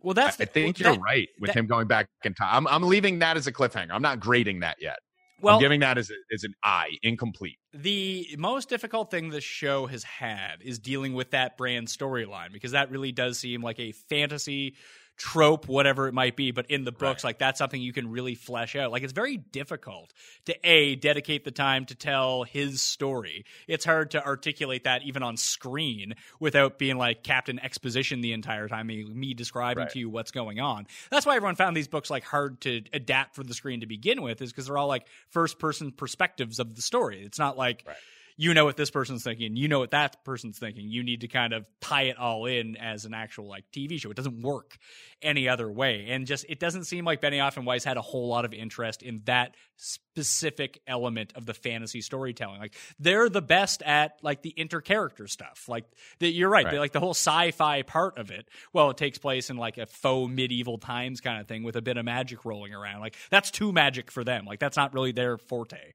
Well, 0.00 0.14
that's 0.14 0.40
I 0.40 0.44
think 0.44 0.78
well, 0.78 0.84
you're 0.92 0.96
that- 0.96 1.02
right 1.02 1.28
with 1.40 1.48
that- 1.48 1.56
him 1.56 1.66
going 1.66 1.88
back 1.88 2.08
in 2.24 2.34
time. 2.34 2.66
I'm 2.68 2.68
I'm 2.68 2.82
leaving 2.88 3.18
that 3.18 3.36
as 3.36 3.46
a 3.48 3.52
cliffhanger. 3.52 3.90
I'm 3.90 4.02
not 4.02 4.20
grading 4.20 4.60
that 4.60 4.76
yet. 4.80 4.98
Well, 5.42 5.56
I'm 5.56 5.60
giving 5.60 5.80
that 5.80 5.98
as 5.98 6.10
a, 6.10 6.14
as 6.32 6.44
an 6.44 6.54
I, 6.62 6.98
incomplete. 7.02 7.58
the 7.74 8.28
most 8.38 8.68
difficult 8.68 9.10
thing 9.10 9.30
the 9.30 9.40
show 9.40 9.86
has 9.86 10.04
had 10.04 10.62
is 10.62 10.78
dealing 10.78 11.14
with 11.14 11.32
that 11.32 11.56
Bran 11.56 11.86
storyline 11.86 12.52
because 12.52 12.72
that 12.72 12.90
really 12.90 13.12
does 13.12 13.38
seem 13.38 13.62
like 13.62 13.80
a 13.80 13.92
fantasy 13.92 14.76
trope 15.22 15.68
whatever 15.68 16.08
it 16.08 16.12
might 16.12 16.34
be 16.34 16.50
but 16.50 16.68
in 16.68 16.82
the 16.82 16.90
books 16.90 17.22
Right. 17.22 17.30
like 17.30 17.38
that's 17.38 17.56
something 17.58 17.80
you 17.80 17.92
can 17.92 18.10
really 18.10 18.34
flesh 18.34 18.74
out 18.74 18.90
like 18.90 19.04
it's 19.04 19.12
very 19.12 19.36
difficult 19.36 20.12
to 20.46 20.56
a 20.68 20.96
dedicate 20.96 21.44
the 21.44 21.52
time 21.52 21.84
to 21.86 21.94
tell 21.94 22.42
his 22.42 22.82
story 22.82 23.44
it's 23.68 23.84
hard 23.84 24.10
to 24.12 24.26
articulate 24.26 24.82
that 24.82 25.02
even 25.04 25.22
on 25.22 25.36
screen 25.36 26.14
without 26.40 26.76
being 26.76 26.98
like 26.98 27.22
captain 27.22 27.60
exposition 27.60 28.20
the 28.20 28.32
entire 28.32 28.66
time 28.66 28.88
me, 28.88 29.32
describing 29.34 29.84
Right. 29.84 29.92
to 29.92 29.98
you 30.00 30.10
what's 30.10 30.32
going 30.32 30.58
on 30.58 30.88
that's 31.08 31.24
why 31.24 31.36
everyone 31.36 31.54
found 31.54 31.76
these 31.76 31.86
books 31.88 32.10
like 32.10 32.24
hard 32.24 32.60
to 32.62 32.82
adapt 32.92 33.36
for 33.36 33.44
the 33.44 33.54
screen 33.54 33.80
to 33.82 33.86
begin 33.86 34.22
with 34.22 34.42
is 34.42 34.50
because 34.50 34.66
they're 34.66 34.76
all 34.78 34.88
like 34.88 35.06
first 35.28 35.60
person 35.60 35.92
perspectives 35.92 36.58
of 36.58 36.74
the 36.74 36.82
story 36.82 37.22
it's 37.24 37.38
not 37.38 37.56
like 37.56 37.84
Right. 37.86 37.96
You 38.42 38.54
know 38.54 38.64
what 38.64 38.76
this 38.76 38.90
person's 38.90 39.22
thinking, 39.22 39.54
you 39.54 39.68
know 39.68 39.78
what 39.78 39.92
that 39.92 40.24
person's 40.24 40.58
thinking. 40.58 40.88
You 40.88 41.04
need 41.04 41.20
to 41.20 41.28
kind 41.28 41.52
of 41.52 41.64
tie 41.80 42.02
it 42.02 42.18
all 42.18 42.46
in 42.46 42.76
as 42.76 43.04
an 43.04 43.14
actual 43.14 43.46
like 43.46 43.64
TV 43.72 44.00
show. 44.00 44.10
It 44.10 44.16
doesn't 44.16 44.42
work 44.42 44.76
any 45.22 45.48
other 45.48 45.70
way. 45.70 46.06
And 46.08 46.26
just 46.26 46.44
it 46.48 46.58
doesn't 46.58 46.84
seem 46.84 47.04
like 47.04 47.20
Benioff 47.22 47.56
and 47.56 47.64
Weiss 47.64 47.84
had 47.84 47.96
a 47.96 48.02
whole 48.02 48.26
lot 48.26 48.44
of 48.44 48.52
interest 48.52 49.02
in 49.02 49.20
that 49.26 49.54
specific 49.76 50.80
element 50.88 51.32
of 51.36 51.46
the 51.46 51.54
fantasy 51.54 52.00
storytelling. 52.00 52.58
Like 52.58 52.74
they're 52.98 53.28
the 53.28 53.42
best 53.42 53.80
at 53.82 54.18
like 54.22 54.42
the 54.42 54.52
intercharacter 54.58 55.28
stuff. 55.30 55.66
Like 55.68 55.84
the, 56.18 56.28
you're 56.28 56.50
right, 56.50 56.66
Right. 56.66 56.78
like 56.78 56.92
the 56.92 57.00
whole 57.00 57.14
sci-fi 57.14 57.82
part 57.82 58.18
of 58.18 58.32
it. 58.32 58.48
Well, 58.72 58.90
it 58.90 58.96
takes 58.96 59.18
place 59.18 59.50
in 59.50 59.56
like 59.56 59.78
a 59.78 59.86
faux 59.86 60.32
medieval 60.32 60.78
times 60.78 61.20
kind 61.20 61.40
of 61.40 61.46
thing 61.46 61.62
with 61.62 61.76
a 61.76 61.82
bit 61.82 61.96
of 61.96 62.04
magic 62.04 62.44
rolling 62.44 62.74
around. 62.74 63.00
Like 63.00 63.14
that's 63.30 63.52
too 63.52 63.72
magic 63.72 64.10
for 64.10 64.24
them. 64.24 64.46
Like 64.46 64.58
that's 64.58 64.76
not 64.76 64.94
really 64.94 65.12
their 65.12 65.38
forte. 65.38 65.92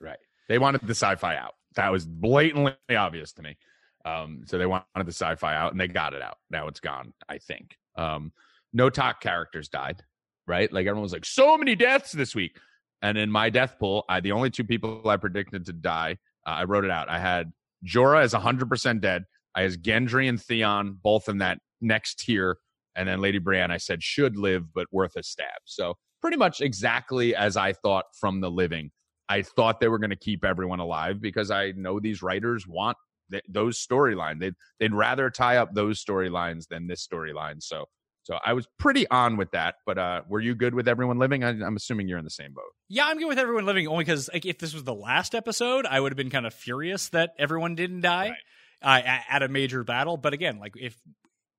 Right. 0.00 0.18
They 0.50 0.58
wanted 0.58 0.80
the 0.82 0.96
sci-fi 0.96 1.36
out. 1.36 1.54
That 1.76 1.92
was 1.92 2.04
blatantly 2.04 2.74
obvious 2.90 3.32
to 3.34 3.42
me. 3.42 3.56
Um, 4.04 4.42
so 4.46 4.58
they 4.58 4.66
wanted 4.66 4.84
the 4.96 5.12
sci-fi 5.12 5.54
out, 5.54 5.70
and 5.70 5.80
they 5.80 5.86
got 5.86 6.12
it 6.12 6.22
out. 6.22 6.38
Now 6.50 6.66
it's 6.66 6.80
gone. 6.80 7.14
I 7.28 7.38
think. 7.38 7.76
Um, 7.94 8.32
no 8.72 8.90
talk 8.90 9.20
characters 9.20 9.68
died. 9.68 10.02
Right. 10.48 10.72
Like 10.72 10.88
everyone 10.88 11.04
was 11.04 11.12
like, 11.12 11.24
so 11.24 11.56
many 11.56 11.76
deaths 11.76 12.10
this 12.10 12.34
week. 12.34 12.56
And 13.00 13.16
in 13.16 13.30
my 13.30 13.48
death 13.48 13.76
pool, 13.78 14.04
I 14.08 14.18
the 14.18 14.32
only 14.32 14.50
two 14.50 14.64
people 14.64 15.08
I 15.08 15.18
predicted 15.18 15.66
to 15.66 15.72
die. 15.72 16.18
Uh, 16.44 16.50
I 16.50 16.64
wrote 16.64 16.84
it 16.84 16.90
out. 16.90 17.08
I 17.08 17.20
had 17.20 17.52
Jorah 17.86 18.22
as 18.22 18.34
100% 18.34 19.00
dead. 19.00 19.26
I 19.54 19.62
has 19.62 19.76
Gendry 19.76 20.28
and 20.28 20.42
Theon 20.42 20.98
both 21.00 21.28
in 21.28 21.38
that 21.38 21.58
next 21.80 22.18
tier, 22.18 22.58
and 22.96 23.08
then 23.08 23.20
Lady 23.20 23.38
Brienne 23.38 23.70
I 23.70 23.76
said 23.76 24.02
should 24.02 24.36
live 24.36 24.74
but 24.74 24.88
worth 24.90 25.14
a 25.14 25.22
stab. 25.22 25.60
So 25.64 25.94
pretty 26.20 26.36
much 26.36 26.60
exactly 26.60 27.36
as 27.36 27.56
I 27.56 27.72
thought 27.72 28.06
from 28.18 28.40
the 28.40 28.50
living. 28.50 28.90
I 29.30 29.42
thought 29.42 29.78
they 29.78 29.88
were 29.88 30.00
going 30.00 30.10
to 30.10 30.16
keep 30.16 30.44
everyone 30.44 30.80
alive 30.80 31.20
because 31.20 31.52
I 31.52 31.72
know 31.76 32.00
these 32.00 32.20
writers 32.20 32.66
want 32.66 32.96
th- 33.30 33.44
those 33.48 33.78
storyline. 33.78 34.40
They'd 34.40 34.54
they'd 34.80 34.92
rather 34.92 35.30
tie 35.30 35.56
up 35.56 35.72
those 35.72 36.04
storylines 36.04 36.66
than 36.68 36.88
this 36.88 37.06
storyline. 37.06 37.62
So 37.62 37.86
so 38.24 38.38
I 38.44 38.52
was 38.52 38.66
pretty 38.78 39.08
on 39.08 39.36
with 39.36 39.52
that. 39.52 39.76
But 39.86 39.98
uh, 39.98 40.22
were 40.28 40.40
you 40.40 40.54
good 40.56 40.74
with 40.74 40.88
everyone 40.88 41.18
living? 41.18 41.44
I, 41.44 41.50
I'm 41.50 41.76
assuming 41.76 42.08
you're 42.08 42.18
in 42.18 42.24
the 42.24 42.30
same 42.30 42.52
boat. 42.52 42.72
Yeah, 42.88 43.06
I'm 43.06 43.18
good 43.18 43.28
with 43.28 43.38
everyone 43.38 43.66
living 43.66 43.86
only 43.86 44.04
because 44.04 44.28
like, 44.32 44.44
if 44.44 44.58
this 44.58 44.74
was 44.74 44.84
the 44.84 44.94
last 44.94 45.34
episode, 45.34 45.86
I 45.86 46.00
would 46.00 46.12
have 46.12 46.16
been 46.16 46.30
kind 46.30 46.46
of 46.46 46.52
furious 46.52 47.08
that 47.10 47.30
everyone 47.38 47.76
didn't 47.76 48.00
die 48.00 48.36
uh, 48.82 49.00
at 49.28 49.42
a 49.44 49.48
major 49.48 49.84
battle. 49.84 50.16
But 50.16 50.32
again, 50.34 50.58
like 50.58 50.74
if 50.76 51.00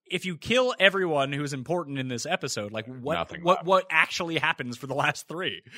if 0.09 0.25
you 0.25 0.37
kill 0.37 0.75
everyone 0.77 1.31
who's 1.31 1.53
important 1.53 1.99
in 1.99 2.09
this 2.09 2.25
episode, 2.25 2.73
like 2.73 2.85
what 2.85 3.15
Nothing 3.15 3.43
what 3.43 3.59
left. 3.59 3.67
what 3.67 3.85
actually 3.89 4.37
happens 4.37 4.77
for 4.77 4.87
the 4.87 4.95
last 4.95 5.27
three? 5.27 5.63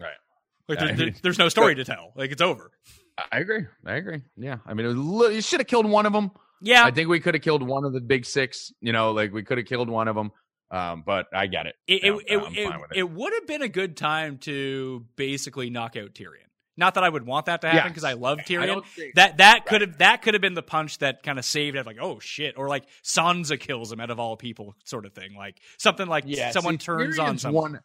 Right. 0.00 0.12
Like 0.68 0.78
there- 0.78 0.94
there- 0.94 1.14
there's 1.22 1.38
no 1.38 1.48
story 1.48 1.74
to 1.76 1.84
tell. 1.84 2.12
Like 2.14 2.30
it's 2.30 2.42
over. 2.42 2.70
I 3.32 3.38
agree. 3.38 3.64
I 3.84 3.94
agree. 3.96 4.22
Yeah. 4.36 4.58
I 4.66 4.74
mean, 4.74 4.86
it 4.86 4.94
was 4.94 5.34
you 5.34 5.40
should 5.42 5.60
have 5.60 5.66
killed 5.66 5.86
one 5.86 6.06
of 6.06 6.12
them. 6.12 6.30
Yeah, 6.60 6.84
I 6.84 6.90
think 6.90 7.08
we 7.08 7.20
could 7.20 7.34
have 7.34 7.42
killed 7.42 7.62
one 7.62 7.84
of 7.84 7.92
the 7.92 8.00
big 8.00 8.24
six. 8.26 8.72
You 8.80 8.92
know, 8.92 9.12
like 9.12 9.32
we 9.32 9.42
could 9.42 9.58
have 9.58 9.66
killed 9.66 9.88
one 9.88 10.08
of 10.08 10.16
them. 10.16 10.30
Um, 10.70 11.02
but 11.06 11.26
I 11.32 11.46
get 11.46 11.66
it. 11.66 11.76
it 11.86 12.04
it, 12.04 12.12
it, 12.26 12.42
it, 12.58 12.74
it 12.96 13.10
would 13.10 13.32
have 13.32 13.46
been 13.46 13.62
a 13.62 13.68
good 13.68 13.96
time 13.96 14.36
to 14.38 15.06
basically 15.16 15.70
knock 15.70 15.96
out 15.96 16.12
Tyrion. 16.14 16.44
Not 16.76 16.94
that 16.94 17.02
I 17.04 17.08
would 17.08 17.24
want 17.26 17.46
that 17.46 17.62
to 17.62 17.68
happen 17.68 17.78
Yes. 17.84 17.88
because 17.88 18.04
I 18.04 18.12
love 18.12 18.38
Tyrion. 18.40 18.84
think- 18.84 19.14
that 19.14 19.38
that 19.38 19.66
could 19.66 19.80
have 19.80 19.98
that 19.98 20.22
could 20.22 20.34
have 20.34 20.40
been 20.42 20.54
the 20.54 20.62
punch 20.62 20.98
that 20.98 21.22
kind 21.22 21.38
of 21.38 21.44
saved 21.44 21.76
it. 21.76 21.86
Like 21.86 21.96
oh 22.00 22.18
shit, 22.18 22.58
or 22.58 22.68
like 22.68 22.84
Sansa 23.02 23.58
kills 23.58 23.90
him 23.90 24.00
out 24.00 24.10
of 24.10 24.20
all 24.20 24.36
people, 24.36 24.74
sort 24.84 25.06
of 25.06 25.12
thing. 25.14 25.34
Like 25.36 25.56
something 25.78 26.06
like 26.06 26.24
yeah, 26.26 26.50
someone 26.50 26.74
see, 26.78 26.84
turns 26.84 27.18
on 27.18 27.38
someone. 27.38 27.72
One, 27.72 27.80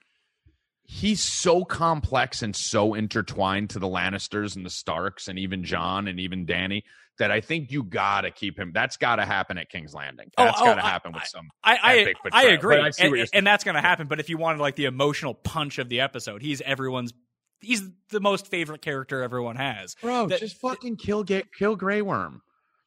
he's 0.85 1.21
so 1.21 1.63
complex 1.63 2.41
and 2.41 2.55
so 2.55 2.93
intertwined 2.93 3.69
to 3.71 3.79
the 3.79 3.87
Lannisters 3.87 4.55
and 4.55 4.65
the 4.65 4.69
Starks 4.69 5.27
and 5.27 5.39
even 5.39 5.63
Jon 5.63 6.07
and 6.07 6.19
even 6.19 6.45
Dany 6.45 6.83
that 7.19 7.31
I 7.31 7.41
think 7.41 7.71
you 7.71 7.83
gotta 7.83 8.31
keep 8.31 8.57
him. 8.57 8.71
That's 8.73 8.97
gotta 8.97 9.23
happen 9.25 9.57
at 9.57 9.69
King's 9.69 9.93
Landing. 9.93 10.31
Oh, 10.37 10.45
That's 10.45 10.61
oh, 10.61 10.65
gotta 10.65 10.83
I- 10.85 10.89
happen 10.89 11.13
with 11.13 11.25
some. 11.25 11.49
I 11.63 11.77
I, 11.81 12.13
I 12.31 12.43
agree, 12.47 12.77
I 12.77 12.91
and, 12.99 13.29
and 13.33 13.47
that's 13.47 13.63
going 13.63 13.75
to 13.75 13.81
happen. 13.81 14.07
But 14.07 14.19
if 14.19 14.29
you 14.29 14.37
wanted 14.37 14.59
like 14.61 14.75
the 14.75 14.85
emotional 14.85 15.33
punch 15.33 15.77
of 15.77 15.89
the 15.89 16.01
episode, 16.01 16.41
he's 16.41 16.61
everyone's. 16.61 17.13
He's 17.61 17.81
the 18.09 18.19
most 18.19 18.47
favorite 18.47 18.81
character 18.81 19.21
everyone 19.23 19.55
has. 19.55 19.95
Bro, 20.01 20.27
that- 20.27 20.39
just 20.39 20.57
fucking 20.59 20.97
kill 20.97 21.23
Ga- 21.23 21.43
kill 21.57 21.75
Grey 21.75 22.01
Worm. 22.01 22.41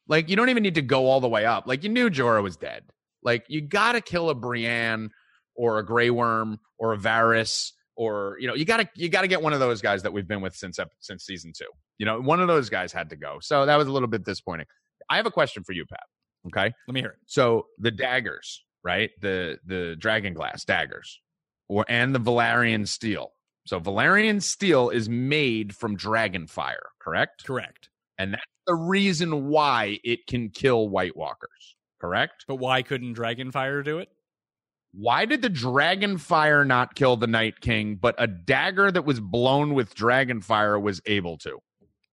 Like 0.07 0.29
you 0.29 0.35
don't 0.35 0.49
even 0.49 0.63
need 0.63 0.75
to 0.75 0.81
go 0.81 1.07
all 1.07 1.19
the 1.21 1.27
way 1.29 1.45
up. 1.45 1.65
Like 1.65 1.83
you 1.83 1.89
knew 1.89 2.09
Jorah 2.09 2.43
was 2.43 2.57
dead. 2.57 2.83
Like 3.23 3.45
you 3.47 3.61
gotta 3.61 4.01
kill 4.01 4.29
a 4.29 4.35
Brienne 4.35 5.09
or 5.55 5.79
a 5.79 5.85
Grey 5.85 6.09
Worm 6.09 6.59
or 6.77 6.93
a 6.93 6.97
Varys 6.97 7.71
or 7.97 8.37
you 8.39 8.47
know 8.47 8.53
you 8.53 8.63
gotta 8.63 8.87
you 8.95 9.09
gotta 9.09 9.27
get 9.27 9.41
one 9.41 9.51
of 9.53 9.59
those 9.59 9.81
guys 9.81 10.01
that 10.03 10.13
we've 10.13 10.27
been 10.27 10.39
with 10.41 10.55
since 10.55 10.79
since 10.99 11.25
season 11.25 11.51
two. 11.57 11.65
You 11.97 12.05
know 12.05 12.21
one 12.21 12.39
of 12.39 12.47
those 12.47 12.69
guys 12.69 12.93
had 12.93 13.09
to 13.09 13.15
go. 13.17 13.39
So 13.41 13.65
that 13.65 13.75
was 13.75 13.87
a 13.87 13.91
little 13.91 14.07
bit 14.07 14.23
disappointing. 14.23 14.67
I 15.09 15.17
have 15.17 15.25
a 15.25 15.31
question 15.31 15.63
for 15.63 15.73
you, 15.73 15.85
Pat. 15.85 16.03
Okay, 16.47 16.71
Let 16.87 16.93
me 16.93 17.01
hear 17.01 17.09
it. 17.09 17.17
so 17.25 17.65
the 17.79 17.91
daggers, 17.91 18.63
right? 18.83 19.09
The 19.19 19.59
the 19.65 19.95
dragon 19.99 20.33
glass 20.33 20.63
daggers, 20.63 21.19
or 21.67 21.83
and 21.89 22.15
the 22.15 22.19
Valyrian 22.19 22.87
steel. 22.87 23.31
So 23.65 23.81
Valyrian 23.81 24.41
steel 24.41 24.89
is 24.89 25.09
made 25.09 25.75
from 25.75 25.97
dragon 25.97 26.47
fire, 26.47 26.87
correct? 26.99 27.45
Correct. 27.45 27.89
And 28.17 28.33
that's 28.33 28.43
the 28.65 28.75
reason 28.75 29.47
why 29.49 29.99
it 30.05 30.25
can 30.25 30.49
kill 30.49 30.87
White 30.87 31.17
Walkers, 31.17 31.75
correct? 31.99 32.45
But 32.47 32.55
why 32.55 32.81
couldn't 32.81 33.13
dragon 33.13 33.51
fire 33.51 33.83
do 33.83 33.99
it? 33.99 34.07
Why 34.93 35.25
did 35.25 35.41
the 35.41 35.49
dragon 35.49 36.17
fire 36.17 36.65
not 36.65 36.95
kill 36.95 37.17
the 37.17 37.27
Night 37.27 37.59
King, 37.61 37.95
but 38.01 38.15
a 38.17 38.25
dagger 38.27 38.91
that 38.91 39.05
was 39.05 39.19
blown 39.19 39.73
with 39.73 39.93
dragon 39.93 40.41
fire 40.41 40.79
was 40.79 41.01
able 41.05 41.37
to? 41.39 41.59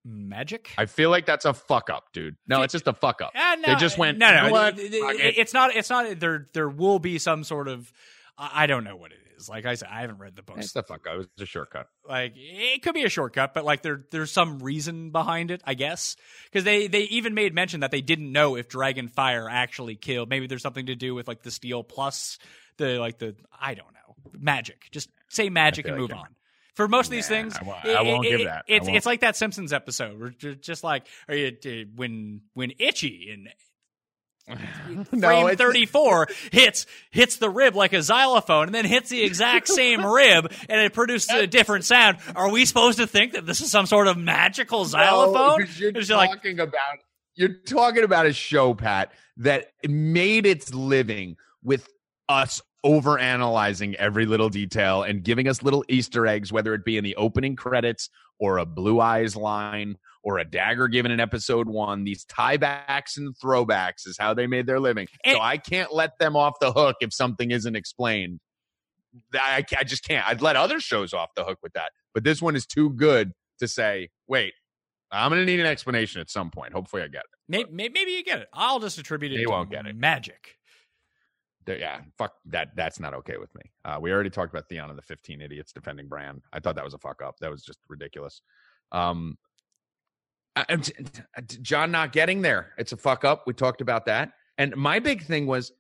Magic. 0.07 0.71
I 0.77 0.85
feel 0.85 1.09
like 1.09 1.25
that's 1.25 1.47
a 1.47 1.55
fuck 1.55 1.89
up, 1.89 2.05
dude. 2.13 2.37
No, 2.47 2.61
it's 2.63 2.73
just 2.73 2.87
a 2.87 2.93
fuck 2.93 3.23
up. 3.23 3.33
Uh, 3.35 3.57
no, 3.57 3.69
they 3.73 3.75
just 3.81 3.97
went. 3.97 4.19
No, 4.19 4.31
no, 4.31 4.37
"You 4.37 4.43
know 4.49 4.53
what? 4.53 4.79
it- 4.79 4.93
it- 4.95 5.01
Fuck 5.01 5.15
it- 5.15 5.21
it." 5.21 5.39
it's 5.39 5.55
not. 5.55 5.75
It's 5.75 5.89
not. 5.89 6.21
There, 6.21 6.49
there 6.53 6.69
will 6.69 6.99
be 6.99 7.19
some 7.19 7.43
sort 7.43 7.69
of. 7.69 7.91
I 8.37 8.67
don't 8.67 8.85
know 8.85 8.97
what 8.97 9.13
it 9.13 9.19
is. 9.37 9.49
Like 9.49 9.65
I 9.65 9.77
said, 9.77 9.89
I 9.91 10.01
haven't 10.03 10.19
read 10.19 10.35
the 10.37 10.43
books. 10.43 10.67
It's 10.67 10.77
a 10.77 10.83
fuck 10.83 11.07
up. 11.07 11.21
it's 11.21 11.43
a 11.43 11.47
shortcut. 11.47 11.87
like 12.07 12.33
it 12.37 12.83
could 12.83 12.95
be 12.95 13.05
a 13.05 13.09
shortcut, 13.09 13.55
but 13.55 13.65
like 13.65 13.81
there, 13.83 14.05
there's 14.11 14.31
some 14.33 14.59
reason 14.59 15.11
behind 15.11 15.51
it, 15.51 15.63
I 15.65 15.75
guess. 15.75 16.17
Because 16.51 16.65
they, 16.65 16.87
they 16.89 17.03
even 17.05 17.33
made 17.35 17.55
mention 17.55 17.81
that 17.81 17.91
they 17.93 18.01
didn't 18.03 18.31
know 18.31 18.57
if 18.57 18.69
Dragon 18.69 19.09
Fire 19.09 19.49
actually 19.49 19.95
killed. 19.97 20.29
Maybe 20.29 20.47
there's 20.49 20.63
something 20.63 20.87
to 20.87 20.97
do 20.97 21.15
with 21.15 21.29
like 21.29 21.43
the 21.43 21.51
steel 21.53 21.83
plus 21.85 22.39
the 22.79 22.99
like 22.99 23.19
the 23.19 23.37
I 23.59 23.75
don't 23.75 23.93
know 23.93 24.31
magic. 24.39 24.89
Just 24.91 25.09
say 25.29 25.49
magic 25.51 25.87
and 25.87 25.97
move 25.97 26.13
on. 26.13 26.27
For 26.75 26.89
most 26.89 27.07
of 27.07 27.13
these 27.13 27.31
Nah, 27.31 27.37
things, 27.37 27.57
I 27.57 27.63
won't- 27.65 27.85
it- 27.85 27.97
I 27.97 28.03
won't 28.03 28.27
it- 28.27 28.31
give 28.39 28.47
that. 28.47 28.65
It's 28.67 28.89
it's 28.89 29.07
like 29.07 29.21
that 29.21 29.37
Simpsons 29.37 29.73
episode 29.73 30.19
where 30.19 30.31
just 30.31 30.83
like 30.83 31.07
are 31.29 31.35
you 31.37 31.57
uh, 31.65 31.71
when 31.95 32.41
when 32.55 32.73
Itchy 32.79 33.31
and 33.33 33.49
frame 35.09 35.47
it's- 35.49 35.57
34 35.57 36.29
hits 36.53 36.87
hits 37.11 37.37
the 37.37 37.49
rib 37.49 37.75
like 37.75 37.93
a 37.95 38.03
xylophone 38.03 38.67
and 38.67 38.75
then 38.75 38.85
hits 38.85 39.09
the 39.09 39.23
exact 39.23 39.69
same 39.69 40.05
rib 40.15 40.53
and 40.69 40.81
it 40.83 40.93
produces 40.93 41.31
a 41.31 41.47
different 41.47 41.85
sound 41.87 42.19
are 42.37 42.51
we 42.51 42.67
supposed 42.67 42.99
to 42.99 43.07
think 43.07 43.33
that 43.33 43.47
this 43.47 43.63
is 43.63 43.71
some 43.71 43.87
sort 43.87 44.07
of 44.07 44.19
magical 44.19 44.85
xylophone 44.85 45.61
No, 45.61 45.67
you're 45.79 45.93
just 45.93 46.11
like 46.11 46.31
talking 46.31 46.61
about 46.61 46.99
you're 47.37 47.55
talking 47.67 48.05
about 48.05 48.27
a 48.27 48.33
show, 48.33 48.75
Pat, 48.75 49.11
that 49.39 49.73
made 49.89 50.45
its 50.47 50.73
living 50.75 51.37
with 51.65 51.89
us 52.29 52.61
over 52.83 53.19
analyzing 53.19 53.95
every 53.97 54.27
little 54.27 54.49
detail 54.51 55.03
and 55.03 55.23
giving 55.25 55.49
us 55.49 55.63
little 55.63 55.85
Easter 55.89 56.27
eggs, 56.27 56.53
whether 56.53 56.75
it 56.75 56.85
be 56.85 56.97
in 56.97 57.05
the 57.05 57.17
opening 57.17 57.57
credits 57.57 58.11
or 58.39 58.59
a 58.59 58.67
blue 58.67 59.01
eyes 59.01 59.37
line 59.37 59.97
or 60.23 60.39
a 60.39 60.45
dagger 60.45 60.89
given 60.89 61.11
in 61.11 61.21
episode 61.21 61.69
one. 61.69 62.05
These 62.05 62.25
tiebacks 62.27 63.17
and 63.17 63.35
throwbacks 63.43 64.07
is 64.07 64.17
how 64.19 64.35
they 64.35 64.47
made 64.47 64.67
their 64.67 64.81
living. 64.81 65.07
And- 65.25 65.37
so 65.37 65.41
I 65.41 65.57
can't 65.59 65.93
let 65.93 66.19
them 66.19 66.37
off 66.37 66.55
the 66.61 66.73
hook 66.73 66.97
if 67.01 67.13
something 67.13 67.51
isn't 67.51 67.77
explained. 67.77 68.41
I, 69.33 69.65
I 69.79 69.85
just 69.85 70.05
can't. 70.05 70.27
I'd 70.27 70.43
let 70.43 70.57
other 70.57 70.81
shows 70.81 71.13
off 71.13 71.31
the 71.37 71.45
hook 71.45 71.59
with 71.63 71.73
that, 71.75 71.93
but 72.15 72.25
this 72.25 72.43
one 72.43 72.57
is 72.57 72.67
too 72.67 72.91
good 72.91 73.33
to 73.61 73.69
say. 73.69 74.09
Wait, 74.27 74.55
I'm 75.13 75.31
going 75.31 75.41
to 75.41 75.47
need 75.47 75.61
an 75.61 75.67
explanation 75.67 76.21
at 76.21 76.29
some 76.31 76.51
point. 76.51 76.73
Hopefully, 76.73 77.03
I 77.03 77.07
get 77.07 77.23
it. 77.23 77.71
maybe, 77.71 77.91
maybe 77.91 78.11
you 78.11 78.25
get 78.25 78.41
it 78.41 78.49
i'll 78.55 78.81
just 78.81 78.99
attribute 78.99 79.31
it 79.33 79.37
They 79.37 79.47
won't 79.47 79.71
get 79.71 79.87
it. 79.87 79.95
magic 79.95 80.57
Yeah, 81.67 82.01
fuck 82.19 82.33
that. 82.47 82.77
That's 82.77 83.01
not 83.01 83.15
okay 83.15 83.37
with 83.39 83.55
me. 83.55 83.63
Uh, 83.85 83.99
we 84.01 84.13
already 84.13 84.31
talked 84.31 84.53
about 84.53 84.69
Theon 84.69 84.91
and 84.91 84.99
the 84.99 85.03
15 85.03 85.41
idiots 85.41 85.73
defending 85.73 86.09
Bran. 86.09 86.43
I 86.53 86.61
thought 86.61 86.75
that 86.77 86.85
was 86.85 86.95
a 86.95 86.99
fuck 86.99 87.23
up. 87.23 87.37
That 87.41 87.51
was 87.51 87.63
just 87.63 87.79
ridiculous. 87.89 88.43
Um, 88.93 89.39
I- 90.57 90.67
I'm- 90.69 90.83
Jon 91.63 91.91
not 91.91 92.13
getting 92.13 92.43
there. 92.43 92.73
It's 92.79 92.93
a 92.93 92.97
fuck 92.97 93.25
up. 93.25 93.45
We 93.47 93.55
talked 93.55 93.81
about 93.81 94.07
that. 94.07 94.33
And 94.59 94.77
my 94.77 94.99
big 95.01 95.23
thing 95.25 95.47
was, 95.47 95.73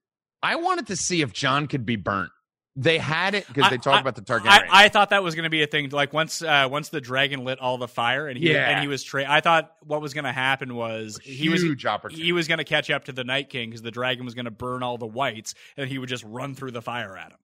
I 0.42 0.56
wanted 0.56 0.86
to 0.88 0.96
see 0.96 1.20
if 1.22 1.32
Jon 1.32 1.66
could 1.68 1.86
be 1.86 1.96
burnt. 1.96 2.30
They 2.76 2.98
had 2.98 3.36
it 3.36 3.46
because 3.46 3.70
they 3.70 3.76
talked 3.76 3.98
I- 3.98 4.00
about 4.00 4.16
the 4.16 4.22
Targaryen. 4.22 4.46
I, 4.48 4.86
I 4.86 4.88
thought 4.88 5.10
that 5.10 5.22
was 5.22 5.36
going 5.36 5.44
to 5.44 5.50
be 5.50 5.62
a 5.62 5.66
thing. 5.68 5.90
Like 5.90 6.12
once, 6.12 6.42
uh, 6.42 6.66
once 6.68 6.88
the 6.88 7.00
dragon 7.00 7.44
lit 7.44 7.60
all 7.60 7.78
the 7.78 7.86
fire, 7.86 8.26
and 8.26 8.36
he 8.36 8.52
Yeah. 8.52 8.68
and 8.68 8.80
he 8.80 8.88
was 8.88 9.04
tra- 9.04 9.30
I 9.30 9.40
thought 9.40 9.72
what 9.82 10.00
was 10.02 10.12
going 10.12 10.24
to 10.24 10.32
happen 10.32 10.74
was 10.74 11.20
he 11.22 11.48
was 11.48 11.62
he 12.10 12.32
was 12.32 12.48
going 12.48 12.58
to 12.58 12.64
catch 12.64 12.90
up 12.90 13.04
to 13.04 13.12
the 13.12 13.22
Night 13.22 13.48
King 13.48 13.70
because 13.70 13.82
the 13.82 13.92
dragon 13.92 14.24
was 14.24 14.34
going 14.34 14.46
to 14.46 14.50
burn 14.50 14.82
all 14.82 14.98
the 14.98 15.06
whites, 15.06 15.54
and 15.76 15.88
he 15.88 15.98
would 15.98 16.08
just 16.08 16.24
run 16.24 16.56
through 16.56 16.72
the 16.72 16.82
fire 16.82 17.16
at 17.16 17.30
him. 17.30 17.38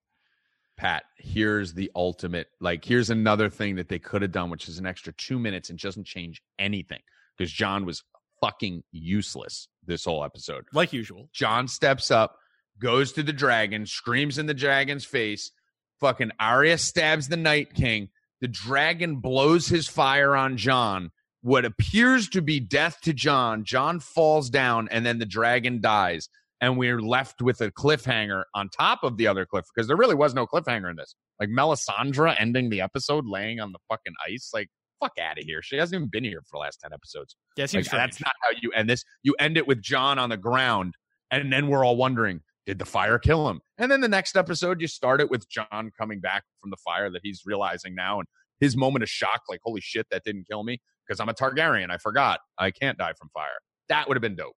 Pat, 0.76 1.04
here's 1.18 1.74
the 1.74 1.90
ultimate. 1.94 2.48
Like, 2.58 2.84
here's 2.84 3.10
another 3.10 3.48
thing 3.50 3.76
that 3.76 3.88
they 3.88 3.98
could 3.98 4.22
have 4.22 4.32
done, 4.32 4.50
which 4.50 4.66
is 4.68 4.78
an 4.78 4.86
extra 4.86 5.12
two 5.12 5.38
minutes 5.38 5.70
and 5.70 5.78
doesn't 5.78 6.06
change 6.06 6.42
anything 6.58 7.00
because 7.36 7.52
Jon 7.52 7.84
was 7.84 8.02
fucking 8.40 8.82
useless 8.90 9.68
this 9.86 10.06
whole 10.06 10.24
episode. 10.24 10.64
Like 10.72 10.92
usual. 10.92 11.28
Jon 11.34 11.68
steps 11.68 12.10
up, 12.10 12.36
goes 12.80 13.12
to 13.12 13.22
the 13.22 13.32
dragon, 13.32 13.86
screams 13.86 14.38
in 14.38 14.46
the 14.46 14.54
dragon's 14.54 15.04
face. 15.04 15.52
Fucking 16.00 16.32
Arya 16.40 16.78
stabs 16.78 17.28
the 17.28 17.36
Night 17.36 17.74
King. 17.74 18.08
The 18.40 18.48
dragon 18.48 19.16
blows 19.16 19.68
his 19.68 19.86
fire 19.86 20.34
on 20.34 20.56
Jon. 20.56 21.10
What 21.42 21.64
appears 21.64 22.28
to 22.30 22.42
be 22.42 22.58
death 22.60 23.00
to 23.02 23.12
Jon, 23.12 23.64
Jon 23.64 24.00
falls 24.00 24.50
down, 24.50 24.88
and 24.90 25.04
then 25.06 25.18
the 25.18 25.26
dragon 25.26 25.80
dies. 25.80 26.28
And 26.62 26.76
we're 26.76 27.00
left 27.00 27.40
with 27.40 27.60
a 27.62 27.70
cliffhanger 27.70 28.42
on 28.54 28.68
top 28.68 29.02
of 29.02 29.16
the 29.16 29.26
other 29.26 29.46
cliff 29.46 29.64
because 29.74 29.88
there 29.88 29.96
really 29.96 30.14
was 30.14 30.34
no 30.34 30.46
cliffhanger 30.46 30.90
in 30.90 30.96
this. 30.96 31.14
Like 31.38 31.48
Melisandre 31.48 32.34
ending 32.38 32.68
the 32.68 32.82
episode 32.82 33.26
laying 33.26 33.60
on 33.60 33.72
the 33.72 33.78
fucking 33.88 34.12
ice. 34.28 34.50
Like, 34.52 34.68
fuck 35.00 35.12
out 35.18 35.38
of 35.38 35.44
here. 35.44 35.62
She 35.62 35.76
hasn't 35.76 35.98
even 35.98 36.08
been 36.08 36.24
here 36.24 36.42
for 36.42 36.56
the 36.56 36.58
last 36.58 36.80
10 36.80 36.92
episodes. 36.92 37.34
Yeah, 37.56 37.66
Like, 37.72 37.86
that's 37.90 38.20
not 38.20 38.32
how 38.42 38.58
you 38.60 38.70
end 38.72 38.90
this. 38.90 39.04
You 39.22 39.34
end 39.38 39.56
it 39.56 39.66
with 39.66 39.80
Jon 39.80 40.18
on 40.18 40.28
the 40.28 40.36
ground, 40.36 40.94
and 41.30 41.50
then 41.50 41.68
we're 41.68 41.84
all 41.84 41.96
wondering, 41.96 42.42
did 42.66 42.78
the 42.78 42.84
fire 42.84 43.18
kill 43.18 43.48
him? 43.48 43.60
And 43.78 43.90
then 43.90 44.00
the 44.00 44.08
next 44.08 44.36
episode, 44.36 44.80
you 44.80 44.86
start 44.86 45.20
it 45.20 45.30
with 45.30 45.48
Jon 45.48 45.90
coming 45.98 46.20
back 46.20 46.44
from 46.60 46.70
the 46.70 46.76
fire 46.76 47.10
that 47.10 47.20
he's 47.22 47.42
realizing 47.44 47.94
now, 47.94 48.18
and 48.18 48.28
his 48.60 48.76
moment 48.76 49.02
of 49.02 49.08
shock, 49.08 49.42
like, 49.48 49.60
holy 49.64 49.80
shit, 49.80 50.06
that 50.10 50.22
didn't 50.24 50.44
kill 50.48 50.62
me 50.64 50.78
because 51.06 51.20
I'm 51.20 51.28
a 51.28 51.34
Targaryen. 51.34 51.90
I 51.90 51.96
forgot 51.96 52.40
I 52.58 52.70
can't 52.70 52.98
die 52.98 53.14
from 53.18 53.30
fire. 53.32 53.46
That 53.88 54.06
would 54.06 54.16
have 54.16 54.22
been 54.22 54.36
dope. 54.36 54.54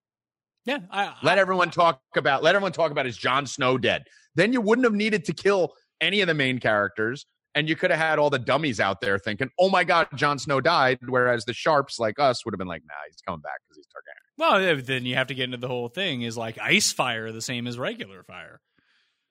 yeah. 0.66 0.80
I, 0.92 1.14
Let 1.24 1.38
everyone 1.38 1.72
talk 1.72 2.02
about. 2.16 2.44
Let 2.44 2.56
everyone 2.56 2.74
talk 2.74 2.92
about 2.92 3.08
is 3.08 3.18
Jon 3.18 3.46
Snow 3.48 3.78
dead? 3.78 4.04
Then 4.36 4.54
you 4.54 4.62
wouldn't 4.62 4.86
have 4.86 4.94
needed 4.94 5.26
to 5.26 5.34
kill 5.34 5.74
any 6.02 6.22
of 6.22 6.28
the 6.28 6.34
main 6.34 6.60
characters, 6.60 7.26
and 7.56 7.70
you 7.70 7.76
could 7.76 7.90
have 7.92 8.00
had 8.00 8.20
all 8.20 8.30
the 8.30 8.40
dummies 8.40 8.80
out 8.80 9.00
there 9.00 9.18
thinking, 9.18 9.50
"Oh 9.60 9.70
my 9.70 9.84
God, 9.84 10.08
Jon 10.16 10.38
Snow 10.38 10.60
died," 10.60 10.98
whereas 11.08 11.46
the 11.46 11.54
sharps 11.54 11.98
like 12.00 12.20
us 12.20 12.44
would 12.46 12.54
have 12.54 12.60
been 12.60 12.68
like, 12.68 12.84
"Nah, 12.86 12.94
he's 13.08 13.22
coming 13.26 13.42
back 13.42 13.60
because 13.64 13.78
he's 13.78 13.88
Targaryen." 13.88 14.23
Well, 14.38 14.76
then 14.82 15.06
you 15.06 15.16
have 15.16 15.28
to 15.28 15.36
get 15.36 15.46
into 15.46 15.58
the 15.58 15.68
whole 15.68 15.90
thing. 15.90 16.22
Is 16.22 16.38
like 16.38 16.58
ice 16.60 16.92
fire 16.92 17.32
the 17.32 17.42
same 17.42 17.68
as 17.68 17.78
regular 17.78 18.24
fire? 18.24 18.62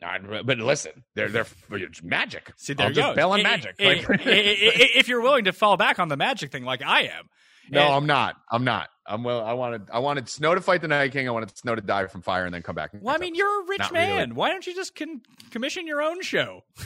But 0.00 0.58
listen, 0.58 1.04
they're 1.14 1.28
they're 1.28 1.46
it's 1.70 2.02
magic. 2.02 2.52
See, 2.56 2.72
there 2.74 2.88
I'll 2.88 2.92
just 2.92 3.08
go. 3.10 3.14
bail 3.14 3.30
on 3.30 3.40
I- 3.40 3.42
magic. 3.44 3.76
I- 3.78 3.84
Like- 3.84 4.10
I- 4.10 4.14
I- 4.14 4.36
I- 4.36 4.90
if 4.96 5.06
you're 5.08 5.20
willing 5.20 5.44
to 5.44 5.52
fall 5.52 5.76
back 5.76 5.98
on 6.00 6.08
the 6.08 6.16
magic 6.16 6.50
thing, 6.50 6.64
like 6.64 6.82
I 6.82 7.02
am, 7.02 7.28
no, 7.70 7.82
And- 7.82 7.94
I'm 7.94 8.06
not. 8.06 8.36
I'm 8.50 8.64
not. 8.64 8.88
I'm 9.06 9.22
well. 9.22 9.44
I 9.44 9.52
wanted 9.52 9.82
I 9.92 10.00
wanted 10.00 10.28
Snow 10.28 10.54
to 10.56 10.60
fight 10.60 10.80
the 10.80 10.88
Night 10.88 11.12
King. 11.12 11.28
I 11.28 11.30
wanted 11.30 11.56
Snow 11.56 11.74
to 11.76 11.80
die 11.82 12.06
from 12.06 12.22
fire 12.22 12.44
and 12.44 12.52
then 12.54 12.62
come 12.62 12.74
back. 12.74 12.90
Well, 13.00 13.14
I 13.14 13.18
mean, 13.18 13.34
you're 13.36 13.62
a 13.62 13.66
rich 13.66 13.78
Not 13.80 13.92
man. 13.92 14.16
really. 14.16 14.32
Why 14.32 14.48
don't 14.50 14.66
you 14.66 14.74
just 14.74 14.94
con- 14.96 15.22
commission 15.50 15.86
your 15.86 16.02
own 16.02 16.20
show? 16.22 16.64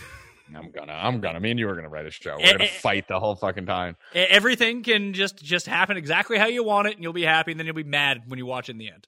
I'm 0.54 0.70
gonna. 0.70 0.92
I'm 0.92 1.20
gonna. 1.20 1.40
Me 1.40 1.50
and 1.50 1.58
you 1.58 1.68
are 1.68 1.74
gonna 1.74 1.88
write 1.88 2.06
a 2.06 2.10
show. 2.10 2.32
Eh, 2.34 2.44
We're 2.44 2.52
gonna 2.52 2.64
eh, 2.64 2.78
fight 2.80 3.08
the 3.08 3.18
whole 3.18 3.34
fucking 3.34 3.66
time. 3.66 3.96
E- 4.14 4.18
Everything 4.20 4.82
can 4.82 5.12
just 5.12 5.42
just 5.42 5.66
happen 5.66 5.96
exactly 5.96 6.38
how 6.38 6.46
you 6.46 6.62
want 6.62 6.88
it, 6.88 6.94
and 6.94 7.02
you'll 7.02 7.12
be 7.12 7.22
happy, 7.24 7.50
and 7.50 7.58
then 7.58 7.66
you'll 7.66 7.74
be 7.74 7.82
mad 7.84 8.22
when 8.28 8.38
you 8.38 8.46
watch 8.46 8.68
it 8.68 8.72
in 8.72 8.78
the 8.78 8.88
end. 8.90 9.06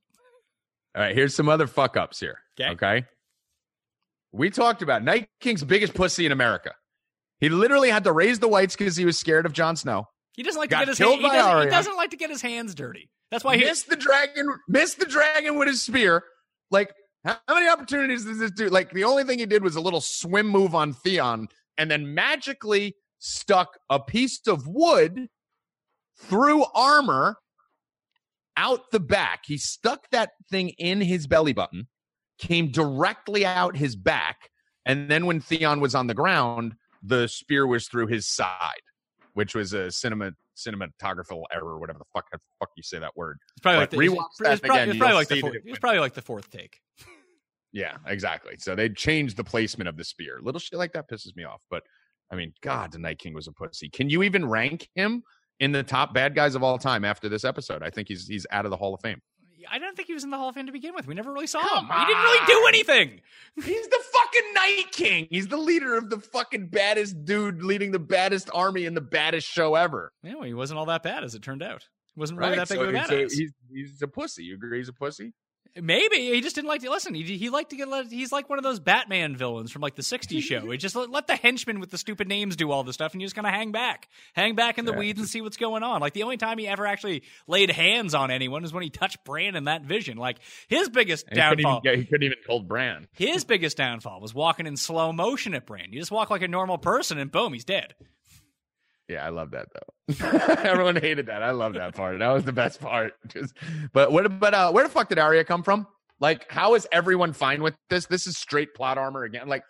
All 0.96 1.02
right, 1.02 1.14
here's 1.14 1.34
some 1.34 1.48
other 1.48 1.66
fuck 1.66 1.96
ups 1.96 2.18
here. 2.18 2.38
Okay. 2.60 2.70
Okay. 2.72 3.06
We 4.32 4.50
talked 4.50 4.82
about 4.82 5.04
Night 5.04 5.28
King's 5.40 5.64
biggest 5.64 5.94
pussy 5.94 6.26
in 6.26 6.32
America. 6.32 6.74
He 7.40 7.48
literally 7.48 7.90
had 7.90 8.04
to 8.04 8.12
raise 8.12 8.40
the 8.40 8.48
whites 8.48 8.74
because 8.76 8.96
he 8.96 9.04
was 9.04 9.16
scared 9.18 9.46
of 9.46 9.52
Jon 9.52 9.76
Snow. 9.76 10.08
He 10.34 10.42
doesn't 10.42 10.60
like 10.60 10.70
Got 10.70 10.80
to 10.80 10.84
get 10.86 10.88
his 10.90 10.98
killed 10.98 11.20
hand, 11.20 11.32
he, 11.32 11.38
doesn't, 11.38 11.62
he 11.62 11.70
doesn't 11.70 11.96
like 11.96 12.10
to 12.10 12.16
get 12.16 12.30
his 12.30 12.42
hands 12.42 12.74
dirty. 12.74 13.10
That's 13.30 13.44
why 13.44 13.56
he 13.56 13.64
missed 13.64 13.88
the 13.88 13.96
dragon, 13.96 14.46
missed 14.68 14.98
the 14.98 15.06
dragon 15.06 15.58
with 15.58 15.68
his 15.68 15.82
spear. 15.82 16.24
Like, 16.70 16.92
how 17.24 17.38
many 17.48 17.68
opportunities 17.68 18.24
does 18.24 18.38
this 18.38 18.50
do? 18.50 18.68
Like, 18.68 18.90
the 18.92 19.04
only 19.04 19.24
thing 19.24 19.38
he 19.38 19.46
did 19.46 19.62
was 19.62 19.76
a 19.76 19.80
little 19.80 20.00
swim 20.00 20.46
move 20.48 20.74
on 20.74 20.92
Theon 20.92 21.48
and 21.76 21.90
then 21.90 22.14
magically 22.14 22.96
stuck 23.18 23.78
a 23.90 24.00
piece 24.00 24.46
of 24.46 24.66
wood 24.66 25.28
through 26.16 26.64
armor 26.74 27.36
out 28.56 28.90
the 28.90 29.00
back. 29.00 29.42
He 29.46 29.56
stuck 29.56 30.10
that 30.10 30.30
thing 30.50 30.70
in 30.70 31.00
his 31.00 31.26
belly 31.26 31.52
button, 31.52 31.88
came 32.38 32.70
directly 32.70 33.46
out 33.46 33.76
his 33.76 33.96
back. 33.96 34.50
And 34.84 35.10
then 35.10 35.26
when 35.26 35.40
Theon 35.40 35.80
was 35.80 35.94
on 35.94 36.06
the 36.06 36.14
ground, 36.14 36.74
the 37.02 37.28
spear 37.28 37.66
was 37.66 37.88
through 37.88 38.08
his 38.08 38.26
side, 38.26 38.82
which 39.38 39.54
was 39.54 39.72
a 39.72 39.88
cinema 39.88 40.32
cinematographical 40.56 41.44
error, 41.54 41.78
whatever 41.78 42.00
the 42.00 42.04
fuck 42.12 42.28
the 42.32 42.40
fuck 42.58 42.70
you 42.76 42.82
say 42.82 42.98
that 42.98 43.16
word. 43.16 43.38
it's 43.54 43.62
probably 43.62 43.78
like 43.78 43.90
the, 43.90 43.96
rewatch 43.96 44.24
it's, 44.30 44.38
that 44.40 44.52
it's 44.54 44.60
probably, 44.60 44.82
again, 44.82 44.90
it's 44.90 44.98
probably 44.98 45.14
like 45.14 45.28
the 45.28 45.40
fourth, 45.40 45.54
it 45.54 45.62
it's 45.64 45.78
probably 45.78 46.00
like 46.00 46.14
the 46.14 46.22
fourth 46.22 46.50
take. 46.50 46.80
Yeah, 47.72 47.98
exactly. 48.06 48.54
So 48.58 48.74
they 48.74 48.88
changed 48.88 49.36
the 49.36 49.44
placement 49.44 49.86
of 49.86 49.96
the 49.96 50.02
spear. 50.02 50.40
Little 50.42 50.58
shit 50.58 50.76
like 50.76 50.92
that 50.94 51.08
pisses 51.08 51.36
me 51.36 51.44
off. 51.44 51.60
But 51.70 51.84
I 52.32 52.34
mean, 52.34 52.52
God, 52.62 52.90
the 52.90 52.98
Night 52.98 53.20
King 53.20 53.32
was 53.32 53.46
a 53.46 53.52
pussy. 53.52 53.88
Can 53.88 54.10
you 54.10 54.24
even 54.24 54.44
rank 54.48 54.88
him 54.96 55.22
in 55.60 55.70
the 55.70 55.84
top 55.84 56.12
bad 56.12 56.34
guys 56.34 56.56
of 56.56 56.64
all 56.64 56.76
time 56.76 57.04
after 57.04 57.28
this 57.28 57.44
episode? 57.44 57.84
I 57.84 57.90
think 57.90 58.08
he's 58.08 58.26
he's 58.26 58.44
out 58.50 58.64
of 58.64 58.72
the 58.72 58.76
Hall 58.76 58.92
of 58.92 59.00
Fame. 59.02 59.20
I 59.70 59.78
don't 59.78 59.96
think 59.96 60.06
he 60.08 60.14
was 60.14 60.24
in 60.24 60.30
the 60.30 60.36
Hall 60.36 60.48
of 60.48 60.54
Fame 60.54 60.66
to 60.66 60.72
begin 60.72 60.94
with. 60.94 61.06
We 61.06 61.14
never 61.14 61.32
really 61.32 61.46
saw 61.46 61.60
Come 61.60 61.86
him. 61.86 61.92
He 61.98 62.04
didn't 62.06 62.22
really 62.22 62.46
do 62.46 62.66
anything. 62.68 63.20
He's 63.56 63.88
the 63.88 64.00
fucking 64.12 64.54
Night 64.54 64.84
King. 64.92 65.26
He's 65.30 65.48
the 65.48 65.56
leader 65.56 65.96
of 65.96 66.10
the 66.10 66.18
fucking 66.20 66.68
baddest 66.68 67.24
dude 67.24 67.62
leading 67.62 67.90
the 67.92 67.98
baddest 67.98 68.50
army 68.54 68.84
in 68.84 68.94
the 68.94 69.00
baddest 69.00 69.46
show 69.48 69.74
ever. 69.74 70.12
Anyway, 70.24 70.48
he 70.48 70.54
wasn't 70.54 70.78
all 70.78 70.86
that 70.86 71.02
bad 71.02 71.24
as 71.24 71.34
it 71.34 71.42
turned 71.42 71.62
out. 71.62 71.86
He 72.14 72.20
wasn't 72.20 72.38
really 72.38 72.50
Right? 72.58 72.68
that 72.68 72.68
big 72.68 72.78
So, 72.78 72.84
of 72.84 72.94
a 72.94 73.06
so 73.06 73.14
badass. 73.14 73.30
he's 73.32 73.52
he's 73.72 74.02
a 74.02 74.08
pussy. 74.08 74.44
You 74.44 74.54
agree 74.54 74.78
he's 74.78 74.88
a 74.88 74.92
pussy? 74.92 75.32
Maybe 75.80 76.16
he 76.16 76.40
just 76.40 76.54
didn't 76.54 76.68
like 76.68 76.80
to 76.82 76.90
listen. 76.90 77.14
He, 77.14 77.22
he 77.22 77.50
liked 77.50 77.70
to 77.70 77.76
get. 77.76 77.88
Let, 77.88 78.06
he's 78.10 78.32
like 78.32 78.48
one 78.48 78.58
of 78.58 78.62
those 78.64 78.80
Batman 78.80 79.36
villains 79.36 79.70
from 79.70 79.82
like 79.82 79.94
the 79.94 80.02
'60s 80.02 80.40
show. 80.42 80.68
He 80.70 80.76
just 80.76 80.96
let, 80.96 81.10
let 81.10 81.26
the 81.26 81.36
henchmen 81.36 81.78
with 81.78 81.90
the 81.90 81.98
stupid 81.98 82.26
names 82.28 82.56
do 82.56 82.70
all 82.70 82.82
the 82.84 82.92
stuff, 82.92 83.12
and 83.12 83.20
you 83.22 83.26
just 83.26 83.36
kind 83.36 83.46
of 83.46 83.52
hang 83.52 83.70
back, 83.70 84.08
hang 84.34 84.54
back 84.54 84.78
in 84.78 84.84
the 84.86 84.92
Yeah, 84.92 84.98
weeds 84.98 85.18
and 85.20 85.28
see 85.28 85.40
what's 85.40 85.56
going 85.56 85.82
on. 85.82 86.00
Like 86.00 86.14
the 86.14 86.24
only 86.24 86.36
time 86.36 86.58
he 86.58 86.66
ever 86.66 86.86
actually 86.86 87.22
laid 87.46 87.70
hands 87.70 88.14
on 88.14 88.30
anyone 88.30 88.64
is 88.64 88.72
when 88.72 88.82
he 88.82 88.90
touched 88.90 89.24
Bran 89.24 89.54
in 89.54 89.64
that 89.64 89.82
vision. 89.82 90.16
Like 90.18 90.38
his 90.68 90.88
biggest 90.88 91.26
And 91.28 91.38
he 91.38 91.42
couldn't 91.48 91.64
downfall. 91.64 91.80
even, 91.84 91.92
get- 91.94 91.98
he 92.00 92.04
couldn't 92.10 92.24
even 92.26 92.38
hold 92.46 92.66
Bran. 92.66 93.06
His 93.12 93.44
biggest 93.44 93.76
downfall 93.76 94.20
was 94.20 94.34
walking 94.34 94.66
in 94.66 94.76
slow 94.76 95.12
motion 95.12 95.54
at 95.54 95.66
Bran. 95.66 95.92
You 95.92 96.00
just 96.00 96.10
walk 96.10 96.30
like 96.30 96.42
a 96.42 96.48
normal 96.48 96.78
person, 96.78 97.18
and 97.18 97.30
boom, 97.30 97.52
he's 97.52 97.64
dead. 97.64 97.94
Yeah, 99.08 99.24
I 99.24 99.30
love 99.30 99.50
that 99.52 99.68
though. 99.72 100.26
Everyone 100.62 100.96
hated 100.96 101.26
that. 101.26 101.42
I 101.42 101.50
love 101.50 101.74
that 101.74 101.94
part. 101.94 102.18
That 102.18 102.28
was 102.28 102.44
the 102.44 102.52
best 102.52 102.80
part. 102.80 103.14
Just, 103.28 103.54
but 103.92 104.12
what? 104.12 104.38
But 104.38 104.54
uh, 104.54 104.70
where 104.70 104.84
the 104.84 104.90
fuck 104.90 105.08
did 105.08 105.18
Arya 105.18 105.44
come 105.44 105.62
from? 105.62 105.86
Like, 106.20 106.50
how 106.50 106.74
is 106.74 106.86
everyone 106.92 107.32
fine 107.32 107.62
with 107.62 107.74
this? 107.88 108.06
This 108.06 108.26
is 108.26 108.36
straight 108.36 108.74
plot 108.74 108.98
armor 108.98 109.24
again. 109.24 109.48
Like, 109.48 109.62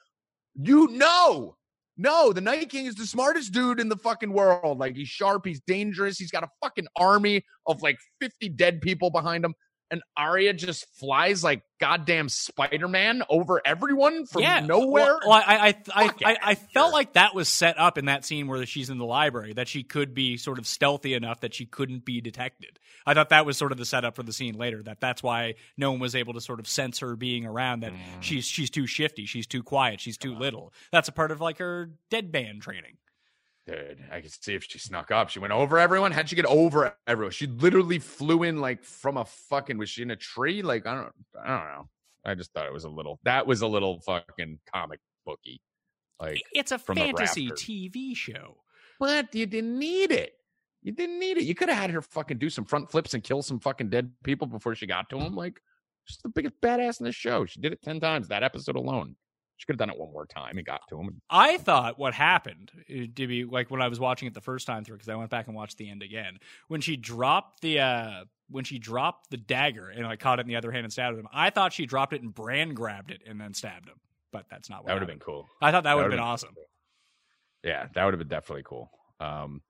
you 0.55 0.89
know, 0.89 1.57
no, 1.97 2.33
the 2.33 2.41
Night 2.41 2.71
King 2.71 2.87
is 2.87 2.95
the 2.95 3.07
smartest 3.07 3.53
dude 3.53 3.81
in 3.81 3.89
the 3.89 3.97
fucking 3.97 4.33
world. 4.33 4.79
Like, 4.79 4.97
he's 4.97 5.09
sharp, 5.09 5.47
he's 5.47 5.61
dangerous, 5.67 6.19
he's 6.19 6.31
got 6.31 6.43
a 6.43 6.49
fucking 6.63 6.89
army 6.97 7.45
of 7.67 7.83
like 7.83 7.99
fifty 8.21 8.49
dead 8.49 8.81
people 8.81 9.11
behind 9.11 9.45
him, 9.45 9.55
and 9.91 10.03
Arya 10.17 10.53
just 10.53 10.87
flies 10.99 11.43
like 11.43 11.63
goddamn 11.81 12.29
Spider 12.29 12.89
Man 12.89 13.23
over 13.31 13.63
everyone 13.65 14.27
from 14.27 14.43
yeah, 14.43 14.61
nowhere. 14.61 15.05
Well, 15.05 15.21
well, 15.27 15.43
I, 15.47 15.69
I, 15.69 15.75
I, 16.05 16.11
I, 16.25 16.37
I 16.43 16.55
felt 16.57 16.93
like 16.93 17.13
that 17.15 17.35
was 17.35 17.49
set 17.49 17.79
up 17.79 17.99
in 17.99 18.07
that 18.07 18.25
scene 18.25 18.49
where 18.49 18.65
she's 18.67 18.91
in 18.91 18.99
the 18.99 19.05
library 19.05 19.53
that 19.55 19.69
she 19.69 19.83
could 19.85 20.13
be 20.15 20.37
sort 20.37 20.59
of 20.59 20.67
stealthy 20.67 21.15
enough 21.15 21.41
that 21.41 21.55
she 21.55 21.67
couldn't 21.67 22.05
be 22.05 22.21
detected. 22.21 22.79
I 23.07 23.15
thought 23.15 23.31
that 23.31 23.47
was 23.47 23.57
sort 23.57 23.73
of 23.73 23.79
the 23.79 23.85
setup 23.87 24.17
for 24.17 24.23
the 24.23 24.33
scene 24.33 24.55
later. 24.57 24.83
That 24.83 25.01
that's 25.01 25.23
why 25.23 25.55
no 25.77 25.93
one 25.93 26.01
was 26.01 26.15
able 26.15 26.35
to 26.35 26.41
sort 26.41 26.61
of 26.61 26.69
sense 26.69 26.99
her 26.99 27.17
being 27.17 27.47
around. 27.47 27.81
That 27.81 27.93
Mm. 27.93 27.99
she's 28.21 28.45
she's 28.47 28.71
too 28.71 28.87
shifty, 28.87 29.25
she's 29.25 29.47
too 29.47 29.63
quiet, 29.63 30.01
she's 30.01 30.19
too 30.19 30.35
little. 30.35 30.73
That's 30.93 31.09
a 31.09 31.13
part 31.13 31.31
of 31.31 31.41
like 31.41 31.59
her 31.59 31.91
deadband 32.11 32.61
training. 32.61 32.99
Dude, 33.69 34.03
I 34.11 34.23
could 34.23 34.33
see 34.33 34.55
if 34.55 34.65
she 34.65 34.79
snuck 34.79 35.11
up. 35.11 35.29
She 35.29 35.41
went 35.41 35.53
over 35.53 35.79
everyone. 35.79 36.11
How'd 36.11 36.31
she 36.31 36.37
get 36.37 36.47
over 36.47 36.97
everyone? 37.07 37.33
She 37.33 37.47
literally 37.47 37.99
flew 37.99 38.43
in 38.43 38.63
like 38.63 38.83
from 38.83 39.19
a 39.19 39.27
fucking. 39.27 39.77
Was 39.77 39.91
she 39.91 40.01
in 40.03 40.11
a 40.11 40.17
tree? 40.17 40.63
Like 40.63 40.87
I 40.87 40.95
don't. 40.95 41.13
I 41.45 41.49
don't 41.49 41.67
know. 41.69 41.89
I 42.25 42.35
just 42.35 42.53
thought 42.55 42.67
it 42.67 42.73
was 42.73 42.85
a 42.85 42.89
little. 42.89 43.21
That 43.25 43.47
was 43.47 43.61
a 43.61 43.67
little 43.67 44.01
fucking 44.01 44.59
comic 44.73 45.01
booky. 45.27 45.61
Like, 46.19 46.43
It's 46.53 46.73
a 46.73 46.79
fantasy. 46.79 47.51
TV 47.51 48.17
show. 48.17 48.57
but 48.99 49.35
you 49.35 49.45
didn't 49.47 49.79
need 49.79 50.13
it. 50.13 50.33
You 50.83 50.93
didn't 50.93 51.19
need 51.21 51.37
it. 51.37 51.45
You 51.45 51.55
could 51.55 51.69
have 51.69 51.79
had 51.79 51.91
her 51.91 52.01
fucking 52.03 52.39
do 52.39 52.49
some 52.49 52.65
front 52.65 52.91
flips 52.91 53.13
and 53.15 53.23
kill 53.23 53.43
some 53.43 53.61
fucking 53.61 53.91
dead 53.91 54.11
people 54.25 54.47
before 54.47 54.75
she 54.75 54.87
got 54.87 55.11
to 55.11 55.19
him. 55.19 55.35
Like, 55.35 55.61
she's 56.05 56.19
the 56.19 56.29
biggest 56.31 56.55
badass 56.63 57.01
in 57.01 57.05
the 57.05 57.13
show. 57.13 57.45
She 57.45 57.61
did 57.61 57.73
it 57.73 57.83
ten 57.83 58.01
times 58.01 58.29
that 58.29 58.43
episode 58.43 58.77
alone. 58.77 59.15
She 59.59 59.67
could 59.67 59.75
have 59.75 59.79
done 59.79 59.91
it 59.91 59.99
one 59.99 60.13
more 60.13 60.25
time 60.25 60.57
and 60.57 60.65
got 60.65 60.81
to 60.89 60.99
him. 60.99 61.21
I 61.29 61.59
thought 61.59 61.99
what 61.99 62.15
happened 62.15 62.71
to 62.89 63.27
be 63.27 63.45
like 63.45 63.71
when 63.71 63.83
I 63.83 63.89
was 63.89 63.99
watching 64.01 64.29
it 64.29 64.33
the 64.35 64.41
first 64.41 64.67
time 64.67 64.85
through 64.85 64.97
because 64.97 65.09
I 65.09 65.17
went 65.17 65.31
back 65.31 65.49
and 65.49 65.57
watched 65.57 65.79
the 65.79 65.91
end 65.91 66.03
again 66.03 66.39
when 66.69 66.81
she 66.81 66.97
dropped 66.97 67.61
the 67.61 67.81
uh 67.81 68.25
when 68.51 68.65
she 68.65 68.79
dropped 68.79 69.31
the 69.31 69.37
dagger 69.37 69.89
and 69.91 70.07
I 70.07 70.17
caught 70.17 70.39
it 70.39 70.43
in 70.43 70.49
the 70.49 70.57
other 70.57 70.71
hand 70.71 70.85
and 70.85 70.93
stabbed 70.93 71.19
him. 71.19 71.27
I 71.33 71.51
thought 71.51 71.73
she 71.73 71.87
dropped 71.87 72.13
it 72.13 72.23
and 72.23 72.33
Bran 72.33 72.73
grabbed 72.73 73.11
it 73.11 73.21
and 73.27 73.41
then 73.41 73.53
stabbed 73.53 73.89
him, 73.89 73.97
but 74.33 74.47
that's 74.49 74.71
not 74.71 74.79
what 74.79 74.87
That 74.87 74.95
would 74.95 75.03
have 75.03 75.09
been 75.09 75.19
cool. 75.19 75.49
I 75.61 75.73
thought 75.73 75.83
that 75.85 75.95
would 75.97 76.03
have 76.03 76.11
would've 76.13 76.19
been 76.19 76.25
awesome. 76.25 76.55
cool. 76.55 76.65
Yeah, 77.65 77.89
that 77.95 78.05
would 78.05 78.15
have 78.15 78.21
been 78.21 78.29
definitely 78.29 78.63
cool. 78.65 78.91
Um, 79.19 79.61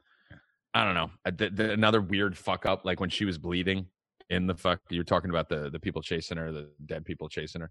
I 0.75 0.85
don't 0.85 0.95
know. 0.95 1.11
Uh, 1.25 1.31
The, 1.35 1.49
the, 1.49 1.73
another 1.73 2.03
weird 2.03 2.37
fuck 2.37 2.67
up, 2.67 2.85
like 2.85 3.01
when 3.01 3.09
she 3.11 3.25
was 3.25 3.39
bleeding 3.39 3.87
in 4.29 4.47
the 4.47 4.55
fuck. 4.55 4.81
You're 4.91 5.05
talking 5.05 5.31
about 5.31 5.49
the 5.49 5.71
the 5.71 5.81
people 5.81 6.03
chasing 6.03 6.37
her, 6.37 6.53
the 6.53 6.69
dead 6.85 7.05
people 7.07 7.29
chasing 7.29 7.63
her. 7.63 7.71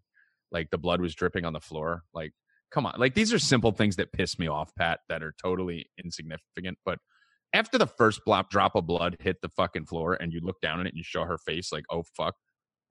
Like 0.52 0.70
the 0.70 0.78
blood 0.78 1.02
was 1.02 1.16
dripping 1.16 1.46
on 1.46 1.54
the 1.54 1.60
floor. 1.60 2.04
Like, 2.14 2.32
come 2.72 2.86
on. 2.86 2.96
Like 3.00 3.16
these 3.16 3.34
are 3.34 3.40
simple 3.40 3.72
things 3.72 3.96
that 3.98 4.12
piss 4.12 4.40
me 4.40 4.48
off, 4.48 4.74
Pat. 4.76 5.00
That 5.10 5.24
are 5.24 5.34
totally 5.42 5.90
insignificant. 6.04 6.78
But 6.86 7.00
after 7.54 7.78
the 7.78 7.88
first 7.88 8.22
blop 8.28 8.50
drop 8.50 8.76
of 8.76 8.86
blood 8.88 9.18
hit 9.20 9.38
the 9.42 9.50
fucking 9.50 9.86
floor, 9.86 10.14
and 10.20 10.32
you 10.34 10.40
look 10.42 10.60
down 10.62 10.80
at 10.80 10.86
it 10.86 10.90
and 10.90 10.98
you 10.98 11.04
show 11.04 11.24
her 11.26 11.38
face, 11.38 11.72
like, 11.72 11.86
oh 11.92 12.04
fuck. 12.16 12.36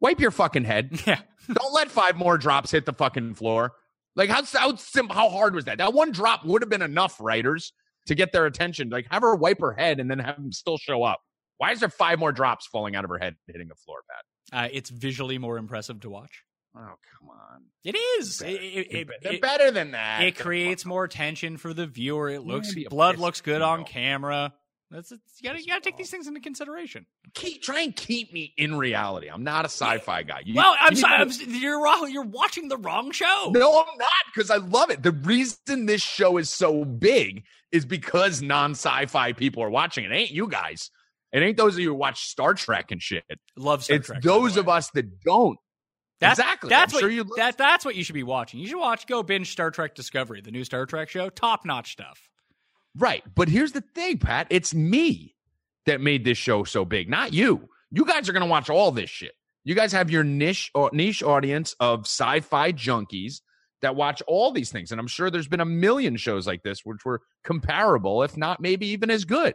Wipe 0.00 0.20
your 0.20 0.30
fucking 0.30 0.64
head. 0.64 1.00
Yeah, 1.06 1.20
Don't 1.52 1.72
let 1.72 1.90
five 1.90 2.16
more 2.16 2.36
drops 2.36 2.70
hit 2.70 2.84
the 2.84 2.92
fucking 2.92 3.34
floor. 3.34 3.72
Like 4.14 4.28
how 4.30 4.42
how 4.44 4.76
sim- 4.76 5.08
how 5.08 5.28
hard 5.30 5.54
was 5.54 5.64
that? 5.66 5.78
That 5.78 5.92
one 5.94 6.10
drop 6.12 6.44
would 6.44 6.62
have 6.62 6.68
been 6.70 6.82
enough, 6.82 7.18
writers, 7.20 7.72
to 8.06 8.14
get 8.14 8.32
their 8.32 8.46
attention. 8.46 8.88
Like 8.90 9.06
have 9.10 9.22
her 9.22 9.34
wipe 9.34 9.60
her 9.60 9.72
head 9.72 10.00
and 10.00 10.10
then 10.10 10.18
have 10.18 10.36
them 10.36 10.52
still 10.52 10.78
show 10.78 11.02
up. 11.02 11.20
Why 11.58 11.72
is 11.72 11.80
there 11.80 11.88
five 11.88 12.18
more 12.18 12.32
drops 12.32 12.66
falling 12.66 12.94
out 12.96 13.04
of 13.04 13.10
her 13.10 13.18
head 13.18 13.36
hitting 13.46 13.68
the 13.68 13.74
floor, 13.74 13.98
Pat? 14.10 14.24
uh, 14.52 14.68
it's 14.72 14.90
visually 14.90 15.38
more 15.38 15.58
impressive 15.58 16.00
to 16.00 16.10
watch. 16.10 16.42
Oh 16.76 16.94
come 17.18 17.30
on, 17.30 17.62
It 17.84 17.96
is. 18.18 18.42
It, 18.42 18.48
it, 18.50 18.86
it, 18.90 19.08
they're 19.22 19.32
it- 19.34 19.40
better 19.40 19.70
than 19.70 19.92
that. 19.92 20.22
it 20.22 20.36
creates 20.36 20.84
more 20.84 21.08
tension 21.08 21.56
for 21.56 21.72
the 21.72 21.86
viewer. 21.86 22.28
It 22.28 22.42
looks 22.44 22.74
blood 22.88 23.18
looks 23.18 23.40
good 23.40 23.62
on 23.62 23.84
camera. 23.84 24.52
That's 24.90 25.10
it's, 25.10 25.40
you 25.40 25.48
gotta 25.48 25.60
you 25.60 25.66
gotta 25.66 25.80
take 25.80 25.96
these 25.96 26.10
things 26.10 26.28
into 26.28 26.40
consideration. 26.40 27.06
Keep, 27.34 27.62
try 27.62 27.80
and 27.80 27.96
keep 27.96 28.32
me 28.32 28.54
in 28.56 28.76
reality. 28.76 29.28
I'm 29.28 29.42
not 29.42 29.64
a 29.64 29.68
sci-fi 29.68 30.22
guy. 30.22 30.42
You, 30.44 30.54
well, 30.54 30.76
I'm 30.78 30.94
sorry. 30.94 31.28
You're, 31.48 31.82
wrong. 31.82 32.08
You're 32.10 32.22
watching 32.24 32.68
the 32.68 32.76
wrong 32.76 33.10
show. 33.10 33.50
No, 33.52 33.80
I'm 33.80 33.98
not 33.98 34.08
because 34.32 34.48
I 34.48 34.58
love 34.58 34.90
it. 34.90 35.02
The 35.02 35.10
reason 35.10 35.86
this 35.86 36.02
show 36.02 36.36
is 36.36 36.50
so 36.50 36.84
big 36.84 37.42
is 37.72 37.84
because 37.84 38.42
non 38.42 38.72
sci-fi 38.72 39.32
people 39.32 39.62
are 39.64 39.70
watching 39.70 40.04
it. 40.04 40.12
Ain't 40.12 40.30
you 40.30 40.46
guys? 40.46 40.90
It 41.32 41.42
ain't 41.42 41.56
those 41.56 41.74
of 41.74 41.80
you 41.80 41.88
who 41.88 41.94
watch 41.94 42.28
Star 42.28 42.54
Trek 42.54 42.92
and 42.92 43.02
shit. 43.02 43.24
Love 43.56 43.82
Star 43.82 43.96
it's 43.96 44.06
Trek. 44.06 44.22
those 44.22 44.56
of 44.56 44.68
us 44.68 44.90
that 44.90 45.20
don't. 45.22 45.58
That's, 46.20 46.38
exactly. 46.38 46.70
That's 46.70 46.92
I'm 46.92 46.96
what 46.96 47.00
sure 47.00 47.10
you. 47.10 47.24
That, 47.36 47.58
that's 47.58 47.84
what 47.84 47.94
you 47.94 48.02
should 48.04 48.14
be 48.14 48.22
watching. 48.22 48.60
You 48.60 48.68
should 48.68 48.78
watch 48.78 49.06
go 49.06 49.22
binge 49.22 49.52
Star 49.52 49.70
Trek 49.70 49.94
Discovery, 49.94 50.40
the 50.40 50.50
new 50.50 50.64
Star 50.64 50.86
Trek 50.86 51.08
show. 51.10 51.28
Top 51.28 51.64
notch 51.66 51.92
stuff. 51.92 52.28
right, 52.98 53.22
but 53.34 53.48
here's 53.48 53.72
the 53.72 53.82
thing, 53.94 54.18
Pat. 54.18 54.46
It's 54.50 54.74
me 54.74 55.34
that 55.84 56.00
made 56.00 56.24
this 56.24 56.38
show 56.38 56.64
so 56.64 56.84
big, 56.84 57.08
not 57.08 57.32
you. 57.32 57.68
You 57.90 58.04
guys 58.04 58.28
are 58.28 58.32
gonna 58.32 58.46
watch 58.46 58.70
all 58.70 58.90
this 58.92 59.10
shit. 59.10 59.32
You 59.64 59.74
guys 59.74 59.92
have 59.92 60.10
your 60.10 60.24
niche 60.24 60.70
or 60.74 60.90
niche 60.92 61.22
audience 61.22 61.74
of 61.80 62.00
sci-fi 62.06 62.72
junkies 62.72 63.40
that 63.82 63.94
watch 63.94 64.22
all 64.26 64.52
these 64.52 64.72
things, 64.72 64.90
and 64.92 65.00
I'm 65.00 65.06
sure 65.06 65.30
there's 65.30 65.48
been 65.48 65.60
a 65.60 65.66
million 65.66 66.16
shows 66.16 66.46
like 66.46 66.62
this 66.62 66.80
which 66.82 67.04
were 67.04 67.20
comparable, 67.44 68.22
if 68.22 68.36
not 68.36 68.60
maybe 68.60 68.86
even 68.88 69.10
as 69.10 69.24
good. 69.26 69.54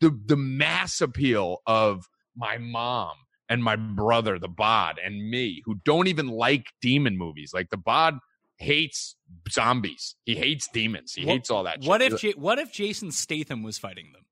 The 0.00 0.16
the 0.24 0.36
mass 0.36 1.00
appeal 1.00 1.58
of 1.66 2.06
my 2.36 2.58
mom 2.58 3.14
and 3.50 3.62
my 3.62 3.76
brother, 3.76 4.38
the 4.38 4.48
Bod, 4.48 4.98
and 5.04 5.28
me, 5.30 5.60
who 5.66 5.74
don't 5.84 6.06
even 6.06 6.28
like 6.28 6.66
demon 6.80 7.18
movies. 7.18 7.50
Like 7.52 7.68
the 7.68 7.76
Bod 7.76 8.14
hates 8.56 9.16
zombies. 9.50 10.14
He 10.24 10.36
hates 10.36 10.68
demons. 10.72 11.12
He 11.12 11.26
What- 11.26 11.32
hates 11.32 11.50
all 11.50 11.64
that. 11.64 11.82
What 11.82 12.00
shit. 12.00 12.12
if 12.14 12.20
J- 12.20 12.32
what 12.34 12.58
if 12.58 12.72
Jason 12.72 13.10
Statham 13.12 13.62
was 13.62 13.76
fighting 13.76 14.12
them? 14.12 14.22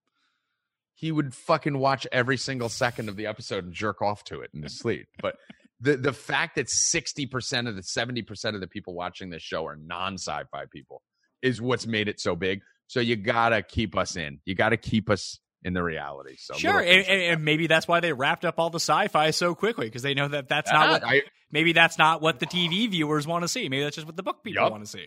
he 0.95 1.13
would 1.13 1.33
fucking 1.33 1.79
watch 1.79 2.09
every 2.11 2.37
single 2.37 2.69
second 2.69 3.09
of 3.09 3.15
the 3.15 3.25
episode 3.27 3.63
and 3.65 3.73
jerk 3.73 4.03
off 4.03 4.25
to 4.25 4.41
it 4.41 4.51
in 4.53 4.65
his 4.65 4.77
sleep. 4.79 5.07
But 5.23 5.37
the 5.81 5.97
the 5.97 6.13
fact 6.13 6.57
that 6.57 6.69
sixty 6.69 7.25
percent 7.25 7.69
of 7.69 7.77
the 7.77 7.85
seventy 7.85 8.23
percent 8.23 8.57
of 8.57 8.61
the 8.61 8.67
people 8.67 8.95
watching 8.95 9.31
this 9.31 9.41
show 9.43 9.65
are 9.67 9.77
non 9.77 10.15
sci-fi 10.15 10.65
people 10.73 11.03
is 11.41 11.63
what's 11.63 11.87
made 11.87 12.09
it 12.09 12.19
so 12.19 12.35
big. 12.35 12.63
So 12.89 12.99
you 12.99 13.15
gotta 13.15 13.63
keep 13.63 13.97
us 13.97 14.17
in. 14.17 14.41
You 14.45 14.57
gotta 14.57 14.77
keep 14.77 15.09
us 15.09 15.39
in 15.63 15.73
the 15.73 15.83
reality. 15.83 16.37
So 16.39 16.55
sure, 16.55 16.81
and, 16.81 16.99
like 16.99 17.09
and- 17.09 17.45
maybe 17.45 17.67
that's 17.67 17.89
why 17.89 18.01
they 18.01 18.13
wrapped 18.13 18.45
up 18.45 18.59
all 18.59 18.71
the 18.71 18.81
sci-fi 18.81 19.31
so 19.31 19.55
quickly 19.55 19.87
because 19.87 20.03
they 20.03 20.15
know 20.15 20.29
that 20.29 20.49
that's 20.49 20.71
not 20.71 20.91
what 20.91 21.05
I, 21.05 21.23
maybe 21.51 21.73
that's 21.73 21.99
not 21.99 22.23
what 22.23 22.39
the 22.39 22.47
TV 22.47 22.91
viewers 22.91 23.27
want 23.27 23.43
to 23.43 23.49
see. 23.49 23.69
Maybe 23.69 23.83
that's 23.83 23.97
just 23.97 24.07
what 24.07 24.17
the 24.17 24.23
book 24.23 24.43
people 24.45 24.63
Yup. 24.63 24.73
want 24.73 24.85
to 24.85 24.91
see. 24.91 25.07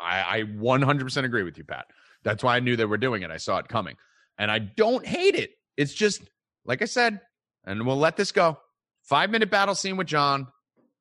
I, 0.00 0.38
I 0.38 0.42
100% 0.42 1.24
agree 1.24 1.42
with 1.42 1.56
you, 1.56 1.64
Pat. 1.64 1.86
That's 2.22 2.42
why 2.42 2.56
I 2.56 2.60
knew 2.60 2.76
they 2.76 2.84
were 2.84 2.98
doing 2.98 3.22
it. 3.22 3.30
I 3.30 3.38
saw 3.38 3.58
it 3.58 3.68
coming. 3.68 3.96
And 4.38 4.50
I 4.50 4.58
don't 4.58 5.06
hate 5.06 5.34
it. 5.34 5.50
It's 5.76 5.94
just, 5.94 6.22
like 6.64 6.82
I 6.82 6.86
said, 6.86 7.20
and 7.64 7.86
we'll 7.86 7.98
let 7.98 8.16
this 8.16 8.32
go. 8.32 8.58
Five 9.02 9.30
minute 9.30 9.50
battle 9.50 9.74
scene 9.74 9.96
with 9.96 10.08
Jon. 10.08 10.48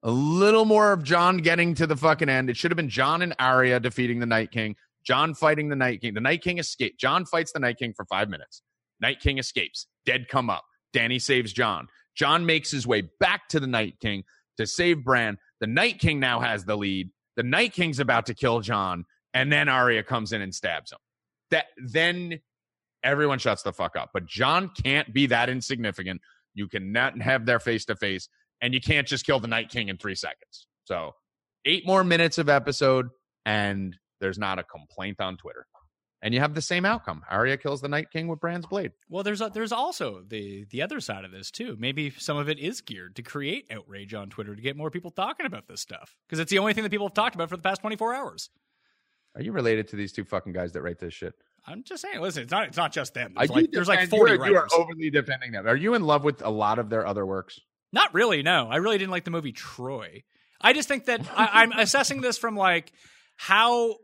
A 0.04 0.12
little 0.12 0.66
more 0.66 0.92
of 0.92 1.04
Jon 1.04 1.38
getting 1.38 1.74
to 1.76 1.88
the 1.88 1.96
fucking 1.96 2.30
end. 2.30 2.50
It 2.50 2.58
should 2.58 2.72
have 2.72 2.76
been 2.78 2.90
Jon 2.90 3.22
and 3.24 3.34
Arya 3.40 3.80
defeating 3.80 4.20
the 4.20 4.28
Night 4.28 4.52
King. 4.52 4.76
Jon 5.04 5.34
fighting 5.34 5.70
the 5.70 5.76
Night 5.76 6.02
King. 6.02 6.14
The 6.14 6.22
Night 6.22 6.44
King 6.44 6.60
escaped. 6.60 7.00
Jon 7.00 7.26
fights 7.26 7.52
the 7.52 7.60
Night 7.60 7.78
King 7.78 7.94
for 7.96 8.06
five 8.06 8.30
minutes. 8.30 8.62
Night 9.06 9.20
King 9.20 9.38
escapes. 9.38 9.86
Dead 10.08 10.28
come 10.28 10.50
up. 10.50 10.64
Dany 10.92 11.22
saves 11.22 11.54
Jon. 11.54 11.88
Jon 12.16 12.48
makes 12.48 12.72
his 12.72 12.88
way 12.88 13.04
back 13.20 13.48
to 13.50 13.60
the 13.60 13.68
Night 13.68 14.00
King 14.02 14.24
to 14.58 14.66
save 14.66 15.04
Bran. 15.04 15.38
The 15.60 15.68
Night 15.68 16.00
King 16.00 16.20
now 16.20 16.40
has 16.40 16.66
the 16.66 16.76
lead. 16.76 17.12
The 17.36 17.44
Night 17.44 17.74
King's 17.74 18.00
about 18.00 18.26
to 18.26 18.34
kill 18.34 18.62
Jon, 18.62 19.06
and 19.32 19.52
then 19.52 19.70
Arya 19.70 20.02
comes 20.02 20.34
in 20.34 20.42
and 20.42 20.56
stabs 20.56 20.92
him. 20.92 20.98
That 21.52 21.66
then 21.78 22.40
everyone 23.04 23.38
shuts 23.38 23.62
the 23.62 23.74
fuck 23.74 23.96
up. 23.96 24.10
But 24.12 24.26
Jon 24.26 24.72
can't 24.84 25.14
be 25.14 25.28
that 25.28 25.50
insignificant. 25.50 26.22
You 26.56 26.68
cannot 26.68 27.22
have 27.22 27.46
their 27.46 27.60
face 27.60 27.86
to 27.86 27.96
face, 27.96 28.28
and 28.60 28.74
you 28.74 28.82
can't 28.82 29.08
just 29.08 29.24
kill 29.24 29.40
the 29.40 29.48
Night 29.48 29.70
King 29.70 29.90
in 29.90 29.98
three 29.98 30.16
seconds. 30.16 30.66
So 30.86 31.12
eight 31.64 31.86
more 31.86 32.04
minutes 32.04 32.40
of 32.40 32.50
episode, 32.50 33.10
and 33.46 33.96
there's 34.20 34.40
not 34.40 34.58
a 34.58 34.64
complaint 34.64 35.22
on 35.22 35.38
Twitter. 35.38 35.68
And 36.22 36.34
you 36.34 36.40
have 36.40 36.56
the 36.56 36.62
same 36.62 36.86
outcome. 36.86 37.24
Arya 37.30 37.58
kills 37.58 37.82
the 37.82 37.88
Night 37.88 38.12
King 38.12 38.28
with 38.28 38.40
Bran's 38.40 38.66
blade. 38.66 38.92
Well, 39.10 39.24
there's 39.24 39.42
a, 39.42 39.50
there's 39.54 39.72
also 39.72 40.24
the 40.28 40.66
the 40.70 40.82
other 40.82 41.00
side 41.00 41.26
of 41.26 41.32
this 41.32 41.52
too. 41.52 41.76
Maybe 41.80 42.10
some 42.12 42.38
of 42.38 42.50
it 42.50 42.60
is 42.60 42.82
geared 42.82 43.16
to 43.18 43.22
create 43.22 43.66
outrage 43.72 44.14
on 44.14 44.30
Twitter 44.30 44.56
to 44.56 44.62
get 44.62 44.78
more 44.78 44.90
people 44.90 45.12
talking 45.12 45.46
about 45.46 45.68
this 45.68 45.82
stuff 45.82 46.16
because 46.28 46.40
it's 46.40 46.52
the 46.52 46.60
only 46.60 46.74
thing 46.74 46.84
that 46.84 46.90
people 46.90 47.08
have 47.08 47.14
talked 47.14 47.36
about 47.36 47.50
for 47.50 47.58
the 47.58 47.64
past 47.64 47.82
24 47.82 48.14
hours. 48.14 48.50
Are 49.36 49.42
you 49.42 49.52
related 49.52 49.90
to 49.90 49.96
these 49.96 50.14
two 50.14 50.24
fucking 50.24 50.54
guys 50.54 50.72
that 50.74 50.82
write 50.82 51.00
this 51.00 51.14
shit? 51.14 51.34
I'm 51.68 51.84
just 51.84 52.02
saying. 52.02 52.22
Listen, 52.22 52.44
it's 52.44 52.52
not 52.52 52.68
it's 52.68 52.78
not 52.78 52.92
just 52.92 53.14
them. 53.14 53.34
There's 53.36 53.50
like 53.50 53.72
there's 53.72 53.88
like 53.88 54.10
40 54.10 54.34
you 54.34 54.42
are, 54.42 54.48
you 54.48 54.56
writers. 54.56 54.72
are 54.74 54.80
overly 54.80 55.10
defending 55.10 55.52
them. 55.52 55.68
Are 55.68 55.76
you 55.76 55.94
in 55.94 56.04
love 56.04 56.24
with 56.24 56.42
a 56.44 56.50
lot 56.50 56.80
of 56.80 56.90
their 56.90 57.06
other 57.06 57.26
works? 57.26 57.60
Not 57.92 58.14
really. 58.14 58.44
No, 58.44 58.68
I 58.70 58.78
really 58.78 58.98
didn't 58.98 59.12
like 59.12 59.24
the 59.24 59.32
movie 59.32 59.52
Troy. 59.52 60.24
I 60.62 60.74
just 60.74 60.88
think 60.88 61.06
that 61.06 61.22
I, 61.36 61.64
I'm 61.64 61.72
assessing 61.72 62.22
this 62.22 62.38
from 62.38 62.56
like 62.56 62.92
how 63.36 63.96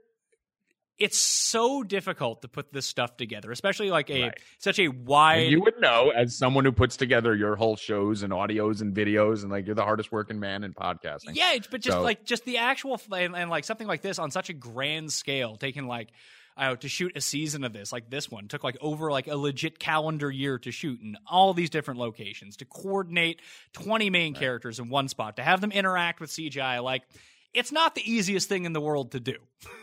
it's 1.01 1.17
so 1.17 1.83
difficult 1.83 2.43
to 2.43 2.47
put 2.47 2.71
this 2.71 2.85
stuff 2.85 3.17
together, 3.17 3.51
especially 3.51 3.89
like 3.89 4.09
a 4.09 4.23
Right. 4.23 4.39
such 4.59 4.79
a 4.79 4.87
wide. 4.87 5.41
And 5.43 5.51
you 5.51 5.61
would 5.61 5.79
know 5.81 6.11
as 6.15 6.37
someone 6.37 6.63
who 6.63 6.71
puts 6.71 6.95
together 6.97 7.35
your 7.35 7.55
whole 7.55 7.75
shows 7.75 8.21
and 8.23 8.31
audios 8.31 8.81
and 8.81 8.95
videos, 8.95 9.41
and 9.41 9.51
like 9.51 9.65
you're 9.65 9.75
the 9.75 9.83
hardest 9.83 10.11
working 10.11 10.39
man 10.39 10.63
in 10.63 10.73
podcasting. 10.73 11.33
yeah, 11.35 11.57
but 11.71 11.81
just 11.81 11.97
So- 11.97 12.01
like 12.03 12.23
just 12.25 12.45
the 12.45 12.57
actual 12.59 13.01
and, 13.11 13.35
and 13.35 13.49
like 13.49 13.63
something 13.65 13.87
like 13.87 14.01
this 14.01 14.19
on 14.19 14.31
such 14.31 14.49
a 14.49 14.53
grand 14.53 15.11
scale, 15.11 15.57
taking 15.57 15.87
like. 15.87 16.09
I 16.57 16.67
Uh, 16.67 16.75
to 16.75 16.89
shoot 16.89 17.13
a 17.15 17.21
season 17.21 17.63
of 17.63 17.71
this, 17.71 17.93
like 17.93 18.09
this 18.09 18.29
one, 18.29 18.49
took 18.49 18.61
like 18.61 18.75
over 18.81 19.09
like 19.09 19.27
a 19.27 19.37
legit 19.37 19.79
calendar 19.79 20.29
year 20.29 20.59
to 20.59 20.69
shoot 20.69 20.99
in 21.01 21.15
all 21.25 21.53
these 21.53 21.69
different 21.69 21.97
locations 22.01 22.57
to 22.57 22.65
coordinate 22.65 23.41
twenty 23.71 24.09
main 24.09 24.33
characters 24.35 24.77
in 24.77 24.89
one 24.89 25.07
spot 25.07 25.37
to 25.37 25.43
have 25.43 25.61
them 25.61 25.71
interact 25.71 26.19
with 26.19 26.29
CGI. 26.29 26.83
Like, 26.83 27.03
it's 27.53 27.71
not 27.71 27.95
the 27.95 28.01
easiest 28.03 28.49
thing 28.49 28.65
in 28.65 28.73
the 28.73 28.81
world 28.81 29.13
to 29.13 29.21
do. 29.21 29.37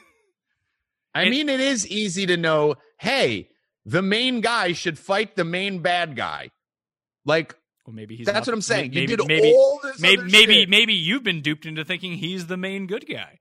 I 1.19 1.25
It- 1.25 1.31
mean, 1.31 1.49
it 1.49 1.61
is 1.61 1.87
easy 1.89 2.27
to 2.27 2.37
know. 2.37 2.77
Hey, 2.99 3.51
the 3.85 4.03
main 4.03 4.41
guy 4.41 4.73
should 4.73 4.99
fight 4.99 5.37
the 5.37 5.45
main 5.45 5.81
bad 5.81 6.17
guy. 6.17 6.51
Like 7.25 7.57
Well, 7.87 7.95
maybe 7.95 8.17
he's. 8.17 8.27
that's 8.27 8.47
not- 8.47 8.47
what 8.47 8.55
I'm 8.55 8.63
saying. 8.63 8.91
Maybe, 8.95 9.13
you 9.13 9.17
did 9.19 9.27
maybe, 9.27 9.53
all 9.55 9.81
this. 9.83 10.01
maybe, 10.01 10.23
maybe, 10.25 10.67
maybe 10.67 10.95
you've 10.95 11.23
been 11.23 11.41
duped 11.43 11.67
into 11.67 11.85
thinking 11.85 12.15
he's 12.15 12.47
the 12.47 12.57
main 12.57 12.87
good 12.87 13.07
guy. 13.09 13.39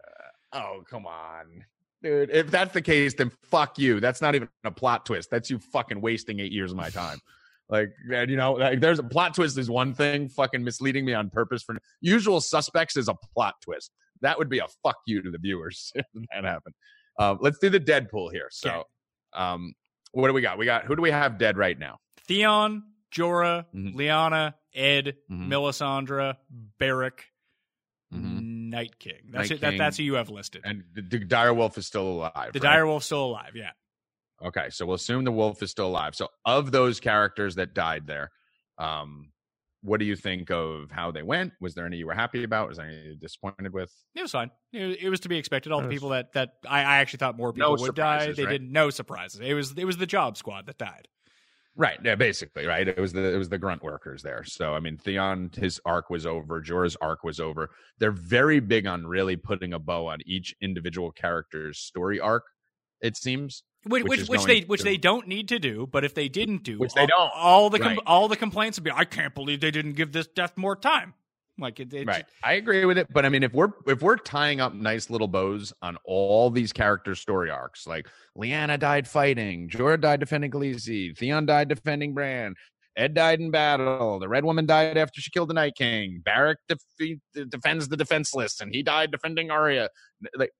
Uh, 0.53 0.57
oh, 0.59 0.83
come 0.89 1.05
on. 1.05 1.65
Dude, 2.03 2.29
if 2.31 2.51
that's 2.51 2.73
the 2.73 2.81
case, 2.81 3.15
then 3.15 3.31
fuck 3.49 3.79
you. 3.79 3.99
That's 3.99 4.21
not 4.21 4.35
even 4.35 4.49
a 4.63 4.71
plot 4.71 5.05
twist. 5.05 5.29
That's 5.31 5.49
you 5.49 5.59
fucking 5.59 5.99
wasting 5.99 6.39
eight 6.39 6.51
years 6.51 6.71
of 6.71 6.77
my 6.77 6.89
time. 6.89 7.19
Like, 7.69 7.89
you 8.09 8.37
know, 8.37 8.53
like 8.53 8.79
there's 8.79 8.97
a 8.99 9.03
plot 9.03 9.33
twist 9.33 9.57
is 9.57 9.69
one 9.69 9.93
thing, 9.93 10.29
fucking 10.29 10.63
misleading 10.63 11.03
me 11.03 11.13
on 11.13 11.29
purpose 11.29 11.63
for 11.63 11.75
usual 11.99 12.39
suspects 12.39 12.95
is 12.95 13.09
a 13.09 13.15
plot 13.35 13.55
twist. 13.61 13.91
That 14.21 14.37
would 14.37 14.47
be 14.47 14.59
a 14.59 14.67
fuck 14.83 14.95
you 15.05 15.21
to 15.21 15.29
the 15.29 15.37
viewers 15.37 15.91
if 15.95 16.05
that 16.13 16.45
happened. 16.45 16.75
Uh, 17.17 17.35
let's 17.39 17.57
do 17.59 17.69
the 17.69 17.79
Deadpool 17.79 18.31
here. 18.31 18.47
So, 18.51 18.69
Okay. 18.69 18.83
um, 19.33 19.73
what 20.11 20.27
do 20.27 20.33
we 20.33 20.41
got? 20.41 20.57
We 20.57 20.65
got 20.65 20.85
who 20.85 20.95
do 20.95 21.01
we 21.01 21.11
have 21.11 21.37
dead 21.37 21.57
right 21.57 21.77
now? 21.77 21.97
Theon, 22.27 22.83
Jorah, 23.11 23.65
Mhm. 23.73 23.95
Lyanna, 23.95 24.53
Ed, 24.73 25.17
Mhm. 25.31 25.47
Melisandre, 25.47 26.35
Beric, 26.79 27.25
Mhm. 28.13 28.69
Night 28.69 28.99
King. 28.99 29.29
That's 29.31 29.49
Night 29.49 29.57
it. 29.57 29.61
That, 29.61 29.77
that's 29.77 29.97
who 29.97 30.03
you 30.03 30.15
have 30.15 30.29
listed. 30.29 30.61
And 30.65 30.83
the, 30.93 31.01
the 31.01 31.19
dire 31.19 31.53
wolf 31.53 31.77
is 31.77 31.87
still 31.87 32.07
alive. 32.07 32.53
the 32.53 32.59
right? 32.59 32.73
Dire 32.73 32.85
Wolf's 32.87 33.05
still 33.05 33.25
alive. 33.25 33.55
Yeah. 33.55 33.71
Okay, 34.41 34.69
so 34.69 34.85
we'll 34.85 34.95
assume 34.95 35.23
the 35.23 35.31
wolf 35.31 35.63
is 35.63 35.71
still 35.71 35.87
alive. 35.87 36.13
So, 36.15 36.27
of 36.45 36.71
those 36.71 36.99
characters 36.99 37.55
that 37.55 37.73
died 37.73 38.05
there, 38.05 38.31
um, 38.77 39.31
what 39.87 39.99
do 39.99 40.05
you 40.05 40.15
think 40.15 40.51
of 40.51 40.91
how 40.91 41.11
they 41.11 41.23
went? 41.23 41.53
Was 41.61 41.73
there 41.73 41.85
any 41.85 41.97
you 41.97 42.07
were 42.07 42.13
happy 42.13 42.43
about? 42.43 42.67
Was 42.67 42.77
there 42.77 42.87
any 42.87 42.97
you 42.97 43.15
disappointed 43.15 43.73
with? 43.73 43.91
It 44.15 44.21
was 44.21 44.31
fine. 44.31 44.51
It, 44.73 45.03
it 45.03 45.09
was 45.09 45.21
to 45.21 45.29
be 45.29 45.37
expected. 45.37 45.71
All 45.71 45.81
the 45.81 45.87
people 45.87 46.09
that 46.09 46.33
that 46.33 46.55
I, 46.67 46.79
I 46.79 46.97
actually 46.97 47.19
thought 47.19 47.37
more 47.37 47.53
people 47.53 47.75
No 47.75 47.81
would 47.81 47.95
die. 47.95 48.33
They 48.33 48.45
right? 48.45 48.51
did 48.51 48.61
no 48.61 48.89
surprises. 48.89 49.39
It 49.41 49.53
was 49.53 49.73
it 49.77 49.85
was 49.85 49.97
the 49.97 50.05
job 50.05 50.37
squad 50.37 50.65
that 50.67 50.77
died. 50.77 51.07
Right, 51.79 51.99
yeah, 52.03 52.15
basically, 52.15 52.65
right. 52.65 52.87
It 52.87 52.97
was 52.97 53.13
the 53.13 53.33
it 53.33 53.37
was 53.37 53.49
the 53.49 53.59
grunt 53.59 53.83
workers 53.83 54.23
there. 54.23 54.43
So, 54.43 54.73
I 54.73 54.79
mean, 54.79 54.97
Theon, 54.97 55.51
his 55.55 55.79
arc 55.85 56.09
was 56.09 56.25
over. 56.25 56.59
Jorah's 56.61 56.97
arc 56.99 57.23
was 57.23 57.39
over. 57.39 57.69
They're 57.99 58.11
very 58.11 58.59
big 58.59 58.87
on 58.87 59.05
really 59.05 59.35
putting 59.35 59.73
a 59.73 59.79
bow 59.79 60.07
on 60.07 60.17
each 60.25 60.55
individual 60.59 61.11
character's 61.11 61.77
story 61.77 62.19
arc. 62.19 62.43
It 63.01 63.15
seems. 63.15 63.63
Which 63.87 64.03
Which 64.03 64.19
which, 64.21 64.29
which 64.29 64.43
they 64.45 64.61
which 64.61 64.81
they 64.83 64.97
don't 64.97 65.27
need 65.27 65.47
to 65.49 65.59
do, 65.59 65.87
but 65.91 66.03
if 66.03 66.13
they 66.13 66.27
didn't 66.29 66.63
do, 66.63 66.77
Which 66.79 66.93
they 66.93 67.01
all, 67.01 67.07
don't. 67.07 67.31
all 67.35 67.69
the 67.69 67.79
com- 67.79 67.87
Right. 67.89 67.99
all 68.05 68.27
the 68.27 68.35
complaints 68.35 68.77
would 68.77 68.83
be, 68.83 68.91
I 68.91 69.05
can't 69.05 69.33
believe 69.35 69.59
they 69.61 69.71
didn't 69.71 69.93
give 69.93 70.11
this 70.11 70.27
death 70.27 70.57
more 70.57 70.75
time. 70.75 71.13
Like 71.59 71.79
it, 71.79 71.91
it 71.91 72.05
right 72.05 72.23
i 72.43 72.53
agree 72.53 72.85
with 72.85 72.99
it 72.99 73.07
but 73.11 73.25
i 73.25 73.29
mean 73.29 73.41
if 73.41 73.51
we're 73.51 73.71
if 73.87 74.03
we're 74.03 74.17
tying 74.17 74.61
up 74.61 74.75
nice 74.75 75.09
little 75.09 75.27
bows 75.27 75.73
on 75.81 75.97
all 76.05 76.51
these 76.51 76.71
characters 76.71 77.19
story 77.19 77.49
arcs 77.49 77.87
like 77.87 78.07
lyanna 78.37 78.77
died 78.77 79.07
fighting 79.07 79.67
jorah 79.67 79.99
died 79.99 80.19
defending 80.19 80.51
Khaleesi, 80.51 81.17
theon 81.17 81.47
died 81.47 81.67
defending 81.67 82.13
bran 82.13 82.53
ed 82.95 83.15
died 83.15 83.39
in 83.39 83.49
battle 83.49 84.19
the 84.19 84.29
red 84.29 84.45
woman 84.45 84.67
died 84.67 84.99
after 84.99 85.19
she 85.19 85.31
killed 85.31 85.49
the 85.49 85.55
night 85.55 85.73
king 85.75 86.21
beric 86.23 86.59
defeat, 86.69 87.17
defends 87.49 87.87
the 87.87 87.97
defenseless 87.97 88.61
and 88.61 88.71
he 88.71 88.83
died 88.83 89.09
defending 89.09 89.49
arya 89.49 89.89
like 90.35 90.51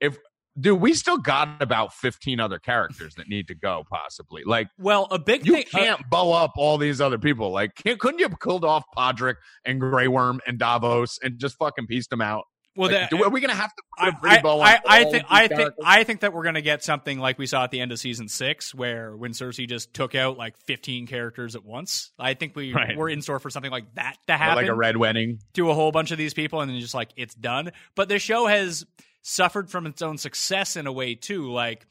if 0.00 0.16
dude 0.58 0.80
we 0.80 0.94
still 0.94 1.18
got 1.18 1.60
about 1.62 1.92
15 1.94 2.40
other 2.40 2.58
characters 2.58 3.14
that 3.16 3.28
need 3.28 3.48
to 3.48 3.54
go 3.54 3.84
possibly 3.90 4.42
like 4.44 4.68
well, 4.78 5.06
a 5.10 5.18
big 5.18 5.46
you 5.46 5.52
thing. 5.54 5.64
uh, 5.74 5.78
can't 5.78 6.10
bow 6.10 6.32
up 6.32 6.52
all 6.56 6.78
these 6.78 7.00
other 7.00 7.18
people. 7.18 7.50
Like, 7.50 7.74
can't, 7.74 7.98
couldn't 7.98 8.18
you 8.20 8.28
have 8.28 8.38
killed 8.40 8.64
off 8.64 8.84
Podrick 8.96 9.36
and 9.64 9.80
Grey 9.80 10.08
Worm 10.08 10.40
and 10.46 10.58
Davos 10.58 11.18
and 11.22 11.38
just 11.38 11.56
fucking 11.58 11.86
pieced 11.86 12.10
them 12.10 12.20
out? 12.20 12.44
well, 12.76 12.90
Like, 12.90 13.08
that, 13.08 13.10
do- 13.10 13.24
are 13.24 13.30
we 13.30 13.40
gonna 13.40 13.54
have 13.54 13.74
to 13.74 13.82
put 13.98 14.14
I, 14.22 14.40
bow 14.42 14.60
I, 14.60 14.72
I, 14.74 14.80
I 14.86 15.04
think 15.04 15.24
I 15.30 15.48
think? 15.48 15.70
I 15.82 16.04
think 16.04 16.20
that 16.20 16.32
we're 16.34 16.44
gonna 16.44 16.60
get 16.60 16.84
something 16.84 17.18
like 17.18 17.38
we 17.38 17.46
saw 17.46 17.64
at 17.64 17.70
the 17.70 17.80
end 17.80 17.90
of 17.92 17.98
season 17.98 18.28
six, 18.28 18.74
where 18.74 19.16
when 19.16 19.32
Cersei 19.32 19.66
just 19.68 19.94
took 19.94 20.14
out 20.14 20.36
like 20.36 20.56
fifteen 20.58 21.06
characters 21.06 21.56
at 21.56 21.64
once. 21.64 22.12
I 22.18 22.34
think 22.34 22.54
we 22.54 22.74
Right. 22.74 22.94
we're 22.96 23.08
in 23.08 23.22
store 23.22 23.38
for 23.38 23.48
something 23.48 23.70
like 23.70 23.94
that 23.94 24.16
to 24.26 24.34
Or 24.34 24.36
happen. 24.36 24.56
like 24.64 24.70
a 24.70 24.74
red 24.74 24.96
wedding. 24.98 25.38
to 25.54 25.70
a 25.70 25.74
whole 25.74 25.90
bunch 25.90 26.10
of 26.10 26.18
these 26.18 26.34
people 26.34 26.60
and 26.60 26.70
then 26.70 26.78
just 26.78 26.94
like 26.94 27.10
it's 27.16 27.34
done. 27.34 27.72
But 27.94 28.08
the 28.10 28.18
show 28.18 28.46
has 28.46 28.84
suffered 29.28 29.68
from 29.68 29.86
its 29.86 30.02
own 30.02 30.18
success 30.18 30.76
in 30.76 30.86
a 30.86 30.92
way 30.92 31.14
too. 31.16 31.50
Like 31.50 31.84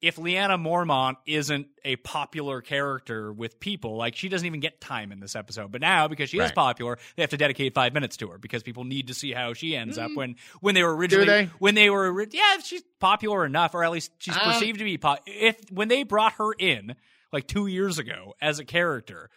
if 0.00 0.14
Lyanna 0.16 0.56
Mormont 0.62 1.16
isn't 1.26 1.66
a 1.84 1.96
popular 1.96 2.60
character 2.60 3.32
with 3.32 3.58
people, 3.58 3.96
like 3.96 4.14
she 4.14 4.28
doesn't 4.28 4.46
even 4.46 4.60
get 4.60 4.80
time 4.80 5.10
in 5.12 5.18
this 5.20 5.34
episode. 5.36 5.70
But 5.72 5.80
now 5.80 6.06
because 6.08 6.30
she 6.30 6.38
is 6.38 6.52
popular, 6.52 6.98
they 7.16 7.22
have 7.24 7.30
to 7.30 7.36
dedicate 7.36 7.74
five 7.74 7.92
minutes 7.92 8.16
to 8.18 8.28
her 8.28 8.38
because 8.38 8.62
people 8.62 8.84
need 8.84 9.08
to 9.08 9.14
see 9.14 9.32
how 9.32 9.54
she 9.54 9.76
ends 9.76 9.98
up 9.98 10.10
when 10.14 10.36
when 10.60 10.74
they 10.74 10.82
were 10.82 10.94
originally 10.96 11.26
Mm. 11.26 11.26
they? 11.26 11.44
when 11.58 11.74
they 11.74 11.90
were 11.90 12.26
yeah 12.30 12.58
she's 12.64 12.82
popular 13.00 13.44
enough 13.44 13.74
or 13.74 13.82
at 13.84 13.90
least 13.90 14.12
she's 14.18 14.36
Uh, 14.36 14.44
perceived 14.52 14.78
to 14.78 14.84
be 14.84 14.96
pop. 14.98 15.18
If 15.26 15.56
when 15.70 15.88
they 15.88 16.04
brought 16.04 16.34
her 16.34 16.52
in 16.58 16.94
like 17.32 17.46
two 17.46 17.66
years 17.66 17.98
ago 17.98 18.34
as 18.40 18.58
a 18.60 18.64
character 18.64 19.28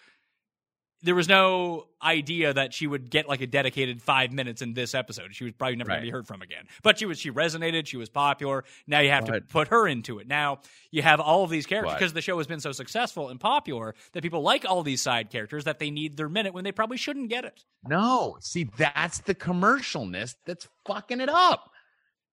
there 1.03 1.15
was 1.15 1.27
no 1.27 1.87
idea 2.03 2.53
that 2.53 2.73
she 2.73 2.87
would 2.87 3.09
get 3.09 3.27
like 3.27 3.41
a 3.41 3.47
dedicated 3.47 4.01
five 4.01 4.31
minutes 4.31 4.61
in 4.61 4.73
this 4.73 4.93
episode. 4.93 5.33
She 5.35 5.43
was 5.43 5.53
probably 5.53 5.75
never 5.75 5.89
going 5.89 6.01
to 6.01 6.05
be 6.05 6.11
heard 6.11 6.27
from 6.27 6.41
again. 6.41 6.65
But 6.83 6.99
she 6.99 7.05
was 7.05 7.19
she 7.19 7.31
resonated. 7.31 7.87
She 7.87 7.97
was 7.97 8.09
popular. 8.09 8.63
Now 8.87 8.99
you 8.99 9.09
have 9.09 9.25
to 9.25 9.41
put 9.41 9.69
her 9.69 9.87
into 9.87 10.19
it. 10.19 10.27
Now 10.27 10.59
you 10.91 11.01
have 11.01 11.19
all 11.19 11.43
of 11.43 11.49
these 11.49 11.65
characters 11.65 11.95
because 11.95 12.13
the 12.13 12.21
show 12.21 12.37
has 12.37 12.47
been 12.47 12.59
so 12.59 12.71
successful 12.71 13.29
and 13.29 13.39
popular 13.39 13.95
that 14.13 14.21
people 14.23 14.41
like 14.41 14.65
all 14.65 14.83
these 14.83 15.01
side 15.01 15.29
characters 15.29 15.63
that 15.65 15.79
they 15.79 15.91
need 15.91 16.17
their 16.17 16.29
minute 16.29 16.53
when 16.53 16.63
they 16.63 16.71
probably 16.71 16.97
shouldn't 16.97 17.29
get 17.29 17.45
it. 17.45 17.63
No, 17.87 18.37
see, 18.39 18.69
that's 18.77 19.19
the 19.19 19.33
commercialness 19.33 20.35
that's 20.45 20.67
fucking 20.85 21.19
it 21.19 21.29
up, 21.29 21.71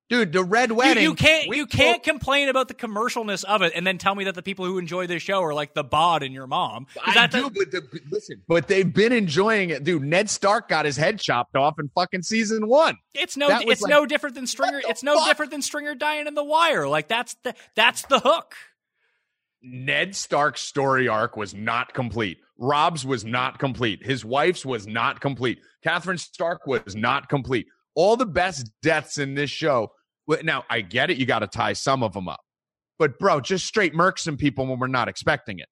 dude. 0.08 0.32
The 0.32 0.44
red 0.44 0.70
You, 0.70 0.74
wedding. 0.74 1.02
you 1.02 1.14
can't 1.14 1.48
we 1.48 1.56
you 1.56 1.66
can't 1.66 2.02
complain 2.02 2.48
about 2.48 2.68
the 2.68 2.74
commercialness 2.74 3.44
of 3.44 3.62
it 3.62 3.72
and 3.74 3.86
then 3.86 3.98
tell 3.98 4.14
me 4.14 4.24
that 4.24 4.34
the 4.34 4.42
people 4.42 4.64
who 4.64 4.78
enjoy 4.78 5.06
this 5.06 5.22
show 5.22 5.42
are 5.42 5.54
like 5.54 5.74
the 5.74 5.84
bod 5.84 6.22
and 6.22 6.34
your 6.34 6.46
mom. 6.46 6.86
I 7.04 7.26
do, 7.26 7.50
but 7.50 7.70
the, 7.70 7.82
but 7.90 8.00
listen, 8.10 8.42
but 8.48 8.68
they've 8.68 8.92
been 8.92 9.12
enjoying 9.12 9.70
it, 9.70 9.84
dude. 9.84 10.02
Ned 10.02 10.30
Stark 10.30 10.68
got 10.68 10.84
his 10.84 10.96
head 10.96 11.20
chopped 11.20 11.56
off 11.56 11.78
in 11.78 11.88
fucking 11.94 12.22
season 12.22 12.68
one. 12.68 12.96
It's 13.14 13.36
no, 13.36 13.48
it's 13.50 13.82
like, 13.82 13.90
no 13.90 14.06
different 14.06 14.34
than 14.34 14.46
Stringer. 14.46 14.80
It's 14.88 15.02
no 15.02 15.16
fuck? 15.16 15.28
different 15.28 15.52
than 15.52 15.62
Stringer 15.62 15.94
dying 15.94 16.26
in 16.26 16.34
the 16.34 16.44
wire. 16.44 16.88
Like 16.88 17.08
that's 17.08 17.34
the 17.42 17.54
that's 17.74 18.02
the 18.02 18.20
hook. 18.20 18.54
Ned 19.62 20.14
Stark's 20.14 20.60
story 20.60 21.08
arc 21.08 21.36
was 21.36 21.54
not 21.54 21.92
complete. 21.92 22.38
Robb's 22.58 23.04
was 23.04 23.24
not 23.24 23.58
complete. 23.58 24.04
His 24.04 24.24
wife's 24.24 24.64
was 24.64 24.86
not 24.86 25.20
complete. 25.20 25.58
Catherine 25.82 26.18
Stark 26.18 26.66
was 26.66 26.94
not 26.94 27.28
complete. 27.28 27.66
All 27.94 28.16
the 28.16 28.26
best 28.26 28.70
deaths 28.82 29.18
in 29.18 29.34
this 29.34 29.50
show. 29.50 29.90
Well, 30.28 30.38
Now, 30.44 30.64
I 30.70 30.82
get 30.82 31.10
it. 31.10 31.16
You 31.16 31.26
got 31.26 31.40
to 31.40 31.48
tie 31.48 31.72
some 31.72 32.04
of 32.04 32.12
them 32.12 32.28
up. 32.28 32.40
But, 32.98 33.18
bro, 33.18 33.40
just 33.40 33.66
straight 33.66 33.94
murk 33.94 34.18
some 34.18 34.36
people 34.36 34.66
when 34.66 34.78
we're 34.78 34.86
not 34.86 35.08
expecting 35.08 35.58
it. 35.58 35.66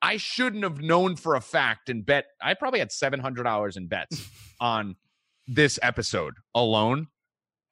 I 0.00 0.18
shouldn't 0.18 0.62
have 0.62 0.80
known 0.80 1.16
for 1.16 1.34
a 1.34 1.40
fact 1.40 1.88
and 1.88 2.06
bet. 2.06 2.26
I 2.40 2.54
probably 2.54 2.78
had 2.78 2.90
$700 2.90 3.76
in 3.76 3.88
bets 3.88 4.28
on 4.60 4.94
this 5.48 5.78
episode 5.82 6.34
alone. 6.54 7.08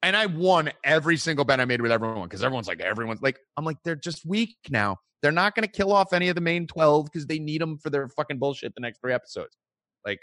And 0.03 0.15
I 0.15 0.25
won 0.25 0.71
every 0.83 1.17
single 1.17 1.45
bet 1.45 1.59
I 1.59 1.65
made 1.65 1.81
with 1.81 1.91
everyone 1.91 2.23
because 2.23 2.43
everyone's 2.43 2.67
like, 2.67 2.81
everyone's 2.81 3.21
like, 3.21 3.39
I'm 3.57 3.65
like, 3.65 3.77
they're 3.83 3.95
just 3.95 4.25
weak 4.25 4.57
now. 4.69 4.97
They're 5.21 5.31
not 5.31 5.55
going 5.55 5.65
to 5.67 5.71
kill 5.71 5.91
off 5.91 6.13
any 6.13 6.29
of 6.29 6.35
the 6.35 6.41
main 6.41 6.67
12 6.67 7.05
because 7.05 7.25
they 7.25 7.39
need 7.39 7.61
them 7.61 7.77
for 7.77 7.89
their 7.89 8.07
fucking 8.09 8.37
bullshit 8.37 8.75
the 8.75 8.81
next 8.81 8.99
three 8.99 9.13
episodes. 9.13 9.57
Like, 10.05 10.19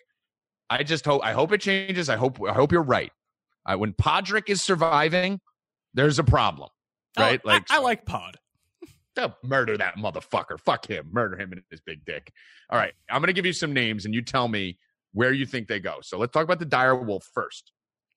I 0.70 0.82
just 0.82 1.04
hope, 1.04 1.24
I 1.24 1.32
hope 1.32 1.52
it 1.52 1.60
changes. 1.60 2.08
I 2.08 2.16
hope, 2.16 2.38
I 2.46 2.52
hope 2.52 2.70
you're 2.70 2.82
right. 2.82 3.10
Uh, 3.66 3.76
when 3.76 3.92
Podrick 3.94 4.48
is 4.48 4.62
surviving, 4.62 5.40
there's 5.94 6.18
a 6.18 6.24
problem, 6.24 6.70
oh, 7.16 7.22
right? 7.22 7.40
Oh, 7.44 7.48
like, 7.48 7.70
I, 7.70 7.76
I 7.76 7.80
like 7.80 8.04
Pod. 8.04 8.36
to 9.16 9.34
murder 9.42 9.76
that 9.76 9.96
motherfucker. 9.96 10.58
Fuck 10.60 10.86
him. 10.88 11.08
Murder 11.12 11.38
him 11.38 11.52
and 11.52 11.62
his 11.70 11.80
big 11.80 12.04
dick. 12.04 12.32
All 12.70 12.78
right. 12.78 12.94
I'm 13.10 13.20
going 13.20 13.28
to 13.28 13.32
give 13.32 13.46
you 13.46 13.52
some 13.52 13.72
names 13.72 14.04
and 14.04 14.14
you 14.14 14.22
tell 14.22 14.48
me 14.48 14.78
where 15.12 15.32
you 15.32 15.46
think 15.46 15.68
they 15.68 15.80
go. 15.80 15.98
So 16.02 16.18
let's 16.18 16.32
talk 16.32 16.44
about 16.44 16.58
the 16.58 16.64
dire 16.64 16.96
wolf 16.96 17.28
first. 17.34 17.72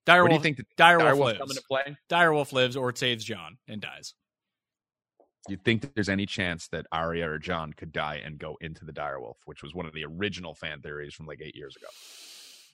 Dire 0.05 0.23
what 0.23 0.31
Wolf, 0.31 0.43
do 0.43 0.49
you 0.49 0.55
think 0.55 0.57
the 0.57 0.65
dire, 0.77 0.99
dire 0.99 1.15
Wolf 1.15 1.17
wolf 1.17 1.27
lives. 1.27 1.39
coming 1.39 1.55
to 1.55 1.63
play? 1.67 1.97
Dire 2.09 2.31
Wolf 2.31 2.53
lives 2.53 2.77
or 2.77 2.89
it 2.89 2.97
saves 2.97 3.23
Jon 3.25 3.57
and 3.67 3.81
dies. 3.81 4.13
You 5.47 5.57
think 5.57 5.81
that 5.81 5.93
there's 5.93 6.09
any 6.09 6.25
chance 6.25 6.67
that 6.69 6.87
Arya 6.91 7.29
or 7.29 7.37
Jon 7.37 7.73
could 7.73 7.91
die 7.91 8.21
and 8.23 8.39
go 8.39 8.57
into 8.61 8.83
the 8.83 8.91
dire 8.91 9.19
wolf, 9.19 9.37
which 9.45 9.61
was 9.61 9.75
one 9.75 9.85
of 9.85 9.93
the 9.93 10.05
original 10.05 10.55
fan 10.55 10.81
theories 10.81 11.13
from 11.13 11.27
like 11.27 11.39
eight 11.43 11.55
years 11.55 11.75
ago? 11.75 11.87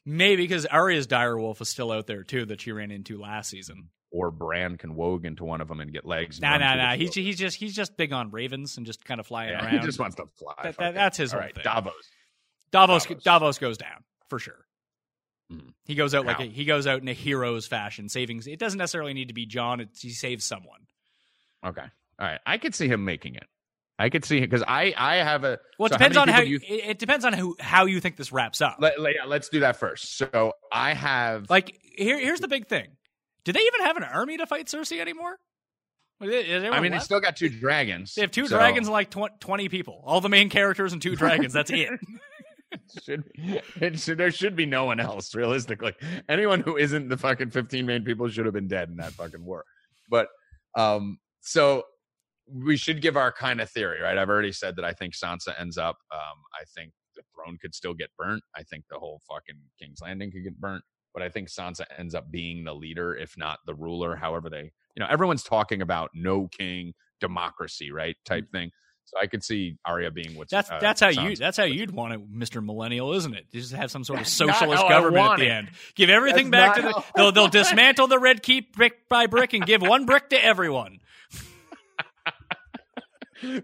Maybe 0.05 0.43
because 0.43 0.65
Arya's 0.65 1.07
dire 1.07 1.37
wolf 1.37 1.59
is 1.61 1.69
still 1.69 1.91
out 1.91 2.07
there 2.07 2.23
too 2.23 2.45
that 2.45 2.61
she 2.61 2.71
ran 2.71 2.91
into 2.91 3.19
last 3.19 3.49
season. 3.49 3.89
Or 4.13 4.29
Bran 4.29 4.77
can 4.77 4.95
warg 4.95 5.23
into 5.23 5.45
one 5.45 5.61
of 5.61 5.69
them 5.69 5.79
and 5.79 5.91
get 5.93 6.05
legs. 6.05 6.41
Nah, 6.41 6.57
nah, 6.57 6.75
nah. 6.75 6.95
He's 6.95 7.13
he's 7.13 7.37
just 7.37 7.55
he's 7.57 7.73
just 7.73 7.95
big 7.95 8.11
on 8.11 8.29
ravens 8.29 8.75
and 8.75 8.85
just 8.85 9.05
kind 9.05 9.19
of 9.21 9.25
flying 9.27 9.51
Yeah, 9.51 9.63
around. 9.65 9.71
he 9.71 9.79
just 9.85 9.99
wants 9.99 10.17
to 10.17 10.25
fly. 10.37 10.53
That- 10.63 10.77
that- 10.77 10.93
that's 10.95 11.17
his 11.17 11.33
All 11.33 11.39
right, 11.39 11.55
thing. 11.55 11.63
Davos. 11.63 11.93
Davos 12.71 13.05
Davos. 13.05 13.23
Davos 13.23 13.57
goes 13.57 13.77
down 13.77 14.03
for 14.29 14.37
sure. 14.37 14.65
Mhm. 15.51 15.73
He 15.85 15.95
goes 15.95 16.13
out 16.13 16.25
like 16.25 16.39
a, 16.39 16.43
he 16.43 16.65
goes 16.65 16.87
out 16.87 17.01
in 17.01 17.07
a 17.07 17.13
hero's 17.13 17.67
fashion, 17.67 18.09
saving. 18.09 18.41
It 18.47 18.59
doesn't 18.59 18.77
necessarily 18.77 19.13
need 19.13 19.29
to 19.29 19.33
be 19.33 19.45
Jon. 19.45 19.79
It's, 19.81 20.01
he 20.01 20.09
saves 20.11 20.43
someone. 20.45 20.81
Okay. 21.65 21.81
All 22.19 22.27
right. 22.27 22.39
I 22.45 22.57
could 22.57 22.75
see 22.75 22.87
him 22.87 23.03
making 23.05 23.35
it. 23.35 23.45
I 23.99 24.09
could 24.09 24.25
see 24.25 24.37
him 24.37 24.43
because 24.45 24.63
I 24.67 24.93
I 24.97 25.15
have 25.17 25.43
a. 25.43 25.59
Well, 25.77 25.85
it 25.87 25.91
so 25.91 25.97
depends 25.97 26.15
many 26.17 26.31
on 26.31 26.35
how 26.35 26.41
you, 26.41 26.59
you- 26.67 26.79
it, 26.83 26.97
depends 26.99 27.23
on 27.23 27.33
who 27.33 27.55
how 27.59 27.85
you 27.85 27.99
think 28.01 28.17
this 28.17 28.31
wraps 28.31 28.59
up. 28.61 28.77
Let, 28.79 28.99
let, 28.99 29.13
let's 29.27 29.47
do 29.49 29.59
that 29.61 29.75
first. 29.77 30.17
So 30.17 30.53
I 30.71 30.93
have 30.93 31.49
like 31.49 31.77
here 31.97 32.17
here's 32.19 32.39
the 32.39 32.47
big 32.47 32.67
thing: 32.67 32.87
do 33.45 33.53
they 33.53 33.59
even 33.59 33.85
have 33.85 33.97
an 33.97 34.03
army 34.03 34.37
to 34.37 34.45
fight 34.45 34.67
Cersei 34.67 34.99
anymore? 34.99 35.37
I 36.21 36.79
mean, 36.79 36.91
they 36.91 36.99
still 36.99 37.19
got 37.19 37.35
two 37.35 37.49
dragons. 37.49 38.13
they 38.13 38.21
have 38.21 38.29
two 38.29 38.45
so 38.47 38.55
dragons 38.55 38.87
and 38.87 38.93
like 38.93 39.09
tw- 39.09 39.39
twenty 39.39 39.69
people. 39.69 40.03
All 40.05 40.21
the 40.21 40.29
main 40.29 40.49
characters 40.49 40.93
and 40.93 41.01
two 41.01 41.15
dragons. 41.15 41.53
That's 41.53 41.71
it. 41.71 41.89
should, 43.03 43.23
it 43.35 43.99
should, 43.99 44.17
there 44.17 44.31
should 44.31 44.55
be 44.55 44.65
no 44.65 44.85
one 44.85 44.99
else, 44.99 45.35
realistically. 45.35 45.93
Anyone 46.29 46.61
who 46.61 46.77
isn't 46.77 47.09
the 47.09 47.17
fucking 47.17 47.51
15 47.51 47.85
main 47.85 48.03
people 48.03 48.27
should 48.29 48.45
have 48.45 48.53
been 48.53 48.67
dead 48.67 48.89
in 48.89 48.97
that 48.97 49.13
fucking 49.13 49.43
war. 49.43 49.65
But, 50.09 50.27
um, 50.75 51.19
so 51.41 51.83
we 52.47 52.77
should 52.77 53.01
give 53.01 53.17
our 53.17 53.31
kind 53.31 53.61
of 53.61 53.69
theory, 53.69 54.01
right? 54.01 54.17
I've 54.17 54.29
already 54.29 54.51
said 54.51 54.75
that 54.77 54.85
I 54.85 54.93
think 54.93 55.13
Sansa 55.15 55.59
ends 55.59 55.77
up. 55.77 55.97
Um, 56.13 56.37
I 56.59 56.63
think 56.75 56.91
the 57.15 57.23
throne 57.35 57.57
could 57.61 57.75
still 57.75 57.93
get 57.93 58.09
burnt. 58.17 58.43
I 58.55 58.63
think 58.63 58.85
the 58.89 58.99
whole 58.99 59.21
fucking 59.29 59.59
King's 59.79 59.99
Landing 60.01 60.31
could 60.31 60.43
get 60.43 60.59
burnt. 60.59 60.83
But 61.13 61.23
I 61.23 61.29
think 61.29 61.49
Sansa 61.49 61.85
ends 61.97 62.15
up 62.15 62.31
being 62.31 62.63
the 62.63 62.73
leader, 62.73 63.15
if 63.15 63.37
not 63.37 63.59
the 63.65 63.75
ruler. 63.75 64.15
However, 64.15 64.49
they, 64.49 64.71
you 64.95 64.99
know, 64.99 65.07
everyone's 65.09 65.43
talking 65.43 65.81
about 65.81 66.11
no 66.13 66.47
king, 66.47 66.93
democracy, 67.19 67.91
right? 67.91 68.15
Type 68.25 68.51
thing. 68.51 68.71
So 69.05 69.17
I 69.21 69.27
could 69.27 69.43
see 69.43 69.75
Arya 69.83 70.11
being 70.11 70.35
what's 70.35 70.51
That's 70.51 70.71
uh, 70.71 70.79
that's 70.79 71.01
how 71.01 71.09
you 71.09 71.35
that's 71.35 71.57
how 71.57 71.65
you'd 71.65 71.91
want 71.91 72.13
it, 72.13 72.21
Mister 72.31 72.61
Millennial, 72.61 73.13
isn't 73.13 73.33
it? 73.33 73.45
You 73.51 73.59
Just 73.59 73.73
have 73.73 73.91
some 73.91 74.05
sort 74.05 74.19
of 74.19 74.25
That's 74.25 74.39
not 74.39 74.55
socialist 74.55 74.87
government 74.87 75.31
at 75.33 75.39
the 75.39 75.49
end. 75.49 75.71
Give 75.95 76.09
everything 76.09 76.49
That's 76.49 76.77
back 76.79 76.93
to 76.93 76.93
the. 76.93 77.03
They'll 77.15 77.31
they'll 77.33 77.47
dismantle 77.49 78.07
the 78.07 78.19
Red 78.19 78.41
Keep 78.41 78.73
brick 78.73 79.09
by 79.09 79.27
brick 79.27 79.51
and 79.51 79.65
give 79.65 79.81
one 79.81 80.05
brick 80.05 80.29
to 80.29 80.41
everyone. 80.41 80.99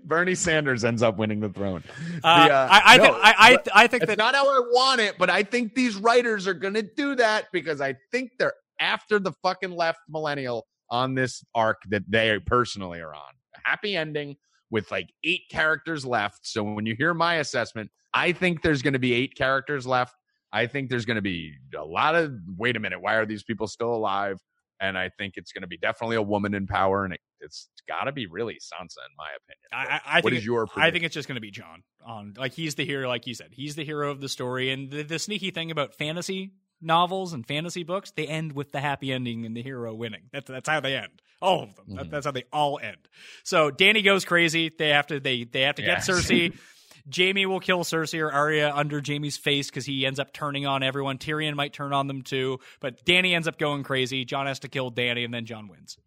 Bernie 0.04 0.36
Sanders 0.36 0.84
ends 0.84 1.02
up 1.04 1.18
winning 1.18 1.40
the 1.40 1.50
throne. 1.50 1.84
Uh, 2.24 2.48
The, 2.48 2.54
uh, 2.54 2.68
I 2.72 2.82
I, 2.86 2.98
no, 2.98 3.04
thi- 3.04 3.10
I, 3.24 3.36
I, 3.38 3.56
but 3.56 3.68
I 3.74 3.88
think 3.88 4.04
It's 4.04 4.10
that 4.10 4.18
not 4.18 4.36
how 4.36 4.46
I 4.48 4.60
want 4.72 5.02
it, 5.02 5.16
but 5.18 5.30
I 5.30 5.44
think 5.44 5.76
these 5.76 5.96
writers 5.96 6.48
are 6.48 6.54
going 6.54 6.74
to 6.76 6.84
do 6.84 7.16
that 7.16 7.46
because 7.52 7.82
I 7.82 7.96
think 8.12 8.32
they're 8.40 8.54
after 8.80 9.20
the 9.20 9.32
fucking 9.44 9.72
left 9.72 10.00
millennial 10.10 10.68
on 10.90 11.16
this 11.16 11.44
arc 11.56 11.82
that 11.90 12.04
they 12.08 12.38
personally 12.46 13.00
are 13.00 13.14
on. 13.14 13.34
A 13.56 13.70
happy 13.70 13.96
ending 13.96 14.36
with 14.70 14.90
like 14.92 15.10
eight 15.24 15.44
characters 15.50 16.06
left. 16.06 16.46
So 16.46 16.64
when 16.64 16.86
you 16.86 16.96
hear 16.96 17.14
my 17.14 17.36
assessment, 17.36 17.90
I 18.14 18.32
think 18.32 18.62
there's 18.62 18.82
going 18.82 18.94
to 18.94 19.00
be 19.00 19.14
eight 19.14 19.36
characters 19.36 19.86
left. 19.88 20.16
I 20.52 20.66
think 20.68 20.90
there's 20.90 21.06
going 21.06 21.16
to 21.16 21.22
be 21.22 21.54
a 21.78 21.84
lot 21.84 22.16
of 22.16 22.34
wait 22.58 22.76
a 22.78 22.80
minute, 22.80 23.02
why 23.02 23.16
are 23.16 23.26
these 23.26 23.44
people 23.44 23.68
still 23.68 23.94
alive? 23.94 24.40
And 24.80 24.98
I 24.98 25.10
think 25.18 25.34
it's 25.38 25.52
going 25.52 25.62
to 25.64 25.68
be 25.68 25.78
definitely 25.78 26.18
a 26.18 26.22
woman 26.22 26.54
in 26.54 26.68
power, 26.68 27.04
and 27.04 27.14
it, 27.14 27.20
it's 27.42 27.68
got 27.88 28.04
to 28.04 28.12
be 28.12 28.28
really 28.28 28.56
Sansa, 28.56 28.98
in 29.10 29.16
my 29.18 29.30
opinion. 29.36 29.68
I, 29.74 29.86
I, 29.96 30.18
I 30.18 30.22
what 30.22 30.26
think 30.32 30.36
is 30.40 30.46
your? 30.46 30.68
I 30.76 30.92
think 30.92 31.04
it's 31.04 31.16
just 31.16 31.28
going 31.28 31.36
to 31.36 31.42
be 31.42 31.50
Jon. 31.52 31.84
On 32.06 32.34
like 32.38 32.54
he's 32.54 32.76
the 32.76 32.86
hero, 32.86 33.08
like 33.08 33.26
you 33.28 33.34
said, 33.34 33.50
he's 33.52 33.76
the 33.76 33.84
hero 33.84 34.12
of 34.12 34.22
the 34.22 34.30
story. 34.30 34.70
And 34.72 34.92
the, 34.92 35.04
the 35.04 35.20
sneaky 35.20 35.50
thing 35.52 35.72
about 35.72 35.96
fantasy 35.96 36.52
novels 36.80 37.34
and 37.34 37.46
fantasy 37.48 37.84
books, 37.84 38.12
they 38.12 38.28
end 38.28 38.54
with 38.54 38.72
the 38.72 38.80
happy 38.80 39.12
ending 39.12 39.46
and 39.48 39.58
the 39.58 39.64
hero 39.64 39.96
winning. 39.96 40.24
That's 40.32 40.48
that's 40.48 40.70
how 40.70 40.80
they 40.80 40.96
end. 40.96 41.22
All 41.42 41.64
of 41.64 41.76
them. 41.76 41.86
That- 41.96 42.06
Mhm. 42.08 42.12
that's 42.12 42.26
how 42.28 42.32
they 42.32 42.44
all 42.54 42.80
end. 42.82 42.98
So 43.44 43.72
Dany 43.72 44.06
goes 44.06 44.26
crazy. 44.26 44.72
They 44.78 44.90
have 44.90 45.08
to 45.08 45.20
they 45.20 45.44
they 45.44 45.62
have 45.62 45.76
to 45.76 45.82
Yes. 45.84 46.06
get 46.06 46.16
Cersei. 46.18 46.58
Jaime 47.16 47.46
will 47.46 47.60
kill 47.60 47.84
Cersei 47.84 48.22
or 48.22 48.32
Arya 48.32 48.72
under 48.74 49.02
Jaime's 49.06 49.38
face 49.38 49.70
because 49.70 49.86
he 49.86 50.06
ends 50.06 50.20
up 50.20 50.34
turning 50.34 50.66
on 50.66 50.84
everyone. 50.84 51.18
Tyrion 51.18 51.56
might 51.56 51.74
turn 51.74 51.94
on 51.94 52.08
them 52.08 52.22
too, 52.22 52.60
but 52.80 53.04
Dany 53.06 53.34
ends 53.34 53.48
up 53.48 53.58
going 53.58 53.84
crazy. 53.84 54.26
Jon 54.26 54.48
has 54.48 54.60
to 54.60 54.68
kill 54.68 54.92
Dany, 54.92 55.24
and 55.24 55.34
then 55.34 55.46
Jon 55.46 55.68
wins. 55.68 55.98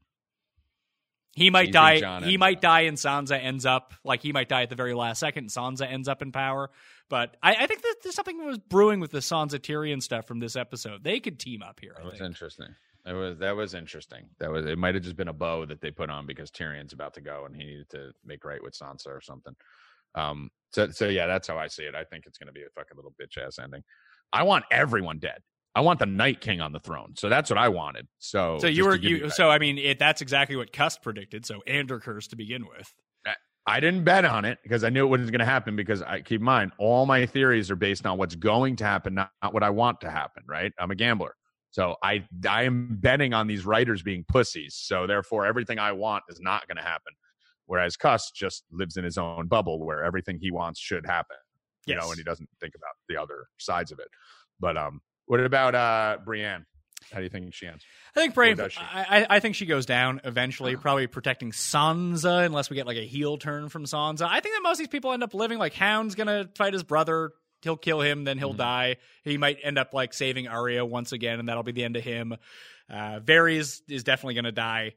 He 1.35 1.51
might 1.51 1.73
die. 1.73 2.21
He 2.23 2.37
might 2.37 2.57
up- 2.57 2.63
die, 2.63 2.81
and 2.83 2.97
Sansa 2.97 3.43
ends 3.43 3.65
up 3.65 3.95
like 4.05 4.23
he 4.23 4.33
might 4.33 4.49
die 4.49 4.63
at 4.63 4.71
the 4.71 4.77
very 4.77 4.95
last 4.95 5.21
second. 5.21 5.45
And 5.45 5.51
Sansa 5.51 5.91
ends 5.91 6.09
up 6.09 6.23
in 6.23 6.33
power, 6.33 6.71
but 7.09 7.37
I, 7.43 7.55
I 7.55 7.67
think 7.67 7.83
that 7.83 7.97
there's 8.03 8.17
something 8.17 8.39
that 8.39 8.47
was 8.47 8.59
brewing 8.59 9.01
with 9.01 9.13
the 9.13 9.19
Sansa 9.19 9.59
Tyrion 9.59 10.03
stuff 10.03 10.27
from 10.27 10.41
this 10.41 10.57
episode. 10.57 11.05
They 11.05 11.21
could 11.21 11.39
team 11.39 11.63
up 11.63 11.79
here. 11.81 11.97
I 11.99 12.05
was 12.05 12.15
think. 12.15 12.25
interesting. 12.25 12.75
That 13.05 13.15
was 13.15 13.39
that 13.39 13.57
was 13.57 13.75
interesting. 13.75 14.29
That 14.41 14.51
was 14.51 14.67
it. 14.67 14.77
Might 14.77 14.95
have 14.95 15.05
just 15.05 15.17
been 15.17 15.29
a 15.29 15.33
bow 15.33 15.65
that 15.67 15.81
they 15.81 15.91
put 15.91 16.11
on 16.11 16.27
because 16.27 16.51
Tyrion's 16.51 16.93
about 16.93 17.15
to 17.15 17.21
go 17.21 17.47
and 17.47 17.57
he 17.57 17.65
needed 17.65 17.89
to 17.91 18.11
make 18.25 18.45
right 18.45 18.63
with 18.63 18.75
Sansa 18.75 19.07
or 19.07 19.21
something. 19.21 19.55
Um. 20.15 20.51
So 20.73 20.91
so 20.91 21.09
yeah, 21.09 21.27
that's 21.27 21.49
how 21.49 21.59
I 21.59 21.67
see 21.67 21.85
it. 21.85 21.95
I 21.95 22.05
think 22.05 22.27
it's 22.27 22.39
going 22.39 22.47
to 22.47 22.53
be 22.53 22.63
a 22.63 22.71
fucking 22.75 22.97
little 22.97 23.15
bitch 23.21 23.43
ass 23.45 23.59
ending. 23.59 23.83
I 24.33 24.45
want 24.45 24.65
everyone 24.71 25.19
dead. 25.19 25.41
I 25.75 25.81
want 25.83 25.99
the 25.99 26.07
Night 26.07 26.41
King 26.41 26.61
on 26.61 26.73
the 26.73 26.81
throne. 26.81 27.15
So 27.17 27.29
that's 27.29 27.49
what 27.49 27.59
I 27.59 27.69
wanted. 27.69 28.09
So 28.19 28.59
So 28.61 28.67
you 28.67 28.85
were 28.85 28.97
you. 28.97 29.31
So 29.31 29.51
I 29.51 29.59
mean, 29.59 29.79
it, 29.79 29.99
that's 29.99 30.21
exactly 30.21 30.57
what 30.57 30.73
Cust 30.73 31.03
predicted. 31.03 31.47
So 31.47 31.63
Andercurse 31.67 32.29
to 32.29 32.37
begin 32.37 32.67
with. 32.67 32.93
I 33.67 33.79
didn't 33.79 34.05
bet 34.05 34.25
on 34.25 34.45
it 34.45 34.59
because 34.63 34.85
I 34.85 34.89
knew 34.89 35.05
it 35.05 35.11
wasn't 35.11 35.31
going 35.31 35.41
to 35.41 35.45
happen. 35.45 35.77
Because 35.77 36.03
I 36.03 36.23
keep 36.23 36.41
in 36.41 36.45
mind, 36.45 36.73
all 36.79 37.07
my 37.07 37.27
theories 37.27 37.71
are 37.71 37.77
based 37.77 38.07
on 38.07 38.19
what's 38.19 38.35
going 38.35 38.77
to 38.77 38.85
happen, 38.85 39.15
not, 39.15 39.31
not 39.43 39.55
what 39.55 39.63
I 39.63 39.71
want 39.71 40.01
to 40.01 40.11
happen. 40.11 40.43
Right? 40.49 40.73
I'm 40.79 40.91
a 40.91 40.95
gambler, 40.95 41.37
so 41.71 41.95
I 42.03 42.25
I 42.49 42.65
am 42.65 42.97
betting 43.01 43.33
on 43.33 43.47
these 43.47 43.65
writers 43.65 44.03
being 44.03 44.25
pussies. 44.27 44.75
So 44.75 45.07
therefore, 45.07 45.47
everything 45.47 45.79
I 45.79 45.93
want 45.93 46.25
is 46.29 46.41
not 46.41 46.67
going 46.67 46.79
to 46.79 46.83
happen. 46.83 47.13
Whereas 47.71 47.97
Cuss 47.97 48.33
just 48.35 48.65
lives 48.73 48.97
in 48.97 49.05
his 49.05 49.17
own 49.17 49.47
bubble 49.47 49.79
where 49.79 50.03
everything 50.03 50.39
he 50.41 50.51
wants 50.51 50.81
should 50.81 51.07
happen. 51.07 51.37
You 51.87 51.95
know, 51.95 52.09
and 52.09 52.17
he 52.17 52.25
doesn't 52.25 52.49
think 52.61 52.75
about 52.75 52.95
the 53.09 53.17
other 53.17 53.47
sides 53.59 53.93
of 53.93 54.01
it. 54.01 54.09
But 54.59 54.77
um, 54.77 55.01
what 55.27 55.39
about 55.39 55.77
uh 55.77 56.19
Brienne? 56.25 56.67
How 57.13 57.19
do 57.19 57.23
you 57.23 57.31
think 57.31 57.55
she 57.55 57.69
ends? 57.69 57.85
I 58.17 58.21
think 58.21 58.35
Brave. 58.35 58.61
she? 58.73 58.81
I, 58.81 59.21
I- 59.21 59.27
I 59.37 59.41
think 59.41 59.55
she 59.55 59.67
goes 59.67 59.87
down 59.87 60.21
eventually, 60.25 60.75
probably 60.75 61.07
protecting 61.07 61.53
Sansa, 61.53 62.45
unless 62.45 62.71
we 62.71 62.75
get 62.75 62.89
like 62.89 62.97
a 62.97 63.07
heel 63.07 63.39
turn 63.39 63.69
from 63.69 63.85
Sansa. 63.85 64.23
I 64.29 64.41
think 64.41 64.57
that 64.57 64.63
most 64.65 64.75
of 64.75 64.79
these 64.79 64.89
people 64.89 65.13
end 65.13 65.23
up 65.23 65.33
living 65.33 65.59
like 65.59 65.75
Hound's 65.75 66.17
gonna 66.17 66.49
fight 66.57 66.73
his 66.73 66.83
brother. 66.83 67.31
He'll 67.63 67.77
kill 67.77 68.01
him, 68.01 68.25
then 68.25 68.37
he'll 68.37 68.53
Mhm. 68.55 68.59
die. 68.59 68.97
He 69.23 69.39
might 69.39 69.59
end 69.63 69.79
up 69.79 69.95
like 69.95 70.13
saving 70.13 70.49
Arya 70.49 70.85
once 70.85 71.13
again, 71.13 71.39
and 71.39 71.49
that'll 71.49 71.63
be 71.63 71.71
the 71.73 71.85
end 71.85 71.97
of 71.97 72.03
him. 72.03 72.35
Uh, 72.91 73.21
Varys 73.21 73.81
is 73.89 74.03
definitely 74.03 74.35
gonna 74.35 74.51
die. 74.51 74.95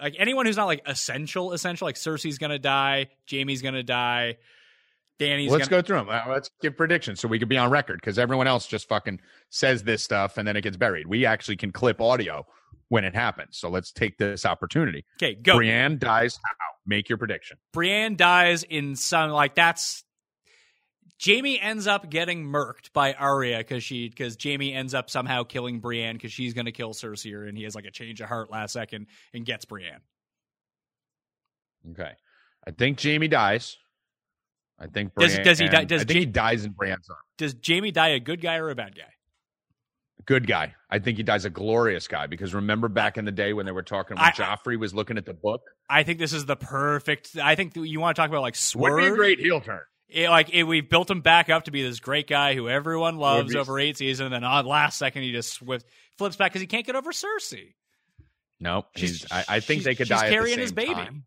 Like 0.00 0.16
anyone 0.18 0.46
who's 0.46 0.56
not 0.56 0.66
like 0.66 0.82
essential, 0.86 1.52
essential. 1.52 1.86
Like 1.86 1.96
Cersei's 1.96 2.38
gonna 2.38 2.58
die. 2.58 3.08
Jaime's 3.30 3.62
gonna 3.62 3.82
die. 3.82 4.38
Dany's 5.18 5.50
Let's 5.50 5.68
gonna. 5.68 5.82
go 5.82 5.86
through 5.86 5.96
them. 5.98 6.08
Uh, 6.08 6.32
let's 6.32 6.50
give 6.60 6.76
predictions 6.76 7.20
so 7.20 7.28
we 7.28 7.38
can 7.38 7.48
be 7.48 7.56
on 7.58 7.70
record 7.70 8.00
because 8.00 8.18
everyone 8.18 8.46
else 8.46 8.66
just 8.66 8.88
fucking 8.88 9.20
says 9.50 9.82
this 9.82 10.02
stuff 10.02 10.38
and 10.38 10.46
then 10.46 10.56
it 10.56 10.62
gets 10.62 10.76
buried. 10.76 11.06
We 11.06 11.26
actually 11.26 11.56
can 11.56 11.72
clip 11.72 12.00
audio 12.00 12.46
when 12.88 13.04
it 13.04 13.14
happens. 13.14 13.58
So 13.58 13.68
let's 13.68 13.90
take 13.90 14.16
this 14.18 14.46
opportunity. 14.46 15.04
Okay, 15.20 15.34
go. 15.34 15.56
Brienne 15.56 15.98
dies 15.98 16.38
how? 16.44 16.52
Make 16.86 17.08
your 17.08 17.18
prediction. 17.18 17.58
Brienne 17.72 18.16
dies 18.16 18.62
in 18.62 18.96
some 18.96 19.30
like 19.30 19.54
that's 19.54 20.04
Jaime 21.24 21.60
ends 21.60 21.86
up 21.86 22.08
getting 22.10 22.44
murked 22.44 22.92
by 22.92 23.12
Arya 23.14 23.58
because 23.58 23.82
she 23.82 24.08
because 24.08 24.36
Jaime 24.42 24.72
ends 24.72 24.94
up 24.94 25.10
somehow 25.10 25.42
killing 25.42 25.80
Brienne 25.80 26.14
because 26.16 26.32
she's 26.32 26.54
gonna 26.54 26.72
kill 26.72 26.92
Cersei 26.94 27.48
and 27.48 27.56
he 27.58 27.64
has 27.64 27.74
like 27.74 27.86
a 27.86 27.90
change 27.90 28.20
of 28.20 28.28
heart 28.28 28.50
last 28.50 28.72
second 28.72 29.06
and 29.34 29.44
gets 29.44 29.64
Brienne. 29.64 30.00
Okay. 31.90 32.12
I 32.66 32.70
think 32.70 33.02
Jaime 33.02 33.28
dies. 33.28 33.76
I 34.78 34.86
think 34.86 35.12
Does- 35.16 35.32
Brienne, 35.34 35.44
does 35.44 35.58
he 35.58 35.68
die- 35.68 35.84
does 35.84 36.02
I 36.02 36.04
think 36.04 36.14
Ja- 36.14 36.20
he 36.20 36.26
dies 36.26 36.64
in 36.64 36.72
Brienne's 36.72 37.08
arm. 37.10 37.18
Does 37.36 37.56
Jaime 37.66 37.90
die 37.90 38.08
a 38.08 38.20
good 38.20 38.40
guy 38.40 38.56
or 38.56 38.70
a 38.70 38.74
bad 38.74 38.94
guy? 38.96 39.12
Good 40.24 40.46
guy. 40.46 40.74
I 40.90 40.98
think 40.98 41.16
he 41.16 41.22
dies 41.22 41.44
a 41.44 41.50
glorious 41.50 42.06
guy 42.06 42.26
because 42.26 42.54
remember 42.54 42.88
back 42.88 43.16
in 43.16 43.24
the 43.24 43.32
day 43.32 43.52
when 43.54 43.66
they 43.66 43.72
were 43.72 43.82
talking 43.82 44.16
when 44.16 44.26
I- 44.26 44.30
Joffrey 44.32 44.78
was 44.78 44.94
looking 44.94 45.16
at 45.16 45.24
the 45.26 45.34
book? 45.34 45.62
I 45.88 46.02
think 46.02 46.18
this 46.18 46.32
is 46.32 46.44
the 46.46 46.56
perfect. 46.56 47.36
I 47.42 47.54
think 47.54 47.74
you 47.76 47.98
want 47.98 48.14
to 48.14 48.20
talk 48.22 48.28
about 48.28 48.42
like 48.42 48.56
Would 48.76 48.96
be 48.98 49.06
a 49.06 49.14
great 49.14 49.40
heel 49.40 49.60
turn. 49.60 49.80
It, 50.08 50.30
like 50.30 50.48
it, 50.54 50.64
we've 50.64 50.88
built 50.88 51.10
him 51.10 51.20
back 51.20 51.50
up 51.50 51.64
to 51.64 51.70
be 51.70 51.82
this 51.82 52.00
great 52.00 52.26
guy 52.26 52.54
who 52.54 52.68
everyone 52.68 53.16
loves 53.18 53.54
over 53.54 53.78
eight 53.78 53.98
seasons, 53.98 54.24
and 54.26 54.32
then 54.34 54.42
on 54.44 54.64
last 54.64 54.96
second 54.98 55.22
he 55.22 55.32
just 55.32 55.52
swift, 55.52 55.86
flips 56.16 56.36
back 56.36 56.50
because 56.52 56.62
he 56.62 56.66
can't 56.66 56.86
get 56.86 56.96
over 56.96 57.12
Cersei. 57.12 57.74
No, 58.60 58.86
She's- 58.96 59.10
he's, 59.20 59.26
I, 59.32 59.44
I 59.48 59.60
think 59.60 59.82
they 59.82 59.94
could 59.94 60.08
die 60.08 60.26
at 60.26 60.28
the 60.30 60.34
carrying 60.34 60.58
his 60.58 60.72
baby. 60.72 60.94
time. 60.94 61.24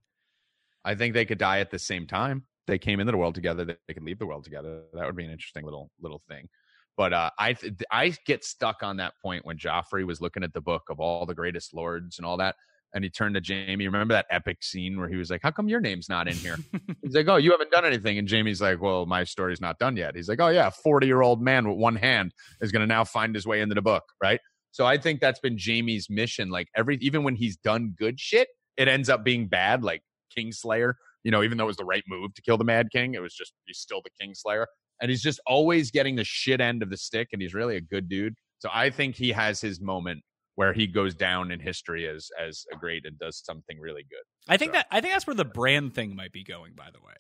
I 0.84 0.96
think 0.96 1.14
they 1.14 1.26
could 1.26 1.38
die 1.38 1.60
at 1.60 1.70
the 1.70 1.78
same 1.80 2.08
time. 2.08 2.44
They 2.68 2.80
came 2.80 3.00
into 3.00 3.12
the 3.12 3.18
world 3.18 3.36
together. 3.36 3.66
They, 3.66 3.76
they 3.88 3.94
could 3.94 4.04
leave 4.04 4.18
the 4.20 4.26
world 4.26 4.44
together. 4.44 4.82
That 4.94 5.06
would 5.06 5.16
be 5.16 5.26
an 5.26 5.32
interesting 5.32 5.64
little 5.64 5.92
little 6.02 6.22
thing. 6.28 6.50
But 6.98 7.14
uh, 7.14 7.30
I 7.40 7.54
th- 7.54 7.74
I 7.92 8.16
get 8.26 8.44
stuck 8.44 8.84
on 8.84 8.98
that 8.98 9.14
point 9.22 9.46
when 9.46 9.58
Joffrey 9.58 10.06
was 10.06 10.22
looking 10.22 10.44
at 10.44 10.54
the 10.54 10.62
book 10.62 10.84
of 10.90 11.00
all 11.00 11.26
the 11.26 11.36
greatest 11.36 11.74
lords 11.74 12.18
and 12.18 12.26
all 12.26 12.38
that, 12.38 12.56
and 12.94 13.04
he 13.04 13.10
turned 13.10 13.36
to 13.36 13.42
Jaime. 13.46 13.86
Remember 13.86 14.14
that 14.14 14.26
epic 14.30 14.64
scene 14.64 15.00
where 15.00 15.08
he 15.08 15.16
was 15.16 15.30
like, 15.30 15.42
"How 15.42 15.52
come 15.52 15.68
your 15.68 15.80
name's 15.80 16.10
not 16.10 16.28
in 16.28 16.36
here?" 16.36 16.58
He's 17.04 17.16
like, 17.16 17.28
"Oh, 17.28 17.38
you 17.38 17.52
haven't 17.52 17.72
done 17.72 17.86
anything." 17.86 18.18
And 18.18 18.30
Jaime's 18.30 18.62
like, 18.62 18.82
"Well, 18.82 19.06
my 19.06 19.24
story's 19.24 19.62
not 19.62 19.80
done 19.80 19.98
yet." 19.98 20.16
He's 20.16 20.28
like, 20.28 20.40
"Oh 20.42 20.50
yeah, 20.50 20.70
forty 20.70 21.08
year 21.08 21.22
old 21.22 21.42
man 21.42 21.68
with 21.68 21.78
one 21.78 21.96
hand 21.96 22.34
is 22.62 22.72
going 22.72 22.82
to 22.82 22.88
now 22.88 23.04
find 23.04 23.34
his 23.34 23.46
way 23.46 23.62
into 23.62 23.76
the 23.76 23.82
book, 23.82 24.04
right?" 24.22 24.40
So 24.72 24.86
I 24.86 24.98
think 24.98 25.20
that's 25.20 25.40
been 25.40 25.58
Jaime's 25.58 26.10
mission. 26.10 26.50
Like 26.50 26.68
every 26.76 26.98
even 27.02 27.24
when 27.24 27.36
he's 27.36 27.58
done 27.58 27.94
good 27.98 28.20
shit, 28.20 28.50
it 28.78 28.88
ends 28.88 29.10
up 29.10 29.24
being 29.24 29.48
bad. 29.48 29.84
Like 29.84 30.02
Kingslayer, 30.38 30.94
you 31.24 31.32
know, 31.32 31.44
even 31.44 31.58
though 31.58 31.66
it 31.66 31.68
was 31.68 31.78
the 31.78 31.86
right 31.86 32.04
move 32.08 32.34
to 32.36 32.42
kill 32.42 32.58
the 32.58 32.64
Mad 32.64 32.88
King, 32.92 33.14
it 33.14 33.22
was 33.22 33.34
just 33.34 33.54
he's 33.66 33.78
still 33.78 34.02
the 34.04 34.26
Kingslayer, 34.26 34.66
and 35.02 35.10
he's 35.10 35.22
just 35.22 35.40
always 35.46 35.92
getting 35.92 36.16
the 36.16 36.24
shit 36.24 36.62
end 36.62 36.84
of 36.84 36.90
the 36.90 36.98
stick, 36.98 37.30
and 37.34 37.42
he's 37.42 37.54
really 37.54 37.78
a 37.78 37.82
good 37.82 38.10
dude. 38.10 38.36
So 38.60 38.70
I 38.72 38.90
think 38.90 39.16
he 39.16 39.32
has 39.32 39.60
his 39.60 39.82
moment 39.82 40.22
where 40.62 40.74
he 40.74 40.86
goes 40.86 41.16
down 41.16 41.50
in 41.52 41.60
history 41.60 42.08
as 42.08 42.30
as 42.40 42.66
a 42.72 42.76
great 42.78 43.04
and 43.06 43.18
does 43.18 43.44
something 43.44 43.80
really 43.80 44.04
good. 44.04 44.24
I 44.48 44.58
think 44.58 44.70
So- 44.72 44.74
that 44.78 44.88
I 44.92 45.02
think 45.02 45.12
that's 45.14 45.26
where 45.26 45.36
the 45.36 45.44
Bran 45.44 45.90
thing 45.90 46.16
might 46.16 46.32
be 46.32 46.44
going. 46.44 46.74
By 46.76 46.90
the 46.92 47.00
way, 47.00 47.16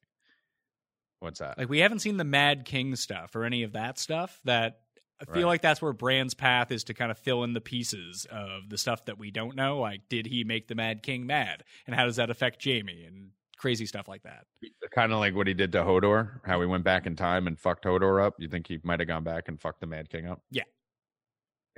What's 1.20 1.40
that? 1.40 1.58
like 1.58 1.70
we 1.70 1.80
haven't 1.80 2.00
seen 2.00 2.18
the 2.18 2.24
Mad 2.24 2.66
King 2.66 2.96
stuff 2.96 3.36
or 3.36 3.44
any 3.44 3.64
of 3.64 3.74
that 3.74 3.98
stuff. 4.00 4.40
That 4.46 4.82
I 5.20 5.26
feel 5.26 5.44
Right. 5.44 5.46
like 5.46 5.62
that's 5.62 5.82
where 5.82 5.94
Bran's 5.94 6.34
path 6.34 6.72
is 6.72 6.84
to 6.86 6.94
kind 6.94 7.12
of 7.12 7.18
fill 7.18 7.44
in 7.44 7.54
the 7.54 7.62
pieces 7.62 8.26
of 8.32 8.70
the 8.70 8.78
stuff 8.78 9.06
that 9.06 9.18
we 9.20 9.30
don't 9.32 9.56
know. 9.56 9.80
Like, 9.80 10.08
did 10.10 10.26
he 10.26 10.44
make 10.44 10.68
the 10.68 10.76
Mad 10.76 11.04
King 11.04 11.26
mad, 11.28 11.64
and 11.88 11.96
how 11.96 12.06
does 12.06 12.16
that 12.18 12.30
affect 12.32 12.64
Jaime 12.64 13.04
and 13.06 13.30
crazy 13.58 13.86
stuff 13.86 14.08
like 14.08 14.24
that? 14.24 14.46
Uh, 14.64 14.88
kind 14.96 15.12
of 15.14 15.20
like 15.20 15.36
what 15.36 15.46
he 15.46 15.54
did 15.54 15.72
to 15.74 15.80
Hodor, 15.84 16.40
how 16.46 16.60
he 16.60 16.66
went 16.66 16.84
back 16.84 17.06
in 17.06 17.16
time 17.16 17.46
and 17.46 17.60
fucked 17.60 17.86
Hodor 17.86 18.24
up. 18.24 18.34
You 18.40 18.48
think 18.48 18.68
he 18.68 18.80
might 18.84 19.00
have 19.00 19.08
gone 19.08 19.24
back 19.24 19.48
and 19.48 19.60
fucked 19.62 19.82
the 19.82 19.86
Mad 19.88 20.10
King 20.10 20.28
up? 20.28 20.42
Yeah. 20.50 20.64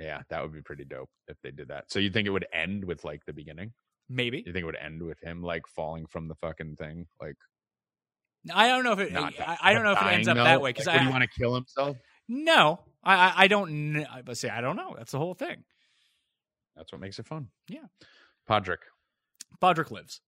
Yeah, 0.00 0.22
that 0.28 0.42
would 0.42 0.52
be 0.52 0.62
pretty 0.62 0.84
dope 0.84 1.10
if 1.28 1.36
they 1.42 1.50
did 1.50 1.68
that. 1.68 1.90
So 1.90 1.98
you 2.00 2.10
think 2.10 2.26
it 2.26 2.30
would 2.30 2.46
end 2.52 2.84
with 2.84 3.04
like 3.04 3.24
the 3.26 3.32
beginning? 3.32 3.72
Maybe 4.08 4.38
You 4.44 4.52
think 4.52 4.62
it 4.62 4.66
would 4.66 4.76
end 4.76 5.02
with 5.02 5.18
him 5.22 5.42
like 5.42 5.66
falling 5.66 6.06
from 6.06 6.28
the 6.28 6.34
fucking 6.34 6.76
thing? 6.76 7.06
Like 7.20 7.36
I 8.52 8.68
don't 8.68 8.84
know 8.84 8.92
if 8.92 8.98
it. 8.98 9.12
not 9.12 9.32
I, 9.40 9.56
I 9.62 9.72
don't 9.72 9.84
know 9.84 9.92
if 9.92 10.02
it 10.02 10.06
ends 10.06 10.28
up 10.28 10.36
dying, 10.36 10.44
that 10.44 10.60
way 10.60 10.70
because 10.70 10.86
Like, 10.86 11.00
I 11.00 11.04
he 11.04 11.10
want 11.10 11.22
to 11.22 11.28
kill 11.28 11.54
himself? 11.54 11.96
no, 12.28 12.80
I 13.02 13.14
I, 13.14 13.32
I 13.36 13.46
don't. 13.48 14.04
I 14.28 14.32
say 14.34 14.50
I 14.50 14.60
don't 14.60 14.76
know. 14.76 14.94
That's 14.98 15.12
the 15.12 15.18
whole 15.18 15.34
thing. 15.34 15.64
That's 16.76 16.90
what 16.92 17.00
makes 17.00 17.18
it 17.18 17.26
fun. 17.26 17.48
Yeah. 17.68 17.86
Podrick. 18.50 18.78
Podrick 19.62 19.90
lives. 19.90 20.20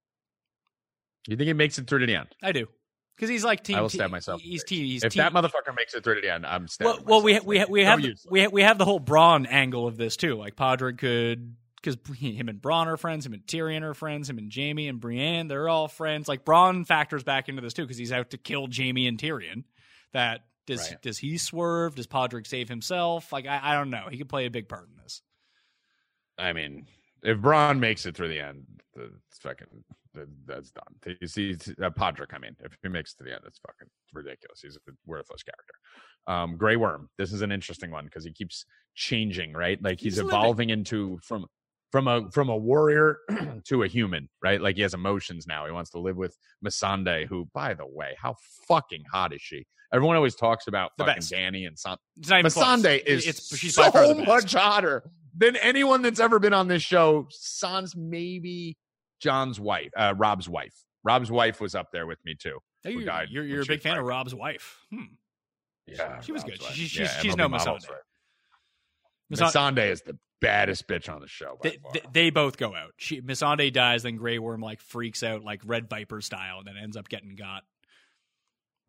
You 1.26 1.36
think 1.36 1.48
he 1.48 1.52
makes 1.52 1.76
it 1.78 1.88
through 1.88 1.98
to 1.98 2.06
the 2.06 2.14
end? 2.14 2.28
I 2.43 2.52
do 2.52 2.68
because 3.16 3.28
he's 3.30 3.44
like 3.44 3.64
team. 3.64 3.76
I 3.76 3.80
will 3.80 3.88
T- 3.88 3.98
stab 3.98 4.10
myself. 4.10 4.40
He's 4.40 4.62
face. 4.62 4.68
team. 4.68 4.84
He's 4.84 5.02
if 5.05 5.12
team, 5.14 5.22
that 5.22 5.32
motherfucker 5.32 5.74
makes 5.76 5.94
it 5.94 6.05
through 6.05 6.16
to 6.16 6.20
the 6.20 6.32
end, 6.32 6.47
I'm 6.47 6.68
stabbing 6.68 7.05
well, 7.06 7.18
well, 7.18 7.22
we 7.22 7.32
myself. 7.32 7.47
we 7.47 7.59
Like, 7.59 7.68
we 7.68 7.82
so 7.82 7.86
have 7.86 8.01
useless. 8.01 8.26
we 8.30 8.47
we 8.48 8.62
have 8.62 8.78
the 8.78 8.84
whole 8.84 9.01
Bronn 9.01 9.47
angle 9.48 9.86
of 9.86 9.97
this 9.97 10.16
too. 10.16 10.34
Like 10.36 10.55
Podrick 10.56 10.98
could 10.98 11.56
because 11.82 11.97
him 12.18 12.48
and 12.48 12.60
Bronn 12.60 12.86
are 12.86 12.97
friends, 12.97 13.24
him 13.26 13.32
and 13.32 13.43
Tyrion 13.47 13.82
are 13.82 13.94
friends, 13.94 14.28
him 14.28 14.38
and 14.38 14.52
Jaime 14.55 14.88
and 14.88 15.01
Brienne 15.01 15.48
they're 15.48 15.68
all 15.68 15.88
friends. 15.88 16.28
Like 16.28 16.44
Bronn 16.44 16.86
factors 16.86 17.22
back 17.24 17.48
into 17.48 17.62
this 17.62 17.72
too 17.74 17.82
because 17.82 17.98
he's 17.98 18.12
out 18.12 18.30
to 18.30 18.38
kill 18.38 18.66
Jaime 18.74 19.06
and 19.06 19.18
Tyrion. 19.18 19.64
That 20.12 20.43
does 20.66 20.90
Right. 20.90 21.01
does 21.02 21.18
he 21.18 21.38
swerve? 21.38 21.94
Does 21.94 22.06
Podrick 22.09 22.47
save 22.47 22.68
himself? 22.68 23.32
Like 23.32 23.47
I, 23.47 23.60
I 23.62 23.74
don't 23.74 23.90
know. 23.90 24.06
He 24.10 24.18
could 24.18 24.28
play 24.28 24.47
a 24.47 24.51
big 24.51 24.68
part 24.68 24.88
in 24.88 24.97
this. 25.02 25.22
I 26.38 26.52
mean, 26.52 26.86
if 27.22 27.38
Bronn 27.38 27.78
makes 27.78 28.05
it 28.05 28.16
through 28.16 28.28
the 28.28 28.40
end, 28.40 28.66
the 28.94 29.10
it's 29.30 29.38
fucking 29.38 29.68
the, 29.72 29.82
that's 30.47 30.70
done. 30.70 31.16
You 31.20 31.26
see, 31.28 31.52
uh, 31.82 31.90
Podrick. 31.90 32.32
I 32.34 32.38
mean, 32.38 32.56
if 32.60 32.76
he 32.82 32.88
makes 32.88 33.12
it 33.14 33.18
to 33.18 33.24
the 33.24 33.32
end, 33.32 33.43
it's 33.47 33.59
fucking 33.59 33.88
ridiculous. 34.12 34.60
He's 34.62 34.76
a 34.76 34.80
worthless 35.06 35.43
character. 35.43 35.74
Um, 36.26 36.56
Grey 36.56 36.76
Worm. 36.76 37.09
This 37.18 37.32
is 37.32 37.43
an 37.43 37.52
interesting 37.52 37.90
one 37.90 38.05
because 38.06 38.24
he 38.24 38.32
keeps 38.32 38.64
changing, 38.94 39.52
right? 39.52 39.80
Like 39.82 40.01
he's, 40.01 40.14
He's 40.14 40.22
living. 40.22 40.30
evolving 40.30 40.70
into 40.70 41.18
from 41.22 41.47
from 41.93 42.09
a 42.09 42.30
from 42.32 42.48
a 42.48 42.56
warrior 42.56 43.18
to 43.68 43.82
a 43.84 43.88
human, 43.88 44.28
right? 44.43 44.60
Like 44.60 44.76
he 44.76 44.82
has 44.82 44.94
emotions 44.94 45.47
now. 45.47 45.66
He 45.66 45.72
wants 45.72 45.90
to 45.90 45.98
live 45.98 46.16
with 46.16 46.36
Missandei, 46.64 47.26
who, 47.26 47.48
by 47.55 47.74
the 47.74 47.86
way, 47.86 48.16
how 48.20 48.34
fucking 48.66 49.05
hot 49.12 49.32
is 49.32 49.40
she? 49.43 49.66
Everyone 49.93 50.16
always 50.16 50.34
talks 50.34 50.66
about 50.66 50.90
The 50.98 51.05
fucking 51.05 51.20
best. 51.20 51.32
Dany 51.32 51.66
and 51.66 51.78
San- 51.78 51.97
It's 52.18 52.28
not 52.28 52.40
even. 52.40 52.51
Missandei 52.51 53.05
is 53.06 53.24
It's 53.26 53.56
she's 53.56 53.76
so 53.76 53.84
by 53.84 53.90
far 53.90 54.09
the 54.09 54.14
best. 54.16 54.26
much 54.26 54.52
hotter 54.55 55.05
than 55.38 55.55
anyone 55.56 56.02
that's 56.02 56.18
ever 56.18 56.40
been 56.40 56.52
on 56.52 56.66
this 56.66 56.82
show. 56.82 57.28
Sans 57.30 57.94
maybe 57.94 58.76
Jon's 59.20 59.59
wife, 59.60 59.90
uh, 59.97 60.14
Robb's 60.16 60.48
wife. 60.48 60.74
Robb's 61.05 61.30
wife 61.30 61.60
was 61.60 61.74
up 61.74 61.93
there 61.93 62.06
with 62.06 62.18
me 62.24 62.34
too. 62.34 62.59
You're, 62.84 63.05
died 63.05 63.28
you're, 63.30 63.44
you're 63.44 63.62
a 63.62 63.66
big 63.66 63.80
fan 63.80 63.97
of. 63.98 64.05
Robb's 64.05 64.34
wife. 64.34 64.78
Hmm. 64.93 65.02
Yeah, 65.86 66.20
She 66.20 66.32
was 66.32 66.43
Robb's 66.43 66.52
good. 66.52 66.62
wife. 66.62 66.72
She- 66.74 66.86
she's- 66.88 67.12
Yeah, 67.16 67.20
she's 67.22 67.34
MLB 67.34 67.38
no 67.38 67.48
wife. 67.72 67.84
Missandei- 69.32 69.52
Missandei 69.52 69.90
is 69.90 70.02
the 70.02 70.18
baddest 70.40 70.86
bitch 70.88 71.12
on 71.12 71.20
the 71.20 71.28
show. 71.28 71.59
By 71.62 71.70
They, 71.70 71.76
far. 71.78 71.93
they, 71.93 72.02
they 72.12 72.30
both 72.30 72.56
go 72.56 72.74
out. 72.74 72.93
She 72.97 73.20
Missandei 73.22 73.72
dies, 73.72 74.02
then 74.02 74.16
Grey 74.16 74.38
Worm 74.38 74.60
like 74.60 74.80
freaks 74.80 75.22
out 75.22 75.43
like 75.44 75.60
Red 75.64 75.88
Viper 75.88 76.20
style, 76.20 76.59
and 76.59 76.66
then 76.66 76.76
ends 76.76 76.97
up 76.97 77.09
getting 77.09 77.34
got. 77.36 77.62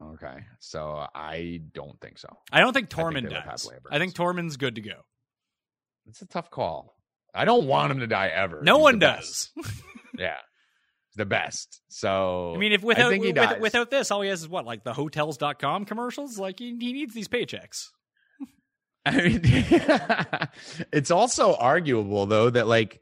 okay, 0.03 0.43
so 0.59 1.07
I 1.15 1.61
don't 1.73 1.99
think 2.01 2.17
so. 2.19 2.29
I 2.51 2.59
don't 2.59 2.73
think 2.73 2.93
I 2.93 2.95
think 2.97 3.15
Tormund 3.15 3.29
they 3.29 3.35
live 3.35 3.45
dies. 3.45 3.69
I 3.89 3.97
think 3.99 4.13
Tormund's 4.13 4.57
good 4.57 4.75
to 4.75 4.81
go. 4.81 5.05
It's 6.07 6.21
a 6.21 6.25
tough 6.27 6.49
call. 6.51 6.95
I 7.33 7.45
don't 7.45 7.67
want 7.67 7.91
him 7.91 7.99
to 7.99 8.07
die 8.07 8.27
ever. 8.29 8.61
No 8.63 8.75
He's 8.77 8.83
one 8.83 8.99
does. 8.99 9.49
Yeah, 10.17 10.37
the 11.15 11.25
best. 11.25 11.81
So 11.89 12.53
I 12.55 12.57
mean, 12.57 12.71
if 12.71 12.83
without 12.83 13.11
with- 13.19 13.59
without 13.59 13.89
this, 13.91 14.11
all 14.11 14.21
he 14.21 14.29
has 14.29 14.41
is 14.41 14.49
what 14.49 14.65
like 14.65 14.83
the 14.83 14.93
hotels.com 14.93 15.85
commercials. 15.85 16.37
Like 16.37 16.59
he, 16.59 16.75
he 16.79 16.93
needs 16.93 17.13
these 17.13 17.27
paychecks. 17.27 17.87
I 19.05 19.21
mean, 19.21 19.41
it's 20.91 21.11
also 21.11 21.55
arguable 21.55 22.25
though 22.25 22.49
that 22.49 22.67
like, 22.67 22.99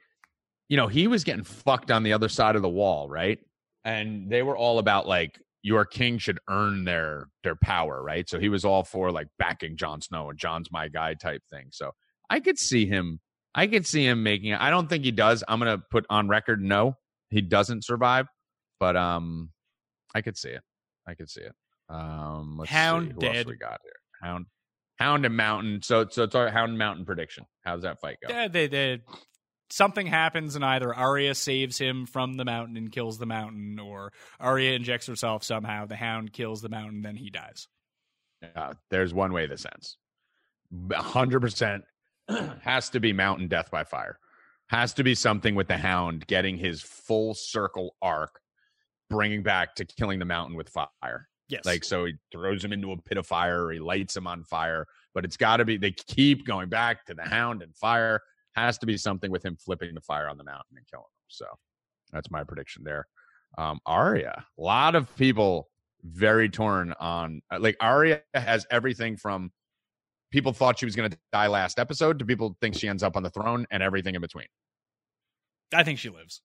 you 0.69 0.77
know, 0.77 0.87
he 0.87 1.07
was 1.07 1.23
getting 1.23 1.43
fucked 1.43 1.91
on 1.91 2.03
the 2.03 2.13
other 2.13 2.29
side 2.29 2.55
of 2.55 2.61
the 2.61 2.69
wall, 2.69 3.09
right? 3.09 3.39
And 3.83 4.29
they 4.29 4.43
were 4.43 4.57
all 4.57 4.79
about 4.79 5.07
like 5.07 5.39
your 5.61 5.83
king 5.83 6.19
should 6.19 6.39
earn 6.47 6.83
their 6.83 7.27
their 7.43 7.55
power, 7.55 8.01
right? 8.03 8.29
So 8.29 8.39
he 8.39 8.49
was 8.49 8.65
all 8.65 8.83
for 8.83 9.11
like 9.11 9.27
backing 9.39 9.77
Jon 9.77 9.99
Snow 10.01 10.29
and 10.29 10.37
Jon's 10.37 10.71
my 10.71 10.89
guy 10.89 11.15
type 11.15 11.41
thing. 11.49 11.67
So 11.71 11.91
I 12.29 12.39
could 12.39 12.59
see 12.59 12.85
him. 12.85 13.19
I 13.55 13.67
could 13.67 13.87
see 13.87 14.05
him 14.05 14.21
making 14.21 14.51
it. 14.51 14.61
I 14.61 14.69
don't 14.69 14.87
think 14.87 15.03
he 15.05 15.11
does. 15.11 15.43
I'm 15.47 15.59
gonna 15.59 15.81
put 15.89 16.05
on 16.09 16.27
record 16.27 16.61
no, 16.61 16.97
he 17.35 17.41
doesn't 17.41 17.83
survive. 17.83 18.27
But 18.79 18.95
um, 18.95 19.51
I 20.13 20.21
could 20.21 20.37
see 20.37 20.49
it. 20.49 20.61
I 21.07 21.13
could 21.13 21.29
see 21.29 21.41
it. 21.41 21.53
Um, 21.89 22.57
let's 22.57 22.71
Hound 22.71 23.07
see. 23.07 23.13
Who 23.13 23.19
dead. 23.19 23.35
else 23.35 23.45
we 23.45 23.57
got 23.57 23.79
here? 23.83 23.93
Hound. 24.21 24.45
Hound 24.97 25.25
and 25.25 25.35
Mountain. 25.35 25.81
So, 25.83 26.07
so 26.09 26.23
it's 26.23 26.35
our 26.35 26.49
Hound 26.49 26.69
and 26.69 26.79
Mountain 26.79 27.05
prediction. 27.05 27.45
How's 27.63 27.83
that 27.83 27.99
fight 27.99 28.17
go? 28.25 28.33
Yeah, 28.33 28.47
they, 28.47 28.67
they 28.67 29.01
something 29.69 30.07
happens 30.07 30.55
and 30.55 30.63
either 30.63 30.93
Arya 30.93 31.35
saves 31.35 31.77
him 31.77 32.05
from 32.05 32.35
the 32.35 32.45
mountain 32.45 32.77
and 32.77 32.91
kills 32.91 33.17
the 33.17 33.25
mountain, 33.25 33.79
or 33.79 34.13
Arya 34.39 34.71
injects 34.73 35.07
herself 35.07 35.43
somehow. 35.43 35.85
The 35.85 35.95
Hound 35.97 36.31
kills 36.31 36.61
the 36.61 36.69
mountain, 36.69 37.01
then 37.01 37.15
he 37.15 37.29
dies. 37.29 37.67
Uh, 38.55 38.73
there's 38.89 39.13
one 39.13 39.33
way 39.33 39.47
this 39.47 39.65
ends. 39.65 39.97
A 40.91 41.01
hundred 41.01 41.41
percent 41.41 41.83
has 42.61 42.89
to 42.91 42.99
be 42.99 43.11
Mountain 43.13 43.47
Death 43.47 43.69
by 43.69 43.83
Fire. 43.83 44.17
Has 44.69 44.93
to 44.95 45.03
be 45.03 45.15
something 45.15 45.55
with 45.55 45.67
the 45.67 45.77
Hound 45.77 46.25
getting 46.27 46.57
his 46.57 46.81
full 46.81 47.33
circle 47.35 47.95
arc, 48.01 48.39
bringing 49.09 49.43
back 49.43 49.75
to 49.75 49.85
killing 49.85 50.19
the 50.19 50.25
Mountain 50.25 50.55
with 50.55 50.69
fire. 50.69 51.27
Yes, 51.47 51.63
Like 51.65 51.83
so, 51.83 52.05
he 52.05 52.13
throws 52.31 52.65
him 52.65 52.73
into 52.73 52.91
a 52.91 52.97
pit 52.97 53.19
of 53.19 53.27
fire, 53.27 53.65
or 53.65 53.71
he 53.71 53.79
lights 53.79 54.17
him 54.17 54.25
on 54.25 54.43
fire. 54.43 54.87
But 55.13 55.23
it's 55.25 55.37
got 55.37 55.57
to 55.57 55.65
be. 55.65 55.77
They 55.77 55.91
keep 55.91 56.45
going 56.47 56.69
back 56.69 57.05
to 57.05 57.13
the 57.13 57.21
Hound 57.23 57.61
and 57.61 57.75
fire. 57.75 58.21
Has 58.55 58.77
to 58.79 58.85
be 58.87 58.97
something 58.97 59.29
with 59.29 59.45
him 59.45 59.55
flipping 59.57 59.93
the 59.93 60.01
fire 60.01 60.27
on 60.27 60.37
the 60.37 60.43
mountain 60.43 60.77
and 60.77 60.85
killing 60.89 61.03
him. 61.03 61.27
So 61.27 61.45
that's 62.11 62.31
my 62.31 62.43
prediction 62.43 62.83
there. 62.83 63.05
Um, 63.57 63.79
Arya, 63.85 64.45
a 64.57 64.61
lot 64.61 64.95
of 64.95 65.15
people 65.17 65.69
very 66.03 66.49
torn 66.49 66.93
on. 66.99 67.41
uh, 67.51 67.59
Like 67.59 67.77
Arya 67.79 68.21
has 68.33 68.65
everything 68.71 69.17
from 69.17 69.51
people 70.35 70.51
thought 70.51 70.77
she 70.77 70.85
was 70.85 70.97
going 70.97 71.09
to 71.09 71.17
die 71.31 71.47
last 71.47 71.79
episode 71.79 72.19
to 72.19 72.25
people 72.25 72.57
think 72.59 72.75
she 72.75 72.89
ends 72.89 73.03
up 73.03 73.15
on 73.15 73.23
the 73.23 73.29
throne 73.29 73.65
and 73.71 73.81
everything 73.81 74.15
in 74.15 74.21
between. 74.21 74.47
I 75.73 75.83
think 75.83 75.97
she 75.97 76.09
lives. 76.09 76.41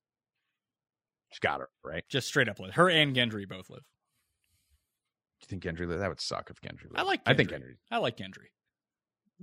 She's 1.32 1.40
got 1.40 1.58
her 1.58 1.68
right. 1.84 2.04
Just 2.08 2.28
straight 2.28 2.48
up 2.48 2.60
live. 2.60 2.74
Her 2.74 2.88
and 2.88 3.16
Gendry 3.16 3.48
both 3.48 3.68
live. 3.68 3.82
Do 5.40 5.44
you 5.44 5.58
think 5.58 5.62
Gendry? 5.64 5.98
That 5.98 6.08
would 6.08 6.20
suck 6.20 6.50
if 6.50 6.60
Gendry. 6.60 6.84
Lived. 6.84 6.98
I 6.98 7.02
like. 7.02 7.20
I 7.26 7.34
think 7.34 7.50
Gendry. 7.50 7.62
Gendry. 7.62 7.76
I 7.90 7.98
like 7.98 8.16
Gendry. 8.16 8.50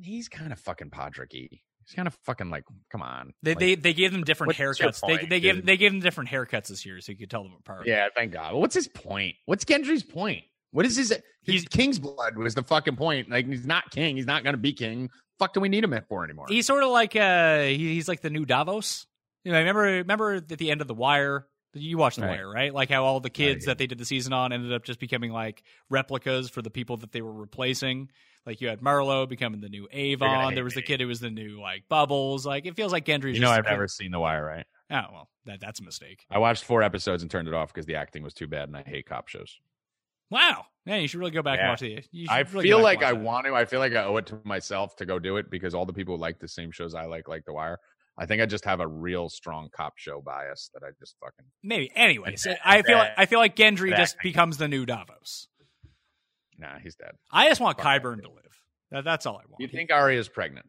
He's 0.02 0.30
kind 0.30 0.54
of 0.54 0.60
fucking 0.60 0.92
Podricky. 0.92 1.50
He's 1.84 1.96
kind 1.96 2.08
of 2.08 2.18
fucking 2.26 2.50
like, 2.50 2.64
come 2.90 3.02
on. 3.02 3.34
They 3.44 3.52
Like, 3.52 3.60
they 3.60 3.76
they 3.76 3.94
gave 3.94 4.14
them 4.14 4.24
different 4.24 4.54
haircuts. 4.54 5.02
They 5.02 5.18
point, 5.18 5.30
they 5.30 5.40
gave 5.42 5.56
dude? 5.56 5.66
they 5.66 5.78
gave 5.78 5.92
them 5.92 6.00
different 6.00 6.30
haircuts 6.30 6.68
this 6.68 6.86
year, 6.86 7.02
so 7.02 7.12
you 7.12 7.18
could 7.18 7.30
tell 7.30 7.44
them 7.44 7.54
apart. 7.60 7.86
Yeah, 7.86 8.08
thank 8.16 8.32
God. 8.32 8.54
What's 8.56 8.76
his 8.76 8.88
point? 8.88 9.36
What's 9.46 9.66
Gendry's 9.66 10.04
point? 10.04 10.44
What 10.78 10.86
is 10.86 10.96
his? 10.96 11.12
He's- 11.42 11.66
king's 11.72 11.98
blood 11.98 12.38
was 12.38 12.54
the 12.54 12.62
fucking 12.62 12.98
point. 12.98 13.32
Like 13.32 13.48
he's 13.48 13.66
not 13.66 13.90
king. 13.90 14.16
He's 14.16 14.28
not 14.28 14.44
going 14.44 14.54
to 14.54 14.60
be 14.60 14.74
king. 14.74 15.10
Fuck, 15.40 15.54
do 15.54 15.60
we 15.60 15.70
need 15.70 15.84
him 15.84 16.00
for 16.08 16.24
anymore? 16.24 16.46
He's 16.50 16.68
sort 16.68 16.84
of 16.84 16.92
like 16.92 17.16
uh 17.16 17.64
he, 17.64 17.96
he's 17.96 18.08
like 18.08 18.22
the 18.22 18.30
new 18.30 18.46
Davos. 18.46 19.08
You 19.44 19.54
know, 19.54 19.58
remember 19.58 19.82
remember 19.82 20.36
at 20.36 20.48
the 20.50 20.70
end 20.70 20.82
of 20.82 20.88
the 20.88 20.94
Wire, 20.94 21.48
You 21.74 21.98
watched 21.98 22.18
The 22.18 22.28
Right. 22.28 22.38
Wire, 22.38 22.48
right? 22.48 22.72
Like 22.72 22.92
how 22.92 23.06
all 23.06 23.20
the 23.20 23.32
kids 23.32 23.66
yeah. 23.66 23.72
that 23.72 23.80
they 23.80 23.88
did 23.88 23.98
the 23.98 24.06
season 24.06 24.34
on 24.34 24.54
ended 24.54 24.72
up 24.72 24.84
just 24.84 25.00
becoming 25.00 25.32
like 25.32 25.64
replicas 25.90 26.48
for 26.48 26.62
the 26.62 26.70
people 26.70 26.98
that 26.98 27.12
they 27.12 27.24
were 27.24 27.34
replacing. 27.34 28.12
Like 28.46 28.62
you 28.62 28.68
had 28.68 28.80
Marlo 28.80 29.28
becoming 29.28 29.62
the 29.62 29.70
new 29.70 29.88
Avon. 29.92 30.54
There 30.54 30.64
was 30.64 30.76
the 30.76 30.84
kid 30.84 31.02
who 31.02 31.08
was 31.08 31.20
the 31.20 31.32
new 31.32 31.60
like 31.60 31.86
Bubbles. 31.90 32.46
Like 32.46 32.68
it 32.68 32.76
feels 32.76 32.92
like 32.92 33.04
Gendry's. 33.04 33.34
You 33.34 33.42
know, 33.42 33.50
I've 33.50 33.66
never 33.66 33.88
seen 33.88 34.12
The 34.12 34.20
Wire, 34.20 34.46
right? 34.46 34.66
Oh 34.92 35.12
well, 35.12 35.30
that 35.48 35.60
that's 35.60 35.80
a 35.80 35.84
mistake. 35.84 36.24
I 36.30 36.38
watched 36.38 36.66
four 36.66 36.84
episodes 36.84 37.24
and 37.24 37.32
turned 37.32 37.48
it 37.48 37.56
off 37.56 37.74
because 37.74 37.88
the 37.88 37.96
acting 37.96 38.22
was 38.22 38.36
too 38.36 38.46
bad, 38.46 38.70
and 38.70 38.78
I 38.78 38.84
hate 38.84 39.08
cop 39.08 39.28
shows. 39.28 39.58
Wow, 40.30 40.66
man, 40.86 41.02
you 41.02 41.08
should 41.08 41.20
really 41.20 41.32
go 41.32 41.42
back 41.42 41.60
and 41.60 41.70
watch 41.70 41.80
the. 41.80 42.04
You 42.12 42.28
I 42.30 42.40
really 42.40 42.64
feel 42.68 42.82
like 42.82 43.04
I 43.04 43.14
that. 43.14 43.22
want 43.22 43.46
to. 43.46 43.56
I 43.56 43.66
feel 43.66 43.80
like 43.80 43.94
I 43.94 44.04
owe 44.04 44.18
it 44.18 44.26
to 44.28 44.40
myself 44.44 44.96
to 44.98 45.06
go 45.06 45.20
do 45.20 45.38
it 45.38 45.50
because 45.50 45.74
all 45.74 45.86
the 45.86 45.94
people 45.94 46.16
who 46.16 46.22
like 46.22 46.40
the 46.40 46.48
same 46.48 46.72
shows 46.72 46.94
I 46.96 47.06
like, 47.06 47.28
like 47.28 47.46
The 47.46 47.54
Wire. 47.54 47.80
I 48.20 48.26
think 48.26 48.42
I 48.42 48.48
just 48.48 48.66
have 48.66 48.80
a 48.80 48.88
real 48.88 49.30
strong 49.30 49.70
cop 49.72 49.94
show 49.98 50.22
bias 50.22 50.72
that 50.74 50.82
I 50.84 50.90
just 51.00 51.16
fucking. 51.20 51.46
Maybe. 51.64 51.92
Anyways, 51.96 52.46
And 52.48 52.58
I 52.66 52.82
feel 52.82 52.98
like 52.98 53.12
I 53.16 53.26
feel 53.28 53.40
like 53.40 53.56
Gendry 53.56 53.96
just 53.96 54.18
becomes 54.24 54.58
the 54.58 54.68
new 54.68 54.86
Davos. 54.86 55.48
Nah, 56.58 56.80
he's 56.80 56.96
dead. 56.96 57.12
I 57.32 57.48
just 57.48 57.62
want 57.62 57.78
Qyburn 57.78 58.24
to 58.24 58.30
live. 58.30 58.60
That, 58.90 59.04
that's 59.04 59.26
all 59.28 59.36
I 59.36 59.46
want. 59.48 59.60
You 59.60 59.68
think 59.68 59.92
Arya 59.92 60.20
is 60.20 60.28
pregnant? 60.28 60.66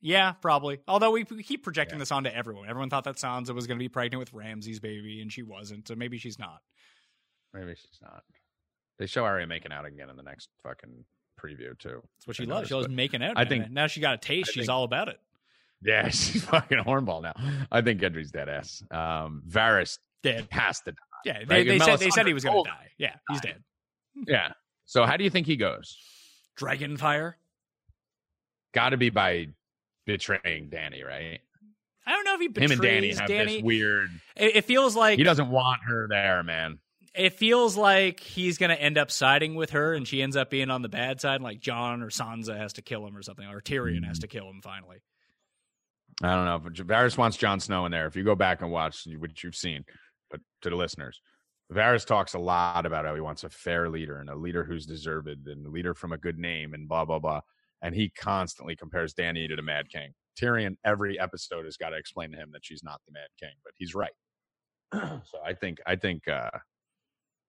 Yeah, 0.00 0.32
probably. 0.32 0.78
Although 0.88 1.10
we, 1.10 1.26
we 1.30 1.42
keep 1.42 1.62
projecting 1.62 1.98
this 1.98 2.12
onto 2.12 2.30
everyone. 2.30 2.68
Everyone 2.68 2.88
thought 2.88 3.04
that 3.04 3.16
Sansa 3.16 3.50
was 3.54 3.66
going 3.66 3.78
to 3.78 3.82
be 3.82 3.88
pregnant 3.88 4.20
with 4.20 4.32
Ramsay's 4.32 4.80
baby, 4.80 5.20
and 5.20 5.30
she 5.32 5.42
wasn't. 5.42 5.88
So 5.88 5.94
maybe 5.94 6.16
she's 6.16 6.38
not. 6.38 6.60
Maybe 7.52 7.74
she's 7.74 7.98
not. 8.00 8.22
They 8.98 9.06
show 9.06 9.24
Arya 9.24 9.46
making 9.46 9.72
out 9.72 9.84
again 9.84 10.08
in 10.10 10.16
the 10.16 10.22
next 10.22 10.48
fucking 10.62 11.04
preview 11.42 11.78
too. 11.78 12.02
That's 12.16 12.26
what 12.26 12.36
she 12.36 12.44
I 12.44 12.46
loves. 12.46 12.68
She 12.68 12.74
noticed, 12.74 12.88
loves 12.88 12.88
making 12.88 13.22
out. 13.22 13.32
I 13.36 13.40
man. 13.42 13.48
think- 13.48 13.70
now 13.70 13.86
she 13.88 14.00
got 14.00 14.14
a 14.14 14.18
taste. 14.18 14.50
I 14.50 14.52
she's 14.52 14.62
think- 14.62 14.70
all 14.70 14.84
about 14.84 15.08
it. 15.08 15.20
Yeah, 15.82 16.08
she's 16.10 16.44
fucking 16.44 16.78
a 16.78 16.84
hornball 16.84 17.22
now. 17.22 17.34
I 17.70 17.82
think 17.82 18.00
Gendry's 18.00 18.30
dead 18.30 18.48
ass. 18.48 18.82
Um, 18.90 19.42
Varys 19.46 19.98
Dead. 20.22 20.48
has 20.50 20.80
to 20.80 20.92
die. 20.92 20.98
Yeah, 21.24 21.38
they, 21.46 21.54
Right, 21.56 21.66
they 21.66 21.78
said 21.78 21.98
they 21.98 22.10
said 22.10 22.26
he 22.26 22.32
was 22.34 22.44
going 22.44 22.64
to 22.64 22.70
die. 22.70 22.86
Yeah, 22.98 23.14
he's 23.30 23.40
dead. 23.40 23.62
Yeah. 24.26 24.52
So 24.86 25.04
how 25.04 25.18
do 25.18 25.24
you 25.24 25.30
think 25.30 25.46
he 25.46 25.56
goes? 25.56 25.98
Dragon 26.56 26.96
fire. 26.96 27.36
Got 28.72 28.90
to 28.90 28.96
be 28.96 29.10
by 29.10 29.48
betraying 30.06 30.70
Dany, 30.70 31.04
right? 31.04 31.40
I 32.06 32.12
don't 32.12 32.24
know 32.24 32.34
if 32.34 32.40
he 32.40 32.46
Him 32.64 32.70
and 32.70 32.80
Dany 32.80 33.18
have 33.18 33.28
Dany. 33.28 33.56
this 33.56 33.62
weird. 33.62 34.08
It, 34.36 34.56
it 34.56 34.64
feels 34.64 34.96
like 34.96 35.18
He 35.18 35.24
doesn't 35.24 35.50
want 35.50 35.80
her 35.86 36.06
there, 36.08 36.42
man. 36.42 36.78
It 37.16 37.34
feels 37.34 37.76
like 37.76 38.20
he's 38.20 38.58
going 38.58 38.70
to 38.70 38.80
end 38.80 38.98
up 38.98 39.10
siding 39.10 39.54
with 39.54 39.70
her, 39.70 39.94
and 39.94 40.06
she 40.06 40.22
ends 40.22 40.36
up 40.36 40.50
being 40.50 40.70
on 40.70 40.82
the 40.82 40.88
bad 40.88 41.20
side. 41.20 41.40
Like 41.40 41.60
Jon 41.60 42.02
or 42.02 42.10
Sansa 42.10 42.56
has 42.56 42.74
to 42.74 42.82
kill 42.82 43.06
him 43.06 43.16
or 43.16 43.22
something, 43.22 43.46
or 43.46 43.60
Tyrion 43.60 44.04
has 44.06 44.18
Mm. 44.18 44.22
to 44.22 44.26
kill 44.28 44.48
him 44.50 44.60
finally. 44.62 44.98
I 46.22 46.34
don't 46.34 46.44
know. 46.46 46.58
But 46.58 46.74
Varys 46.74 47.18
wants 47.18 47.36
Jon 47.36 47.60
Snow 47.60 47.84
in 47.86 47.92
there. 47.92 48.06
If 48.06 48.16
you 48.16 48.24
go 48.24 48.34
back 48.34 48.62
and 48.62 48.70
watch 48.70 49.06
what 49.18 49.42
you've 49.42 49.54
seen, 49.56 49.84
but 50.30 50.40
to 50.62 50.70
the 50.70 50.76
listeners, 50.76 51.20
Varys 51.72 52.06
talks 52.06 52.34
a 52.34 52.38
lot 52.38 52.86
about 52.86 53.04
how 53.04 53.14
he 53.14 53.20
wants 53.20 53.44
a 53.44 53.50
fair 53.50 53.88
leader 53.90 54.18
and 54.18 54.30
a 54.30 54.36
leader 54.36 54.64
who's 54.64 54.86
deserved 54.86 55.28
and 55.28 55.66
a 55.66 55.70
leader 55.70 55.94
from 55.94 56.12
a 56.12 56.18
good 56.18 56.38
name 56.38 56.74
and 56.74 56.88
blah 56.88 57.04
blah 57.04 57.18
blah. 57.18 57.40
And 57.82 57.94
he 57.94 58.08
constantly 58.10 58.76
compares 58.76 59.14
Dany 59.14 59.48
to 59.48 59.56
the 59.56 59.62
Mad 59.62 59.90
King. 59.90 60.12
Tyrion, 60.40 60.76
every 60.84 61.18
episode 61.20 61.64
has 61.66 61.76
got 61.76 61.90
to 61.90 61.96
explain 61.96 62.30
to 62.32 62.36
him 62.38 62.50
that 62.52 62.64
she's 62.64 62.82
not 62.82 63.00
the 63.06 63.12
Mad 63.12 63.28
King, 63.40 63.54
but 63.64 63.72
he's 63.76 63.94
right. 63.94 64.12
so 64.92 65.38
I 65.44 65.52
think 65.54 65.78
I 65.86 65.96
think 65.96 66.26
uh, 66.28 66.50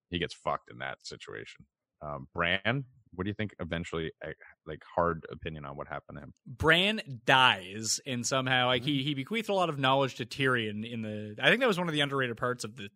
he 0.10 0.20
gets 0.20 0.34
fucked 0.34 0.70
in 0.72 0.80
that 0.80 0.98
situation. 1.06 1.66
Um, 2.02 2.28
Bran, 2.34 2.86
what 3.14 3.24
do 3.24 3.30
you 3.30 3.34
think? 3.34 3.56
Eventually, 3.60 4.12
eh, 4.24 4.32
like 4.68 4.84
hard 4.96 5.26
opinion 5.32 5.66
on 5.66 5.76
what 5.76 5.88
happened 5.88 6.18
to 6.18 6.24
him. 6.24 6.34
Bran 6.46 7.02
dies, 7.26 8.00
and 8.06 8.26
somehow 8.26 8.68
like 8.68 8.84
Mm-hmm. 8.84 8.92
he 8.92 9.04
he 9.04 9.14
bequeathed 9.16 9.50
a 9.50 9.54
lot 9.54 9.70
of 9.70 9.80
knowledge 9.80 10.16
to 10.16 10.26
Tyrion 10.26 10.90
in 10.90 11.02
the. 11.02 11.36
I 11.42 11.50
think 11.50 11.62
that 11.62 11.68
was 11.68 11.80
one 11.80 11.88
of 11.88 11.94
the 11.94 12.02
underrated 12.02 12.38
parts 12.38 12.64
of 12.64 12.76
the 12.76 12.90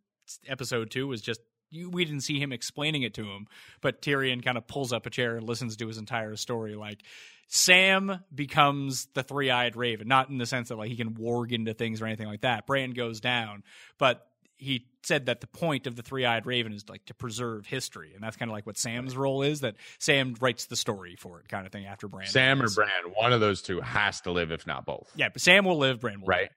episode 0.47 0.91
too. 0.91 1.07
Was 1.07 1.21
just 1.21 1.41
you, 1.71 1.89
we 1.89 2.05
didn't 2.05 2.21
see 2.21 2.39
him 2.39 2.51
explaining 2.51 3.01
it 3.03 3.13
to 3.15 3.23
him, 3.23 3.47
but 3.81 4.01
Tyrion 4.01 4.43
kind 4.43 4.57
of 4.57 4.67
pulls 4.67 4.93
up 4.93 5.05
a 5.05 5.09
chair 5.09 5.37
and 5.37 5.47
listens 5.47 5.77
to 5.77 5.87
his 5.87 5.97
entire 5.97 6.35
story. 6.35 6.75
Like 6.75 6.99
Sam 7.47 8.19
becomes 8.33 9.07
the 9.13 9.23
three 9.23 9.49
eyed 9.49 9.75
raven, 9.75 10.07
not 10.07 10.29
in 10.29 10.37
the 10.37 10.45
sense 10.45 10.69
that 10.69 10.77
like 10.77 10.89
he 10.89 10.95
can 10.95 11.15
warg 11.15 11.51
into 11.51 11.73
things 11.73 12.01
or 12.01 12.05
anything 12.05 12.27
like 12.27 12.41
that. 12.41 12.67
Bran 12.67 12.91
goes 12.91 13.19
down, 13.19 13.63
but 13.97 14.27
he 14.61 14.85
said 15.03 15.25
that 15.25 15.41
the 15.41 15.47
point 15.47 15.87
of 15.87 15.95
the 15.95 16.03
three-eyed 16.03 16.45
raven 16.45 16.71
is 16.71 16.87
like 16.87 17.03
to 17.05 17.13
preserve 17.15 17.65
history 17.65 18.11
and 18.13 18.23
that's 18.23 18.37
kind 18.37 18.49
of 18.51 18.53
like 18.53 18.65
what 18.67 18.77
sam's 18.77 19.17
role 19.17 19.41
is 19.41 19.61
that 19.61 19.75
sam 19.99 20.35
writes 20.39 20.67
the 20.67 20.75
story 20.75 21.15
for 21.17 21.39
it 21.39 21.47
kind 21.49 21.65
of 21.65 21.71
thing 21.71 21.85
after 21.87 22.07
bran 22.07 22.27
Sam 22.27 22.59
or 22.61 22.65
dies. 22.65 22.75
Bran, 22.75 22.89
one 23.15 23.33
of 23.33 23.39
those 23.41 23.61
two 23.63 23.81
has 23.81 24.21
to 24.21 24.31
live, 24.31 24.51
if 24.51 24.65
not 24.67 24.85
both. 24.85 25.11
yeah 25.15 25.29
but 25.29 25.41
sam 25.41 25.65
will 25.65 25.77
live 25.79 25.99
bran 25.99 26.21
will 26.21 26.27
Right. 26.27 26.49
die. 26.49 26.55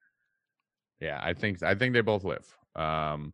Yeah, 1.07 1.21
I 1.23 1.33
think 1.35 1.63
I 1.63 1.75
think 1.75 1.93
they 1.95 2.01
both 2.03 2.23
live. 2.25 2.47
Um, 2.77 3.33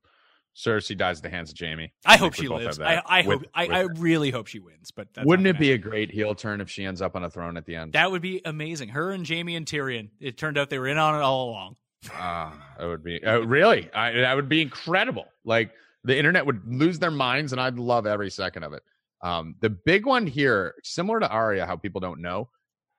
Cersei 0.56 0.96
dies 0.96 1.18
at 1.18 1.22
the 1.22 1.30
hands 1.30 1.52
of 1.52 1.58
Jaime. 1.58 1.92
i 2.04 2.16
hope 2.16 2.34
she 2.34 2.48
lives 2.48 2.80
i, 2.80 3.00
I 3.06 3.22
with- 3.22 3.38
hope 3.40 3.46
I, 3.54 3.66
I 3.66 3.80
really 3.82 4.30
hope 4.30 4.46
she 4.48 4.58
wins 4.58 4.90
but 4.90 5.08
Wouldn't 5.22 5.46
it 5.46 5.52
gonna 5.52 5.60
be 5.60 5.70
happen. 5.70 5.86
a 5.86 5.90
great 5.90 6.10
heel 6.10 6.34
turn 6.34 6.60
if 6.60 6.68
she 6.70 6.84
ends 6.84 7.00
up 7.00 7.14
on 7.16 7.22
a 7.24 7.30
throne 7.30 7.56
at 7.56 7.66
the 7.66 7.76
end? 7.76 7.92
that 7.92 8.10
would 8.10 8.20
be 8.22 8.40
amazing 8.44 8.90
her 8.90 9.10
and 9.12 9.26
jaime 9.28 9.54
and 9.56 9.64
tyrion 9.66 10.10
it 10.20 10.36
turned 10.36 10.58
out 10.58 10.68
they 10.70 10.78
were 10.78 10.88
in 10.88 10.98
on 10.98 11.14
it 11.14 11.22
all 11.22 11.50
along 11.50 11.76
Ah, 12.12 12.74
that 12.78 12.86
would 12.86 13.04
be 13.04 13.22
uh, 13.22 13.40
really. 13.40 13.90
I, 13.92 14.12
that 14.12 14.34
would 14.34 14.48
be 14.48 14.62
incredible. 14.62 15.26
Like 15.44 15.72
the 16.04 16.16
internet 16.16 16.46
would 16.46 16.62
lose 16.66 16.98
their 16.98 17.10
minds, 17.10 17.52
and 17.52 17.60
I'd 17.60 17.78
love 17.78 18.06
every 18.06 18.30
second 18.30 18.62
of 18.62 18.72
it. 18.72 18.82
Um, 19.22 19.54
the 19.60 19.70
big 19.70 20.06
one 20.06 20.26
here, 20.26 20.74
similar 20.82 21.20
to 21.20 21.28
Arya, 21.28 21.66
how 21.66 21.76
people 21.76 22.00
don't 22.00 22.22
know, 22.22 22.48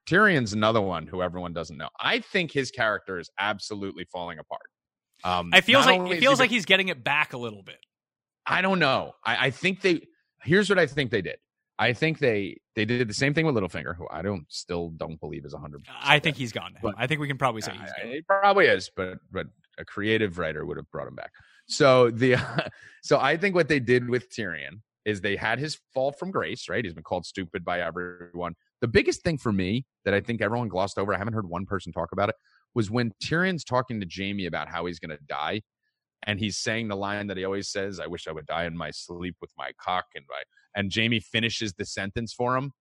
Tyrion's 0.07 0.53
another 0.53 0.81
one 0.81 1.07
who 1.07 1.21
everyone 1.23 1.53
doesn't 1.53 1.77
know. 1.77 1.89
I 1.99 2.19
think 2.19 2.51
his 2.51 2.69
character 2.69 3.17
is 3.17 3.29
absolutely 3.39 4.05
falling 4.11 4.37
apart. 4.37 4.61
Um, 5.23 5.49
i 5.53 5.61
feels 5.61 5.85
like 5.85 6.01
it 6.11 6.19
feels 6.19 6.37
he- 6.37 6.43
like 6.43 6.49
he's 6.49 6.65
getting 6.65 6.89
it 6.89 7.03
back 7.03 7.33
a 7.33 7.37
little 7.37 7.61
bit 7.63 7.77
I 8.45 8.61
don't 8.61 8.79
know. 8.79 9.13
I, 9.23 9.47
I 9.47 9.51
think 9.51 9.81
they. 9.81 10.01
Here's 10.43 10.69
what 10.69 10.79
I 10.79 10.87
think 10.87 11.11
they 11.11 11.21
did. 11.21 11.37
I 11.87 11.93
think 11.93 12.19
they 12.19 12.57
they 12.75 12.85
did 12.85 13.07
the 13.07 13.13
same 13.13 13.33
thing 13.33 13.45
with 13.47 13.55
Littlefinger, 13.55 13.95
who 13.95 14.07
I 14.11 14.21
don't 14.21 14.45
still 14.49 14.89
don't 15.03 15.19
believe 15.19 15.45
is 15.45 15.53
hundred. 15.53 15.81
i 16.01 16.19
think 16.19 16.37
he's 16.37 16.51
gone 16.51 16.73
now 16.73 16.79
But- 16.83 16.95
i 16.97 17.07
think 17.07 17.19
we 17.19 17.27
can 17.27 17.37
probably 17.37 17.61
say 17.61 17.71
he's 17.71 17.91
gone 17.91 18.11
He 18.11 18.21
probably 18.21 18.67
is, 18.67 18.89
but 18.95 19.17
but 19.31 19.47
a 19.77 19.85
creative 19.85 20.37
writer 20.37 20.65
would 20.65 20.77
have 20.77 20.89
brought 20.91 21.07
him 21.07 21.15
back. 21.15 21.31
So 21.67 22.11
the 22.11 22.35
so 23.01 23.19
I 23.19 23.37
think 23.37 23.55
what 23.55 23.67
they 23.67 23.79
did 23.79 24.07
with 24.09 24.29
Tyrion 24.29 24.81
is 25.05 25.21
they 25.21 25.35
had 25.35 25.57
his 25.57 25.79
fall 25.93 26.11
from 26.11 26.29
grace, 26.29 26.69
right? 26.69 26.83
He's 26.85 26.93
been 26.93 27.03
called 27.11 27.25
stupid 27.25 27.65
by 27.65 27.81
everyone. 27.81 28.53
The 28.81 28.87
biggest 28.87 29.23
thing 29.23 29.37
for 29.39 29.51
me 29.51 29.85
that 30.05 30.13
I 30.13 30.21
think 30.21 30.41
everyone 30.41 30.67
glossed 30.67 30.99
over, 30.99 31.11
I 31.13 31.17
haven't 31.17 31.33
heard 31.33 31.49
one 31.49 31.65
person 31.65 31.91
talk 31.91 32.11
about 32.11 32.29
it, 32.29 32.35
was 32.75 32.91
when 32.91 33.11
Tyrion's 33.23 33.63
talking 33.63 33.99
to 34.01 34.07
Jaime 34.15 34.45
about 34.45 34.67
how 34.67 34.85
he's 34.85 34.99
going 34.99 35.15
to 35.17 35.23
die, 35.27 35.61
and 36.27 36.39
he's 36.39 36.57
saying 36.57 36.87
the 36.87 36.95
line 36.95 37.25
that 37.27 37.37
he 37.37 37.45
always 37.45 37.69
says, 37.69 37.99
"I 37.99 38.05
wish 38.05 38.27
I 38.27 38.31
would 38.31 38.45
die 38.45 38.65
in 38.65 38.77
my 38.77 38.91
sleep 38.91 39.35
with 39.41 39.51
my 39.57 39.71
cock," 39.81 40.05
and 40.15 40.25
my 40.29 40.41
and 40.75 40.91
Jaime 40.93 41.19
finishes 41.19 41.73
the 41.73 41.85
sentence 41.85 42.33
for 42.33 42.55
him, 42.55 42.71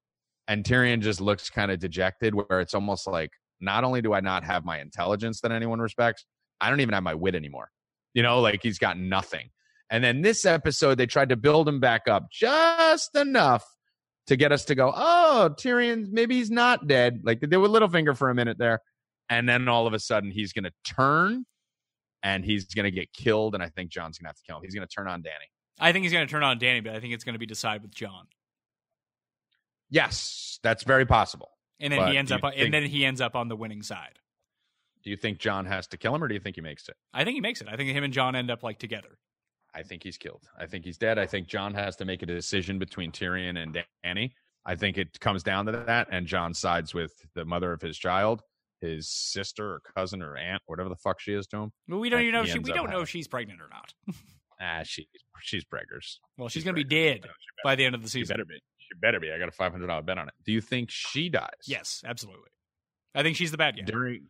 and 0.49 0.65
Tyrion 0.65 1.01
just 1.01 1.21
looks 1.21 1.51
kind 1.51 1.71
of 1.71 1.79
dejected, 1.79 2.35
where 2.35 2.61
it's 2.61 2.75
almost 2.75 3.07
like, 3.07 3.31
not 3.61 3.85
only 3.85 4.01
do 4.01 4.13
I 4.13 4.21
not 4.21 4.45
have 4.45 4.65
my 4.65 4.81
intelligence 4.81 5.41
that 5.43 5.53
anyone 5.53 5.81
respects, 5.81 6.25
I 6.61 6.71
don't 6.71 6.81
even 6.81 6.95
have 6.95 7.03
my 7.03 7.15
wit 7.15 7.35
anymore. 7.35 7.71
You 8.15 8.23
know, 8.23 8.41
like 8.41 8.63
he's 8.63 8.79
got 8.79 8.99
nothing. 8.99 9.51
And 9.91 10.03
then 10.03 10.23
this 10.23 10.45
episode, 10.45 10.97
they 10.97 11.07
tried 11.07 11.29
to 11.31 11.37
build 11.37 11.69
him 11.69 11.81
back 11.81 12.09
up 12.09 12.27
just 12.33 13.15
enough 13.17 13.65
to 14.29 14.37
get 14.37 14.53
us 14.53 14.65
to 14.67 14.75
go, 14.75 14.93
oh, 14.95 15.51
Tyrion, 15.59 16.07
maybe 16.11 16.37
he's 16.37 16.51
not 16.51 16.87
dead. 16.87 17.21
Like 17.25 17.41
they 17.41 17.49
did 17.49 17.59
Littlefinger 17.59 18.17
for 18.17 18.31
a 18.31 18.35
minute 18.35 18.59
there. 18.59 18.81
And 19.29 19.49
then 19.49 19.69
all 19.69 19.87
of 19.87 19.93
a 19.93 19.99
sudden, 19.99 20.31
he's 20.31 20.53
going 20.53 20.65
to 20.65 20.73
turn 20.85 21.45
and 22.23 22.45
he's 22.45 22.67
going 22.67 22.85
to 22.85 22.91
get 22.91 23.13
killed. 23.13 23.55
And 23.55 23.63
I 23.63 23.69
think 23.69 23.91
Jon's 23.91 24.19
going 24.19 24.27
to 24.27 24.29
have 24.29 24.37
to 24.37 24.43
kill 24.47 24.57
him. 24.57 24.63
He's 24.65 24.75
going 24.75 24.87
to 24.87 24.95
turn 24.95 25.09
on 25.09 25.23
Dany. 25.23 25.49
I 25.81 25.93
think 25.93 26.05
he's 26.05 26.13
going 26.13 26.27
to 26.27 26.31
turn 26.31 26.43
on 26.43 26.59
dany 26.61 26.83
but 26.85 26.95
i 26.95 27.01
think 27.01 27.15
it's 27.15 27.25
going 27.25 27.33
to 27.35 27.39
be 27.39 27.47
decided 27.47 27.83
with 27.83 27.95
jon 27.95 28.27
Yes, 29.93 30.61
that's 30.63 30.85
very 30.85 31.05
possible. 31.05 31.51
and 31.81 31.93
then 31.93 31.99
But 32.01 32.13
he 32.13 32.17
ends 32.19 32.31
up 32.31 32.45
on, 32.45 32.53
think- 32.53 32.63
and 32.65 32.73
then 32.75 32.85
he 32.85 33.05
ends 33.05 33.21
up 33.21 33.35
on 33.35 33.49
the 33.49 33.57
winning 33.57 33.83
side 33.83 34.19
Do 35.03 35.11
you 35.11 35.17
think 35.17 35.39
Jon 35.39 35.67
has 35.67 35.87
to 35.89 35.97
kill 35.97 36.15
him 36.15 36.23
or 36.23 36.29
do 36.29 36.35
you 36.35 36.41
think 36.41 36.57
he 36.57 36.63
makes 36.63 36.89
it? 36.89 36.97
i 37.13 37.25
think 37.25 37.35
he 37.35 37.41
makes 37.41 37.61
it 37.61 37.69
i 37.69 37.77
think 37.77 37.91
him 37.91 38.05
and 38.05 38.13
jon 38.13 38.37
end 38.37 38.51
up 38.51 38.63
like 38.63 38.79
together 38.79 39.19
I 39.73 39.85
think 39.85 40.03
he's 40.03 40.19
killed. 40.19 40.43
I 40.59 40.67
think 40.67 40.85
he's 40.85 40.99
dead. 40.99 41.17
I 41.17 41.27
think 41.27 41.47
Jon 41.47 41.75
has 41.75 41.95
to 41.99 42.05
make 42.05 42.23
a 42.23 42.27
decision 42.27 42.81
between 42.81 43.13
Tyrion 43.13 43.57
and 43.57 43.79
Dany. 44.05 44.33
I 44.67 44.75
think 44.75 44.99
it 44.99 45.21
comes 45.21 45.45
down 45.45 45.67
to 45.67 45.73
that, 45.87 46.09
and 46.11 46.27
Jon 46.27 46.55
sides 46.55 46.93
with 46.93 47.13
the 47.37 47.45
mother 47.45 47.73
of 47.73 47.81
his 47.81 47.97
child, 47.97 48.43
his 48.81 49.09
sister 49.09 49.75
or 49.75 49.81
cousin 49.95 50.23
or 50.23 50.37
aunt, 50.37 50.61
whatever 50.67 50.89
the 50.89 50.97
fuck 50.97 51.21
she 51.21 51.35
is 51.35 51.47
to 51.47 51.57
him. 51.59 51.73
Well, 51.87 52.01
we 52.01 52.09
don't 52.11 52.23
even 52.23 52.33
know. 52.33 52.41
If 52.43 52.49
she, 52.51 52.59
we 52.59 52.73
don't 52.73 52.87
know 52.87 52.91
having- 52.91 53.03
if 53.05 53.09
she's 53.11 53.29
pregnant 53.29 53.61
or 53.61 53.69
not. 53.71 53.95
Ah, 54.61 54.83
she 54.85 55.09
she's 55.41 55.65
preggers. 55.65 56.19
Well, 56.37 56.49
she's, 56.49 56.55
She's 56.61 56.65
going 56.65 56.77
to 56.77 56.85
be 56.85 56.89
dead 56.89 57.23
No, 57.25 57.31
by 57.65 57.77
the 57.77 57.85
end 57.85 57.95
of 57.95 58.03
the 58.03 58.09
season. 58.09 58.27
She 58.27 58.33
better 58.33 58.45
be. 58.45 58.55
She 58.79 58.99
better 59.01 59.21
be. 59.21 59.33
I 59.33 59.39
got 59.39 59.49
a 59.49 59.53
five 59.53 59.73
hundred 59.73 59.87
dollar 59.87 60.03
bet 60.03 60.19
on 60.19 60.29
it. 60.29 60.35
Do 60.45 60.53
you 60.53 60.61
think 60.61 60.91
she 60.91 61.29
dies? 61.29 61.49
Yes, 61.67 62.03
absolutely. 62.05 62.51
I 63.15 63.23
think 63.23 63.37
she's 63.37 63.51
the 63.51 63.57
bad 63.57 63.77
guy. 63.77 63.85
During, 63.85 64.27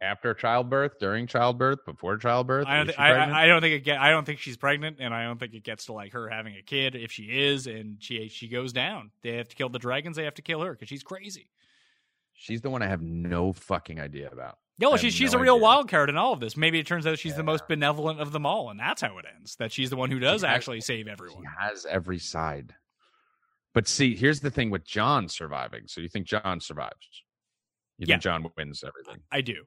after 0.00 0.32
childbirth, 0.32 0.92
during 1.00 1.26
childbirth, 1.26 1.84
before 1.84 2.16
childbirth. 2.16 2.66
I 2.66 2.76
don't. 2.76 2.88
Is 2.88 2.96
Think, 2.96 3.06
she 3.06 3.12
I. 3.12 3.40
I, 3.40 3.44
I 3.44 3.46
don't 3.46 3.60
think 3.60 3.74
it 3.74 3.84
get. 3.84 4.00
I 4.00 4.10
don't 4.10 4.24
think 4.24 4.38
she's 4.38 4.56
pregnant, 4.56 4.96
and 5.00 5.12
I 5.12 5.24
don't 5.24 5.38
think 5.38 5.52
it 5.54 5.64
gets 5.64 5.86
to 5.86 5.92
like 5.92 6.12
her 6.12 6.28
having 6.28 6.54
a 6.56 6.62
kid. 6.62 6.94
If 6.94 7.12
she 7.12 7.24
is, 7.24 7.66
and 7.66 7.96
she 8.00 8.28
she 8.28 8.48
goes 8.48 8.72
down, 8.72 9.10
they 9.22 9.36
have 9.36 9.48
to 9.48 9.56
kill 9.56 9.68
the 9.68 9.78
dragons. 9.78 10.16
They 10.16 10.24
have 10.24 10.34
to 10.34 10.42
kill 10.42 10.62
her 10.62 10.72
because 10.72 10.88
she's 10.88 11.02
crazy. 11.02 11.50
she's 12.32 12.60
the 12.62 12.70
one 12.70 12.80
I 12.82 12.86
have 12.86 13.02
no 13.02 13.52
fucking 13.52 14.00
idea 14.00 14.30
about. 14.32 14.58
No, 14.80 14.92
have 14.92 15.00
she's 15.00 15.12
she's 15.14 15.32
no 15.32 15.38
a 15.38 15.42
real 15.42 15.54
idea. 15.54 15.62
wild 15.62 15.88
card 15.90 16.08
in 16.08 16.16
all 16.16 16.32
of 16.32 16.40
this. 16.40 16.56
Maybe 16.56 16.78
it 16.78 16.86
turns 16.86 17.06
out 17.06 17.18
she's 17.18 17.34
the 17.36 17.42
most 17.42 17.66
benevolent 17.68 18.20
of 18.20 18.30
them 18.32 18.46
all, 18.46 18.70
and 18.70 18.78
that's 18.78 19.02
how 19.02 19.18
it 19.18 19.24
ends. 19.36 19.56
That 19.56 19.72
she's 19.72 19.90
the 19.90 19.96
one 19.96 20.10
who 20.10 20.18
does 20.20 20.42
She 20.42 20.46
has- 20.46 20.56
actually 20.56 20.80
save 20.82 21.08
everyone. 21.08 21.44
has 21.60 21.84
every 21.86 22.18
side. 22.18 22.74
But 23.74 23.86
see, 23.88 24.14
here's 24.14 24.40
the 24.40 24.50
thing 24.50 24.70
with 24.70 24.84
Jon 24.84 25.28
surviving. 25.28 25.82
So 25.86 26.00
you 26.00 26.08
think 26.08 26.26
Jon 26.26 26.60
survives? 26.60 27.24
You 27.98 28.06
Yeah. 28.08 28.14
think 28.14 28.22
Jon 28.22 28.46
wins 28.56 28.84
everything? 28.86 29.22
I 29.30 29.40
do. 29.40 29.64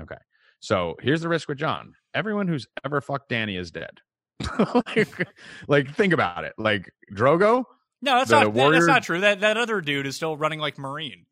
Okay. 0.00 0.18
So 0.60 0.96
here's 1.00 1.20
the 1.22 1.28
risk 1.28 1.48
with 1.48 1.58
Jon. 1.58 1.94
Everyone 2.12 2.48
who's 2.48 2.66
ever 2.84 3.00
fucked 3.00 3.30
Dany 3.30 3.58
is 3.58 3.70
dead. 3.70 4.00
like, 4.74 5.28
like, 5.68 5.94
think 5.94 6.12
about 6.12 6.44
it. 6.44 6.54
Like 6.58 6.90
Drogo, 7.12 7.64
No, 8.02 8.16
that's 8.18 8.30
not 8.30 8.52
warrior- 8.52 8.72
that's 8.72 8.86
not 8.86 9.02
true. 9.02 9.20
That 9.20 9.40
that 9.40 9.56
other 9.56 9.80
dude 9.80 10.06
is 10.06 10.16
still 10.16 10.36
running 10.36 10.58
like 10.60 10.78
Marine. 10.78 11.26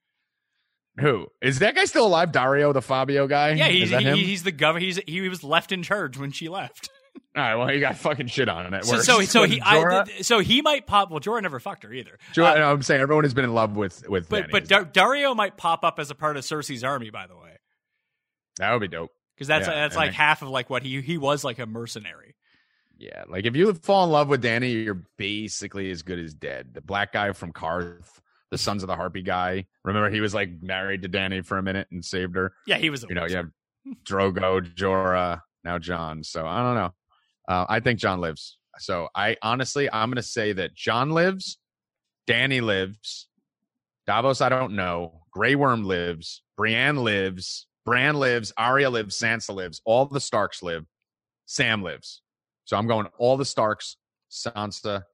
Who 1.00 1.28
is 1.40 1.58
that 1.60 1.74
guy 1.74 1.84
still 1.84 2.06
alive? 2.06 2.32
Daario, 2.32 2.72
the 2.72 2.82
Fabio 2.82 3.26
guy. 3.26 3.52
Yeah, 3.52 3.68
he's 3.68 3.90
he, 3.90 4.24
he's 4.24 4.42
the 4.42 4.52
governor. 4.52 4.84
He's 4.84 4.96
he 5.06 5.28
was 5.28 5.44
left 5.44 5.72
in 5.72 5.82
charge 5.82 6.18
when 6.18 6.32
she 6.32 6.48
left. 6.48 6.90
All 7.36 7.42
right. 7.42 7.54
Well, 7.56 7.68
he 7.68 7.78
got 7.78 7.96
fucking 7.96 8.26
shit 8.28 8.48
on 8.48 8.72
it. 8.74 8.84
So 8.84 8.98
so, 9.00 9.20
so 9.22 9.44
he 9.44 9.60
I, 9.64 10.04
th- 10.04 10.24
so 10.24 10.40
he 10.40 10.60
might 10.62 10.86
pop. 10.86 11.10
Well, 11.10 11.20
Jorah 11.20 11.42
never 11.42 11.60
fucked 11.60 11.84
her 11.84 11.92
either. 11.92 12.18
Jorah, 12.34 12.52
Uh, 12.52 12.58
no, 12.58 12.72
I'm 12.72 12.82
saying 12.82 13.00
everyone 13.00 13.24
has 13.24 13.34
been 13.34 13.44
in 13.44 13.54
love 13.54 13.76
with 13.76 14.08
with. 14.08 14.28
but 14.28 14.46
Dany. 14.48 14.50
but 14.50 14.68
Dar- 14.68 14.84
Daario 14.86 15.36
might 15.36 15.56
pop 15.56 15.84
up 15.84 15.98
as 15.98 16.10
a 16.10 16.14
part 16.14 16.36
of 16.36 16.42
Cersei's 16.44 16.82
army. 16.82 17.10
By 17.10 17.26
the 17.26 17.36
way, 17.36 17.56
that 18.58 18.72
would 18.72 18.80
be 18.80 18.88
dope. 18.88 19.10
because 19.36 19.46
that's 19.48 19.68
Yeah, 19.68 19.74
that's 19.74 19.96
like 19.96 20.10
I- 20.10 20.14
half 20.14 20.42
of 20.42 20.48
like 20.48 20.68
what 20.70 20.82
he 20.82 21.00
he 21.00 21.16
was 21.18 21.44
like 21.44 21.58
a 21.58 21.66
mercenary. 21.66 22.34
Yeah, 22.98 23.22
like 23.28 23.46
if 23.46 23.54
you 23.54 23.72
fall 23.74 24.04
in 24.04 24.10
love 24.10 24.28
with 24.28 24.42
Dany, 24.42 24.84
you're 24.84 25.02
basically 25.16 25.88
as 25.92 26.02
good 26.02 26.18
as 26.18 26.34
dead. 26.34 26.74
The 26.74 26.80
black 26.80 27.12
guy 27.12 27.30
from 27.32 27.52
Qarth, 27.52 28.08
the 28.50 28.58
Sons 28.58 28.82
of 28.82 28.86
the 28.86 28.96
Harpy 28.96 29.22
guy. 29.22 29.66
Remember, 29.84 30.10
he 30.10 30.20
was 30.20 30.34
like 30.34 30.50
married 30.62 31.02
to 31.02 31.08
Dany 31.08 31.44
for 31.44 31.58
a 31.58 31.62
minute 31.62 31.88
and 31.90 32.04
saved 32.04 32.36
her. 32.36 32.52
Yeah, 32.66 32.78
he 32.78 32.90
was. 32.90 33.04
You 33.08 33.14
know, 33.14 33.26
you 33.26 33.36
have 33.36 33.50
Drogo, 34.04 34.60
Jorah, 34.74 35.40
now 35.64 35.78
Jon. 35.78 36.24
So 36.24 36.46
I 36.46 36.62
don't 36.62 36.74
know. 36.74 36.94
Uh, 37.48 37.66
I 37.68 37.80
think 37.80 37.98
Jon 37.98 38.20
lives. 38.20 38.58
So 38.78 39.08
I 39.14 39.36
honestly, 39.42 39.90
I'm 39.90 40.08
going 40.08 40.16
to 40.16 40.22
say 40.22 40.52
that 40.52 40.74
Jon 40.74 41.10
lives, 41.10 41.58
Dany 42.28 42.62
lives, 42.62 43.28
Davos. 44.06 44.40
I 44.40 44.48
don't 44.48 44.74
know. 44.74 45.22
Grey 45.32 45.54
Worm 45.54 45.84
lives, 45.84 46.42
Brienne 46.56 46.96
lives, 46.96 47.66
Bran 47.84 48.16
lives, 48.16 48.52
Arya 48.56 48.90
lives, 48.90 49.18
Sansa 49.18 49.54
lives. 49.54 49.80
All 49.84 50.04
the 50.04 50.20
Starks 50.20 50.62
live. 50.62 50.84
Sam 51.46 51.82
lives. 51.82 52.22
So 52.64 52.76
I'm 52.76 52.86
going 52.86 53.06
all 53.16 53.38
the 53.38 53.46
Starks, 53.46 53.96
Sansa. 54.30 55.04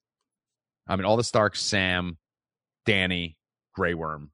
I 0.89 0.97
mean, 0.97 1.05
all 1.05 1.17
the 1.17 1.25
Starks, 1.25 1.63
Sam, 1.63 2.19
Dany, 2.87 3.37
Grey 3.75 3.95
Worm, 3.95 4.31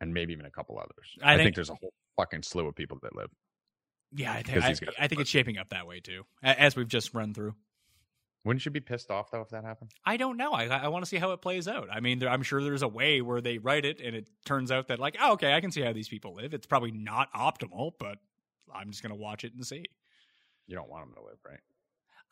and 0.00 0.12
maybe 0.12 0.32
even 0.32 0.46
a 0.46 0.50
couple 0.50 0.78
others. 0.78 1.16
I 1.22 1.34
I, 1.34 1.36
think, 1.36 1.46
think- 1.46 1.56
there's 1.56 1.70
a 1.70 1.74
whole 1.74 1.92
fucking 2.16 2.42
slew 2.42 2.66
of 2.66 2.74
people 2.74 2.98
that 3.02 3.14
live. 3.14 3.30
Yeah, 4.12 4.32
I 4.32 4.42
think 4.42 4.64
I, 4.64 4.74
I 4.98 5.06
think 5.08 5.20
it's 5.20 5.28
shaping 5.28 5.58
up 5.58 5.68
that 5.68 5.86
way 5.86 6.00
too, 6.00 6.24
as 6.42 6.74
we've 6.76 6.88
just 6.88 7.12
run 7.12 7.34
through. 7.34 7.54
Wouldn't 8.44 8.64
you 8.64 8.70
be 8.70 8.80
pissed 8.80 9.10
off 9.10 9.30
though 9.30 9.42
if 9.42 9.50
that 9.50 9.64
happened? 9.64 9.90
I 10.06 10.16
don't 10.16 10.38
know. 10.38 10.52
I 10.52 10.64
I 10.66 10.88
want 10.88 11.04
to 11.04 11.08
see 11.08 11.18
how 11.18 11.32
it 11.32 11.42
plays 11.42 11.68
out. 11.68 11.88
I 11.92 12.00
mean, 12.00 12.18
there, 12.18 12.30
I'm 12.30 12.42
sure 12.42 12.62
there's 12.62 12.80
a 12.82 12.88
way 12.88 13.20
where 13.20 13.42
they 13.42 13.58
write 13.58 13.84
it 13.84 14.00
and 14.00 14.16
it 14.16 14.30
turns 14.46 14.70
out 14.70 14.88
that 14.88 14.98
like, 14.98 15.16
oh, 15.20 15.32
okay, 15.32 15.52
I 15.52 15.60
can 15.60 15.70
see 15.70 15.82
how 15.82 15.92
these 15.92 16.08
people 16.08 16.34
live. 16.34 16.54
It's 16.54 16.66
probably 16.66 16.92
not 16.92 17.30
optimal, 17.34 17.92
but 17.98 18.16
I'm 18.74 18.90
just 18.90 19.02
gonna 19.02 19.16
watch 19.16 19.44
it 19.44 19.52
and 19.54 19.66
see. 19.66 19.84
You 20.66 20.76
don't 20.76 20.88
want 20.88 21.04
them 21.06 21.14
to 21.16 21.22
live, 21.22 21.38
right? 21.46 21.60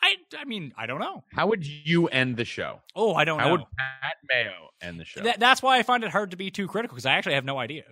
I 0.02 0.14
I 0.38 0.44
mean, 0.44 0.72
I 0.76 0.86
don't 0.86 1.00
know. 1.00 1.24
How 1.32 1.46
would 1.46 1.66
you 1.66 2.08
end 2.08 2.36
the 2.36 2.44
show? 2.44 2.80
Oh, 2.94 3.14
I 3.14 3.24
don't 3.24 3.38
know. 3.38 3.44
How 3.44 3.48
know. 3.48 3.56
would 3.56 3.66
Pat 3.78 4.16
Mayo 4.28 4.68
end 4.80 5.00
the 5.00 5.04
show? 5.04 5.22
That, 5.22 5.40
that's 5.40 5.62
why 5.62 5.78
I 5.78 5.82
find 5.82 6.04
it 6.04 6.10
hard 6.10 6.32
to 6.32 6.36
be 6.36 6.50
too 6.50 6.68
critical 6.68 6.94
because 6.94 7.06
I 7.06 7.14
actually 7.14 7.34
have 7.34 7.44
no 7.44 7.58
idea. 7.58 7.84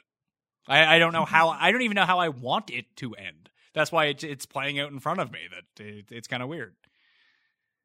I, 0.67 0.97
I 0.97 0.99
don't 0.99 1.13
know 1.13 1.25
how. 1.25 1.49
I 1.51 1.73
don't 1.73 1.83
even 1.83 1.95
know 1.95 2.07
how 2.07 2.19
I 2.19 2.29
want 2.29 2.71
it 2.71 2.87
to 2.97 3.15
end. 3.15 3.51
That's 3.75 3.91
why 3.91 4.07
it's, 4.07 4.23
it's 4.23 4.47
playing 4.47 4.79
out 4.79 4.93
in 4.93 5.01
front 5.01 5.21
of 5.21 5.33
me. 5.33 5.41
That 5.51 5.85
it, 5.85 6.07
it's 6.11 6.29
kind 6.29 6.43
of 6.43 6.49
weird. 6.49 6.75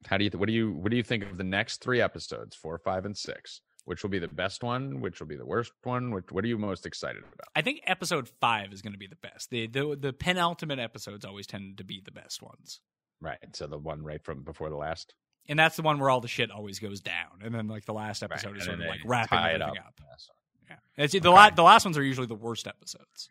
How 0.05 0.17
do 0.17 0.23
you? 0.23 0.31
What 0.31 0.47
do 0.47 0.53
you? 0.53 0.71
What 0.71 0.91
do 0.91 0.97
you 0.97 1.03
think 1.03 1.23
of 1.23 1.37
the 1.37 1.43
next 1.43 1.81
three 1.81 2.01
episodes, 2.01 2.55
four, 2.55 2.77
five, 2.77 3.05
and 3.05 3.17
six? 3.17 3.61
Which 3.85 4.03
will 4.03 4.09
be 4.09 4.19
the 4.19 4.27
best 4.27 4.61
one? 4.61 5.01
Which 5.01 5.19
will 5.19 5.27
be 5.27 5.35
the 5.35 5.45
worst 5.45 5.71
one? 5.83 6.11
Which, 6.11 6.31
what 6.31 6.43
are 6.43 6.47
you 6.47 6.59
most 6.59 6.85
excited 6.85 7.23
about? 7.23 7.47
I 7.55 7.61
think 7.61 7.81
episode 7.87 8.29
five 8.39 8.71
is 8.71 8.81
going 8.83 8.93
to 8.93 8.99
be 8.99 9.07
the 9.07 9.15
best. 9.15 9.49
The, 9.49 9.67
the 9.67 9.97
the 9.99 10.13
penultimate 10.13 10.79
episodes 10.79 11.25
always 11.25 11.47
tend 11.47 11.79
to 11.79 11.83
be 11.83 11.99
the 12.03 12.11
best 12.11 12.41
ones, 12.41 12.81
Right. 13.21 13.37
So 13.53 13.67
the 13.67 13.77
one 13.77 14.01
right 14.03 14.23
from 14.23 14.43
before 14.43 14.69
the 14.69 14.75
last. 14.77 15.13
and 15.49 15.57
that's 15.59 15.75
the 15.75 15.81
one 15.81 15.99
where 15.99 16.09
all 16.09 16.21
the 16.21 16.27
shit 16.27 16.51
always 16.51 16.79
goes 16.79 17.01
down, 17.01 17.41
and 17.43 17.53
then 17.53 17.67
like 17.67 17.85
the 17.85 17.93
last 17.93 18.23
episode 18.23 18.51
Right, 18.53 18.61
is 18.61 18.67
and 18.67 18.77
sort 18.77 18.81
of 18.81 18.87
like 18.87 18.99
wrapping 19.05 19.39
it 19.39 19.61
everything 19.61 19.77
up. 19.79 19.93
Yeah, 19.99 20.75
Yeah, 20.97 21.03
it's, 21.03 21.13
the 21.13 21.19
Okay. 21.19 21.29
la- 21.29 21.49
the 21.49 21.63
last 21.63 21.85
ones 21.85 21.97
are 21.97 22.03
usually 22.03 22.27
the 22.27 22.35
worst 22.35 22.67
episodes. 22.67 23.29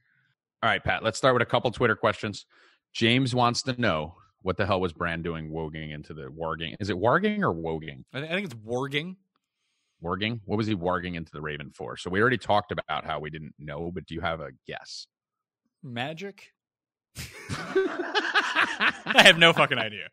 All 0.62 0.68
right, 0.68 0.82
Pat. 0.82 1.02
Let's 1.04 1.16
start 1.18 1.34
with 1.34 1.42
a 1.42 1.46
couple 1.46 1.70
Twitter 1.70 1.94
questions. 1.96 2.44
James 2.92 3.34
wants 3.34 3.62
to 3.62 3.80
know 3.80 4.16
what 4.42 4.56
the 4.56 4.66
hell 4.66 4.80
was 4.80 4.92
Bran 4.92 5.22
doing, 5.22 5.50
woging 5.50 5.90
into 5.90 6.14
the 6.14 6.28
warging? 6.28 6.74
Is 6.80 6.90
it 6.90 6.96
warging 6.96 7.42
or 7.42 7.52
woging? 7.52 8.04
I, 8.12 8.20
thi- 8.20 8.26
I 8.26 8.30
think 8.30 8.46
it's 8.46 8.54
warging. 8.54 9.16
Warging? 10.02 10.40
What 10.44 10.56
was 10.56 10.66
he 10.66 10.74
warging 10.76 11.14
into 11.16 11.30
the 11.32 11.40
Raven 11.40 11.70
for? 11.74 11.96
So 11.96 12.08
we 12.10 12.20
already 12.20 12.38
talked 12.38 12.72
about 12.72 13.04
how 13.04 13.18
we 13.20 13.30
didn't 13.30 13.54
know, 13.58 13.90
but 13.92 14.06
do 14.06 14.14
you 14.14 14.20
have 14.20 14.40
a 14.40 14.50
guess? 14.66 15.06
Magic. 15.82 16.52
I 17.50 19.22
have 19.24 19.38
no 19.38 19.52
fucking 19.52 19.78
idea. 19.78 20.08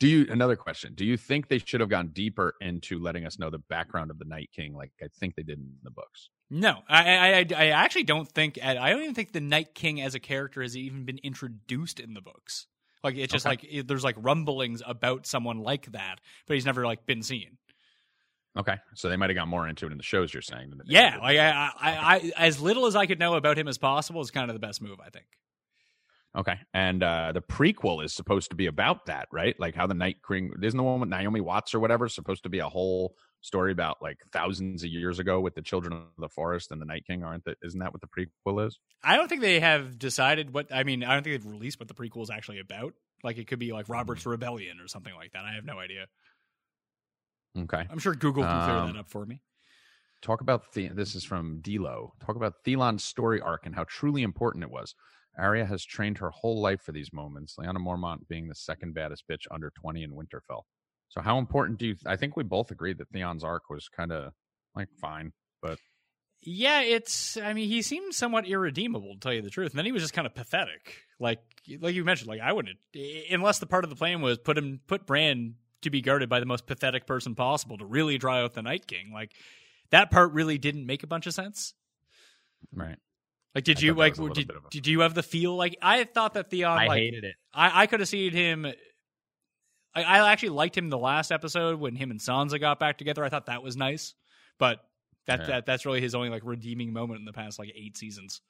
Do 0.00 0.06
you 0.06 0.26
another 0.30 0.54
question? 0.54 0.94
Do 0.94 1.04
you 1.04 1.16
think 1.16 1.48
they 1.48 1.58
should 1.58 1.80
have 1.80 1.88
gone 1.90 2.08
deeper 2.12 2.54
into 2.60 3.00
letting 3.00 3.26
us 3.26 3.36
know 3.38 3.50
the 3.50 3.58
background 3.58 4.12
of 4.12 4.18
the 4.20 4.24
Night 4.24 4.50
King, 4.54 4.74
like 4.74 4.92
I 5.02 5.06
think 5.18 5.34
they 5.34 5.42
did 5.42 5.58
in 5.58 5.72
the 5.82 5.90
books? 5.90 6.30
No, 6.50 6.78
I, 6.88 7.40
I, 7.40 7.46
I- 7.56 7.66
actually 7.70 8.04
don't 8.04 8.28
think. 8.30 8.58
I 8.62 8.90
don't 8.90 9.02
even 9.02 9.14
think 9.14 9.32
the 9.32 9.40
Night 9.40 9.74
King 9.74 10.00
as 10.00 10.14
a 10.14 10.20
character 10.20 10.62
has 10.62 10.76
even 10.76 11.04
been 11.04 11.18
introduced 11.24 11.98
in 11.98 12.14
the 12.14 12.20
books. 12.20 12.68
Like 13.02 13.16
it's 13.16 13.32
just 13.32 13.44
Okay. 13.44 13.50
like 13.52 13.66
it, 13.68 13.88
there's 13.88 14.04
like 14.04 14.16
rumblings 14.18 14.82
about 14.86 15.26
someone 15.26 15.58
like 15.58 15.90
that, 15.92 16.20
but 16.46 16.54
he's 16.54 16.64
never 16.66 16.86
like 16.86 17.04
been 17.04 17.22
seen. 17.24 17.58
Okay, 18.58 18.76
so 18.94 19.08
they 19.08 19.16
might 19.16 19.30
have 19.30 19.36
gone 19.36 19.48
more 19.48 19.68
into 19.68 19.86
it 19.86 19.92
in 19.92 19.98
the 19.98 20.04
shows. 20.04 20.34
You're 20.34 20.42
saying? 20.42 20.70
than 20.70 20.80
Yeah, 20.86 21.12
did. 21.12 21.20
like 21.20 21.38
I, 21.38 21.50
I, 21.50 21.72
I, 21.80 22.14
I, 22.14 22.32
as 22.36 22.60
little 22.60 22.86
as 22.86 22.96
I 22.96 23.06
could 23.06 23.18
know 23.20 23.34
about 23.34 23.56
him 23.56 23.68
as 23.68 23.78
possible 23.78 24.20
is 24.20 24.30
kind 24.32 24.50
of 24.50 24.54
the 24.54 24.60
best 24.60 24.82
move, 24.82 24.98
I 25.04 25.10
think. 25.10 25.26
Okay, 26.36 26.56
and 26.74 27.02
uh 27.02 27.32
the 27.32 27.40
prequel 27.40 28.04
is 28.04 28.12
supposed 28.12 28.50
to 28.50 28.56
be 28.56 28.66
about 28.66 29.06
that, 29.06 29.28
right? 29.32 29.58
Like 29.58 29.74
how 29.74 29.86
the 29.86 29.94
Night 29.94 30.16
King 30.26 30.52
isn't 30.62 30.76
the 30.76 30.82
one 30.82 31.00
with 31.00 31.08
Naomi 31.08 31.40
Watts 31.40 31.74
or 31.74 31.80
whatever 31.80 32.08
supposed 32.08 32.42
to 32.42 32.48
be 32.48 32.58
a 32.58 32.68
whole 32.68 33.14
story 33.40 33.72
about 33.72 33.98
like 34.02 34.18
thousands 34.32 34.82
of 34.82 34.90
years 34.90 35.18
ago 35.18 35.40
with 35.40 35.54
the 35.54 35.62
children 35.62 35.92
of 35.92 36.02
the 36.18 36.28
forest 36.28 36.70
and 36.70 36.80
the 36.80 36.86
Night 36.86 37.04
King, 37.06 37.22
aren't 37.22 37.44
that? 37.44 37.56
Isn't 37.62 37.80
that 37.80 37.92
what 37.92 38.02
the 38.02 38.08
prequel 38.08 38.66
is? 38.66 38.78
I 39.02 39.16
don't 39.16 39.28
think 39.28 39.40
they 39.40 39.60
have 39.60 39.98
decided 39.98 40.52
what. 40.52 40.72
I 40.72 40.84
mean, 40.84 41.04
I 41.04 41.14
don't 41.14 41.22
think 41.22 41.34
they've 41.40 41.52
released 41.52 41.80
what 41.80 41.88
the 41.88 41.94
prequel 41.94 42.22
is 42.22 42.30
actually 42.30 42.58
about. 42.58 42.94
Like 43.22 43.38
it 43.38 43.46
could 43.46 43.58
be 43.58 43.72
like 43.72 43.88
Robert's 43.88 44.26
Rebellion 44.26 44.80
or 44.80 44.88
something 44.88 45.14
like 45.14 45.32
that. 45.32 45.44
I 45.44 45.54
have 45.54 45.64
no 45.64 45.78
idea. 45.78 46.06
Okay, 47.56 47.86
I'm 47.90 47.98
sure 47.98 48.14
Google 48.14 48.44
can 48.44 48.62
clear 48.64 48.76
Um, 48.76 48.92
that 48.92 48.98
up 49.00 49.08
for 49.08 49.24
me. 49.26 49.42
talk 50.22 50.40
about 50.40 50.72
the 50.72 50.88
this 50.88 51.14
is 51.14 51.24
from 51.24 51.60
Delo. 51.60 52.12
Talk 52.24 52.36
about 52.36 52.54
Theon's 52.64 53.04
story 53.04 53.40
arc 53.40 53.66
and 53.66 53.74
how 53.74 53.84
truly 53.84 54.22
important 54.22 54.64
it 54.64 54.70
was. 54.70 54.94
Arya 55.38 55.64
has 55.66 55.84
trained 55.84 56.18
her 56.18 56.30
whole 56.30 56.60
life 56.60 56.80
for 56.82 56.90
these 56.92 57.12
moments. 57.12 57.54
Lyanna 57.58 57.76
Mormont 57.78 58.26
being 58.28 58.48
the 58.48 58.54
second 58.56 58.94
baddest 58.94 59.24
bitch 59.30 59.46
under 59.52 59.70
20 59.70 60.02
in 60.02 60.10
Winterfell. 60.10 60.62
So 61.08 61.20
how 61.20 61.38
important 61.38 61.78
do 61.78 61.86
you 61.86 61.96
I 62.06 62.16
think 62.16 62.36
we 62.36 62.42
both 62.44 62.70
agreed 62.70 62.98
that 62.98 63.08
Theon's 63.12 63.44
arc 63.44 63.70
was 63.70 63.88
kind 63.88 64.12
of 64.12 64.32
like 64.74 64.88
fine, 65.00 65.32
but 65.62 65.78
Yeah, 66.42 66.80
it's. 66.82 67.36
I 67.36 67.52
mean, 67.54 67.68
he 67.68 67.82
seemed 67.82 68.14
somewhat 68.14 68.46
irredeemable 68.46 69.14
to 69.14 69.20
tell 69.20 69.32
you 69.32 69.42
the 69.42 69.50
truth, 69.50 69.70
and 69.72 69.78
then 69.78 69.86
he 69.86 69.92
was 69.92 70.02
just 70.02 70.12
kind 70.14 70.26
of 70.26 70.34
pathetic. 70.34 71.02
Like, 71.20 71.40
like 71.80 71.94
you 71.94 72.04
mentioned, 72.04 72.28
like 72.28 72.40
I 72.40 72.52
wouldn't, 72.52 72.78
unless 73.30 73.58
the 73.58 73.66
part 73.66 73.84
of 73.84 73.90
the 73.90 73.96
plan 73.96 74.20
was 74.20 74.38
put 74.38 74.56
him, 74.58 74.80
put 74.86 75.06
Bran 75.06 75.54
to 75.82 75.90
be 75.90 76.00
guarded 76.00 76.28
by 76.28 76.40
the 76.40 76.46
most 76.46 76.66
pathetic 76.66 77.06
person 77.06 77.34
possible 77.34 77.78
to 77.78 77.84
really 77.84 78.18
dry 78.18 78.42
out 78.42 78.54
the 78.54 78.62
Night 78.62 78.86
King. 78.86 79.10
Like, 79.12 79.32
that 79.90 80.10
part 80.10 80.32
really 80.32 80.58
didn't 80.58 80.86
make 80.86 81.02
a 81.02 81.06
bunch 81.06 81.26
of 81.26 81.34
sense. 81.34 81.74
right. 82.74 82.96
Like, 83.54 83.64
did 83.64 83.78
I 83.78 83.80
you 83.80 83.94
like? 83.94 84.12
was 84.12 84.18
a 84.18 84.22
little 84.22 84.34
Did, 84.34 84.50
a- 84.50 84.70
did 84.70 84.86
you 84.86 85.00
have 85.00 85.14
the 85.14 85.22
feel 85.22 85.56
like 85.56 85.76
I 85.82 86.04
thought 86.04 86.34
that 86.34 86.50
Theon? 86.50 86.82
Uh, 86.84 86.86
like, 86.86 87.02
it. 87.02 87.34
I, 87.52 87.82
I 87.82 87.86
could 87.86 88.00
have 88.00 88.08
seen 88.08 88.32
him. 88.32 88.66
I, 89.94 90.02
I 90.02 90.30
actually 90.32 90.50
liked 90.50 90.76
him 90.76 90.90
the 90.90 90.98
last 90.98 91.32
episode 91.32 91.80
when 91.80 91.96
him 91.96 92.10
and 92.10 92.20
Sansa 92.20 92.60
got 92.60 92.78
back 92.78 92.98
together. 92.98 93.24
I 93.24 93.30
thought 93.30 93.46
that 93.46 93.62
was 93.62 93.76
nice, 93.76 94.14
but 94.58 94.80
that, 95.26 95.40
Yeah. 95.40 95.46
that 95.46 95.66
that's 95.66 95.86
really 95.86 96.00
his 96.00 96.14
only 96.14 96.28
like 96.28 96.42
redeeming 96.44 96.92
moment 96.92 97.20
in 97.20 97.24
the 97.24 97.32
past 97.32 97.58
like 97.58 97.72
eight 97.74 97.96
seasons. 97.96 98.42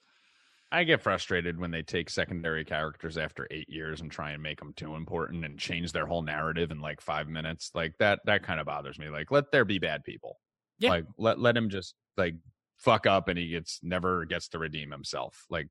I 0.71 0.85
get 0.85 1.01
frustrated 1.01 1.59
when 1.59 1.71
they 1.71 1.83
take 1.83 2.11
secondary 2.11 2.65
characters 2.65 3.17
after 3.17 3.47
eight 3.51 3.71
years 3.71 4.01
and 4.01 4.11
try 4.11 4.33
and 4.33 4.43
make 4.43 4.59
them 4.59 4.75
too 4.77 4.97
important 4.97 5.45
and 5.45 5.59
change 5.59 5.93
their 5.93 6.07
whole 6.07 6.23
narrative 6.23 6.71
in 6.71 6.81
like 6.81 7.01
five 7.01 7.27
minutes. 7.27 7.71
Like 7.75 7.95
that, 8.01 8.21
that 8.27 8.43
kind 8.43 8.61
of 8.61 8.67
bothers 8.67 8.99
me. 8.99 9.09
Like, 9.09 9.31
let 9.31 9.51
there 9.51 9.65
be 9.65 9.79
bad 9.79 10.05
people. 10.05 10.39
Yeah. 10.79 10.91
Like, 10.91 11.05
let 11.17 11.39
let 11.39 11.57
him 11.57 11.71
just 11.71 11.95
like 12.17 12.35
fuck 12.77 13.07
up 13.07 13.29
and 13.29 13.39
he 13.39 13.49
gets 13.49 13.81
never 13.83 14.25
gets 14.27 14.49
to 14.49 14.59
redeem 14.59 14.91
himself. 14.91 15.47
Like, 15.49 15.69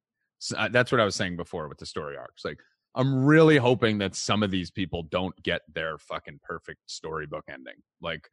uh, 0.56 0.70
that's 0.70 0.92
what 0.92 1.02
I 1.02 1.06
was 1.06 1.16
saying 1.16 1.38
before 1.38 1.68
with 1.68 1.78
the 1.78 1.86
story 1.86 2.18
arcs. 2.18 2.44
Like, 2.44 2.60
I'm 2.96 3.24
really 3.24 3.58
hoping 3.58 4.00
that 4.00 4.16
some 4.16 4.42
of 4.42 4.50
these 4.50 4.72
people 4.72 5.04
don't 5.04 5.36
get 5.44 5.62
their 5.74 6.00
fucking 6.00 6.40
perfect 6.44 6.80
storybook 6.88 7.46
ending, 7.48 7.76
like 8.02 8.28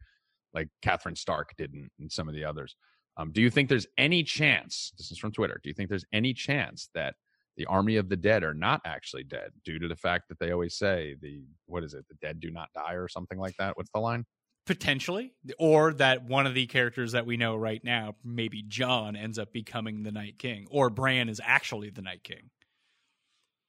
like 0.54 0.68
Catherine 0.80 1.16
Stark 1.16 1.52
didn't, 1.58 1.90
and 1.98 2.10
some 2.10 2.28
of 2.28 2.34
the 2.34 2.44
others. 2.44 2.74
Um, 3.16 3.30
do 3.32 3.40
you 3.40 3.50
think 3.50 3.68
there's 3.68 3.86
any 3.96 4.22
chance? 4.22 4.92
This 4.98 5.10
is 5.10 5.18
from 5.18 5.32
Twitter. 5.32 5.60
Do 5.62 5.68
you 5.68 5.74
think 5.74 5.88
there's 5.88 6.06
any 6.12 6.34
chance 6.34 6.88
that 6.94 7.14
the 7.56 7.66
army 7.66 7.96
of 7.96 8.08
the 8.08 8.16
dead 8.16 8.42
are 8.42 8.54
not 8.54 8.80
actually 8.84 9.24
dead 9.24 9.50
due 9.64 9.78
to 9.78 9.86
the 9.86 9.94
fact 9.94 10.28
that 10.28 10.38
they 10.40 10.50
always 10.50 10.76
say 10.76 11.14
the 11.20 11.44
what 11.66 11.84
is 11.84 11.94
it? 11.94 12.04
The 12.08 12.16
dead 12.16 12.40
do 12.40 12.50
not 12.50 12.68
die 12.74 12.94
or 12.94 13.08
something 13.08 13.38
like 13.38 13.56
that. 13.58 13.76
What's 13.76 13.90
the 13.94 14.00
line? 14.00 14.24
potentially 14.66 15.34
or 15.58 15.92
that 15.92 16.24
one 16.24 16.46
of 16.46 16.54
the 16.54 16.66
characters 16.66 17.12
that 17.12 17.26
we 17.26 17.36
know 17.36 17.54
right 17.54 17.84
now 17.84 18.14
maybe 18.24 18.62
jon 18.62 19.14
ends 19.14 19.38
up 19.38 19.52
becoming 19.52 20.02
the 20.02 20.10
night 20.10 20.38
king 20.38 20.66
or 20.70 20.88
bran 20.88 21.28
is 21.28 21.40
actually 21.44 21.90
the 21.90 22.00
night 22.00 22.24
king 22.24 22.50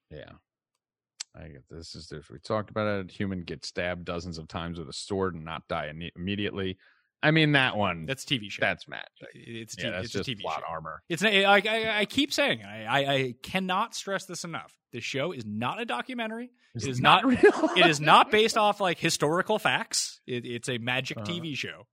yeah 0.09 0.31
i 1.35 1.47
get 1.49 1.63
this 1.69 1.95
is 1.95 2.07
this 2.07 2.29
we 2.29 2.39
talked 2.39 2.69
about 2.69 2.87
it 2.87 3.11
human 3.11 3.43
gets 3.43 3.67
stabbed 3.67 4.05
dozens 4.05 4.37
of 4.37 4.47
times 4.47 4.79
with 4.79 4.87
a 4.87 4.93
sword 4.93 5.35
and 5.35 5.43
not 5.43 5.67
die 5.67 5.91
immediately 6.15 6.77
I 7.25 7.31
mean 7.31 7.53
that 7.53 7.75
one. 7.75 8.05
That's 8.05 8.23
TV 8.25 8.49
show. 8.51 8.61
That's 8.61 8.87
magic. 8.87 9.07
It's, 9.33 9.75
yeah, 9.77 9.91
that's 9.91 10.05
it's 10.05 10.13
just 10.13 10.29
a 10.29 10.31
TV 10.31 10.41
plot 10.41 10.59
show. 10.65 10.71
armor. 10.71 11.01
It's 11.09 11.23
I, 11.23 11.29
I, 11.43 11.99
I 11.99 12.05
keep 12.05 12.31
saying 12.31 12.63
I, 12.63 12.85
I, 12.85 13.13
I 13.13 13.33
cannot 13.43 13.95
stress 13.95 14.25
this 14.25 14.43
enough. 14.43 14.73
The 14.93 15.01
show 15.01 15.31
is 15.31 15.45
not 15.45 15.81
a 15.81 15.85
documentary. 15.85 16.51
It's 16.75 16.85
it 16.85 16.91
is 16.91 17.01
not 17.01 17.23
not. 17.23 17.43
real. 17.43 17.69
it 17.77 17.87
is 17.87 17.99
not 18.01 18.31
based 18.31 18.57
off 18.57 18.79
like 18.79 18.99
historical 18.99 19.59
facts. 19.59 20.21
It, 20.27 20.45
it's 20.45 20.69
a 20.69 20.77
magic 20.77 21.17
Uh-huh. 21.17 21.25
TV 21.31 21.55
show. 21.57 21.87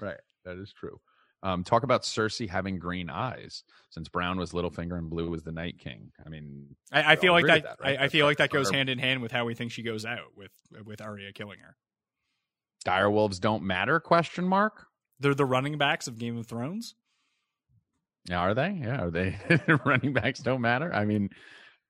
Right. 0.00 0.18
That 0.44 0.56
is 0.58 0.72
true. 0.72 0.98
Um, 1.44 1.64
talk 1.64 1.82
about 1.82 2.02
Cersei 2.02 2.48
having 2.48 2.78
green 2.78 3.10
eyes, 3.10 3.64
since 3.90 4.08
brown 4.08 4.38
was 4.38 4.52
Littlefinger 4.52 4.96
and 4.96 5.10
blue 5.10 5.28
was 5.28 5.42
the 5.42 5.50
Night 5.50 5.78
King. 5.78 6.12
I 6.24 6.28
mean, 6.28 6.76
I, 6.92 7.12
I 7.12 7.16
feel 7.16 7.32
like 7.32 7.46
that. 7.46 7.64
that, 7.64 7.76
right? 7.82 7.98
I, 8.00 8.04
I 8.04 8.08
feel 8.08 8.26
like 8.26 8.38
that 8.38 8.50
goes 8.50 8.68
our- 8.70 8.74
hand 8.76 8.88
in 8.88 8.98
hand 8.98 9.22
with 9.22 9.32
how 9.32 9.44
we 9.44 9.54
think 9.54 9.72
she 9.72 9.82
goes 9.82 10.04
out 10.04 10.36
with 10.36 10.52
with 10.86 11.00
Arya 11.00 11.32
killing 11.32 11.58
her. 11.58 11.76
Dire 12.82 13.10
wolves 13.10 13.38
don't 13.38 13.62
matter? 13.62 14.00
Question 14.00 14.46
mark. 14.46 14.86
They're 15.20 15.34
the 15.34 15.44
running 15.44 15.78
backs 15.78 16.08
of 16.08 16.18
Game 16.18 16.36
of 16.36 16.46
Thrones. 16.46 16.94
Yeah, 18.28 18.38
are 18.38 18.54
they? 18.54 18.78
Yeah, 18.80 19.04
are 19.04 19.10
they? 19.10 19.38
running 19.84 20.12
backs 20.12 20.40
don't 20.40 20.60
matter. 20.60 20.92
I 20.92 21.04
mean, 21.04 21.30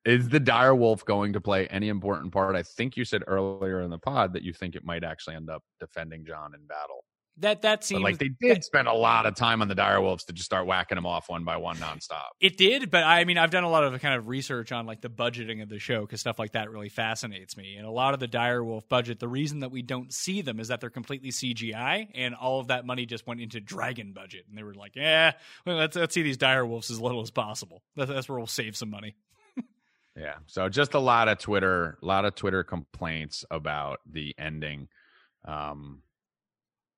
is 0.04 0.28
the 0.28 0.40
dire 0.40 0.74
wolf 0.74 1.04
going 1.04 1.32
to 1.34 1.40
play 1.40 1.66
any 1.68 1.88
important 1.88 2.32
part? 2.32 2.56
I 2.56 2.62
think 2.62 2.96
you 2.96 3.04
said 3.04 3.22
earlier 3.26 3.82
in 3.82 3.90
the 3.90 3.98
pod 3.98 4.32
that 4.32 4.42
you 4.42 4.52
think 4.52 4.74
it 4.74 4.84
might 4.84 5.04
actually 5.04 5.36
end 5.36 5.50
up 5.50 5.62
defending 5.78 6.24
Jon 6.24 6.54
in 6.54 6.66
battle. 6.66 7.04
That 7.38 7.62
that 7.62 7.82
seems 7.82 8.02
But 8.02 8.04
like 8.04 8.18
they 8.18 8.30
did 8.40 8.62
spend 8.62 8.88
a 8.88 8.92
lot 8.92 9.24
of 9.24 9.34
time 9.34 9.62
on 9.62 9.68
the 9.68 9.74
dire 9.74 10.02
wolves 10.02 10.24
to 10.24 10.34
just 10.34 10.44
start 10.44 10.66
whacking 10.66 10.96
them 10.96 11.06
off 11.06 11.30
one 11.30 11.44
by 11.44 11.56
one 11.56 11.76
nonstop. 11.76 12.28
It 12.40 12.58
did, 12.58 12.90
but 12.90 13.04
I 13.04 13.24
mean, 13.24 13.38
I've 13.38 13.50
done 13.50 13.64
a 13.64 13.70
lot 13.70 13.84
of 13.84 13.98
kind 14.02 14.14
of 14.14 14.28
research 14.28 14.70
on 14.70 14.84
like 14.84 15.00
the 15.00 15.08
budgeting 15.08 15.62
of 15.62 15.70
the 15.70 15.78
show 15.78 16.02
because 16.02 16.20
stuff 16.20 16.38
like 16.38 16.52
that 16.52 16.70
really 16.70 16.90
fascinates 16.90 17.56
me. 17.56 17.76
And 17.76 17.86
a 17.86 17.90
lot 17.90 18.12
of 18.12 18.20
the 18.20 18.28
Direwolf 18.28 18.86
budget, 18.86 19.18
the 19.18 19.28
reason 19.28 19.60
that 19.60 19.70
we 19.70 19.80
don't 19.80 20.12
see 20.12 20.42
them 20.42 20.60
is 20.60 20.68
that 20.68 20.82
they're 20.82 20.90
completely 20.90 21.30
CGI, 21.30 22.08
and 22.14 22.34
all 22.34 22.60
of 22.60 22.68
that 22.68 22.84
money 22.84 23.06
just 23.06 23.26
went 23.26 23.40
into 23.40 23.60
Dragon 23.60 24.12
budget. 24.12 24.44
And 24.48 24.58
they 24.58 24.62
were 24.62 24.74
like, 24.74 24.94
"Yeah, 24.94 25.32
well, 25.64 25.76
let's 25.76 25.96
let's 25.96 26.12
see 26.12 26.22
these 26.22 26.38
Direwolves 26.38 26.90
as 26.90 27.00
little 27.00 27.22
as 27.22 27.30
possible. 27.30 27.82
That's, 27.96 28.10
that's 28.10 28.28
where 28.28 28.38
we'll 28.38 28.46
save 28.46 28.76
some 28.76 28.90
money." 28.90 29.16
Yeah. 30.14 30.34
So 30.46 30.68
just 30.68 30.92
a 30.92 30.98
lot 30.98 31.28
of 31.28 31.38
Twitter, 31.38 31.96
a 32.02 32.04
lot 32.04 32.26
of 32.26 32.34
Twitter 32.34 32.62
complaints 32.64 33.46
about 33.50 34.00
the 34.04 34.34
ending. 34.38 34.88
Um, 35.46 36.02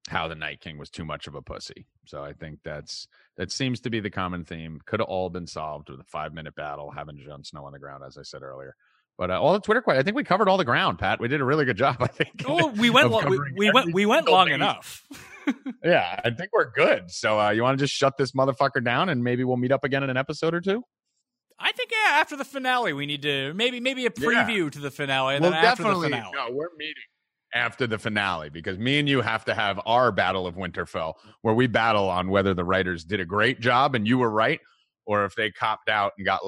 how 0.08 0.28
the 0.28 0.34
Night 0.34 0.60
King 0.60 0.76
was 0.78 0.90
too 0.90 1.04
much 1.04 1.26
of 1.26 1.34
a 1.34 1.42
pussy. 1.42 1.86
So 2.06 2.22
I 2.22 2.32
think 2.34 2.58
that's 2.64 3.08
that 3.36 3.50
seems 3.50 3.80
to 3.80 3.90
be 3.90 4.00
the 4.00 4.10
common 4.10 4.44
theme. 4.44 4.80
Could 4.86 5.00
have 5.00 5.08
all 5.08 5.30
been 5.30 5.46
solved 5.46 5.88
with 5.90 6.00
a 6.00 6.04
five 6.04 6.32
minute 6.34 6.54
battle, 6.54 6.90
having 6.90 7.18
Jon 7.24 7.42
Snow 7.44 7.64
on 7.64 7.72
the 7.72 7.78
ground, 7.78 8.04
as 8.06 8.18
I 8.18 8.22
said 8.22 8.42
earlier. 8.42 8.74
But 9.16 9.30
uh, 9.30 9.40
all 9.40 9.52
the 9.52 9.60
Twitter 9.60 9.80
questions, 9.80 10.02
I 10.02 10.04
think 10.04 10.16
we 10.16 10.24
covered 10.24 10.48
all 10.48 10.56
the 10.56 10.64
ground, 10.64 10.98
Pat. 10.98 11.20
We 11.20 11.28
did 11.28 11.40
a 11.40 11.44
really 11.44 11.64
good 11.64 11.76
job. 11.84 11.96
I 12.00 12.08
think. 12.08 12.44
Oh, 12.46 12.68
we 12.68 12.90
went 12.90 13.10
lo- 13.10 13.24
we, 13.28 13.38
we 13.56 13.70
went 13.70 13.94
we 13.94 14.06
went 14.06 14.28
long 14.28 14.46
base. 14.46 14.54
enough. 14.54 15.02
Yeah, 15.84 16.18
I 16.24 16.30
think 16.30 16.48
we're 16.54 16.70
good. 16.70 17.10
So 17.10 17.38
uh, 17.38 17.50
you 17.50 17.62
want 17.62 17.78
to 17.78 17.84
just 17.84 17.92
shut 17.94 18.16
this 18.16 18.32
motherfucker 18.32 18.82
down, 18.82 19.10
and 19.10 19.22
maybe 19.22 19.44
we'll 19.44 19.58
meet 19.58 19.72
up 19.72 19.84
again 19.84 20.02
in 20.02 20.08
an 20.08 20.16
episode 20.16 20.54
or 20.54 20.62
two. 20.62 20.82
I 21.58 21.70
think 21.72 21.90
yeah, 21.92 22.14
after 22.14 22.34
the 22.34 22.46
finale, 22.46 22.94
we 22.94 23.04
need 23.04 23.20
to 23.22 23.52
maybe 23.52 23.78
maybe 23.78 24.06
a 24.06 24.10
Yeah. 24.16 24.26
preview 24.26 24.72
to 24.72 24.78
the 24.78 24.90
finale, 24.90 25.34
and 25.36 25.42
well, 25.42 25.52
then 25.52 25.62
after 25.62 25.82
the 25.82 26.00
finale. 26.00 26.30
No, 26.34 26.46
we're 26.50 26.68
meeting 26.78 26.94
after 27.54 27.86
the 27.86 27.98
finale 27.98 28.50
because 28.50 28.78
me 28.78 28.98
and 28.98 29.08
you 29.08 29.20
have 29.20 29.44
to 29.44 29.54
have 29.54 29.80
our 29.86 30.10
battle 30.12 30.46
of 30.46 30.56
Winterfell, 30.56 31.14
where 31.42 31.54
we 31.54 31.66
battle 31.66 32.08
on 32.08 32.28
whether 32.28 32.52
the 32.52 32.64
writers 32.64 33.04
did 33.04 33.20
a 33.20 33.24
great 33.24 33.60
job 33.60 33.94
and 33.94 34.06
you 34.06 34.18
were 34.18 34.30
right, 34.30 34.60
or 35.06 35.24
if 35.24 35.34
they 35.34 35.50
copped 35.50 35.88
out 35.88 36.12
and 36.18 36.26
got 36.26 36.40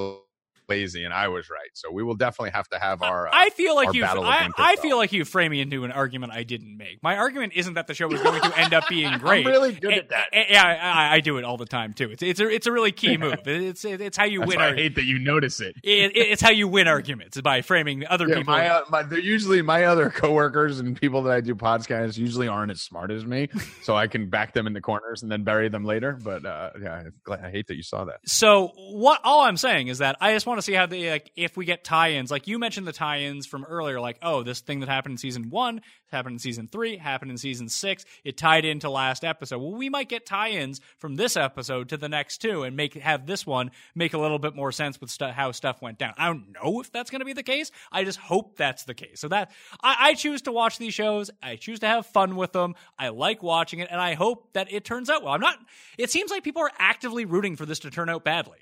lazy 0.69 1.05
and 1.05 1.13
I 1.15 1.29
was 1.29 1.49
right. 1.51 1.69
So 1.75 1.91
we 1.93 2.03
will 2.03 2.15
definitely 2.15 2.51
have 2.51 2.69
to 2.69 2.79
have 2.79 3.03
our. 3.03 3.29
Uh, 3.29 3.31
I 3.33 3.51
feel 3.51 3.75
like 3.75 3.95
you. 3.95 4.05
I, 4.05 4.49
I 4.59 4.77
feel 4.77 4.97
like 4.97 5.13
you 5.13 5.25
frame 5.25 5.51
me 5.53 5.61
into 5.61 5.85
an 5.85 5.93
argument 5.93 6.33
I 6.33 6.43
didn't 6.43 6.77
make. 6.77 7.03
My 7.03 7.17
argument 7.17 7.53
isn't 7.57 7.75
that 7.75 7.87
the 7.87 7.95
show 7.95 8.09
was 8.09 8.21
going 8.23 8.41
to 8.41 8.59
end 8.59 8.75
up 8.75 8.85
being 8.89 9.19
great. 9.19 9.47
I'm 9.47 9.53
really 9.53 9.73
good 9.73 9.93
Eh, 9.93 9.97
at 9.97 10.09
that. 10.11 10.27
eh, 10.33 10.45
Yeah, 10.51 10.65
I, 10.65 11.17
I 11.17 11.21
do 11.21 11.39
it 11.39 11.45
all 11.45 11.57
the 11.57 11.67
time 11.67 11.93
too. 11.95 12.11
It's 12.11 12.23
it's 12.23 12.41
a 12.41 12.49
it's 12.49 12.67
a 12.67 12.73
really 12.73 12.93
key 12.93 13.17
move. 13.17 13.37
It's 13.47 13.85
it's 13.85 14.17
how 14.17 14.25
you 14.25 14.41
That's 14.41 14.51
win. 14.51 14.59
why 14.59 14.69
I 14.71 14.75
hate 14.75 14.95
that 14.97 15.05
you 15.05 15.19
notice 15.19 15.61
it. 15.61 15.77
it, 15.83 16.13
it's 16.17 16.43
how 16.43 16.51
you 16.51 16.69
win 16.69 16.89
arguments 16.89 17.41
by 17.41 17.63
framing 17.63 18.05
other 18.07 18.29
Yeah, 18.29 18.37
people. 18.39 18.55
my, 18.55 18.69
uh, 18.69 18.83
my, 18.91 19.03
they're 19.03 19.19
usually 19.19 19.63
my 19.63 19.85
other 19.85 20.11
coworkers 20.11 20.81
and 20.81 20.99
people 21.01 21.23
that 21.25 21.33
I 21.33 21.41
do 21.41 21.55
podcasts 21.55 22.17
usually 22.19 22.49
aren't 22.49 22.71
as 22.73 22.83
smart 22.83 23.11
as 23.11 23.25
me, 23.25 23.49
so 23.83 23.95
I 23.97 24.07
can 24.07 24.29
back 24.31 24.53
them 24.53 24.67
in 24.67 24.73
the 24.73 24.81
corners 24.81 25.23
and 25.23 25.31
then 25.31 25.45
bury 25.45 25.69
them 25.69 25.85
later. 25.85 26.19
But 26.23 26.45
uh, 26.45 26.71
yeah, 26.83 27.03
I 27.31 27.51
hate 27.51 27.69
that 27.69 27.77
you 27.77 27.83
saw 27.83 28.05
that. 28.07 28.21
So 28.27 28.73
what? 28.77 29.21
All 29.25 29.41
I'm 29.43 29.57
saying 29.57 29.89
is 29.89 29.99
that 29.99 30.17
I 30.21 30.33
just 30.33 30.47
want 30.47 30.56
to 30.59 30.63
see 30.63 30.73
how 30.73 30.87
they 30.87 31.11
like 31.11 31.31
if 31.37 31.57
we 31.57 31.65
get 31.65 31.85
tie-ins. 31.85 32.31
Like 32.31 32.47
you 32.47 32.59
mentioned 32.59 32.87
the 32.87 32.93
tie-ins 32.93 33.47
from 33.47 33.65
earlier. 33.65 34.01
Like 34.01 34.19
oh, 34.23 34.43
this 34.43 34.61
thing 34.61 34.81
that 34.81 34.89
happened 34.89 35.15
in 35.15 35.19
season 35.19 35.51
one 35.51 35.81
happened 36.11 36.35
in 36.35 36.39
season 36.39 36.69
three, 36.69 36.97
happened 36.97 37.31
in 37.31 37.39
season 37.39 37.69
six. 37.69 38.05
It 38.25 38.37
tied 38.37 38.65
into 38.65 38.89
last 38.89 39.25
episode. 39.25 39.59
Well, 39.59 39.73
we 39.73 39.89
might 39.89 40.09
get 40.09 40.27
tie-ins 40.27 40.81
from 40.99 41.17
this 41.17 41.37
episode 41.37 41.89
to 41.91 41.97
the 41.97 42.09
next 42.09 42.39
two, 42.39 42.63
and 42.63 42.77
make 42.77 42.95
have 42.95 43.27
this 43.27 43.47
one 43.47 43.71
make 43.95 44.15
a 44.15 44.19
little 44.19 44.39
bit 44.39 44.55
more 44.55 44.73
sense 44.73 45.01
with 45.01 45.11
stu- 45.11 45.27
how 45.27 45.53
stuff 45.53 45.83
went 45.83 45.99
down. 45.99 46.15
I 46.17 46.27
don't 46.27 46.53
know 46.53 46.81
if 46.81 46.93
that's 46.93 47.11
going 47.11 47.21
to 47.21 47.27
be 47.27 47.33
the 47.33 47.43
case. 47.43 47.71
I 47.91 48.05
just 48.05 48.19
hope 48.19 48.57
that's 48.57 48.85
the 48.85 48.95
case. 48.95 49.21
So 49.21 49.29
that 49.29 49.51
I, 49.83 49.97
I 50.01 50.15
choose 50.15 50.43
to 50.43 50.53
watch 50.53 50.79
these 50.79 50.95
shows. 50.95 51.31
I 51.43 51.57
choose 51.57 51.81
to 51.81 51.87
have 51.87 52.07
fun 52.07 52.37
with 52.37 52.53
them. 52.53 52.75
I 52.99 53.09
like 53.09 53.43
watching 53.43 53.81
it, 53.81 53.89
and 53.91 54.01
I 54.01 54.15
hope 54.15 54.53
that 54.53 54.73
it 54.73 54.85
turns 54.85 55.11
out 55.11 55.23
well. 55.23 55.33
I'm 55.33 55.41
not. 55.41 55.59
It 55.99 56.11
seems 56.11 56.31
like 56.31 56.45
people 56.45 56.63
are 56.63 56.73
actively 56.79 57.25
rooting 57.25 57.57
for 57.57 57.67
this 57.67 57.81
to 57.81 57.91
turn 57.91 58.09
out 58.09 58.25
badly. 58.25 58.59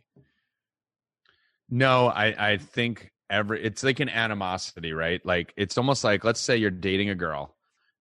No, 1.75 2.07
I 2.07 2.53
I 2.53 2.57
think 2.59 3.11
every 3.29 3.65
it's 3.65 3.83
like 3.83 3.99
an 3.99 4.09
animosity, 4.09 4.93
right? 4.93 5.21
Like 5.27 5.53
it's 5.57 5.77
almost 5.77 6.05
like 6.05 6.23
let's 6.23 6.41
say 6.41 6.57
you're 6.57 6.71
dating 6.71 7.11
a 7.11 7.17
girl 7.17 7.57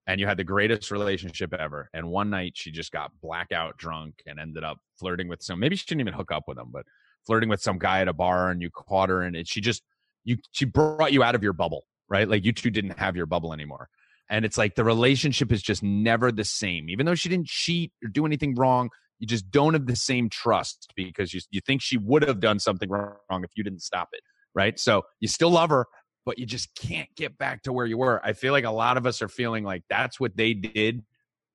and 0.05 0.19
you 0.19 0.27
had 0.27 0.37
the 0.37 0.43
greatest 0.43 0.91
relationship 0.91 1.55
ever, 1.55 1.89
and 1.91 2.07
one 2.07 2.29
night 2.29 2.51
she 2.55 2.69
just 2.69 2.91
got 2.91 3.11
blackout 3.19 3.77
drunk 3.77 4.21
and 4.27 4.39
ended 4.39 4.63
up 4.63 4.77
flirting 4.99 5.27
with 5.27 5.41
some. 5.41 5.59
Maybe 5.59 5.75
she 5.75 5.85
didn't 5.87 6.01
even 6.01 6.13
hook 6.13 6.31
up 6.31 6.43
with 6.47 6.59
him, 6.59 6.67
but 6.71 6.85
flirting 7.25 7.49
with 7.49 7.63
some 7.63 7.79
guy 7.79 8.01
at 8.01 8.07
a 8.07 8.13
bar, 8.13 8.51
and 8.51 8.61
you 8.61 8.69
caught 8.69 9.09
her, 9.09 9.23
and 9.23 9.35
it, 9.35 9.47
she 9.47 9.59
just 9.59 9.81
you 10.23 10.37
she 10.51 10.65
brought 10.65 11.11
you 11.11 11.23
out 11.23 11.33
of 11.33 11.41
your 11.41 11.53
bubble, 11.53 11.85
right? 12.07 12.29
Like 12.29 12.45
you 12.45 12.51
two 12.51 12.69
didn't 12.69 12.99
have 12.99 13.15
your 13.15 13.25
bubble 13.25 13.53
anymore. 13.53 13.89
And 14.29 14.45
it's 14.45 14.57
like 14.57 14.75
the 14.75 14.83
relationship 14.83 15.51
is 15.51 15.63
just 15.63 15.81
never 15.81 16.31
the 16.31 16.45
same. 16.45 16.91
Even 16.91 17.07
though 17.07 17.15
she 17.15 17.27
didn't 17.27 17.47
cheat 17.47 17.91
or 18.03 18.09
do 18.09 18.27
anything 18.27 18.53
wrong, 18.53 18.91
you 19.23 19.27
just 19.27 19.49
don't 19.51 19.73
have 19.73 19.85
the 19.85 19.95
same 19.95 20.27
trust 20.27 20.91
because 20.97 21.33
you 21.33 21.39
you 21.49 21.61
think 21.65 21.81
she 21.81 21.95
would 21.95 22.23
have 22.23 22.41
done 22.41 22.59
something 22.59 22.89
wrong 22.89 23.15
if 23.29 23.51
you 23.55 23.63
didn't 23.63 23.81
stop 23.81 24.09
it, 24.11 24.19
right? 24.53 24.77
So 24.77 25.03
you 25.21 25.29
still 25.29 25.49
love 25.49 25.69
her, 25.69 25.85
but 26.25 26.37
you 26.37 26.45
just 26.45 26.75
can't 26.75 27.07
get 27.15 27.37
back 27.37 27.63
to 27.63 27.71
where 27.71 27.85
you 27.85 27.97
were. 27.97 28.19
I 28.25 28.33
feel 28.33 28.51
like 28.51 28.65
a 28.65 28.69
lot 28.69 28.97
of 28.97 29.05
us 29.05 29.21
are 29.21 29.29
feeling 29.29 29.63
like 29.63 29.83
that's 29.89 30.19
what 30.19 30.35
they 30.35 30.53
did 30.53 31.05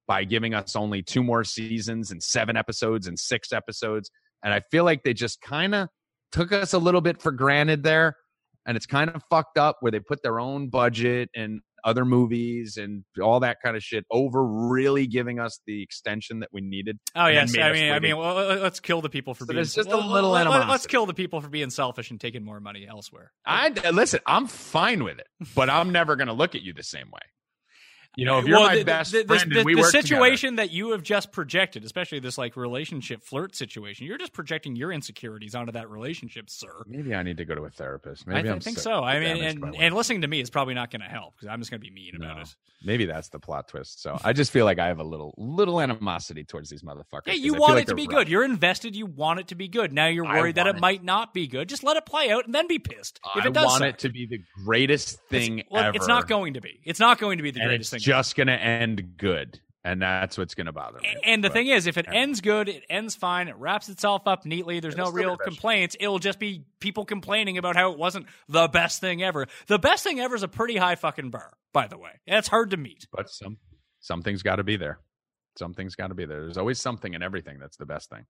by 0.07 0.25
giving 0.25 0.55
us 0.55 0.77
only 0.77 1.03
two 1.03 1.23
more 1.23 1.45
seasons 1.45 2.11
and 2.11 2.23
seven 2.23 2.57
episodes 2.57 3.07
and 3.07 3.19
six 3.19 3.53
episodes, 3.53 4.11
and 4.43 4.55
I 4.55 4.63
feel 4.71 4.85
like 4.85 5.03
they 5.03 5.13
just 5.13 5.43
kind 5.43 5.75
of 5.75 5.89
took 6.33 6.53
us 6.53 6.73
a 6.73 6.79
little 6.79 7.03
bit 7.03 7.21
for 7.21 7.33
granted 7.33 7.83
there, 7.83 8.17
and 8.65 8.79
it's 8.79 8.87
kind 8.87 9.11
of 9.11 9.23
fucked 9.29 9.59
up 9.59 9.77
where 9.81 9.93
they 9.93 10.01
put 10.01 10.23
their 10.23 10.41
own 10.41 10.71
budget 10.71 11.29
and 11.37 11.61
other 11.89 12.05
movies 12.05 12.77
and 12.77 13.05
all 13.23 13.41
that 13.41 13.57
kind 13.63 13.77
of 13.77 13.83
shit 13.83 14.05
over 14.11 14.45
really 14.45 15.07
giving 15.07 15.41
us 15.41 15.61
the 15.67 15.83
extension 15.83 16.41
that 16.41 16.51
we 16.53 16.61
needed. 16.61 16.99
Oh 17.17 17.27
yes, 17.27 17.57
I 17.59 17.73
mean, 17.73 17.93
I 17.93 17.99
mean, 17.99 18.17
well, 18.17 18.35
let- 18.35 18.63
let's 18.63 18.81
kill 18.81 19.01
the 19.01 19.09
people 19.09 19.35
for 19.35 19.45
So 19.45 19.49
being. 19.49 19.57
there's 19.57 19.75
just 19.75 19.91
a 19.91 19.97
little 19.97 20.31
let- 20.31 20.47
Let's 20.69 20.87
kill 20.87 21.07
the 21.07 21.15
people 21.15 21.41
for 21.41 21.49
being 21.49 21.71
selfish 21.71 22.11
and 22.11 22.21
taking 22.21 22.45
more 22.45 22.61
money 22.61 22.87
elsewhere. 22.87 23.33
I 23.47 23.71
listen. 23.91 24.21
I'm 24.27 24.47
fine 24.47 25.03
with 25.05 25.19
it, 25.19 25.27
but 25.55 25.71
I'm 25.71 25.91
never 25.93 26.15
going 26.17 26.29
to 26.29 26.33
look 26.35 26.55
at 26.55 26.63
you 26.63 26.73
the 26.73 26.83
same 26.83 27.11
way. 27.11 27.21
You 28.19 28.25
know, 28.25 28.41
if 28.41 28.47
you're 28.47 28.59
Well, 28.59 28.67
my 28.67 28.75
the, 28.79 28.83
best 28.85 29.13
the, 29.13 29.23
the, 29.23 29.27
friend 29.39 29.53
the, 29.53 29.59
and 29.61 29.65
we 29.65 29.75
the 29.77 29.81
work 29.83 29.93
situation 29.93 30.57
that 30.57 30.73
you 30.73 30.91
have 30.91 31.05
just 31.05 31.31
projected, 31.31 31.85
especially 31.85 32.19
this 32.19 32.37
like 32.37 32.57
relationship 32.57 33.23
flirt 33.23 33.55
situation, 33.55 34.09
you're 34.09 34.19
just 34.19 34.33
projecting 34.33 34.75
your 34.75 34.91
insecurities 34.91 35.55
onto 35.55 35.71
that 35.73 35.89
relationship, 35.89 36.51
sir. 36.51 36.83
maybe 36.89 37.15
I 37.15 37.23
need 37.23 37.37
to 37.37 37.45
go 37.45 37.55
to 37.55 37.63
a 37.63 37.71
therapist. 37.71 38.25
I, 38.27 38.31
Maybe 38.33 38.43
th- 38.43 38.55
I'm 38.55 38.61
think 38.61 38.79
sick, 38.79 38.83
so. 38.83 39.05
I 39.05 39.21
mean, 39.21 39.45
and, 39.45 39.77
and 39.79 39.95
listening 39.95 40.23
to 40.23 40.27
me 40.29 40.41
is 40.41 40.51
probably 40.51 40.75
not 40.75 40.91
going 40.91 41.03
to 41.03 41.07
help 41.09 41.37
because 41.37 41.47
I'm 41.47 41.61
just 41.61 41.71
going 41.71 41.81
to 41.81 41.87
be 41.87 41.93
mean 41.93 42.17
about 42.17 42.41
it. 42.41 42.57
Maybe 42.85 43.07
that's 43.07 43.29
the 43.29 43.39
plot 43.39 43.69
twist. 43.69 44.03
So 44.03 44.19
I 44.25 44.33
just 44.33 44.51
feel 44.51 44.65
like 44.65 44.81
I 44.81 44.89
have 44.89 44.99
a 44.99 45.05
little 45.05 45.33
little 45.39 45.81
animosity 45.81 46.43
towards 46.43 46.71
these 46.71 46.83
motherfuckers. 46.83 47.27
Yeah, 47.27 47.33
'cause 47.35 47.41
you 47.41 47.55
want 47.55 47.75
like 47.75 47.83
it 47.85 47.89
to 47.89 47.95
be 47.95 48.07
rough. 48.09 48.17
good. 48.17 48.29
You're 48.29 48.45
invested. 48.45 48.97
You 48.97 49.07
want 49.07 49.39
it 49.41 49.49
to 49.49 49.55
be 49.55 49.69
good. 49.69 49.93
Now 49.93 50.07
you're 50.09 50.25
worried 50.25 50.57
that 50.57 50.67
it, 50.67 50.77
it. 50.77 50.81
might 50.81 51.05
not 51.05 51.33
be 51.35 51.47
good. 51.47 51.69
Just 51.69 51.85
let 51.85 51.97
it 51.97 52.05
play 52.05 52.31
out 52.31 52.47
and 52.47 52.55
then 52.55 52.67
be 52.67 52.79
pissed 52.81 53.21
if 53.37 53.45
I 53.45 53.49
it 53.49 53.53
does. 53.53 53.65
want 53.65 53.79
suck. 53.79 53.89
it 53.91 53.99
to 54.01 54.09
be 54.09 54.27
the 54.27 54.41
greatest 54.65 55.15
It's- 55.31 55.47
thing 55.47 55.63
well, 55.71 55.85
ever. 55.85 55.97
It's 55.97 56.07
not 56.09 56.27
going 56.29 56.55
to 56.55 56.61
be. 56.61 56.81
It's 56.85 57.01
not 57.01 57.19
going 57.19 57.39
to 57.39 57.43
be 57.45 57.51
the 57.53 57.61
and 57.61 57.69
greatest 57.69 57.91
thing. 57.93 58.01
Just 58.09 58.37
going 58.37 58.47
to 58.47 58.55
end 58.61 59.17
good. 59.19 59.61
and 59.85 60.03
that's 60.03 60.37
what's 60.37 60.55
going 60.55 60.67
to 60.67 60.73
bother 60.73 60.99
me. 61.01 61.15
And 61.25 61.43
the 61.43 61.49
But- 61.49 61.55
thing 61.55 61.67
is, 61.69 61.87
if 61.87 61.97
it 61.97 62.07
ends 62.09 62.41
good, 62.41 62.69
it 62.69 62.83
ends 62.91 63.15
fine. 63.15 63.49
It 63.49 63.57
wraps 63.57 63.89
itself 63.89 64.27
up 64.27 64.45
neatly. 64.45 64.81
There's 64.81 64.95
It'll 64.95 65.07
no 65.07 65.13
real 65.13 65.37
complaints. 65.37 65.97
It'll 65.99 66.19
just 66.19 66.39
be 66.39 66.65
people 66.81 67.05
complaining 67.07 67.57
about 67.59 67.77
how 67.77 67.93
it 67.93 67.99
wasn't 67.99 68.27
the 68.49 68.69
best 68.69 69.01
thing 69.01 69.23
ever. 69.23 69.47
The 69.69 69.79
best 69.79 70.05
thing 70.05 70.21
ever 70.21 70.35
is 70.35 70.43
a 70.43 70.49
pretty 70.49 70.77
high 70.77 70.97
fucking 70.97 71.31
bar, 71.31 71.53
by 71.73 71.87
the 71.87 71.97
way. 71.97 72.11
That's 72.27 72.49
hard 72.49 72.71
to 72.71 72.77
meet. 72.77 73.07
but 73.13 73.31
some 73.31 73.57
something's 74.01 74.43
got 74.43 74.57
to 74.57 74.65
be 74.65 74.77
there. 74.77 74.99
Something's 75.59 75.95
got 75.95 76.09
to 76.09 76.15
be 76.15 76.25
there. 76.27 76.41
There's 76.43 76.59
always 76.59 76.81
something 76.81 77.15
in 77.15 77.23
everything 77.23 77.59
that's 77.59 77.77
the 77.77 77.87
best 77.87 78.11
thing. 78.11 78.27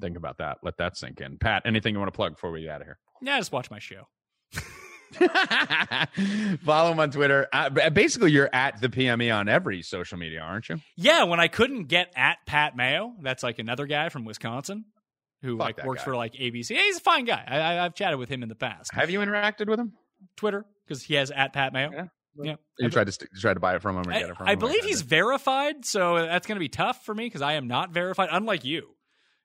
Think 0.00 0.16
about 0.16 0.38
that. 0.38 0.58
Let 0.62 0.76
that 0.78 0.96
sink 0.96 1.20
in. 1.20 1.36
Pat, 1.38 1.62
anything 1.64 1.94
you 1.94 1.98
want 2.00 2.12
to 2.12 2.16
plug 2.16 2.34
before 2.34 2.50
we 2.52 2.62
get 2.62 2.70
out 2.70 2.80
of 2.82 2.86
here? 2.86 2.98
Yeah, 3.22 3.38
just 3.38 3.50
watch 3.52 3.70
my 3.70 3.78
show. 3.78 4.08
Follow 6.64 6.92
him 6.92 7.00
on 7.00 7.10
Twitter. 7.10 7.48
Uh, 7.52 7.90
basically, 7.90 8.32
you're 8.32 8.50
at 8.52 8.80
the 8.80 8.88
PME 8.88 9.34
on 9.34 9.48
every 9.48 9.82
social 9.82 10.18
media, 10.18 10.40
aren't 10.40 10.68
you? 10.68 10.80
Yeah, 10.96 11.24
when 11.24 11.40
I 11.40 11.48
couldn't 11.48 11.84
get 11.84 12.12
at 12.16 12.38
Pat 12.46 12.76
Mayo, 12.76 13.14
that's 13.22 13.42
like 13.42 13.58
another 13.58 13.86
guy 13.86 14.08
from 14.08 14.24
Wisconsin 14.24 14.84
who 15.42 15.56
Fuck 15.56 15.66
like 15.78 15.86
works 15.86 16.00
guy. 16.02 16.04
for 16.04 16.16
like 16.16 16.34
ABC. 16.34 16.70
Yeah, 16.70 16.82
he's 16.82 16.98
a 16.98 17.00
fine 17.00 17.24
guy. 17.24 17.42
I, 17.46 17.84
I've 17.84 17.94
chatted 17.94 18.18
with 18.18 18.28
him 18.28 18.42
in 18.42 18.48
the 18.48 18.54
past. 18.54 18.92
Have 18.94 19.10
you 19.10 19.20
interacted 19.20 19.68
with 19.68 19.80
him? 19.80 19.92
Twitter 20.36 20.64
because 20.86 21.02
he 21.02 21.14
has 21.14 21.30
at 21.30 21.52
Pat 21.52 21.72
Mayo. 21.72 21.90
Yeah. 21.92 22.04
Yeah. 22.42 22.54
You 22.78 22.88
tried 22.90 23.04
to 23.04 23.12
st- 23.12 23.30
tried 23.38 23.54
to 23.54 23.60
buy 23.60 23.74
it 23.74 23.82
from 23.82 23.96
him 23.96 24.08
or 24.08 24.12
I, 24.12 24.20
get 24.20 24.30
it 24.30 24.36
from 24.36 24.46
I 24.46 24.52
him? 24.52 24.58
I 24.58 24.60
believe 24.60 24.84
he's 24.84 25.02
verified, 25.02 25.84
so 25.84 26.14
that's 26.14 26.46
going 26.46 26.56
to 26.56 26.60
be 26.60 26.68
tough 26.68 27.04
for 27.04 27.14
me 27.14 27.24
because 27.24 27.42
I 27.42 27.54
am 27.54 27.66
not 27.66 27.90
verified, 27.90 28.28
unlike 28.30 28.64
you. 28.64 28.88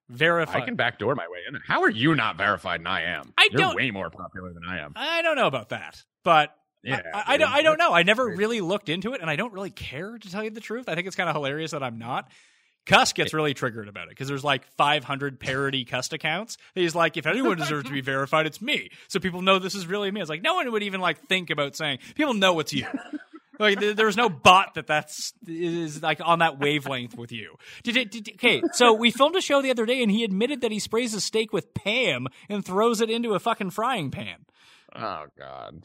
Verified. 0.09 0.61
I 0.61 0.65
can 0.65 0.75
backdoor 0.75 1.15
my 1.15 1.27
way 1.27 1.39
in. 1.47 1.59
How 1.65 1.81
are 1.83 1.89
you 1.89 2.13
not 2.15 2.37
verified 2.37 2.79
and 2.79 2.87
I 2.87 3.01
am? 3.03 3.33
I 3.37 3.49
You're 3.51 3.59
don't- 3.61 3.75
way 3.75 3.89
more 3.91 4.09
popular 4.09 4.53
than 4.53 4.63
I 4.67 4.79
am. 4.79 4.93
I 4.95 5.21
don't 5.21 5.35
know 5.35 5.47
about 5.47 5.69
that, 5.69 6.03
but 6.23 6.55
Yeah, 6.83 7.01
I, 7.13 7.23
I, 7.25 7.31
dude. 7.37 7.39
don't. 7.41 7.53
I 7.53 7.61
don't 7.63 7.77
know. 7.79 7.93
I 7.93 8.03
never 8.03 8.25
really 8.27 8.61
looked 8.61 8.89
into 8.89 9.13
it, 9.13 9.21
and 9.21 9.29
I 9.29 9.35
don't 9.35 9.51
really 9.53 9.71
care 9.71 10.17
to 10.17 10.31
tell 10.31 10.43
you 10.43 10.51
the 10.51 10.61
truth. 10.61 10.87
I 10.87 10.93
think 10.95 11.07
it's 11.07 11.15
kind 11.15 11.27
of 11.29 11.35
hilarious 11.35 11.71
that 11.71 11.81
I'm 11.81 11.97
not. 11.97 12.29
Cuss 12.85 13.13
gets 13.13 13.33
really 13.33 13.55
triggered 13.55 13.87
about 13.87 14.03
it 14.03 14.09
because 14.09 14.27
there's 14.27 14.43
like 14.43 14.63
500 14.77 15.39
parody 15.39 15.85
Cuss 15.85 16.13
accounts. 16.13 16.59
He's 16.75 16.93
like, 16.93 17.17
if 17.17 17.25
anyone 17.25 17.57
deserves 17.57 17.85
to 17.87 17.91
be 17.91 18.01
verified, 18.01 18.45
it's 18.45 18.61
me. 18.61 18.91
So 19.07 19.19
people 19.19 19.41
know 19.41 19.57
this 19.57 19.73
is 19.73 19.87
really 19.87 20.11
me. 20.11 20.21
It's 20.21 20.29
like 20.29 20.43
no 20.43 20.53
one 20.53 20.71
would 20.71 20.83
even 20.83 21.01
like 21.01 21.25
think 21.27 21.49
about 21.49 21.75
saying. 21.75 21.97
People 22.13 22.35
know 22.35 22.59
it's 22.59 22.73
you. 22.73 22.85
Like 23.59 23.79
there- 23.79 23.93
there's 23.93 24.17
no 24.17 24.29
bot 24.29 24.73
that 24.75 24.87
that's 24.87 25.33
is 25.47 26.01
like 26.01 26.19
on 26.23 26.39
that 26.39 26.59
wavelength 26.59 27.17
with 27.17 27.31
you. 27.31 27.55
Did 27.83 27.97
it? 27.97 28.11
Did, 28.11 28.29
okay, 28.35 28.61
so 28.73 28.93
we 28.93 29.11
filmed 29.11 29.35
a 29.35 29.41
show 29.41 29.61
the 29.61 29.71
other 29.71 29.85
day, 29.85 30.01
and 30.03 30.11
he 30.11 30.23
admitted 30.23 30.61
that 30.61 30.71
he 30.71 30.79
sprays 30.79 31.13
a 31.13 31.21
steak 31.21 31.53
with 31.53 31.73
Pam 31.73 32.27
and 32.49 32.63
throws 32.65 33.01
it 33.01 33.09
into 33.09 33.33
a 33.33 33.39
fucking 33.39 33.69
frying 33.71 34.11
pan. 34.11 34.45
Oh 34.95 35.25
God. 35.37 35.83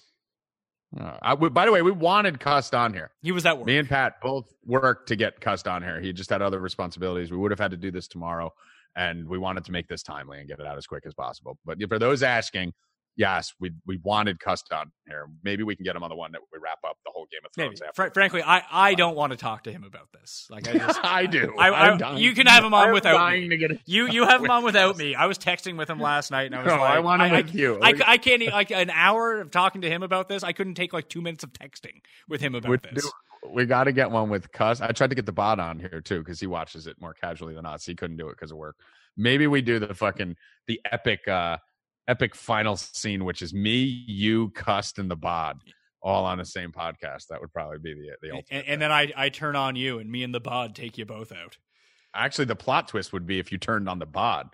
Oh, 0.99 1.17
I, 1.23 1.35
we- 1.35 1.49
by 1.51 1.67
the 1.67 1.73
way, 1.73 1.83
we 1.83 1.93
wanted 1.93 2.41
Cust 2.41 2.75
on 2.75 2.93
here. 2.93 3.11
He 3.23 3.31
was 3.31 3.47
at 3.47 3.57
work. 3.59 3.67
Me 3.67 3.79
and 3.79 3.89
Pat 3.89 4.15
both 4.21 4.53
worked 4.65 5.09
to 5.09 5.17
get 5.17 5.41
Cust 5.41 5.69
on 5.69 5.83
here. 5.83 6.01
He 6.01 6.13
just 6.13 6.31
had 6.31 6.43
other 6.43 6.59
responsibilities. 6.59 7.31
We 7.31 7.37
would 7.39 7.53
have 7.53 7.61
had 7.61 7.71
to 7.71 7.77
do 7.77 7.93
this 7.93 8.09
tomorrow, 8.09 8.53
and 8.97 9.29
we 9.29 9.39
wanted 9.39 9.65
to 9.67 9.73
make 9.73 9.87
this 9.87 10.03
timely 10.03 10.41
and 10.41 10.49
get 10.49 10.59
it 10.59 10.67
out 10.67 10.77
as 10.77 10.87
quick 10.89 11.05
as 11.07 11.15
possible. 11.15 11.59
But 11.65 11.79
for 11.89 11.99
those 12.01 12.25
asking, 12.25 12.73
yes, 13.17 13.53
we 13.61 13.73
we 13.87 13.99
wanted 13.99 14.39
Cuss 14.41 14.63
on 14.73 14.91
here. 15.07 15.27
Maybe 15.43 15.63
we 15.63 15.77
can 15.77 15.85
get 15.85 15.95
him 15.97 16.03
on 16.03 16.11
the 16.11 16.17
one 16.17 16.33
that 16.33 16.41
we 16.53 16.59
wrap 16.59 16.79
up 16.87 16.97
the 17.05 17.11
whole 17.15 17.27
Game 17.31 17.41
of. 17.45 17.53
Thrones 17.53 17.81
after. 17.83 18.09
Fr- 18.09 18.13
frankly, 18.15 18.43
I, 18.43 18.63
I 18.71 18.95
don't 18.95 19.15
want 19.17 19.33
to 19.33 19.37
talk 19.37 19.65
to 19.65 19.73
him 19.73 19.85
about 19.85 20.09
this. 20.13 20.47
Like 20.51 20.69
I 20.69 20.79
just 20.79 21.01
I 21.05 21.27
do. 21.27 21.55
I- 21.59 21.71
I- 21.71 22.17
you 22.17 22.33
can 22.35 22.47
have 22.47 22.65
him 22.65 22.75
on 22.75 22.89
I'm 22.89 22.95
without 22.95 23.33
me. 23.33 23.79
You 23.87 24.07
you 24.09 24.27
have 24.27 24.43
him 24.43 24.51
on 24.51 24.65
without 24.71 24.97
me. 24.97 25.15
I 25.15 25.27
was 25.27 25.39
texting 25.39 25.77
with 25.77 25.89
him 25.91 26.01
last 26.01 26.31
night, 26.31 26.47
and 26.47 26.55
I 26.55 26.63
was 26.63 26.73
No, 26.73 26.79
like, 26.81 26.91
I 26.91 26.99
want 27.01 27.23
him 27.23 27.33
I, 27.33 27.37
with 27.43 27.55
you. 27.55 27.79
I, 27.83 27.95
I 28.07 28.19
can't 28.19 28.43
like 28.47 28.71
an 28.71 28.91
hour 28.91 29.41
of 29.41 29.51
talking 29.51 29.83
to 29.83 29.89
him 29.91 30.03
about 30.03 30.29
this. 30.29 30.43
I 30.43 30.53
couldn't 30.53 30.75
take 30.75 30.93
like 30.93 31.09
two 31.09 31.21
minutes 31.21 31.45
of 31.45 31.53
texting 31.53 32.01
with 32.29 32.41
him 32.41 32.55
about 32.55 32.71
We, 32.71 32.77
this. 32.93 33.11
we 33.53 33.67
got 33.67 33.85
to 33.85 33.93
get 33.93 34.11
one 34.11 34.31
with 34.31 34.51
Cuss. 34.53 34.81
I 34.81 34.93
tried 34.93 35.11
to 35.11 35.17
get 35.17 35.27
the 35.27 35.33
bot 35.33 35.59
on 35.61 35.79
here 35.79 36.01
too 36.01 36.21
because 36.21 36.41
he 36.41 36.47
watches 36.47 36.87
it 36.87 36.97
more 37.01 37.15
casually 37.15 37.55
than 37.55 37.67
us. 37.67 37.85
He 37.85 37.95
couldn't 37.95 38.17
do 38.17 38.29
it 38.29 38.37
because 38.37 38.51
of 38.51 38.57
work. 38.59 38.77
Maybe 39.17 39.47
we 39.47 39.61
do 39.63 39.79
the 39.79 39.95
fucking 39.95 40.37
the 40.67 40.81
epic 40.91 41.27
uh 41.29 41.59
epic 42.09 42.35
final 42.35 42.77
scene, 42.77 43.25
which 43.25 43.43
is 43.43 43.53
me, 43.55 43.83
you, 44.07 44.51
Cust, 44.51 44.99
and 44.99 45.11
the 45.11 45.17
bod 45.17 45.61
all 46.03 46.25
on 46.25 46.39
the 46.39 46.45
same 46.45 46.73
podcast. 46.73 47.27
That 47.29 47.41
would 47.41 47.53
probably 47.53 47.79
be 47.79 47.95
the 47.95 48.11
the 48.23 48.35
ultimate. 48.35 48.47
And, 48.51 48.67
and 48.67 48.83
then 48.83 48.91
I, 48.93 49.13
I 49.17 49.29
turn 49.29 49.57
on 49.57 49.77
you, 49.77 49.99
and 49.99 50.11
me 50.11 50.23
and 50.23 50.35
the 50.35 50.41
bod 50.41 50.75
take 50.75 50.99
you 50.99 51.05
both 51.05 51.31
out. 51.33 51.59
Actually, 52.15 52.47
the 52.47 52.57
plot 52.57 52.89
twist 52.89 53.13
would 53.13 53.27
be 53.27 53.39
if 53.39 53.53
you 53.53 53.59
turned 53.59 53.89
on 53.89 53.99
the 53.99 54.07
bod. 54.07 54.49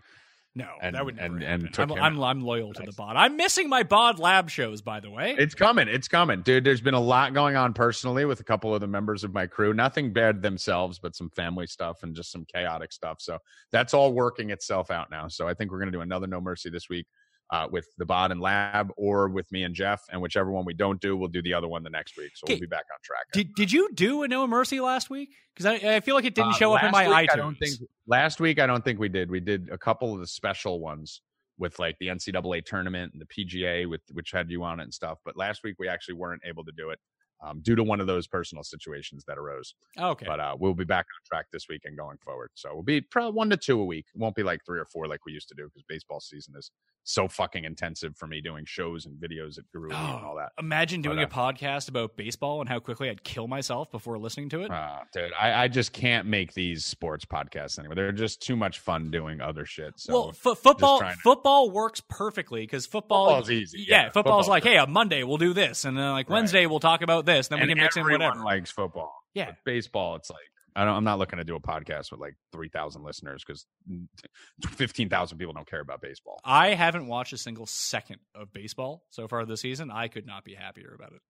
No, 0.55 0.69
And- 0.81 0.95
that 0.97 1.05
would 1.05 1.17
never 1.17 1.35
and- 1.35 1.43
happen. 1.43 1.65
and 1.67 1.75
took 1.75 1.91
I'm, 1.91 1.97
him 1.97 2.03
I'm. 2.03 2.23
I'm 2.23 2.41
loyal 2.41 2.73
to 2.73 2.83
the 2.83 2.93
bod. 2.93 3.15
I'm 3.17 3.37
missing 3.37 3.69
my 3.69 3.83
bod 3.83 4.19
lab 4.19 4.49
shows, 4.49 4.81
by 4.81 5.01
the 5.01 5.11
way. 5.11 5.35
It's 5.39 5.55
coming. 5.55 5.87
It's 5.87 6.09
coming, 6.09 6.41
dude. 6.41 6.65
There's 6.65 6.81
been 6.81 6.95
a 6.95 7.01
lot 7.01 7.35
going 7.35 7.57
on 7.57 7.75
personally 7.75 8.25
with 8.25 8.41
a 8.41 8.45
couple 8.45 8.75
of 8.75 8.81
the 8.81 8.87
members 8.87 9.23
of 9.23 9.35
my 9.35 9.47
crew. 9.47 9.75
Nothing 9.75 10.15
bad 10.15 10.41
themselves, 10.41 10.99
but 10.99 11.15
some 11.15 11.29
family 11.37 11.67
stuff 11.67 12.03
and 12.03 12.17
just 12.17 12.33
some 12.33 12.47
chaotic 12.47 12.91
stuff. 12.93 13.19
So 13.21 13.39
that's 13.71 13.93
all 13.93 14.15
working 14.15 14.49
itself 14.49 14.91
out 14.91 15.11
now. 15.11 15.29
So 15.29 15.47
I 15.47 15.53
think 15.53 15.71
we're 15.71 15.79
going 15.79 15.93
to 15.93 15.97
do 15.99 16.03
another 16.03 16.27
No 16.27 16.41
Mercy 16.41 16.71
this 16.71 16.89
week 16.89 17.07
uh, 17.51 17.69
with 17.71 17.87
the 17.99 18.05
Bod 18.05 18.33
and 18.33 18.41
Lab 18.41 18.91
or 18.97 19.29
with 19.29 19.51
me 19.53 19.63
and 19.63 19.75
Jeff. 19.75 20.03
And 20.11 20.21
whichever 20.21 20.51
one 20.51 20.65
we 20.65 20.75
don't 20.75 21.01
do, 21.01 21.17
we'll 21.17 21.29
do 21.29 21.43
the 21.43 21.55
other 21.55 21.69
one 21.69 21.83
the 21.83 21.91
next 21.91 22.17
week. 22.17 22.33
So 22.35 22.45
Okay. 22.45 22.55
we'll 22.55 22.61
be 22.63 22.67
back 22.67 22.85
on 22.93 22.99
track. 23.05 23.25
did 23.33 23.55
did 23.55 23.71
you 23.73 23.89
do 23.95 24.23
a 24.25 24.29
No 24.29 24.47
Mercy 24.47 24.81
last 24.81 25.11
week? 25.11 25.31
Because 25.55 25.67
I, 25.67 25.97
I 25.97 26.01
feel 26.01 26.15
like 26.17 26.25
it 26.25 26.35
didn't 26.35 26.51
Uh, 26.53 26.55
show 26.59 26.73
up 26.75 26.83
in 26.83 26.91
my 26.91 27.07
week, 27.09 27.29
iTunes. 27.31 27.33
I 27.33 27.37
don't 27.37 27.55
think 27.57 27.75
last 28.07 28.41
week. 28.41 28.59
I 28.59 28.67
don't 28.67 28.85
think 28.85 28.99
we 28.99 29.09
did. 29.09 29.31
We 29.31 29.41
did 29.41 29.69
a 29.71 29.79
couple 29.79 30.13
of 30.15 30.21
the 30.21 30.27
special 30.27 30.81
ones 30.81 31.23
with 31.59 31.79
like 31.79 31.97
the 32.01 32.09
NCAA 32.09 32.65
tournament 32.67 33.13
and 33.15 33.23
the 33.23 33.27
PGA, 33.27 33.89
with 33.89 34.03
which 34.13 34.31
had 34.33 34.51
you 34.51 34.63
on 34.63 34.81
it 34.81 34.83
and 34.85 34.93
stuff. 34.93 35.19
But 35.25 35.37
last 35.37 35.63
week 35.65 35.77
we 35.79 35.89
actually 35.89 36.15
weren't 36.17 36.43
able 36.45 36.65
to 36.65 36.73
do 36.77 36.91
it 36.91 36.99
um, 37.45 37.61
due 37.61 37.75
to 37.77 37.83
one 37.83 38.01
of 38.01 38.07
those 38.07 38.27
personal 38.27 38.65
situations 38.65 39.25
that 39.27 39.39
arose. 39.39 39.75
okay. 39.99 40.27
But 40.27 40.41
uh, 40.41 40.57
we'll 40.59 40.75
be 40.75 40.85
back 40.85 41.07
on 41.07 41.27
track 41.27 41.47
this 41.53 41.67
week 41.69 41.83
and 41.85 41.97
going 41.97 42.17
forward. 42.19 42.51
So 42.55 42.71
we'll 42.73 42.83
be 42.83 43.01
probably 43.01 43.33
one 43.33 43.51
to 43.51 43.57
two 43.57 43.81
a 43.81 43.85
week. 43.85 44.07
It 44.15 44.19
won't 44.19 44.35
be 44.35 44.43
like 44.43 44.61
three 44.65 44.79
or 44.79 44.87
four 44.87 45.07
like 45.07 45.25
we 45.27 45.33
used 45.33 45.49
to 45.49 45.55
do 45.55 45.65
because 45.65 45.83
baseball 45.89 46.21
season 46.21 46.55
is 46.57 46.71
so 47.05 47.29
fucking 47.29 47.65
intensive 47.65 48.17
for 48.17 48.27
me 48.27 48.41
doing 48.41 48.65
shows 48.67 49.07
and 49.07 49.17
videos 49.21 49.59
at 49.59 49.65
Guru 49.73 49.91
Elite 49.91 50.01
and 50.01 50.25
all 50.25 50.37
that. 50.37 50.51
Imagine 50.59 51.03
doing 51.03 51.19
But, 51.19 51.25
a 51.25 51.29
podcast 51.29 51.89
about 51.89 52.17
baseball 52.17 52.61
and 52.61 52.69
how 52.69 52.81
quickly 52.81 53.09
I'd 53.11 53.23
kill 53.23 53.47
myself 53.47 53.91
before 53.93 54.19
listening 54.19 54.49
to 54.49 54.63
it. 54.63 54.71
Uh, 54.73 55.01
dude, 55.13 55.31
I, 55.39 55.65
I 55.65 55.69
just 55.69 55.93
can't 55.93 56.27
make 56.27 56.53
these 56.55 56.85
sports 56.85 57.25
podcasts 57.25 57.79
anymore. 57.79 57.95
They're 57.95 58.11
just 58.11 58.43
too 58.43 58.57
much 58.57 58.81
fun 58.81 59.11
doing 59.13 59.41
other 59.41 59.65
shit. 59.67 59.93
So 59.99 60.13
well, 60.13 60.29
f- 60.31 60.59
football 60.59 60.99
to- 61.01 61.13
football 61.23 61.71
works 61.71 62.03
perfectly 62.09 62.63
because 62.63 62.87
football 62.87 63.27
Football's 63.27 63.51
easy, 63.53 63.85
Yeah, 63.87 63.97
yeah. 63.97 64.05
football's 64.07 64.47
Football's 64.47 64.49
like, 64.49 64.65
hey, 64.65 64.77
on 64.79 64.91
Monday 64.91 65.23
we'll 65.23 65.37
do 65.37 65.53
this, 65.53 65.85
and 65.85 65.97
then 65.97 66.11
like 66.11 66.29
Right. 66.29 66.35
Wednesday 66.39 66.67
we'll 66.67 66.81
talk 66.81 67.03
about 67.03 67.26
this. 67.27 67.49
Then 67.49 67.59
we 67.59 67.63
and 67.65 67.71
can 67.73 67.79
mix 67.79 67.97
in 67.97 68.05
whatever. 68.05 68.43
likes 68.43 68.71
football. 68.71 69.15
Yeah. 69.35 69.47
But 69.47 69.57
baseball, 69.65 70.17
it's 70.17 70.31
like 70.31 70.39
I 70.75 70.85
don't. 70.85 70.95
I'm 70.95 71.05
not 71.05 71.19
looking 71.19 71.39
to 71.39 71.45
do 71.45 71.57
a 71.57 71.61
podcast 71.61 72.11
with 72.11 72.21
like 72.21 72.35
three 72.53 72.69
thousand 72.69 73.03
listeners 73.03 73.43
because 73.47 73.67
fifteen 74.71 75.09
thousand 75.09 75.39
people 75.39 75.53
don't 75.55 75.69
care 75.69 75.81
about 75.81 76.01
baseball. 76.01 76.41
I 76.45 76.75
haven't 76.75 77.07
watched 77.07 77.33
a 77.33 77.39
single 77.39 77.67
second 77.67 78.19
of 78.35 78.53
baseball 78.53 79.05
so 79.11 79.27
far 79.29 79.45
this 79.45 79.61
season. 79.61 79.91
I 79.91 80.09
could 80.09 80.27
not 80.27 80.45
be 80.45 80.55
happier 80.55 80.95
about 80.95 81.13
it. 81.13 81.21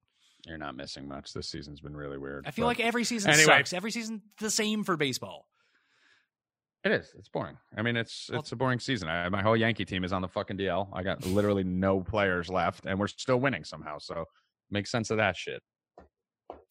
You're 0.47 0.59
not 0.59 0.77
missing 0.77 1.09
much. 1.09 1.33
This 1.33 1.49
season's 1.49 1.81
been 1.81 1.97
really 1.97 2.19
weird. 2.19 2.47
I 2.47 2.53
feel 2.53 2.65
but 2.65 2.79
like 2.79 2.81
every 2.81 3.03
season 3.05 3.31
Anyway. 3.33 3.47
sucks. 3.47 3.73
Every 3.73 3.91
season 3.91 4.23
the 4.39 4.51
same 4.51 4.85
for 4.85 4.97
baseball. 4.97 5.49
it 6.85 6.93
is. 6.93 7.13
It's 7.19 7.29
boring. 7.29 7.57
I 7.77 7.83
mean, 7.83 7.97
it's 7.97 8.31
it's 8.33 8.53
a 8.53 8.57
boring 8.57 8.79
season. 8.79 9.09
I, 9.09 9.29
my 9.29 9.43
whole 9.43 9.57
Yankee 9.57 9.85
team 9.85 10.05
is 10.05 10.13
on 10.13 10.23
the 10.23 10.29
fucking 10.29 10.57
DL. 10.57 10.89
I 10.93 11.03
got 11.03 11.25
literally 11.27 11.65
no 11.65 12.01
players 12.01 12.49
left, 12.49 12.87
and 12.87 12.99
we're 12.99 13.09
still 13.09 13.39
winning 13.39 13.65
somehow. 13.65 13.99
So 13.99 14.25
make 14.71 14.87
sense 14.87 15.11
of 15.11 15.17
that 15.17 15.37
shit. 15.37 15.63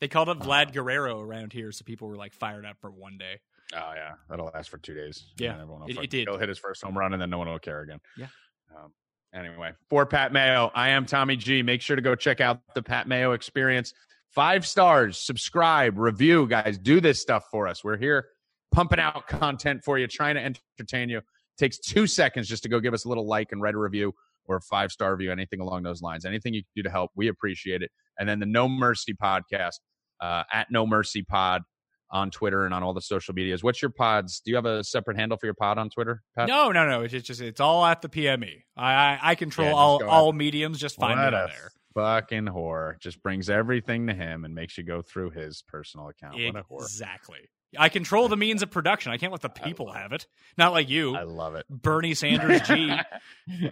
They 0.02 0.08
called 0.08 0.30
up 0.30 0.40
Vlad 0.40 0.74
Guerrero 0.74 1.20
around 1.22 1.54
here, 1.54 1.72
so 1.72 1.84
people 1.86 2.08
were 2.08 2.18
like 2.18 2.34
fired 2.34 2.66
up 2.66 2.78
for 2.82 2.92
one 2.92 3.18
day. 3.18 3.40
Oh 3.74 3.92
yeah, 3.96 4.14
that'll 4.30 4.52
last 4.54 4.70
for 4.70 4.78
two 4.78 4.94
days. 4.94 5.32
Yeah, 5.38 5.54
everyone 5.54 5.82
will 5.82 5.90
it- 5.90 5.98
it 6.04 6.10
did. 6.10 6.28
He'll 6.28 6.38
hit 6.38 6.50
his 6.50 6.60
first 6.60 6.84
home 6.84 6.98
run, 6.98 7.14
and 7.14 7.22
then 7.22 7.30
no 7.30 7.38
one 7.38 7.48
will 7.48 7.60
care 7.60 7.82
again. 7.82 8.00
Yeah. 8.18 8.28
Um, 8.76 8.92
anyway, 9.34 9.72
for 9.90 10.06
Pat 10.06 10.34
Mayo, 10.34 10.72
I 10.76 10.90
am 10.90 11.06
Tommy 11.06 11.36
G. 11.38 11.62
Make 11.64 11.82
sure 11.82 11.96
to 11.96 12.02
go 12.02 12.16
check 12.16 12.42
out 12.42 12.60
the 12.76 12.84
Pat 12.84 13.08
Mayo 13.08 13.32
Experience. 13.32 13.94
Five 14.32 14.68
stars, 14.68 15.18
subscribe, 15.18 15.98
review, 15.98 16.46
guys. 16.46 16.78
Do 16.78 17.00
this 17.00 17.22
stuff 17.22 17.46
for 17.50 17.68
us. 17.68 17.84
We're 17.84 17.98
here 17.98 18.28
pumping 18.72 19.00
out 19.00 19.28
content 19.28 19.82
for 19.86 19.98
you, 19.98 20.08
trying 20.08 20.36
to 20.36 20.44
entertain 20.78 21.08
you. 21.10 21.22
takes 21.58 21.80
two 21.80 22.06
seconds 22.06 22.50
just 22.50 22.64
to 22.64 22.70
go 22.70 22.82
give 22.82 22.94
us 22.94 23.06
a 23.06 23.08
little 23.08 23.26
like 23.26 23.54
and 23.54 23.62
write 23.62 23.76
a 23.76 23.78
review 23.78 24.14
or 24.48 24.58
a 24.58 24.62
five 24.62 24.92
star 24.92 25.12
review, 25.12 25.32
anything 25.32 25.60
along 25.60 25.84
those 25.84 26.02
lines. 26.02 26.26
Anything 26.26 26.54
you 26.54 26.62
can 26.62 26.70
do 26.76 26.84
to 26.84 26.90
help, 26.90 27.12
we 27.16 27.28
appreciate 27.28 27.82
it. 27.82 27.92
And 28.20 28.28
then 28.30 28.40
the 28.40 28.46
No 28.46 28.68
Mercy 28.68 29.14
podcast 29.14 29.80
uh, 30.22 30.44
at 30.52 30.68
No 30.72 30.86
Mercy 30.88 31.24
Pod 31.24 31.64
on 32.12 32.30
Twitter 32.32 32.66
and 32.66 32.74
on 32.74 32.84
all 32.84 32.94
the 32.94 33.02
social 33.02 33.34
medias. 33.34 33.64
What's 33.64 33.82
your 33.82 33.92
pods? 33.92 34.40
Do 34.46 34.52
you 34.52 34.56
have 34.56 34.66
a 34.66 34.84
separate 34.84 35.18
handle 35.18 35.38
for 35.38 35.48
your 35.48 35.56
pod 35.56 35.78
on 35.78 35.90
Twitter? 35.90 36.22
Pat? 36.38 36.48
No, 36.48 36.72
no, 36.72 36.88
no. 36.88 37.02
It's 37.02 37.14
just, 37.28 37.42
it's 37.42 37.60
all 37.60 37.84
at 37.84 38.02
the 38.02 38.10
PME. 38.10 38.62
I 38.78 38.94
I, 38.94 39.20
I 39.22 39.36
control 39.36 39.68
Yeah, 39.68 39.74
all 39.74 40.04
all 40.06 40.32
mediums. 40.32 40.80
Just 40.80 40.98
find 40.98 41.20
on 41.20 41.32
there. 41.34 41.72
fucking 41.96 42.46
whore! 42.46 43.00
Just 43.00 43.22
brings 43.24 43.50
everything 43.50 44.08
to 44.08 44.14
him 44.14 44.46
and 44.46 44.54
makes 44.54 44.78
you 44.78 44.84
go 44.84 45.02
through 45.02 45.32
his 45.32 45.64
personal 45.68 46.08
account. 46.10 46.36
What 46.36 46.56
a 46.56 46.64
whore! 46.64 46.82
Exactly. 46.84 47.40
I 47.78 47.90
control 47.90 48.28
the 48.28 48.38
means 48.38 48.64
of 48.64 48.72
production. 48.72 49.12
I 49.12 49.18
can't 49.18 49.32
let 49.32 49.42
the 49.42 49.50
people 49.50 49.92
have 49.92 50.12
it. 50.14 50.28
Not 50.58 50.72
like 50.74 50.90
you, 50.90 51.16
I 51.16 51.24
love 51.24 51.56
it. 51.56 51.66
Bernie 51.70 52.14
Sanders 52.14 52.62
G. 52.62 52.94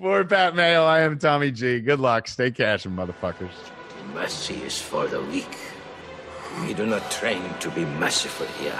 For 0.00 0.24
Pat 0.24 0.54
Mayo, 0.54 0.84
I 0.84 1.00
am 1.00 1.18
Tommy 1.18 1.50
G. 1.50 1.80
Good 1.80 2.00
luck. 2.00 2.28
Stay 2.28 2.50
cashing, 2.50 2.92
motherfuckers. 2.92 3.50
Mercy 4.14 4.62
is 4.62 4.80
for 4.80 5.06
the 5.06 5.22
weak. 5.22 5.56
We 6.60 6.74
do 6.74 6.86
not 6.86 7.10
train 7.10 7.42
to 7.60 7.70
be 7.70 7.84
merciful 7.84 8.46
here. 8.60 8.78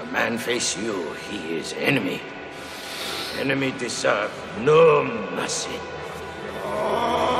A 0.00 0.06
man 0.12 0.38
face 0.38 0.76
you, 0.76 1.02
he 1.30 1.56
is 1.56 1.72
enemy. 1.74 2.20
Enemy 3.38 3.72
deserve 3.78 4.30
no 4.60 5.04
mercy. 5.34 5.70
Ain't, 5.70 7.33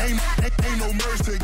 Ain't, 0.00 0.20
ain't, 0.42 0.64
ain't 0.64 0.78
no 0.78 0.92
mercy. 0.92 1.37